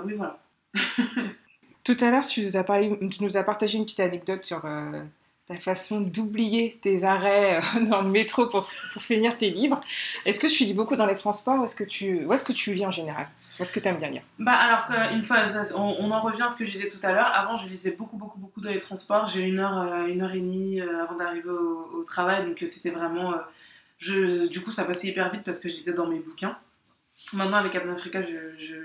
oui, 0.05 0.13
voilà. 0.15 0.39
Tout 1.83 1.97
à 1.99 2.11
l'heure, 2.11 2.25
tu 2.25 2.41
nous 2.41 3.37
as 3.37 3.43
partagé 3.43 3.77
une 3.77 3.85
petite 3.85 3.99
anecdote 3.99 4.43
sur 4.43 4.61
ta 5.47 5.55
façon 5.57 5.99
d'oublier 5.99 6.79
tes 6.81 7.03
arrêts 7.03 7.59
dans 7.87 8.01
le 8.01 8.09
métro 8.09 8.47
pour, 8.47 8.69
finir 8.99 9.37
tes 9.37 9.49
livres. 9.49 9.81
Est-ce 10.25 10.39
que 10.39 10.47
tu 10.47 10.63
lis 10.63 10.73
beaucoup 10.73 10.95
dans 10.95 11.05
les 11.05 11.15
transports 11.15 11.59
ou 11.59 11.63
est-ce 11.65 11.75
que 11.75 11.83
tu, 12.53 12.73
lis 12.73 12.85
en 12.85 12.91
général? 12.91 13.27
Est-ce 13.59 13.71
que 13.73 13.79
tu 13.79 13.87
aimes 13.87 13.97
bien 13.97 14.09
lire 14.09 14.23
Bah 14.39 14.53
alors 14.53 14.87
que, 14.87 15.13
une 15.15 15.21
fois, 15.21 15.37
on, 15.75 15.95
on 15.99 16.11
en 16.11 16.21
revient 16.21 16.43
à 16.43 16.49
ce 16.49 16.57
que 16.57 16.65
je 16.65 16.71
disais 16.71 16.87
tout 16.87 16.97
à 17.03 17.11
l'heure. 17.11 17.31
Avant, 17.33 17.55
je 17.57 17.67
lisais 17.69 17.91
beaucoup, 17.91 18.17
beaucoup, 18.17 18.39
beaucoup 18.39 18.61
dans 18.61 18.69
les 18.71 18.79
transports. 18.79 19.27
J'ai 19.27 19.41
une 19.41 19.59
heure, 19.59 19.77
euh, 19.77 20.07
une 20.07 20.21
heure 20.21 20.33
et 20.33 20.39
demie 20.39 20.81
euh, 20.81 21.03
avant 21.03 21.15
d'arriver 21.15 21.49
au, 21.49 21.99
au 21.99 22.03
travail, 22.03 22.45
donc 22.45 22.61
euh, 22.61 22.67
c'était 22.67 22.91
vraiment. 22.91 23.33
euh, 23.33 23.37
je, 23.99 24.47
du 24.49 24.61
coup, 24.61 24.71
ça 24.71 24.83
passait 24.85 25.07
hyper 25.07 25.31
vite 25.31 25.43
parce 25.43 25.59
que 25.59 25.69
j'étais 25.69 25.93
dans 25.93 26.07
mes 26.07 26.19
bouquins. 26.19 26.57
Maintenant, 27.31 27.57
avec 27.57 27.73
Abn 27.75 27.89
Africa, 27.91 28.21
je, 28.23 28.57
je, 28.57 28.75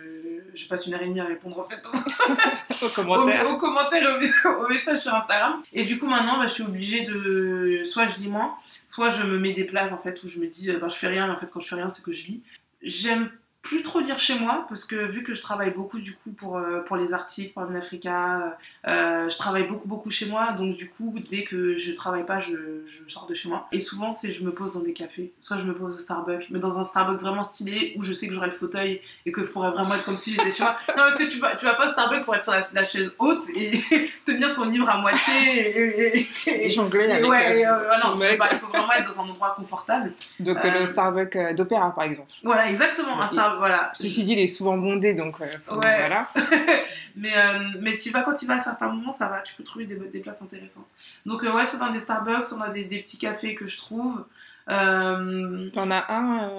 je 0.54 0.68
passe 0.68 0.86
une 0.86 0.94
heure 0.94 1.02
et 1.02 1.06
demie 1.08 1.18
à 1.18 1.24
répondre 1.24 1.58
en 1.58 1.64
fait 1.64 1.82
aux, 1.86 2.84
Au 2.84 2.86
aux, 2.86 2.90
commentaire. 2.90 3.50
aux 3.50 3.56
commentaires 3.58 4.20
et 4.22 4.28
aux, 4.46 4.64
aux 4.64 4.68
messages 4.68 5.00
sur 5.00 5.14
Instagram. 5.14 5.62
Et 5.72 5.84
du 5.86 5.98
coup, 5.98 6.06
maintenant, 6.06 6.38
bah, 6.38 6.46
je 6.46 6.52
suis 6.54 6.62
obligée 6.62 7.04
de. 7.04 7.82
Soit 7.86 8.06
je 8.08 8.18
lis 8.18 8.28
moins, 8.28 8.54
soit 8.86 9.10
je 9.10 9.24
me 9.24 9.38
mets 9.38 9.54
des 9.54 9.64
plages 9.64 9.92
en 9.92 9.98
fait 9.98 10.22
où 10.22 10.28
je 10.28 10.38
me 10.38 10.46
dis, 10.46 10.70
euh, 10.70 10.78
bah, 10.78 10.88
je 10.90 10.96
fais 10.96 11.08
rien, 11.08 11.26
mais 11.26 11.32
en 11.32 11.36
fait, 11.38 11.48
quand 11.52 11.60
je 11.60 11.68
fais 11.68 11.74
rien, 11.76 11.90
c'est 11.90 12.04
que 12.04 12.12
je 12.12 12.26
lis. 12.26 12.42
J'aime 12.82 13.30
plus 13.68 13.82
trop 13.82 14.00
lire 14.00 14.18
chez 14.18 14.38
moi 14.38 14.64
parce 14.68 14.84
que 14.84 14.96
vu 14.96 15.22
que 15.22 15.34
je 15.34 15.42
travaille 15.42 15.70
beaucoup 15.72 15.98
du 15.98 16.14
coup 16.14 16.30
pour, 16.32 16.56
euh, 16.56 16.80
pour 16.80 16.96
les 16.96 17.12
articles, 17.12 17.52
pour 17.52 17.62
Africa, 17.62 18.56
euh, 18.86 19.28
je 19.28 19.36
travaille 19.36 19.66
beaucoup 19.68 19.86
beaucoup 19.88 20.10
chez 20.10 20.26
moi 20.26 20.52
donc 20.52 20.76
du 20.76 20.88
coup 20.88 21.14
dès 21.30 21.42
que 21.44 21.76
je 21.76 21.92
travaille 21.92 22.24
pas 22.24 22.40
je, 22.40 22.52
je 22.86 23.12
sors 23.12 23.26
de 23.26 23.34
chez 23.34 23.48
moi. 23.48 23.68
Et 23.72 23.80
souvent 23.80 24.12
c'est 24.12 24.32
je 24.32 24.44
me 24.44 24.52
pose 24.52 24.72
dans 24.72 24.80
des 24.80 24.92
cafés. 24.92 25.32
Soit 25.40 25.58
je 25.58 25.64
me 25.64 25.74
pose 25.74 25.96
au 25.96 26.00
Starbucks 26.00 26.46
mais 26.50 26.58
dans 26.58 26.78
un 26.78 26.84
Starbucks 26.84 27.20
vraiment 27.20 27.44
stylé 27.44 27.94
où 27.96 28.02
je 28.02 28.12
sais 28.12 28.26
que 28.28 28.34
j'aurai 28.34 28.46
le 28.48 28.52
fauteuil 28.54 29.00
et 29.26 29.32
que 29.32 29.42
je 29.42 29.46
pourrais 29.46 29.70
vraiment 29.70 29.94
être 29.94 30.04
comme 30.04 30.16
si 30.16 30.32
j'étais 30.34 30.52
chez 30.52 30.62
moi. 30.62 30.76
Non 30.88 30.94
parce 30.96 31.16
que 31.16 31.24
tu 31.30 31.38
vas, 31.38 31.54
tu 31.56 31.64
vas 31.66 31.74
pas 31.74 31.88
au 31.88 31.92
Starbucks 31.92 32.24
pour 32.24 32.34
être 32.34 32.44
sur 32.44 32.52
la, 32.52 32.62
la 32.72 32.84
chaise 32.86 33.12
haute 33.18 33.44
et 33.54 33.80
tenir 34.24 34.54
ton 34.54 34.64
livre 34.64 34.88
à 34.88 34.98
moitié 35.00 35.34
et, 35.54 36.18
et- 36.18 36.28
et- 36.46 36.66
Et 36.66 36.70
jongler 36.70 37.10
avec 37.10 37.26
ouais, 37.30 37.64
euh, 37.66 37.70
euh, 37.70 37.84
voilà, 37.86 38.36
bah, 38.38 38.48
il 38.50 38.56
faut 38.58 38.66
vraiment 38.68 38.92
être 38.92 39.14
dans 39.14 39.22
un 39.22 39.28
endroit 39.28 39.54
confortable. 39.56 40.12
Donc 40.40 40.56
euh, 40.64 40.68
euh, 40.68 40.80
le 40.80 40.86
Starbucks 40.86 41.36
euh, 41.36 41.52
d'Opéra, 41.52 41.94
par 41.94 42.04
exemple. 42.04 42.30
voilà 42.42 42.68
exactement 42.70 43.20
un 43.20 43.28
Starbucks 43.28 43.57
voilà 43.58 43.90
Ceci 43.94 44.24
dit, 44.24 44.32
il 44.32 44.38
est 44.38 44.46
souvent 44.48 44.76
bondé, 44.76 45.14
donc 45.14 45.40
euh, 45.40 45.44
Ouais. 45.74 45.98
voilà. 45.98 46.28
mais, 47.16 47.36
euh, 47.36 47.58
mais 47.80 47.96
tu 47.96 48.10
vas 48.10 48.22
quand 48.22 48.34
tu 48.34 48.46
vas 48.46 48.60
à 48.60 48.64
certains 48.64 48.88
moments, 48.88 49.12
ça 49.12 49.28
va, 49.28 49.40
tu 49.42 49.54
peux 49.54 49.64
trouver 49.64 49.84
des, 49.86 49.96
des 49.96 50.20
places 50.20 50.40
intéressantes. 50.42 50.86
Donc 51.26 51.44
euh, 51.44 51.52
ouais, 51.54 51.66
soit 51.66 51.78
dans 51.78 51.92
des 51.92 52.00
Starbucks, 52.00 52.46
soit 52.46 52.58
dans 52.58 52.72
des, 52.72 52.84
des 52.84 53.00
petits 53.00 53.18
cafés 53.18 53.54
que 53.54 53.66
je 53.66 53.76
trouve. 53.78 54.24
T'en 54.66 55.90
as 55.90 56.04
un 56.12 56.50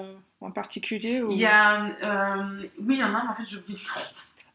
en 0.41 0.51
particulier 0.51 1.21
ou... 1.21 1.31
Il 1.31 1.37
y 1.37 1.45
a... 1.45 1.83
oui, 2.79 2.95
il 2.95 2.97
y 2.97 3.03
en 3.03 3.13
a, 3.13 3.23
mais 3.23 3.29
en 3.29 3.35
fait 3.35 3.43
j'oublie 3.49 3.73
nom. 3.73 4.01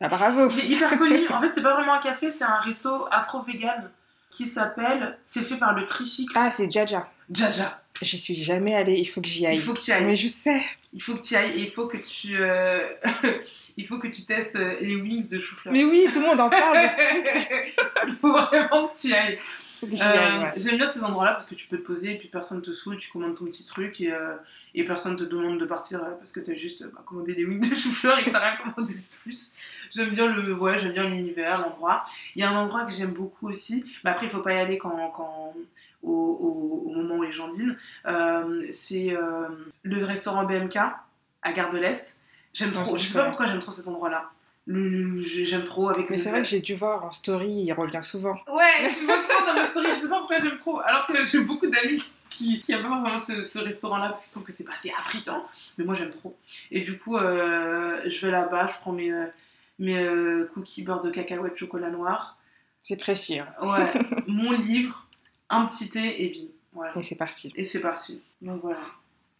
Ah, 0.01 0.09
bravo 0.09 0.51
Il 0.51 0.59
est 0.59 0.69
hyper 0.77 0.99
connu. 0.99 1.29
En 1.29 1.41
fait, 1.41 1.51
c'est 1.55 1.63
pas 1.63 1.75
vraiment 1.75 1.95
un 1.95 2.03
café, 2.03 2.31
c'est 2.31 2.45
un 2.45 2.59
resto 2.59 3.07
afro-vegan 3.11 3.91
qui 4.31 4.49
s'appelle... 4.49 5.17
C'est 5.25 5.43
fait 5.43 5.57
par 5.57 5.73
le 5.75 5.87
tricycle 5.87 6.33
Ah, 6.37 6.51
c'est 6.51 6.71
Jaja. 6.71 7.09
Jaja. 7.31 7.81
J'y 8.03 8.19
suis 8.19 8.37
jamais 8.37 8.75
allée, 8.75 8.95
il 8.99 9.05
faut 9.05 9.21
que 9.21 9.29
j'y 9.29 9.47
aille. 9.47 9.55
Il 9.55 9.61
faut 9.61 9.73
que 9.73 9.81
tu 9.81 9.91
y 9.91 9.95
ailles. 9.95 10.05
Mais 10.05 10.17
je 10.17 10.27
sais. 10.27 10.61
Il 10.95 11.03
faut 11.03 11.17
que 11.17 11.23
tu 11.23 11.35
y 11.35 11.37
ailles 11.37 11.61
et 11.61 11.65
il 11.65 11.73
faut 11.73 11.87
que 11.87 11.97
tu... 11.97 12.37
euh, 12.39 12.89
il 13.77 13.87
faut 13.87 13.99
que 13.99 14.07
tu 14.07 14.23
testes 14.23 14.57
euh, 14.57 14.77
les 14.81 14.97
wings 14.97 15.29
de 15.29 15.41
chou-fleur. 15.41 15.75
Mais 15.75 15.85
oui, 15.85 16.07
tout 16.13 16.21
le 16.21 16.27
monde 16.27 16.41
en 16.41 16.49
parle 16.49 16.83
de 16.83 16.89
ce 16.89 17.09
truc. 17.09 17.75
il 18.07 18.15
faut 18.15 18.33
vraiment 18.33 18.89
que 18.89 19.01
tu 19.01 19.09
y 19.09 19.15
ailles. 19.15 19.39
Euh, 19.83 20.43
ouais. 20.43 20.51
J'aime 20.57 20.77
bien 20.77 20.89
ces 20.89 21.03
endroits-là 21.03 21.33
parce 21.33 21.47
que 21.47 21.55
tu 21.55 21.69
peux 21.69 21.79
te 21.79 21.83
poser 21.83 22.13
et 22.13 22.19
puis 22.19 22.29
personne 22.29 22.63
te 22.63 22.73
saoule, 22.73 22.99
tu 22.99 23.11
commandes 23.11 23.37
ton 23.37 23.45
petit 23.47 23.65
truc 23.65 24.01
et, 24.01 24.13
euh, 24.13 24.35
et 24.75 24.85
personne 24.85 25.17
te 25.17 25.25
demande 25.25 25.59
de 25.59 25.65
partir 25.65 26.01
parce 26.19 26.33
que 26.33 26.41
t'as 26.41 26.55
juste 26.55 26.83
euh, 26.83 26.91
bah, 26.95 27.03
commandé 27.05 27.35
des 27.35 27.45
wings 27.45 27.69
de 27.69 27.75
chou-fleur 27.75 28.19
et 28.19 28.31
t'as 28.31 28.39
rien 28.39 28.57
commandé 28.57 28.95
de 28.95 29.01
plus. 29.23 29.55
J'aime 29.91 30.11
bien 30.11 30.27
le, 30.27 30.53
ouais, 30.55 30.79
j'aime 30.79 30.93
bien 30.93 31.05
l'univers, 31.05 31.59
l'endroit. 31.59 32.05
Il 32.35 32.41
y 32.41 32.45
a 32.45 32.51
un 32.51 32.57
endroit 32.57 32.85
que 32.85 32.93
j'aime 32.93 33.13
beaucoup 33.13 33.49
aussi, 33.49 33.85
mais 34.05 34.11
après 34.11 34.27
il 34.27 34.33
faut 34.33 34.41
pas 34.41 34.55
y 34.55 34.59
aller 34.59 34.79
quand, 34.79 35.13
quand 35.17 35.55
au, 36.05 36.11
au- 36.87 36.91
au 36.91 36.95
moment 36.95 37.17
où 37.17 37.23
les 37.23 37.33
gens 37.33 37.49
dînent. 37.49 37.77
Euh, 38.07 38.67
c'est 38.73 39.11
euh, 39.13 39.49
le 39.83 40.05
restaurant 40.05 40.45
BMK 40.45 40.77
à 41.43 41.53
Gare 41.53 41.71
de 41.71 41.79
l'Est. 41.79 42.19
J'aime 42.53 42.73
trop. 42.73 42.97
Je 42.97 43.03
sais 43.05 43.13
pas 43.15 43.21
vrai. 43.21 43.29
pourquoi 43.31 43.47
j'aime 43.49 43.61
trop 43.61 43.73
cet 43.73 43.89
endroit-là. 43.89 44.31
J'aime 44.67 45.65
trop 45.65 45.91
avec 45.91 46.09
Mais 46.11 46.17
c'est 46.19 46.31
vrai 46.31 46.41
que 46.43 46.49
j'ai 46.49 46.61
dû 46.61 46.75
voir 46.75 47.05
en 47.05 47.13
story, 47.13 47.51
il 47.51 47.73
revient 47.73 48.03
souvent. 48.03 48.35
Ouais, 48.49 48.91
je 48.99 49.05
vois 49.05 49.23
ça 49.29 49.47
dans 49.47 49.55
ma 49.61 49.67
story, 49.67 49.87
je 49.97 50.01
sais 50.03 50.09
pas 50.09 50.19
pourquoi 50.19 50.41
j'aime 50.41 50.57
trop. 50.59 50.81
Alors 50.81 51.07
que 51.07 51.27
j'ai 51.27 51.41
beaucoup 51.45 51.67
d'amis 51.67 52.03
qui, 52.31 52.61
qui 52.63 52.73
aiment 52.73 52.83
pas 52.89 53.01
vraiment 53.01 53.21
ce, 53.21 53.45
ce 53.45 53.59
restaurant-là 53.59 54.09
parce 54.09 54.23
qu'ils 54.25 54.33
trouvent 54.33 54.45
que 54.45 54.53
c'est 54.53 54.65
pas 54.65 54.73
assez 54.79 54.91
africain. 54.99 55.43
Mais 55.77 55.85
moi 55.85 55.95
j'aime 55.95 56.11
trop. 56.11 56.35
Et 56.71 56.81
du 56.81 56.99
coup, 56.99 57.17
euh, 57.17 58.01
je 58.07 58.25
vais 58.27 58.33
là-bas, 58.33 58.69
je 58.69 58.75
prends 58.81 58.93
mes, 58.93 59.13
mes 59.79 60.09
cookies 60.55 60.83
beurre 60.83 61.03
de 61.03 61.11
cacahuète 61.11 61.57
chocolat 61.59 61.91
noir. 61.91 62.39
C'est 62.81 62.97
précis. 62.97 63.39
hein. 63.41 63.49
Ouais, 63.63 63.93
mon 64.27 64.53
livre, 64.53 65.04
un 65.51 65.67
petit 65.67 65.89
thé 65.89 66.25
et 66.25 66.29
bim. 66.31 66.49
Voilà. 66.73 66.99
Et 66.99 67.03
c'est 67.03 67.17
parti. 67.17 67.53
Et 67.57 67.65
c'est 67.65 67.81
parti. 67.81 68.21
Donc 68.43 68.61
voilà, 68.63 68.81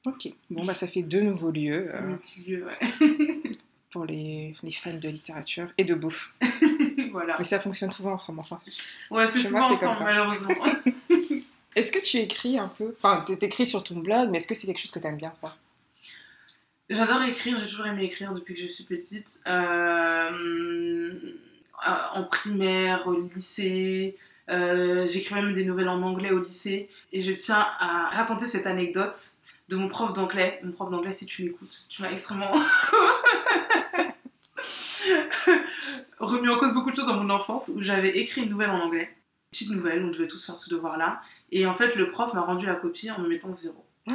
Ok. 0.07 0.29
Bon, 0.51 0.65
bah 0.65 0.75
ça 0.75 0.87
fait 0.87 1.03
deux 1.03 1.23
nouveaux 1.23 1.51
lieux 1.51 1.89
c'est 1.91 1.97
euh, 1.97 2.17
petit 2.17 2.41
lieu, 2.43 2.67
ouais. 2.67 3.41
pour 3.91 4.05
les, 4.05 4.55
les 4.63 4.73
fans 4.73 4.93
de 4.93 5.09
littérature 5.09 5.69
et 5.79 5.85
de 5.85 5.95
bouffe. 5.95 6.35
voilà. 7.13 7.37
Mais 7.39 7.45
ça 7.45 7.59
fonctionne 7.59 7.93
souvent 7.93 8.13
ensemble. 8.13 8.41
Enfin. 8.41 8.61
Ouais, 9.11 9.27
c'est 9.33 9.43
souvent 9.43 9.61
moi, 9.61 9.69
c'est 9.71 9.79
comme 9.79 9.89
ensemble, 9.89 9.95
ça. 9.95 10.05
malheureusement. 10.05 10.65
Est-ce 11.77 11.91
que 11.91 11.99
tu 12.05 12.19
écris 12.19 12.59
un 12.59 12.69
peu? 12.69 12.95
Enfin, 12.99 13.25
tu 13.27 13.33
écris 13.45 13.67
sur 13.67 13.83
ton 13.83 13.97
blog, 13.97 14.31
mais 14.31 14.39
est-ce 14.39 14.47
que 14.47 14.55
c'est 14.55 14.69
quelque 14.69 14.79
chose 14.79 14.93
que 14.93 15.01
tu 15.01 15.07
aimes 15.09 15.17
bien 15.17 15.33
faire 15.41 15.59
J'adore 16.89 17.23
écrire, 17.23 17.59
j'ai 17.59 17.67
toujours 17.67 17.87
aimé 17.87 18.05
écrire 18.05 18.33
depuis 18.33 18.55
que 18.55 18.61
je 18.61 18.69
suis 18.69 18.85
petite. 18.85 19.41
Euh, 19.49 21.19
en 21.85 22.23
primaire, 22.25 23.09
au 23.09 23.21
lycée, 23.35 24.17
euh, 24.51 25.07
j'écrivais 25.09 25.43
même 25.43 25.55
des 25.55 25.65
nouvelles 25.65 25.89
en 25.89 26.03
anglais 26.03 26.31
au 26.31 26.41
lycée. 26.41 26.91
Et 27.13 27.23
je 27.23 27.33
tiens 27.33 27.67
à 27.79 28.11
raconter 28.11 28.47
cette 28.47 28.67
anecdote 28.67 29.17
de 29.69 29.77
mon 29.77 29.89
prof 29.89 30.13
d'anglais. 30.13 30.61
Mon 30.63 30.73
prof 30.73 30.91
d'anglais, 30.91 31.13
si 31.13 31.27
tu 31.27 31.45
m'écoutes, 31.45 31.87
tu 31.89 32.03
m'as 32.03 32.11
extrêmement 32.11 32.51
remis 36.19 36.49
en 36.49 36.59
cause 36.59 36.73
beaucoup 36.73 36.91
de 36.91 36.97
choses 36.97 37.07
dans 37.07 37.23
mon 37.23 37.31
enfance 37.31 37.71
où 37.75 37.83
j'avais 37.83 38.19
écrit 38.19 38.43
une 38.43 38.51
nouvelle 38.51 38.71
en 38.71 38.81
anglais. 38.81 39.15
Petite 39.51 39.71
nouvelle, 39.71 40.05
on 40.05 40.11
devait 40.11 40.29
tous 40.29 40.45
faire 40.45 40.57
ce 40.57 40.69
devoir-là. 40.71 41.21
Et 41.53 41.67
en 41.67 41.75
fait, 41.75 41.95
le 41.95 42.11
prof 42.11 42.35
m'a 42.35 42.41
rendu 42.41 42.67
la 42.67 42.75
copie 42.75 43.11
en 43.11 43.21
me 43.21 43.29
mettant 43.29 43.55
zéro. 43.55 43.85
Et 44.07 44.13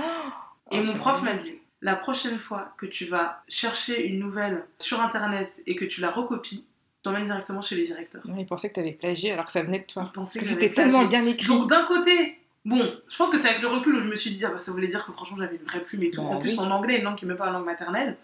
Oh, 0.71 0.77
mon 0.77 0.85
c'est 0.85 0.97
prof 0.99 1.23
m'a 1.23 1.33
dit, 1.33 1.59
la 1.81 1.95
prochaine 1.95 2.37
fois 2.37 2.73
que 2.77 2.85
tu 2.85 3.05
vas 3.05 3.43
chercher 3.47 4.05
une 4.05 4.19
nouvelle 4.19 4.67
sur 4.79 5.01
internet 5.01 5.61
et 5.65 5.75
que 5.75 5.85
tu 5.85 6.01
la 6.01 6.11
recopies, 6.11 6.65
t'emmènes 7.01 7.25
directement 7.25 7.61
chez 7.61 7.75
les 7.75 7.85
directeurs. 7.85 8.21
Non, 8.25 8.35
il 8.37 8.45
pensait 8.45 8.69
que 8.69 8.75
tu 8.75 8.79
avais 8.79 8.91
plagié 8.91 9.31
alors 9.31 9.45
que 9.45 9.51
ça 9.51 9.63
venait 9.63 9.79
de 9.79 9.85
toi. 9.85 10.11
pensait 10.13 10.39
Parce 10.39 10.51
que 10.51 10.55
c'était 10.55 10.73
tellement 10.73 11.05
bien 11.05 11.25
écrit. 11.25 11.47
Donc 11.47 11.69
d'un 11.69 11.85
côté, 11.85 12.37
bon, 12.65 12.81
je 13.07 13.17
pense 13.17 13.29
que 13.29 13.37
c'est 13.37 13.49
avec 13.49 13.61
le 13.61 13.67
recul 13.67 13.95
où 13.95 13.99
je 13.99 14.09
me 14.09 14.15
suis 14.15 14.31
dit, 14.31 14.43
ah 14.45 14.49
bah, 14.49 14.59
ça 14.59 14.71
voulait 14.71 14.87
dire 14.87 15.05
que 15.05 15.11
franchement 15.11 15.37
j'avais 15.39 15.55
une 15.55 15.63
vraie 15.63 15.83
plume 15.83 16.03
et 16.03 16.11
tout. 16.11 16.21
Bah 16.21 16.29
en 16.29 16.39
plus 16.39 16.59
en 16.59 16.69
anglais, 16.71 16.97
une 16.97 17.03
langue 17.03 17.15
qui 17.15 17.25
n'est 17.25 17.29
même 17.29 17.37
pas 17.37 17.47
la 17.47 17.53
langue 17.53 17.65
maternelle. 17.65 18.17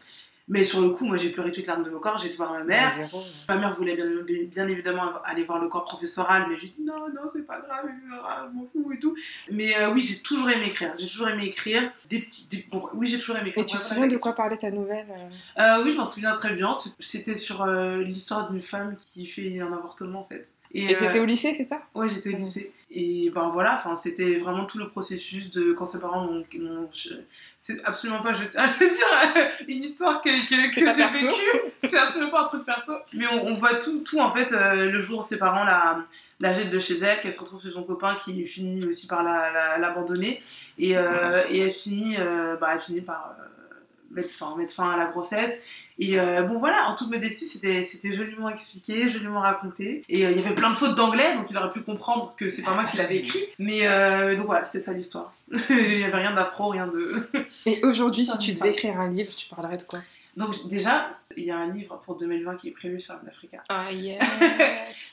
Mais 0.48 0.64
sur 0.64 0.82
le 0.82 0.90
coup, 0.92 1.06
moi, 1.06 1.18
j'ai 1.18 1.32
pleuré 1.32 1.50
toutes 1.52 1.62
les 1.62 1.66
larmes 1.66 1.84
de 1.84 1.90
mon 1.90 1.98
corps. 2.00 2.20
J'ai 2.20 2.28
été 2.28 2.38
voir 2.38 2.54
ma 2.54 2.64
mère. 2.64 2.92
Zéro. 2.96 3.24
Ma 3.50 3.58
mère 3.58 3.74
voulait 3.74 3.96
bien, 3.96 4.06
bien 4.46 4.68
évidemment 4.68 5.12
aller 5.24 5.44
voir 5.44 5.60
le 5.60 5.68
corps 5.70 5.86
professoral, 5.86 6.46
mais 6.48 6.56
j'ai 6.60 6.68
dit 6.68 6.84
non, 6.84 7.08
non, 7.10 7.30
c'est 7.34 7.46
pas 7.48 7.60
grave, 7.62 7.86
je 7.88 8.56
m'en 8.56 8.68
fous 8.72 8.92
et 8.94 9.00
tout. 9.00 9.16
Mais 9.52 9.76
euh, 9.78 9.92
oui, 9.92 10.02
j'ai 10.04 10.22
toujours 10.22 10.50
aimé 10.52 10.68
écrire. 10.68 10.94
J'ai 11.00 11.08
toujours 11.08 11.30
aimé 11.30 11.46
écrire. 11.48 11.92
Des 12.10 12.20
petits, 12.20 12.48
des- 12.50 12.66
bon, 12.70 12.88
oui, 12.94 13.08
j'ai 13.08 13.18
toujours 13.18 13.38
aimé 13.38 13.50
écrire. 13.50 13.64
Et 13.64 13.68
tu 13.68 13.76
te 13.78 13.82
souviens 13.82 14.08
de 14.08 14.18
quoi 14.18 14.34
parlait 14.34 14.58
ta 14.58 14.70
nouvelle 14.70 15.08
euh? 15.58 15.62
Euh, 15.80 15.84
Oui, 15.84 15.92
je 15.94 15.98
m'en 15.98 16.06
souviens 16.06 16.36
très 16.36 16.54
bien. 16.54 16.74
C'était 17.00 17.38
sur 17.38 17.66
l'histoire 17.66 18.52
d'une 18.52 18.62
femme 18.62 18.96
qui 19.08 19.26
fait 19.26 19.60
un 19.60 19.74
avortement 19.74 20.22
en 20.22 20.26
fait. 20.26 20.48
Et 20.74 20.94
euh, 20.94 21.00
c'était 21.00 21.20
au 21.20 21.26
lycée, 21.26 21.54
c'est 21.58 21.70
ça? 21.70 21.82
Ouais, 21.96 22.10
j'étais 22.10 22.34
au 22.36 22.38
lycée. 22.38 22.72
Et 22.92 23.30
ben 23.34 23.50
voilà, 23.50 23.82
c'était 23.98 24.36
vraiment 24.38 24.66
tout 24.66 24.78
le 24.78 24.90
processus 24.90 25.50
de 25.52 25.72
quand 25.74 25.86
ses 25.86 26.00
parents 26.00 26.26
m'ont. 26.26 26.44
C'est 27.68 27.84
absolument 27.84 28.22
pas, 28.22 28.34
je 28.36 28.44
tiens 28.44 28.62
à 28.62 28.68
le 28.80 28.88
dire, 28.88 29.38
euh, 29.38 29.64
une 29.68 29.84
histoire 29.84 30.22
que, 30.22 30.30
que, 30.30 30.70
que 30.70 30.76
j'ai 30.76 30.86
vécue. 31.26 31.34
C'est 31.84 31.98
absolument 31.98 32.30
pas 32.30 32.42
un 32.44 32.48
truc 32.48 32.64
perso. 32.64 32.94
Mais 33.14 33.26
on, 33.28 33.48
on 33.48 33.58
voit 33.58 33.74
tout, 33.76 34.02
tout 34.02 34.20
en 34.20 34.32
fait, 34.36 34.52
euh, 34.52 34.92
le 34.92 35.02
jour 35.02 35.22
où 35.22 35.24
ses 35.24 35.40
parents 35.40 35.64
la, 35.64 35.98
la 36.40 36.54
jettent 36.54 36.70
de 36.70 36.80
chez 36.80 37.00
elle, 37.00 37.22
qu'elle 37.22 37.34
se 37.34 37.40
retrouve 37.40 37.64
chez 37.64 37.72
son 37.72 37.82
copain 37.84 38.18
qui 38.24 38.46
finit 38.46 38.86
aussi 38.86 39.08
par 39.08 39.24
la- 39.24 39.52
la- 39.52 39.78
l'abandonner. 39.80 40.44
et, 40.78 40.96
euh, 40.96 41.44
et 41.50 41.60
elle 41.62 41.72
finit, 41.72 42.18
bah, 42.62 42.70
elle 42.74 42.82
finit 42.82 43.02
par 43.02 43.36
mettre, 44.12 44.30
fin, 44.32 44.56
mettre 44.56 44.74
fin 44.74 44.92
à 44.92 44.98
la 44.98 45.06
grossesse. 45.06 45.60
Et 45.98 46.20
euh, 46.20 46.42
bon 46.44 46.60
voilà, 46.60 46.90
en 46.90 46.96
toute 46.96 47.10
modestie, 47.10 47.48
c'était 47.48 47.88
c'était 47.90 48.16
joliment 48.16 48.50
expliqué, 48.50 49.10
joliment 49.10 49.40
raconté. 49.40 50.04
Et 50.10 50.26
euh, 50.26 50.32
il 50.32 50.38
y 50.38 50.46
avait 50.46 50.56
plein 50.56 50.70
de 50.70 50.76
fautes 50.76 50.96
d'anglais, 50.96 51.36
donc 51.36 51.46
il 51.50 51.58
aurait 51.58 51.72
pu 51.72 51.82
comprendre 51.82 52.36
que 52.38 52.50
c'est 52.50 52.64
pas 52.64 52.74
moi 52.74 52.84
qui 52.84 52.98
l'avais 52.98 53.18
écrit. 53.18 53.46
Mais 53.60 53.88
euh, 53.88 54.36
donc 54.36 54.48
voilà, 54.48 54.66
c'était 54.66 54.82
ça 54.84 54.92
l'histoire. 54.92 55.34
il 55.70 56.00
y 56.00 56.04
avait 56.04 56.18
rien 56.18 56.34
d'afro, 56.34 56.70
rien 56.70 56.88
de... 56.88 57.30
Et 57.66 57.84
aujourd'hui, 57.86 58.26
si 58.26 58.38
tu 58.40 58.54
devais 58.54 58.72
écrire 58.72 59.00
un 59.00 59.10
livre, 59.10 59.34
tu 59.34 59.48
parlerais 59.48 59.78
de 59.78 59.84
quoi? 59.84 60.00
Donc 60.36 60.68
déjà, 60.68 61.12
il 61.38 61.46
y 61.46 61.52
a 61.52 61.58
un 61.58 61.72
livre 61.72 62.02
pour 62.04 62.18
2020 62.18 62.58
qui 62.58 62.68
est 62.68 62.72
prévu 62.72 63.00
sur 63.00 63.16
l'Africa. 63.26 63.64
Ah 63.70 63.90
yes 63.94 64.22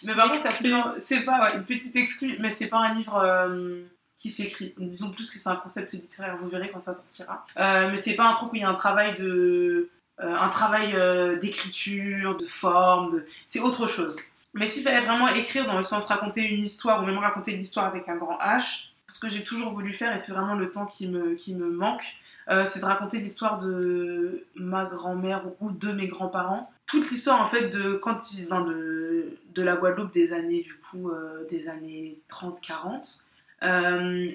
Mais 0.05 0.15
par 0.17 0.27
contre, 0.27 0.41
c'est 0.41 0.49
absolument- 0.49 0.95
c'est 1.01 1.25
pas 1.25 1.45
ouais, 1.45 1.57
une 1.57 1.65
petite 1.65 1.95
exclue, 1.95 2.37
mais 2.41 2.53
c'est 2.55 2.67
pas 2.67 2.79
un 2.79 2.95
livre 2.95 3.17
euh, 3.25 3.83
s'écrit. 4.31 4.75
Disons 4.79 5.11
plus 5.11 5.31
que 5.31 5.39
c'est 5.39 5.49
un 5.49 5.57
concept 5.57 5.93
littéraire, 5.93 6.37
vous 6.41 6.49
verrez 6.49 6.71
quand 6.71 6.81
ça 6.81 6.95
sortira. 6.95 7.47
Euh, 7.59 7.91
mais 7.91 7.99
c'est 7.99 8.15
pas 8.15 8.25
un 8.29 8.33
truc 8.33 8.53
où 8.53 8.57
il 8.57 8.63
y 8.63 8.65
a 8.65 8.69
un 8.69 8.75
travail 8.75 9.17
de. 9.19 9.89
euh, 10.21 10.35
un 10.37 10.49
travail 10.49 10.93
euh, 10.95 11.39
d'écriture, 11.39 12.37
de 12.37 12.47
forme, 12.47 13.23
c'est 13.49 13.61
autre 13.61 13.87
chose. 13.89 14.17
Mais 14.55 14.71
s'il 14.71 14.83
fallait 14.83 15.01
vraiment 15.01 15.29
écrire 15.29 15.67
dans 15.67 15.79
le 15.79 15.83
sens 15.83 16.07
raconter 16.07 16.43
une 16.55 16.65
histoire 16.65 17.03
ou 17.03 17.07
même 17.07 17.19
raconter 17.19 17.53
l'histoire 17.57 17.87
avec 17.87 18.09
un 18.09 18.17
grand 18.17 18.39
H, 18.39 18.89
ce 19.09 19.19
que 19.19 19.31
j'ai 19.31 19.43
toujours 19.45 19.73
voulu 19.73 19.93
faire 19.95 20.15
et 20.15 20.21
c'est 20.21 20.33
vraiment 20.33 20.55
le 20.55 20.71
temps 20.71 20.87
qui 20.87 21.09
me, 21.09 21.35
qui 21.35 21.55
me 21.55 21.71
manque, 21.71 22.05
euh, 22.49 22.67
c'est 22.71 22.81
de 22.81 22.85
raconter 22.85 23.19
l'histoire 23.19 23.59
de 23.59 24.45
ma 24.57 24.85
grand-mère 24.85 25.43
ou 25.61 25.71
de 25.71 25.93
mes 25.93 26.07
grands-parents. 26.09 26.71
Toute 26.87 27.11
l'histoire 27.11 27.41
en 27.41 27.49
fait 27.49 27.69
de 27.71 27.95
quand 27.95 28.19
ben, 28.51 28.61
de, 28.63 29.39
de 29.55 29.63
la 29.63 29.77
Guadeloupe 29.77 30.13
des 30.13 30.33
années 30.33 30.63
du 30.63 30.75
coup 30.75 31.11
des 31.51 31.69
années 31.69 32.19
30-40 32.29 32.51
euh, 32.73 32.99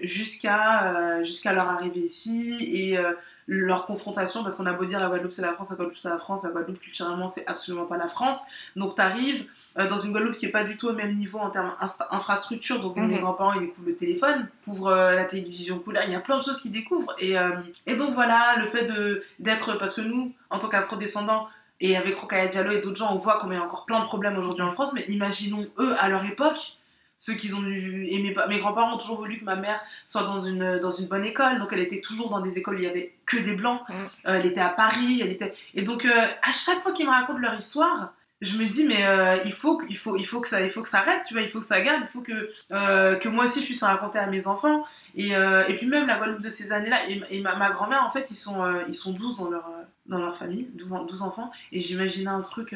jusqu'à 0.04 0.94
euh, 0.94 1.24
jusqu'à 1.24 1.54
leur 1.54 1.70
arrivée 1.70 2.00
ici 2.02 2.58
et 2.74 2.98
euh, 2.98 3.12
leur 3.50 3.86
confrontation 3.86 4.44
parce 4.44 4.58
qu'on 4.58 4.66
a 4.66 4.74
beau 4.74 4.84
dire 4.86 5.00
la 5.00 5.08
Guadeloupe 5.08 5.32
c'est 5.32 5.42
la 5.42 5.54
France, 5.54 5.70
la 5.70 5.78
Guadeloupe 5.78 5.98
c'est 5.98 6.10
la 6.10 6.18
France, 6.18 6.44
la 6.44 6.50
Guadeloupe 6.52 6.80
culturellement 6.82 7.28
c'est 7.30 7.46
absolument 7.48 7.86
pas 7.86 7.96
la 7.98 8.10
France. 8.10 8.42
Donc 8.76 8.96
tu 8.96 9.02
arrives 9.02 9.46
dans 9.78 10.00
une 10.00 10.12
Guadeloupe 10.12 10.38
qui 10.38 10.48
est 10.48 10.52
pas 10.52 10.66
du 10.66 10.76
tout 10.76 10.88
au 10.90 10.94
même 10.94 11.16
niveau 11.16 11.40
en 11.40 11.50
termes 11.50 11.72
insta- 11.82 12.08
infrastructure. 12.12 12.82
Donc 12.82 12.98
Mhm. 12.98 13.08
mes 13.08 13.20
grands-parents 13.20 13.54
ils 13.54 13.62
découvrent 13.62 13.88
le 13.88 13.96
téléphone, 13.96 14.48
découvrent 14.66 14.88
euh, 14.88 15.12
la 15.16 15.24
télévision 15.26 15.80
couleur, 15.80 16.04
il 16.06 16.12
y 16.12 16.16
a 16.16 16.20
plein 16.20 16.38
de 16.40 16.44
choses 16.44 16.60
qu'ils 16.62 16.74
découvrent. 16.74 17.16
Et, 17.20 17.38
euh, 17.40 17.52
et 17.86 17.96
donc 17.96 18.14
voilà, 18.16 18.56
le 18.60 18.68
fait 18.68 18.84
de 18.86 19.24
d'être 19.40 19.78
parce 19.78 19.96
que 19.96 20.02
nous 20.02 20.34
en 20.50 20.60
tant 20.60 20.68
qu'afro-descendants 20.68 21.48
et 21.80 21.96
avec 21.96 22.18
Rokhaya 22.18 22.48
Diallo 22.48 22.72
et 22.72 22.82
d'autres 22.82 22.98
gens, 22.98 23.14
on 23.14 23.18
voit 23.20 23.38
qu'on 23.40 23.52
a 23.52 23.60
encore 23.60 23.86
plein 23.86 24.00
de 24.02 24.06
problèmes 24.06 24.38
aujourd'hui 24.38 24.64
en 24.64 24.72
France, 24.74 24.94
mais 24.94 25.06
imaginons 25.10 25.68
eux 25.80 25.96
à 26.00 26.10
leur 26.10 26.26
époque, 26.26 26.77
ceux 27.18 27.34
qu'ils 27.34 27.55
ont 27.55 27.63
eu. 27.63 28.05
Et 28.07 28.22
mes, 28.22 28.32
pa- 28.34 28.47
mes 28.47 28.59
grands-parents 28.59 28.93
ont 28.95 28.97
toujours 28.97 29.18
voulu 29.18 29.39
que 29.39 29.45
ma 29.45 29.55
mère 29.55 29.80
soit 30.05 30.24
dans 30.24 30.41
une, 30.41 30.80
dans 30.80 30.91
une 30.91 31.07
bonne 31.07 31.26
école, 31.26 31.59
donc 31.59 31.70
elle 31.74 31.80
était 31.80 32.01
toujours 32.01 32.30
dans 32.30 32.41
des 32.41 32.57
écoles 32.57 32.76
où 32.76 32.80
il 32.80 32.84
y 32.86 32.89
avait 32.89 33.13
que 33.26 33.38
des 33.38 33.55
blancs. 33.55 33.82
Mm. 33.89 33.93
Euh, 33.93 34.39
elle 34.39 34.45
était 34.45 34.61
à 34.61 34.70
Paris, 34.70 35.20
elle 35.24 35.32
était. 35.32 35.53
Et 35.76 35.82
donc 35.82 36.05
euh, 36.05 36.09
à 36.43 36.51
chaque 36.53 36.82
fois 36.84 36.91
qu'ils 36.91 37.05
me 37.07 37.11
racontent 37.11 37.39
leur 37.39 37.55
histoire, 37.55 38.13
je 38.39 38.55
me 38.59 38.65
dis 38.68 38.84
mais 38.86 39.03
euh, 39.07 39.36
il 39.45 39.51
faut 39.51 39.78
que- 39.78 39.86
il 39.89 39.97
faut 39.97 40.15
il 40.15 40.24
faut 40.26 40.41
que 40.41 40.47
ça 40.47 40.61
il 40.61 40.70
faut 40.70 40.84
que 40.84 40.89
ça 40.89 41.01
reste 41.01 41.26
tu 41.28 41.34
vois 41.34 41.41
il 41.41 41.49
faut 41.49 41.59
que 41.59 41.65
ça 41.65 41.82
garde 41.82 42.03
il 42.03 42.07
faut 42.07 42.22
que 42.22 42.51
euh, 42.72 43.15
que 43.15 43.30
moi 43.30 43.45
aussi 43.45 43.61
je 43.61 43.65
puisse 43.65 43.82
en 43.82 43.88
raconter 43.88 44.20
à 44.20 44.28
mes 44.28 44.45
enfants 44.45 44.86
et, 45.15 45.36
euh, 45.36 45.65
et 45.68 45.74
puis 45.76 45.88
même 45.88 46.05
la 46.05 46.18
Guadeloupe 46.18 46.41
de 46.41 46.51
ces 46.51 46.72
années 46.72 46.91
là 46.91 46.99
et, 47.09 47.20
et 47.32 47.41
ma, 47.41 47.55
ma 47.55 47.72
grand-mère 47.72 48.03
en 48.03 48.11
fait 48.11 48.30
ils 48.30 48.36
sont 48.36 48.63
ils 48.88 48.93
sont 48.93 49.11
12 49.11 49.38
dans 49.39 49.49
leur 49.49 49.68
dans 50.05 50.20
leur 50.20 50.38
famille 50.38 50.68
12, 50.76 50.93
en- 50.93 51.03
12 51.05 51.24
enfants 51.24 51.49
et 51.72 51.80
j'imaginais 51.82 52.30
un 52.30 52.41
truc 52.41 52.76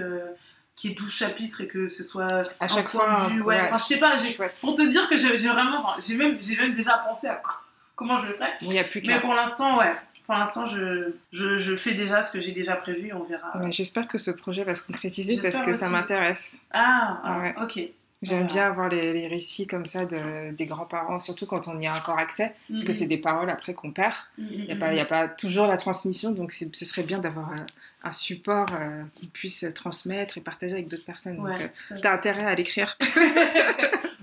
qui 0.76 0.91
est 0.91 0.93
12 0.93 1.11
chapitres 1.11 1.61
et 1.61 1.67
que 1.67 1.89
ce 1.89 2.03
soit 2.03 2.49
À 2.59 2.67
chaque 2.67 2.89
fois, 2.89 3.28
de 3.30 3.34
vue, 3.34 3.41
ouais, 3.41 3.61
enfin, 3.61 3.78
je 3.78 3.84
sais 3.84 3.99
pas 3.99 4.11
pour 4.61 4.76
te 4.76 4.89
dire 4.89 5.07
que 5.09 5.17
j'ai 5.17 5.38
vraiment 5.38 5.93
j'ai 5.99 6.15
même 6.15 6.38
j'ai 6.41 6.55
même 6.57 6.74
déjà 6.74 6.97
pensé 6.99 7.28
à 7.28 7.36
co- 7.36 7.51
comment 7.95 8.22
je 8.22 8.28
le 8.28 8.34
ferais. 8.34 8.51
Bon, 8.61 8.67
il 8.67 8.69
n'y 8.69 8.80
a 8.80 8.84
plus 8.84 9.01
mais 9.05 9.19
pour 9.19 9.34
l'instant 9.34 9.78
ouais 9.80 9.93
pour 10.26 10.36
l'instant 10.36 10.65
je, 10.67 11.13
je, 11.34 11.57
je 11.57 11.76
fais 11.76 11.93
déjà 11.93 12.22
ce 12.24 12.32
que 12.32 12.41
j'ai 12.41 12.51
déjà 12.53 12.76
prévu 12.76 13.11
on 13.13 13.24
verra. 13.24 13.57
Ouais, 13.59 13.72
J'espère 13.72 14.07
que 14.07 14.17
ce 14.17 14.32
projet 14.32 14.63
va 14.63 14.76
se 14.76 14.84
concrétiser 14.86 15.39
parce 15.41 15.61
que 15.61 15.74
ça 15.74 15.89
m'intéresse. 15.89 16.61
ah, 16.72 17.19
ah, 17.24 17.39
Ouais. 17.39 17.55
ok 17.61 17.80
J'aime 18.24 18.39
Voilà. 18.41 18.53
bien 18.53 18.67
avoir 18.67 18.89
les, 18.89 19.13
les 19.13 19.28
récits 19.28 19.65
comme 19.65 19.88
ça 19.88 20.05
de, 20.05 20.51
des 20.51 20.65
grands-parents, 20.67 21.19
surtout 21.19 21.47
quand 21.47 21.67
on 21.67 21.80
y 21.82 21.88
a 21.88 21.95
encore 21.95 22.19
accès, 22.19 22.53
parce 22.69 22.84
que 22.84 22.89
Mhm. 22.89 22.93
c'est 22.93 23.07
des 23.07 23.17
paroles 23.17 23.49
après 23.49 23.74
qu'on 23.74 23.91
perd. 23.91 24.13
Il 24.38 24.65
n'y 24.65 24.72
a, 24.72 25.05
pas- 25.05 25.17
a 25.22 25.28
toujours 25.28 25.65
la 25.65 25.78
transmission, 25.78 26.32
donc 26.32 26.51
ce 26.51 26.86
serait 26.86 27.01
bien 27.03 27.17
d'avoir 27.17 27.51
un, 27.51 27.65
un 28.03 28.13
support 28.13 28.67
euh, 28.80 29.01
qu'on 29.19 29.26
puisse 29.28 29.65
transmettre 29.74 30.38
et 30.38 30.41
partager 30.41 30.74
avec 30.74 30.88
d'autres 30.88 31.05
personnes. 31.05 31.38
Donc, 31.38 31.47
Ouais. 31.47 31.72
euh, 31.91 31.95
t'as 32.01 32.13
intérêt 32.13 32.45
à 32.45 32.53
l'écrire. 32.55 32.97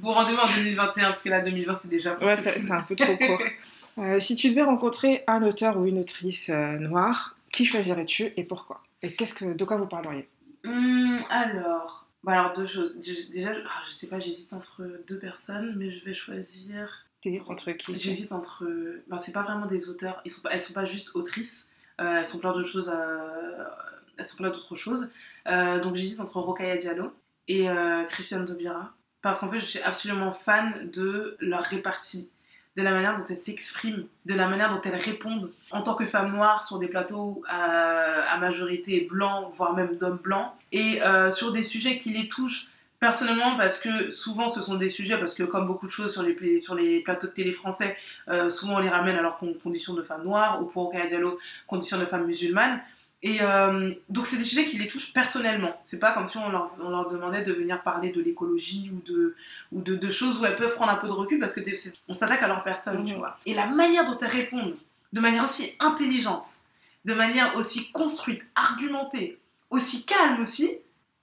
Bon, 0.01 0.15
rendez-vous 0.15 0.39
en 0.39 0.47
2021, 0.47 1.09
parce 1.09 1.23
que 1.25 1.29
là, 1.29 1.41
2020, 1.41 1.79
c'est 1.83 1.89
déjà 1.89 2.17
Ouais, 2.21 2.37
c'est 2.37 2.71
un 2.71 2.83
peu 2.83 2.95
trop 2.97 3.17
court. 3.17 3.43
Euh, 3.99 4.21
si 4.21 4.37
tu 4.37 4.49
devais 4.51 4.63
rencontrer 4.63 5.25
un 5.27 5.43
auteur 5.43 5.77
ou 5.77 5.85
une 5.87 5.99
autrice 5.99 6.51
euh, 6.51 6.79
noire, 6.79 7.35
qui 7.51 7.65
choisirais-tu 7.65 8.33
et 8.37 8.45
pourquoi? 8.45 8.81
Et 9.03 9.13
qu'est-ce 9.13 9.35
que, 9.35 9.45
de 9.55 9.65
quoi 9.65 9.77
vous 9.77 9.89
parleriez? 9.89 10.29
Hum, 10.65 11.19
alors, 11.29 12.07
bah 12.25 12.33
alors, 12.33 12.55
deux 12.55 12.67
choses. 12.67 12.97
Déjà, 12.97 13.53
je, 13.55 13.61
ah, 13.67 13.83
je 13.89 13.93
sais 13.95 14.07
pas, 14.09 14.19
j'hésite 14.19 14.53
entre 14.53 14.83
deux 15.09 15.19
personnes, 15.19 15.75
mais 15.77 15.91
je 15.91 16.05
vais 16.05 16.15
choisir. 16.15 17.07
T'hésites 17.23 17.49
entre 17.51 17.73
qui? 17.73 17.99
J'hésite 17.99 18.33
entre. 18.33 18.65
Ben, 19.09 19.21
c'est 19.25 19.33
pas 19.33 19.43
vraiment 19.43 19.67
des 19.67 19.89
auteurs, 19.89 20.21
ils 20.25 20.31
sont 20.31 20.43
pas, 20.43 20.51
elles 20.53 20.61
sont 20.61 20.73
pas 20.73 20.85
juste 20.85 21.11
autrices, 21.15 21.71
euh, 22.01 22.19
elles 22.19 22.27
sont 22.27 22.39
plein 22.39 22.53
d'autres 22.53 22.69
choses. 22.69 22.89
à- 22.89 23.85
Elles 24.17 24.25
sont 24.25 24.37
plein 24.37 24.51
d'autres 24.51 24.75
choses. 24.77 25.11
Euh, 25.47 25.81
donc 25.81 25.95
j'hésite 25.97 26.21
entre 26.21 26.39
Rokhaya 26.41 26.77
Diallo 26.77 27.13
et 27.49 27.69
euh, 27.71 28.05
Christiane 28.05 28.45
Taubira. 28.45 28.93
Parce 29.23 29.41
qu'en 29.41 29.51
fait, 29.51 29.61
je 29.61 29.67
suis 29.67 29.81
absolument 29.81 30.33
fan 30.33 30.91
de 30.93 31.37
leur 31.41 31.63
répartie, 31.65 32.31
de 32.77 32.83
la 32.83 32.93
manière 32.93 33.17
dont 33.19 33.25
elles 33.29 33.43
s'expriment, 33.45 34.07
de 34.27 34.35
la 34.35 34.47
manière 34.49 34.73
dont 34.73 34.81
elles 34.83 34.95
répondent 34.97 35.51
en 35.73 35.83
tant 35.83 35.95
que 35.95 36.05
femmes 36.07 36.33
noires 36.33 36.65
sur 36.65 36.79
des 36.79 36.87
plateaux 36.87 37.43
à, 37.49 38.33
à 38.33 38.39
majorité 38.39 39.09
blanc, 39.11 39.53
voire 39.57 39.75
même 39.75 39.97
d'hommes 39.97 40.21
blancs, 40.23 40.53
et 40.71 41.03
euh, 41.03 41.31
sur 41.31 41.53
des 41.53 41.65
sujets 41.65 41.99
qui 41.99 42.11
les 42.11 42.29
touchent 42.29 42.69
personnellement 43.01 43.57
parce 43.57 43.79
que 43.79 44.11
souvent 44.11 44.49
ce 44.49 44.61
sont 44.63 44.75
des 44.75 44.91
sujets, 44.91 45.19
parce 45.19 45.35
que 45.35 45.45
comme 45.45 45.67
beaucoup 45.67 45.87
de 45.87 45.93
choses 45.93 46.13
sur 46.13 46.23
les, 46.23 47.01
plateaux 47.01 47.27
de 47.27 47.33
télé 47.33 47.53
français, 47.53 47.97
euh, 48.29 48.51
souvent 48.51 48.77
on 48.77 48.79
les 48.81 48.89
ramène 48.89 49.17
à 49.17 49.23
leurs 49.23 49.39
con- 49.39 49.55
conditions 49.63 49.95
de 49.95 50.03
femmes 50.03 50.25
noires, 50.25 50.61
ou 50.63 50.67
pour 50.67 50.89
Okaya 50.89 51.07
Diallo, 51.07 51.39
conditions 51.67 51.99
de 51.99 52.07
femmes 52.07 52.27
musulmanes. 52.27 52.81
Et 53.23 53.39
euh, 53.41 53.93
donc 54.09 54.27
c'est 54.27 54.37
des 54.37 54.45
sujets 54.45 54.67
qui 54.67 54.79
les 54.79 54.87
touchent 54.87 55.13
personnellement. 55.13 55.79
C'est 55.83 55.99
pas 55.99 56.13
comme 56.13 56.27
si 56.27 56.37
on 56.39 56.49
leur, 56.51 56.71
on 56.81 56.89
leur 56.89 57.09
demandait 57.11 57.43
de 57.43 57.53
venir 57.53 57.83
parler 57.83 58.11
de 58.11 58.21
l'écologie 58.21 58.93
ou 58.95 59.03
de, 59.11 59.35
ou 59.73 59.83
de, 59.83 59.97
de 59.97 60.11
choses 60.11 60.41
où 60.41 60.45
elles 60.45 60.57
peuvent 60.57 60.75
prendre 60.75 60.93
un 60.93 60.97
peu 60.97 61.09
de 61.09 61.13
recul 61.13 61.41
parce 61.41 61.55
que 61.55 61.61
on 62.09 62.15
s'attaque 62.15 62.43
à 62.43 62.49
leur 62.49 62.63
personne, 62.63 63.05
tu 63.05 63.15
vois. 63.15 63.37
Et 63.45 63.55
la 63.55 63.67
manière 63.67 64.05
dont 64.05 64.19
elles 64.19 64.31
répondent, 64.31 64.77
de 65.13 65.21
manière 65.21 65.45
aussi 65.45 65.75
intelligente, 65.81 66.47
de 67.05 67.15
manière 67.15 67.57
aussi 67.57 67.91
construite, 67.91 68.43
argumentée, 68.55 69.39
aussi 69.71 70.05
calme 70.05 70.41
aussi, 70.41 70.79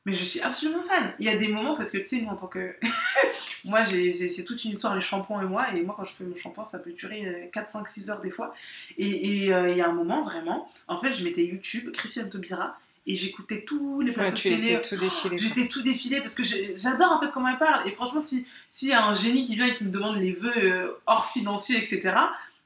mais 0.05 0.13
je 0.13 0.23
suis 0.23 0.39
absolument 0.41 0.83
fan. 0.83 1.13
Il 1.19 1.25
y 1.25 1.29
a 1.29 1.37
des 1.37 1.47
moments, 1.47 1.75
parce 1.75 1.89
que 1.91 1.97
tu 1.97 2.05
sais, 2.05 2.21
nous 2.21 2.29
en 2.29 2.35
tant 2.35 2.47
que. 2.47 2.75
moi, 3.65 3.83
c'est 3.85 4.43
toute 4.45 4.63
une 4.63 4.71
histoire, 4.71 4.95
les 4.95 5.01
shampoings 5.01 5.41
et 5.41 5.45
moi, 5.45 5.67
et 5.75 5.81
moi, 5.81 5.95
quand 5.97 6.03
je 6.05 6.13
fais 6.13 6.23
mon 6.23 6.35
shampoing, 6.35 6.65
ça 6.65 6.79
peut 6.79 6.91
durer 6.93 7.25
euh, 7.25 7.47
4, 7.51 7.69
5, 7.71 7.87
6 7.87 8.09
heures 8.09 8.19
des 8.19 8.31
fois. 8.31 8.53
Et 8.97 9.51
euh, 9.53 9.71
il 9.71 9.77
y 9.77 9.81
a 9.81 9.87
un 9.89 9.93
moment, 9.93 10.23
vraiment, 10.23 10.69
en 10.87 10.99
fait, 10.99 11.13
je 11.13 11.23
mettais 11.23 11.43
YouTube, 11.45 11.91
Christiane 11.91 12.29
Taubira, 12.29 12.77
et 13.07 13.15
j'écoutais 13.15 13.63
tous 13.65 14.01
les 14.01 14.09
Ouais, 14.09 14.15
plateaux 14.15 14.37
télé. 14.37 14.55
laissais 14.57 14.81
tout 14.81 14.97
défiler. 14.97 15.37
J'étais 15.37 15.67
tout 15.67 15.81
défilé 15.83 16.21
parce 16.21 16.33
que 16.33 16.43
j'adore 16.43 17.11
en 17.11 17.19
fait 17.19 17.29
comment 17.31 17.49
elle 17.49 17.59
parle. 17.59 17.87
Et 17.87 17.91
franchement, 17.91 18.19
si 18.21 18.47
s'il 18.71 18.89
y 18.89 18.93
a 18.93 19.05
un 19.05 19.13
génie 19.13 19.45
qui 19.45 19.55
vient 19.55 19.67
et 19.67 19.75
qui 19.75 19.83
me 19.83 19.91
demande 19.91 20.17
les 20.17 20.33
vœux 20.33 20.51
euh, 20.57 20.91
hors 21.05 21.29
financiers, 21.31 21.77
etc., 21.77 22.01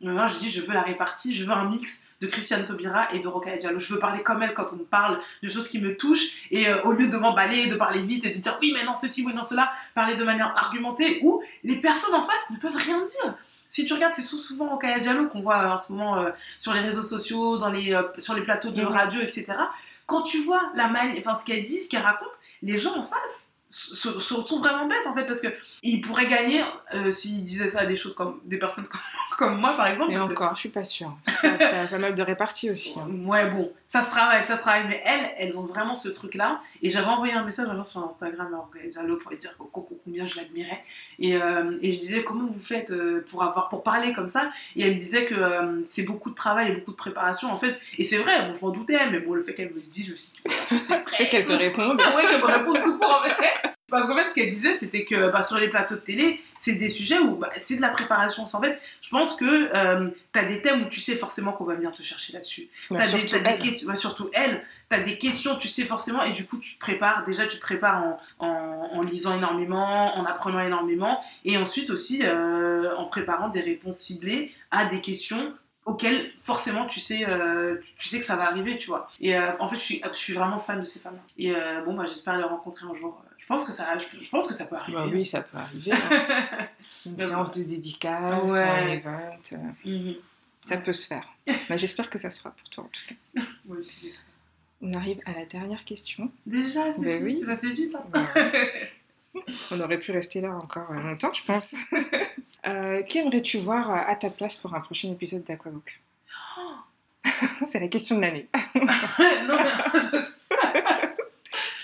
euh, 0.02 0.14
moi, 0.14 0.28
je 0.28 0.40
dis 0.40 0.50
je 0.50 0.62
veux 0.62 0.74
la 0.74 0.82
répartie, 0.82 1.36
je 1.36 1.44
veux 1.44 1.52
un 1.52 1.70
mix 1.70 2.00
de 2.22 2.28
Christiane 2.28 2.66
Taubira 2.66 3.08
et 3.14 3.20
de 3.20 3.28
Rokhaya 3.28 3.58
Diallo. 3.58 3.80
Je 3.80 3.94
veux 3.94 4.00
parler 4.00 4.24
comme 4.24 4.44
elle 4.44 4.54
quand 4.54 4.68
on 4.74 4.78
me 4.78 4.84
parle 4.84 5.20
de 5.42 5.50
choses 5.50 5.70
qui 5.70 5.80
me 5.80 5.96
touchent 5.96 6.42
et 6.52 6.68
euh, 6.68 6.82
au 6.84 6.92
lieu 6.92 7.08
de 7.08 7.18
m'emballer, 7.18 7.68
de 7.68 7.76
parler 7.76 8.02
vite 8.02 8.26
et 8.26 8.32
de 8.32 8.40
dire 8.40 8.58
oui 8.62 8.74
mais 8.76 8.84
non 8.84 8.96
ceci, 8.96 9.24
oui 9.26 9.34
non 9.34 9.44
cela, 9.44 9.72
parler 9.96 10.16
de 10.16 10.24
manière 10.24 10.54
argumentée 10.58 11.20
où 11.24 11.42
les 11.64 11.80
personnes 11.82 12.16
en 12.16 12.26
face 12.26 12.50
ne 12.50 12.58
peuvent 12.58 12.76
rien 12.76 13.00
dire. 13.06 13.36
Si 13.72 13.86
tu 13.86 13.94
regardes, 13.94 14.14
c'est 14.16 14.24
sou- 14.24 14.42
souvent 14.42 14.68
Rokhaya 14.70 15.00
Diallo 15.00 15.28
qu'on 15.28 15.42
voit 15.42 15.58
euh, 15.60 15.70
en 15.76 15.80
ce 15.80 15.92
moment 15.94 16.18
euh, 16.18 16.32
sur 16.58 16.74
les 16.74 16.82
réseaux 16.82 17.04
sociaux, 17.04 17.58
dans 17.58 17.70
les, 17.70 17.98
sur 18.18 18.34
les 18.34 18.42
plateaux 18.42 18.72
de 18.72 18.84
radio, 18.84 19.22
etc. 19.22 19.46
quand 20.06 20.24
tu 20.24 20.42
vois 20.44 20.72
la 20.76 20.88
manie, 20.88 21.18
enfin 21.20 21.38
ce 21.40 21.46
qu'elle 21.46 21.64
dit, 21.64 21.80
ce 21.82 21.90
qu'elle 21.90 22.02
raconte, 22.02 22.30
les 22.64 22.80
gens 22.80 22.96
en 22.98 23.04
face 23.06 23.49
se, 23.70 24.20
se 24.20 24.34
retrouvent 24.34 24.62
vraiment 24.62 24.88
bêtes 24.88 25.06
en 25.06 25.14
fait 25.14 25.26
parce 25.26 25.42
que 25.42 25.48
ils 25.84 26.02
pourraient 26.02 26.28
gagner 26.28 26.62
euh, 26.96 27.12
s'ils 27.12 27.46
disaient 27.46 27.70
ça 27.70 27.82
à 27.82 27.86
des 27.86 27.98
choses 27.98 28.16
comme 28.16 28.40
des 28.46 28.58
personnes 28.58 28.86
comme, 29.38 29.50
comme 29.50 29.60
moi 29.60 29.74
par 29.78 29.88
exemple. 29.88 30.12
Et 30.12 30.16
que- 30.16 30.22
encore, 30.22 30.56
je 30.56 30.60
suis 30.62 30.70
pas 30.70 30.84
sûre. 30.84 31.16
T'as 31.42 31.88
pas 31.88 31.98
mal 32.00 32.16
de 32.16 32.22
réparties 32.24 32.72
aussi. 32.72 33.00
hein. 33.00 33.08
Ouais, 33.26 33.48
bon, 33.50 33.72
ça 33.92 34.04
se 34.04 34.12
travaille, 34.12 34.44
ça 34.48 34.56
se 34.58 34.62
travaille, 34.62 34.88
mais 34.88 35.02
elles, 35.04 35.32
elles 35.38 35.58
ont 35.58 35.66
vraiment 35.66 35.96
ce 35.96 36.10
truc-là. 36.10 36.62
Et 36.84 36.92
j'avais 36.92 37.08
envoyé 37.08 37.34
un 37.34 37.44
message 37.44 37.68
un 37.68 37.76
jour 37.76 37.88
sur 37.88 38.06
Instagram 38.06 38.54
à 38.54 38.58
pour 38.60 39.32
lui 39.32 39.38
dire 39.40 39.58
co- 39.58 39.66
co- 39.66 40.00
combien 40.06 40.28
je 40.28 40.36
l'admirais. 40.38 40.84
Et, 41.18 41.36
euh, 41.36 41.78
et 41.82 41.94
je 41.94 42.00
disais, 42.00 42.24
comment 42.24 42.46
vous 42.46 42.60
faites 42.62 42.92
euh, 42.92 43.26
pour, 43.32 43.42
avoir, 43.44 43.68
pour 43.70 43.82
parler 43.84 44.14
comme 44.14 44.30
ça? 44.30 44.52
Et 44.76 44.84
elle 44.84 44.94
me 44.94 44.98
disait 45.00 45.26
que 45.26 45.34
euh, 45.34 45.82
c'est 45.88 46.04
beaucoup 46.04 46.30
de 46.30 46.36
travail 46.36 46.72
et 46.72 46.76
beaucoup 46.76 46.92
de 46.92 46.98
préparation, 46.98 47.52
en 47.52 47.58
fait. 47.58 47.80
Et 47.98 48.04
c'est 48.04 48.18
vrai, 48.20 48.48
bon, 48.48 48.54
je 48.60 48.66
m'en 48.66 48.72
doutais, 48.72 49.10
mais 49.10 49.20
bon, 49.22 49.34
le 49.34 49.42
fait 49.44 49.56
qu'elle 49.56 49.70
me 49.70 49.76
le 49.76 49.82
dise, 49.82 50.06
je 50.06 50.12
me 50.12 50.18
suis 50.18 50.32
dit, 50.46 50.94
Et 51.20 51.28
qu'elle 51.28 51.46
te 51.46 51.54
réponde. 51.54 52.00
ouais, 52.00 52.28
qu'elle 52.30 52.42
me 52.42 52.46
réponde 52.46 52.84
tout 52.84 52.98
court 53.00 53.24
en 53.26 53.28
fait. 53.28 53.70
Parce 53.90 54.08
qu'en 54.08 54.16
fait, 54.16 54.30
ce 54.30 54.34
qu'elle 54.34 54.50
disait, 54.50 54.78
c'était 54.80 55.06
que 55.06 55.32
bah, 55.32 55.44
sur 55.44 55.58
les 55.58 55.70
plateaux 55.70 55.96
de 55.96 56.00
télé, 56.02 56.42
c'est 56.60 56.74
des 56.74 56.90
sujets 56.90 57.18
où 57.20 57.36
bah, 57.36 57.50
c'est 57.60 57.78
de 57.78 57.82
la 57.82 57.90
préparation. 57.90 58.44
En 58.44 58.62
fait, 58.62 58.80
je 59.02 59.10
pense 59.10 59.36
que 59.36 59.46
euh, 59.76 60.10
tu 60.34 60.40
as 60.40 60.46
des 60.46 60.62
thèmes 60.62 60.84
où 60.84 60.90
tu 60.90 61.00
sais 61.00 61.16
forcément 61.16 61.54
qu'on 61.54 61.64
va 61.64 61.76
venir 61.76 61.94
te 61.94 62.04
chercher 62.04 62.34
là-dessus. 62.34 62.68
Bah, 62.90 62.98
T'as 63.00 63.12
des, 63.12 63.18
surtout 63.28 63.44
des 63.44 63.50
elle. 63.50 63.60
questions, 63.60 63.88
bah, 63.88 63.96
surtout 63.96 64.30
elle, 64.34 64.64
t'as 64.90 65.00
des 65.00 65.18
questions, 65.18 65.56
tu 65.58 65.68
sais 65.68 65.84
forcément, 65.86 66.24
et 66.24 66.32
du 66.34 66.46
coup 66.46 66.58
tu 66.58 66.76
te 66.76 66.80
prépares, 66.80 67.24
déjà 67.26 67.48
tu 67.48 67.58
te 67.58 67.62
prépares 67.62 68.04
en, 68.04 68.20
en, 68.40 68.90
en 68.94 69.02
lisant 69.02 69.38
énormément, 69.38 70.18
en 70.18 70.26
apprenant 70.26 70.60
énormément, 70.60 71.24
et 71.46 71.58
ensuite 71.58 71.90
aussi 71.92 72.22
euh, 72.24 72.94
en 72.96 73.06
préparant 73.06 73.50
des 73.50 73.62
réponses 73.62 73.98
ciblées 74.00 74.52
à 74.72 74.86
des 74.86 75.00
questions 75.02 75.54
auxquelles 75.86 76.32
forcément 76.38 76.86
tu 76.88 77.00
sais, 77.00 77.26
euh, 77.28 77.78
tu 77.98 78.08
sais 78.10 78.20
que 78.20 78.26
ça 78.26 78.36
va 78.36 78.46
arriver, 78.48 78.78
tu 78.78 78.88
vois. 78.88 79.10
Et 79.22 79.36
euh, 79.36 79.52
en 79.60 79.70
fait 79.70 79.76
je 79.78 79.82
suis, 79.82 80.02
je 80.12 80.18
suis 80.18 80.34
vraiment 80.34 80.60
fan 80.60 80.82
de 80.82 80.86
ces 80.86 81.00
femmes-là. 81.00 81.22
Et 81.38 81.56
euh, 81.56 81.82
bon, 81.84 81.94
bah, 81.94 82.04
j'espère 82.08 82.36
les 82.38 82.44
rencontrer 82.44 82.86
un 82.86 82.96
jour. 82.96 83.24
Je 83.50 83.56
pense 83.56 83.66
que 83.66 83.72
ça, 83.72 83.98
je, 83.98 84.30
pense 84.30 84.48
que 84.48 84.54
ça 84.54 84.66
peut 84.66 84.76
arriver. 84.76 84.98
Bah 84.98 85.06
oui, 85.12 85.26
ça 85.26 85.42
peut 85.42 85.58
arriver. 85.58 85.92
hein. 85.92 86.68
Une 87.08 87.16
Mais 87.18 87.26
séance 87.26 87.52
de 87.52 87.64
dédicace, 87.64 88.44
Ouais. 88.44 88.50
ou 88.52 88.54
un 88.54 88.88
event, 88.90 89.40
euh, 89.54 89.58
Mhm. 89.86 90.16
ça 90.62 90.78
peut 90.78 90.94
se 90.94 91.08
faire. 91.08 91.28
Bah, 91.68 91.76
J'espère 91.78 92.10
que 92.12 92.20
ça 92.20 92.30
sera 92.30 92.52
pour 92.52 92.70
toi 92.70 92.84
en 92.84 92.88
tout 92.88 93.02
cas. 93.08 93.42
Moi 93.66 93.78
aussi. 93.78 94.14
On 94.84 94.94
arrive 94.94 95.20
à 95.26 95.32
la 95.34 95.46
dernière 95.46 95.84
question. 95.84 96.32
Déjà, 96.46 96.94
c'est 96.94 97.02
Ben 97.02 97.26
vite, 97.26 97.38
oui. 97.38 97.38
c'est 97.42 97.46
passé 97.48 97.74
vite. 97.74 97.96
hein. 97.96 98.06
Bah, 98.12 98.28
On 99.72 99.80
aurait 99.80 100.00
pu 100.00 100.12
rester 100.12 100.42
là 100.42 100.52
encore 100.52 100.92
euh, 100.92 101.00
longtemps, 101.02 101.34
je 101.34 101.44
pense. 101.44 101.74
Euh, 102.68 103.02
qui 103.04 103.20
aimerais-tu 103.20 103.58
voir 103.60 103.90
à 103.90 104.14
ta 104.18 104.30
place 104.30 104.58
pour 104.58 104.76
un 104.76 104.82
prochain 104.82 105.10
épisode 105.10 105.46
d'Aquabook 105.46 106.02
C'est 107.66 107.80
la 107.80 107.88
question 107.88 108.18
de 108.18 108.22
l'année. 108.22 108.50
non, 108.76 109.58
mais 109.58 110.20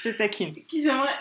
Je 0.04 0.10
te 0.12 0.18
taquine. 0.18 0.54
qui 0.68 0.84
j'aimerais? 0.84 1.16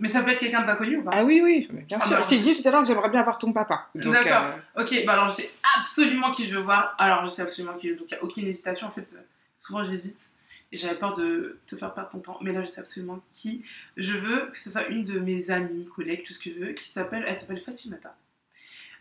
Mais 0.00 0.08
ça 0.08 0.22
peut 0.22 0.30
être 0.30 0.38
quelqu'un 0.40 0.62
de 0.62 0.66
pas 0.66 0.76
connu 0.76 0.96
ou 0.96 1.02
pas 1.04 1.10
Ah 1.14 1.24
oui, 1.24 1.40
oui, 1.44 1.68
mais 1.72 1.82
bien 1.82 1.98
Ah 2.00 2.04
sûr. 2.04 2.16
bah, 2.16 2.22
je 2.24 2.28
t'ai 2.28 2.38
dit 2.38 2.60
tout 2.60 2.66
à 2.66 2.72
l'heure 2.72 2.80
que 2.82 2.88
j'aimerais 2.88 3.10
bien 3.10 3.20
avoir 3.20 3.38
ton 3.38 3.52
papa. 3.52 3.88
D'accord. 3.94 4.54
euh, 4.76 4.82
Ok, 4.82 5.04
bah 5.06 5.12
alors 5.12 5.26
je 5.30 5.36
sais 5.36 5.50
absolument 5.78 6.30
qui 6.32 6.46
je 6.46 6.56
veux 6.56 6.62
voir. 6.64 6.94
Alors 6.98 7.24
je 7.26 7.30
sais 7.30 7.42
absolument 7.42 7.74
qui 7.76 7.88
je 7.88 7.92
veux, 7.92 7.98
donc 8.00 8.08
il 8.10 8.14
n'y 8.14 8.20
a 8.20 8.24
aucune 8.24 8.46
hésitation. 8.46 8.86
En 8.88 8.90
fait, 8.90 9.14
souvent 9.58 9.84
j'hésite 9.84 10.30
et 10.72 10.76
j'avais 10.76 10.94
peur 10.98 11.16
de 11.16 11.58
te 11.66 11.76
faire 11.76 11.92
perdre 11.92 12.10
ton 12.10 12.20
temps. 12.20 12.38
Mais 12.40 12.52
là, 12.52 12.62
je 12.62 12.68
sais 12.68 12.80
absolument 12.80 13.20
qui 13.32 13.64
je 13.96 14.16
veux, 14.16 14.46
que 14.52 14.58
ce 14.58 14.70
soit 14.70 14.86
une 14.88 15.04
de 15.04 15.18
mes 15.20 15.50
amies, 15.50 15.86
collègues, 15.94 16.24
tout 16.26 16.32
ce 16.32 16.38
que 16.40 16.50
je 16.54 16.58
veux, 16.64 16.72
qui 16.72 16.88
s'appelle, 16.88 17.24
elle 17.26 17.36
s'appelle 17.36 17.60
Fatimata. 17.60 18.14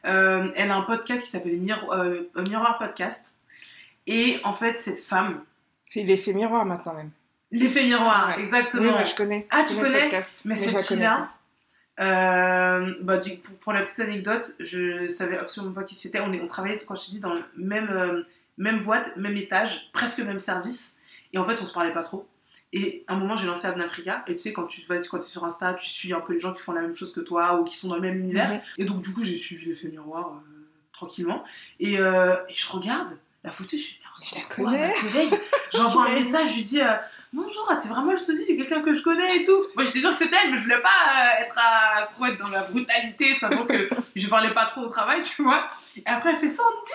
Euh, 0.05 0.49
elle 0.55 0.71
a 0.71 0.75
un 0.75 0.81
podcast 0.81 1.23
qui 1.25 1.29
s'appelle 1.29 1.57
Miro- 1.59 1.93
euh, 1.93 2.23
Miroir 2.49 2.77
Podcast. 2.77 3.37
Et 4.07 4.37
en 4.43 4.53
fait, 4.53 4.73
cette 4.75 5.01
femme, 5.01 5.43
c'est 5.89 6.03
l'effet 6.03 6.33
miroir 6.33 6.65
maintenant 6.65 6.93
même. 6.93 7.11
L'effet 7.51 7.83
miroir, 7.83 8.29
Ouais. 8.29 8.35
Oui, 8.37 8.43
exactement. 8.43 8.97
ouais, 8.97 9.05
je 9.05 9.15
connais. 9.15 9.47
Ah, 9.49 9.65
tu 9.67 9.75
connais 9.75 10.01
podcast, 10.01 10.41
Mais 10.45 10.55
je 10.55 10.59
cette 10.69 10.87
fille-là, 10.87 11.29
euh, 11.99 12.93
bah, 13.01 13.17
du 13.17 13.39
coup, 13.39 13.51
pour 13.61 13.73
la 13.73 13.81
petite 13.83 13.99
anecdote, 13.99 14.55
je 14.59 15.07
savais 15.09 15.37
absolument 15.37 15.73
pas 15.73 15.83
qui 15.83 15.95
c'était. 15.95 16.19
On, 16.21 16.31
est- 16.31 16.41
on 16.41 16.47
travaillait, 16.47 16.79
quand 16.87 16.95
je 16.95 17.05
te 17.05 17.11
dis, 17.11 17.19
dans 17.19 17.33
le 17.33 17.43
même, 17.57 17.89
euh, 17.91 18.23
même 18.57 18.83
boîte, 18.83 19.15
même 19.17 19.35
étage, 19.37 19.89
presque 19.93 20.19
même 20.19 20.39
service. 20.39 20.95
Et 21.33 21.37
en 21.37 21.45
fait, 21.45 21.61
on 21.61 21.65
se 21.65 21.73
parlait 21.73 21.93
pas 21.93 22.03
trop. 22.03 22.27
Et 22.71 23.03
à 23.07 23.13
un 23.15 23.17
moment, 23.17 23.35
j'ai 23.35 23.47
lancé 23.47 23.65
Abn 23.67 23.81
Africa. 23.81 24.23
Et 24.27 24.33
tu 24.35 24.39
sais, 24.39 24.53
quand 24.53 24.65
tu 24.65 24.81
vas 24.87 24.97
quand 25.07 25.17
es 25.17 25.21
sur 25.21 25.43
Insta, 25.43 25.73
tu 25.73 25.89
suis 25.89 26.13
un 26.13 26.19
peu 26.21 26.33
les 26.33 26.39
gens 26.39 26.53
qui 26.53 26.61
font 26.61 26.71
la 26.71 26.81
même 26.81 26.95
chose 26.95 27.13
que 27.13 27.21
toi 27.21 27.59
ou 27.59 27.63
qui 27.63 27.75
sont 27.77 27.87
dans 27.89 27.95
le 27.95 28.01
même 28.01 28.17
univers. 28.17 28.49
Mhm. 28.49 28.61
Et 28.77 28.85
donc, 28.85 29.01
du 29.01 29.11
coup, 29.13 29.23
j'ai 29.23 29.37
suivi 29.37 29.65
l'effet 29.65 29.87
miroir 29.87 30.27
euh, 30.35 30.67
tranquillement. 30.93 31.43
Et, 31.79 31.95
et 31.95 31.97
je 32.53 32.71
regarde 32.71 33.17
la 33.43 33.51
photo, 33.51 33.69
je 33.71 33.77
suis 33.77 33.99
Je 34.23 34.35
la 34.35 34.41
connais. 34.43 34.93
J'envoie 35.73 36.09
un 36.09 36.15
message, 36.19 36.51
je 36.51 36.55
lui 36.57 36.63
dis 36.63 36.81
euh, 37.34 37.41
Bonjour, 37.41 37.71
t'es 37.82 37.88
vraiment 37.88 38.11
le 38.11 38.17
sosie 38.17 38.45
de 38.47 38.57
quelqu'un 38.57 38.82
que 38.82 38.93
je 38.93 39.03
connais 39.03 39.38
et 39.38 39.45
tout. 39.45 39.65
Moi, 39.75 39.84
j'étais 39.86 39.99
sûre 39.99 40.11
que 40.13 40.19
c'était 40.19 40.36
elle, 40.43 40.51
mais 40.51 40.57
je 40.57 40.63
voulais 40.63 40.82
pas 40.82 40.89
euh, 40.89 41.43
être 41.43 41.55
à, 41.57 42.05
trop 42.07 42.25
être 42.25 42.38
dans 42.39 42.49
la 42.49 42.61
brutalité, 42.63 43.36
sachant 43.36 43.65
que 43.65 43.89
je 44.15 44.27
parlais 44.27 44.53
pas 44.53 44.65
trop 44.65 44.82
au 44.82 44.89
travail, 44.89 45.21
tu 45.21 45.43
vois. 45.43 45.69
Et 45.97 46.03
après, 46.05 46.32
elle 46.32 46.38
fait 46.38 46.55
Sandy, 46.55 46.91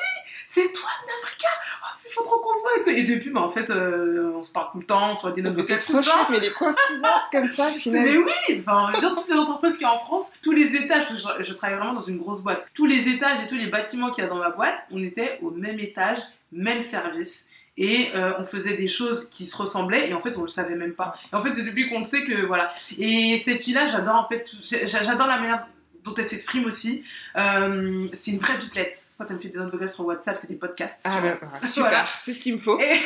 c'est 0.51 0.73
toi, 0.73 0.89
Africa 1.23 1.49
Oh, 1.83 1.87
il 2.07 2.13
faut 2.13 2.23
trop 2.23 2.39
qu'on 2.39 2.53
se 2.53 2.61
voit 2.61 2.77
et 2.79 2.83
tout. 2.83 2.91
Et 2.91 3.03
depuis, 3.05 3.31
bah, 3.31 3.41
en 3.43 3.51
fait, 3.53 3.71
euh, 3.71 4.33
on 4.35 4.45
se 4.45 4.53
parle 4.53 4.73
tout 4.73 4.79
le 4.79 4.87
temps, 4.87 5.13
on 5.13 5.17
se 5.17 5.23
voit 5.23 5.33
des 5.33 5.43
notes 5.43 5.55
vocales 5.55 5.81
C'est 5.81 5.87
tout 5.87 5.97
le 5.97 6.03
trop 6.03 6.11
temps. 6.11 6.17
chouette, 6.19 6.31
mais 6.31 6.41
des 6.41 6.53
coïncidences 6.53 7.29
comme 7.33 7.49
ça. 7.49 7.69
Mais 7.87 8.17
oui, 8.17 8.63
enfin, 8.67 8.93
dire, 8.99 9.15
toutes 9.17 9.29
les 9.29 9.37
entreprises 9.37 9.73
qu'il 9.75 9.83
y 9.83 9.91
a 9.91 9.95
en 9.95 9.99
France, 10.01 10.33
tous 10.43 10.53
les 10.53 10.75
étages, 10.77 11.07
je, 11.11 11.45
je 11.45 11.53
travaille 11.55 11.77
vraiment 11.77 11.95
dans 11.95 12.01
une 12.01 12.19
grosse 12.19 12.43
boîte, 12.43 12.67
tous 12.75 12.87
les 12.87 13.09
étages 13.09 13.45
et 13.45 13.49
tous 13.49 13.57
les 13.57 13.67
bâtiments 13.67 14.11
qu'il 14.11 14.23
y 14.25 14.27
a 14.27 14.31
dans 14.31 14.39
ma 14.39 14.51
boîte, 14.51 14.87
on 14.91 15.03
était 15.03 15.39
au 15.43 15.51
même 15.51 15.79
étage, 15.81 16.19
même 16.53 16.83
service. 16.83 17.47
Et 17.77 18.11
euh, 18.15 18.33
on 18.39 18.47
faisait 18.47 18.77
des 18.77 18.87
choses 18.87 19.29
qui 19.31 19.47
se 19.47 19.57
ressemblaient 19.57 20.09
et 20.09 20.15
en 20.15 20.21
fait 20.21 20.37
on 20.37 20.43
le 20.43 20.49
savait 20.49 20.77
même 20.77 20.93
pas. 20.93 21.17
Et 21.33 21.35
en 21.37 21.43
fait 21.43 21.55
c'est 21.57 21.65
depuis 21.65 21.89
qu'on 21.89 22.01
le 22.01 22.05
sait 22.07 22.23
que 22.25 22.47
voilà. 22.47 22.73
Et 22.99 23.43
cette 23.45 23.61
fille-là, 23.61 23.89
j'adore 23.89 24.15
en 24.17 24.29
fait, 24.29 24.49
j'a- 24.65 25.03
j'adore 25.03 25.27
la 25.27 25.39
manière 25.41 25.67
dont 26.05 26.15
elle 26.17 26.27
s'exprime 26.27 26.67
aussi. 26.67 27.03
Euh, 27.37 28.07
c'est 28.15 28.33
une 28.33 28.39
vraie 28.39 28.59
pipelette. 28.59 29.09
Quand 29.19 29.25
elle 29.31 29.37
me 29.37 29.41
fait 29.41 29.49
des 29.49 29.59
notes 29.59 29.73
vocales 29.73 29.91
sur 29.91 30.05
WhatsApp, 30.07 30.37
c'est 30.41 30.49
des 30.49 30.55
podcasts. 30.57 31.01
Ah, 31.05 31.21
bah, 31.21 31.35
voilà, 31.43 31.67
super, 31.69 32.09
c'est 32.21 32.35
ce 32.35 32.41
qu'il 32.43 32.55
me 32.55 32.59
faut. 32.59 32.79
et, 32.79 33.01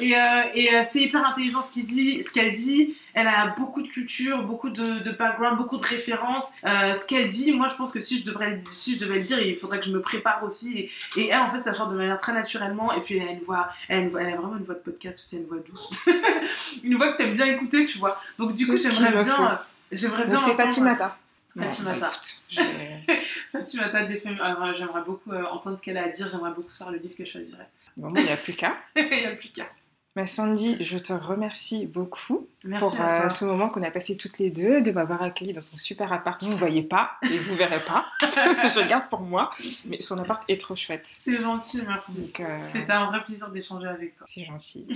et, 0.00 0.16
euh, 0.16 0.42
et, 0.54 0.74
euh, 0.74 0.82
c'est 0.90 1.00
hyper 1.00 1.26
intelligent 1.26 1.62
ce 1.62 1.70
qu'il 1.72 1.86
dit, 1.86 2.24
ce 2.24 2.32
qu'elle 2.32 2.52
dit. 2.54 2.96
Elle 3.14 3.26
a 3.28 3.48
beaucoup 3.58 3.82
de 3.82 3.88
culture, 3.88 4.42
beaucoup 4.44 4.70
de, 4.70 5.00
de 5.00 5.10
background, 5.10 5.58
beaucoup 5.58 5.76
de 5.76 5.84
références. 5.84 6.50
Ce 6.64 7.06
qu'elle 7.06 7.28
dit, 7.28 7.52
moi 7.52 7.68
je 7.68 7.76
pense 7.76 7.92
que 7.92 8.00
si 8.00 8.18
je 8.20 8.24
devrais, 8.24 8.52
le- 8.52 8.60
si 8.72 8.94
je 8.94 9.00
devais 9.00 9.16
le 9.18 9.24
dire, 9.24 9.38
il 9.38 9.56
faudrait 9.58 9.80
que 9.80 9.84
je 9.84 9.92
me 9.92 10.00
prépare 10.00 10.42
aussi. 10.44 10.90
Et, 11.16 11.20
et 11.20 11.28
elle 11.28 11.40
en 11.40 11.50
fait, 11.52 11.60
ça 11.60 11.74
chante 11.74 11.90
de 11.92 11.96
manière 11.98 12.18
très 12.18 12.32
naturellement. 12.32 12.90
Et 12.94 13.00
puis 13.02 13.18
elle 13.18 13.28
a 13.28 13.32
une 13.32 13.42
voix, 13.44 13.68
elle 13.88 13.98
a, 14.16 14.20
elle 14.20 14.36
vraiment 14.38 14.56
une 14.56 14.64
voix 14.64 14.74
de 14.76 14.80
podcast 14.80 15.20
aussi, 15.20 15.36
une 15.36 15.44
voix 15.44 15.58
douce, 15.58 16.08
une 16.82 16.96
voix 16.96 17.12
que 17.12 17.18
t'aimes 17.18 17.34
bien 17.34 17.44
écouter, 17.46 17.84
tu 17.84 17.98
vois. 17.98 18.18
Donc 18.38 18.54
du 18.54 18.64
Tout 18.64 18.72
coup, 18.72 18.78
j'aimerais 18.78 19.10
me 19.12 19.22
bien, 19.22 19.60
j'aimerais 19.92 20.26
c'est 20.46 20.54
Fatimata. 20.54 21.18
Fatimata. 21.56 22.10
Bon, 22.56 22.62
bah, 22.62 23.14
Fatimata 23.52 24.06
des 24.06 24.18
femmes. 24.18 24.40
Alors, 24.40 24.74
J'aimerais 24.74 25.02
beaucoup 25.02 25.32
euh, 25.32 25.44
entendre 25.44 25.78
ce 25.78 25.82
qu'elle 25.82 25.98
a 25.98 26.04
à 26.04 26.08
dire. 26.08 26.28
J'aimerais 26.28 26.52
beaucoup 26.52 26.72
savoir 26.72 26.94
le 26.94 27.02
livre 27.02 27.14
que 27.16 27.24
je 27.24 27.32
choisirais. 27.32 27.68
Bon, 27.96 28.10
moi, 28.10 28.20
il 28.20 28.26
n'y 28.26 28.32
a 28.32 28.36
plus 28.36 28.54
qu'à. 28.54 28.76
il 28.96 29.08
n'y 29.08 29.26
a 29.26 29.36
plus 29.36 29.50
qu'à. 29.50 29.66
Mais 30.14 30.26
Sandy, 30.26 30.76
je 30.84 30.98
te 30.98 31.14
remercie 31.14 31.86
beaucoup 31.86 32.46
Merci 32.64 32.84
pour 32.84 33.00
euh, 33.00 33.30
ce 33.30 33.46
moment 33.46 33.70
qu'on 33.70 33.82
a 33.82 33.90
passé 33.90 34.14
toutes 34.18 34.38
les 34.38 34.50
deux, 34.50 34.82
de 34.82 34.90
m'avoir 34.90 35.22
accueilli 35.22 35.54
dans 35.54 35.62
ton 35.62 35.78
super 35.78 36.12
appart. 36.12 36.42
Vous 36.42 36.50
ne 36.50 36.56
voyez 36.56 36.82
pas 36.82 37.12
et 37.22 37.38
vous 37.38 37.54
verrez 37.54 37.82
pas. 37.82 38.04
je 38.20 38.80
le 38.80 38.86
garde 38.86 39.08
pour 39.08 39.20
moi, 39.20 39.50
mais 39.86 40.02
son 40.02 40.18
appart 40.18 40.42
est 40.48 40.60
trop 40.60 40.76
chouette. 40.76 41.06
C'est 41.06 41.40
gentil, 41.40 41.80
merci. 41.86 42.12
Donc, 42.12 42.40
euh, 42.40 42.58
C'était 42.74 42.92
un 42.92 43.06
vrai 43.06 43.24
plaisir 43.24 43.48
d'échanger 43.50 43.88
avec 43.88 44.14
toi. 44.16 44.26
c'est 44.28 44.44
gentil. 44.44 44.86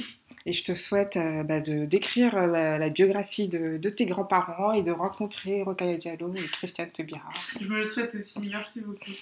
Et 0.44 0.52
je 0.52 0.64
te 0.64 0.74
souhaite 0.74 1.16
euh, 1.16 1.42
bah, 1.44 1.60
de 1.60 1.86
d'écrire 1.86 2.46
la, 2.46 2.78
la 2.78 2.88
biographie 2.90 3.48
de, 3.48 3.78
de 3.78 3.88
tes 3.88 4.04
grands-parents 4.04 4.72
et 4.72 4.82
de 4.82 4.92
rencontrer 4.92 5.62
Rokhaya 5.62 5.96
Diallo 5.96 6.34
et 6.34 6.46
Christiane 6.46 6.90
Tebira. 6.90 7.30
Je 7.58 7.66
me 7.66 7.78
le 7.78 7.84
souhaite 7.86 8.14
aussi. 8.14 8.38
Merci 8.50 8.80
beaucoup. 8.80 9.12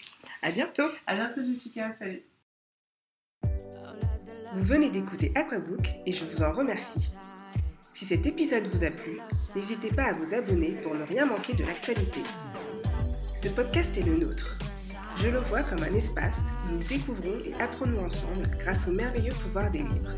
À 0.42 0.50
bientôt. 0.50 0.90
À 1.06 1.14
bientôt, 1.14 1.40
Jessica. 1.40 1.94
Salut. 2.00 2.22
Vous 4.54 4.62
venez 4.66 4.88
d'écouter 4.88 5.32
Aquabook 5.34 5.94
et 6.06 6.12
je 6.12 6.24
vous 6.24 6.44
en 6.44 6.52
remercie. 6.52 7.12
Si 7.92 8.06
cet 8.06 8.24
épisode 8.24 8.68
vous 8.72 8.84
a 8.84 8.90
plu, 8.90 9.18
n'hésitez 9.56 9.88
pas 9.88 10.04
à 10.04 10.12
vous 10.12 10.32
abonner 10.32 10.76
pour 10.80 10.94
ne 10.94 11.02
rien 11.02 11.26
manquer 11.26 11.54
de 11.54 11.64
l'actualité. 11.64 12.20
Ce 13.42 13.48
podcast 13.48 13.96
est 13.96 14.06
le 14.06 14.16
nôtre. 14.16 14.56
Je 15.20 15.26
le 15.26 15.40
vois 15.40 15.64
comme 15.64 15.82
un 15.82 15.92
espace 15.92 16.38
où 16.66 16.74
nous 16.74 16.84
découvrons 16.84 17.40
et 17.44 17.60
apprenons 17.60 18.04
ensemble 18.04 18.48
grâce 18.60 18.86
au 18.86 18.92
merveilleux 18.92 19.34
pouvoir 19.42 19.72
des 19.72 19.82
livres. 19.82 20.14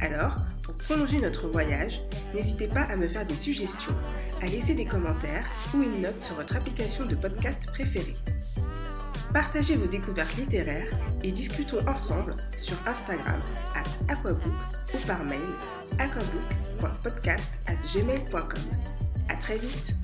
Alors, 0.00 0.36
pour 0.62 0.78
prolonger 0.78 1.20
notre 1.20 1.48
voyage, 1.48 1.98
n'hésitez 2.34 2.68
pas 2.68 2.84
à 2.84 2.94
me 2.94 3.08
faire 3.08 3.26
des 3.26 3.34
suggestions, 3.34 3.96
à 4.42 4.46
laisser 4.46 4.74
des 4.74 4.86
commentaires 4.86 5.48
ou 5.74 5.82
une 5.82 6.02
note 6.02 6.20
sur 6.20 6.36
votre 6.36 6.54
application 6.54 7.04
de 7.04 7.16
podcast 7.16 7.66
préférée. 7.66 8.16
Partagez 9.32 9.76
vos 9.76 9.86
découvertes 9.86 10.36
littéraires 10.36 10.90
et 11.22 11.32
discutons 11.32 11.78
ensemble 11.88 12.34
sur 12.58 12.76
Instagram 12.86 13.40
at 13.74 13.84
aquabook 14.12 14.60
ou 14.92 14.98
par 15.06 15.24
mail 15.24 15.40
aquabook.podcast@gmail.com. 15.98 18.62
À 19.30 19.36
très 19.36 19.56
vite. 19.56 19.94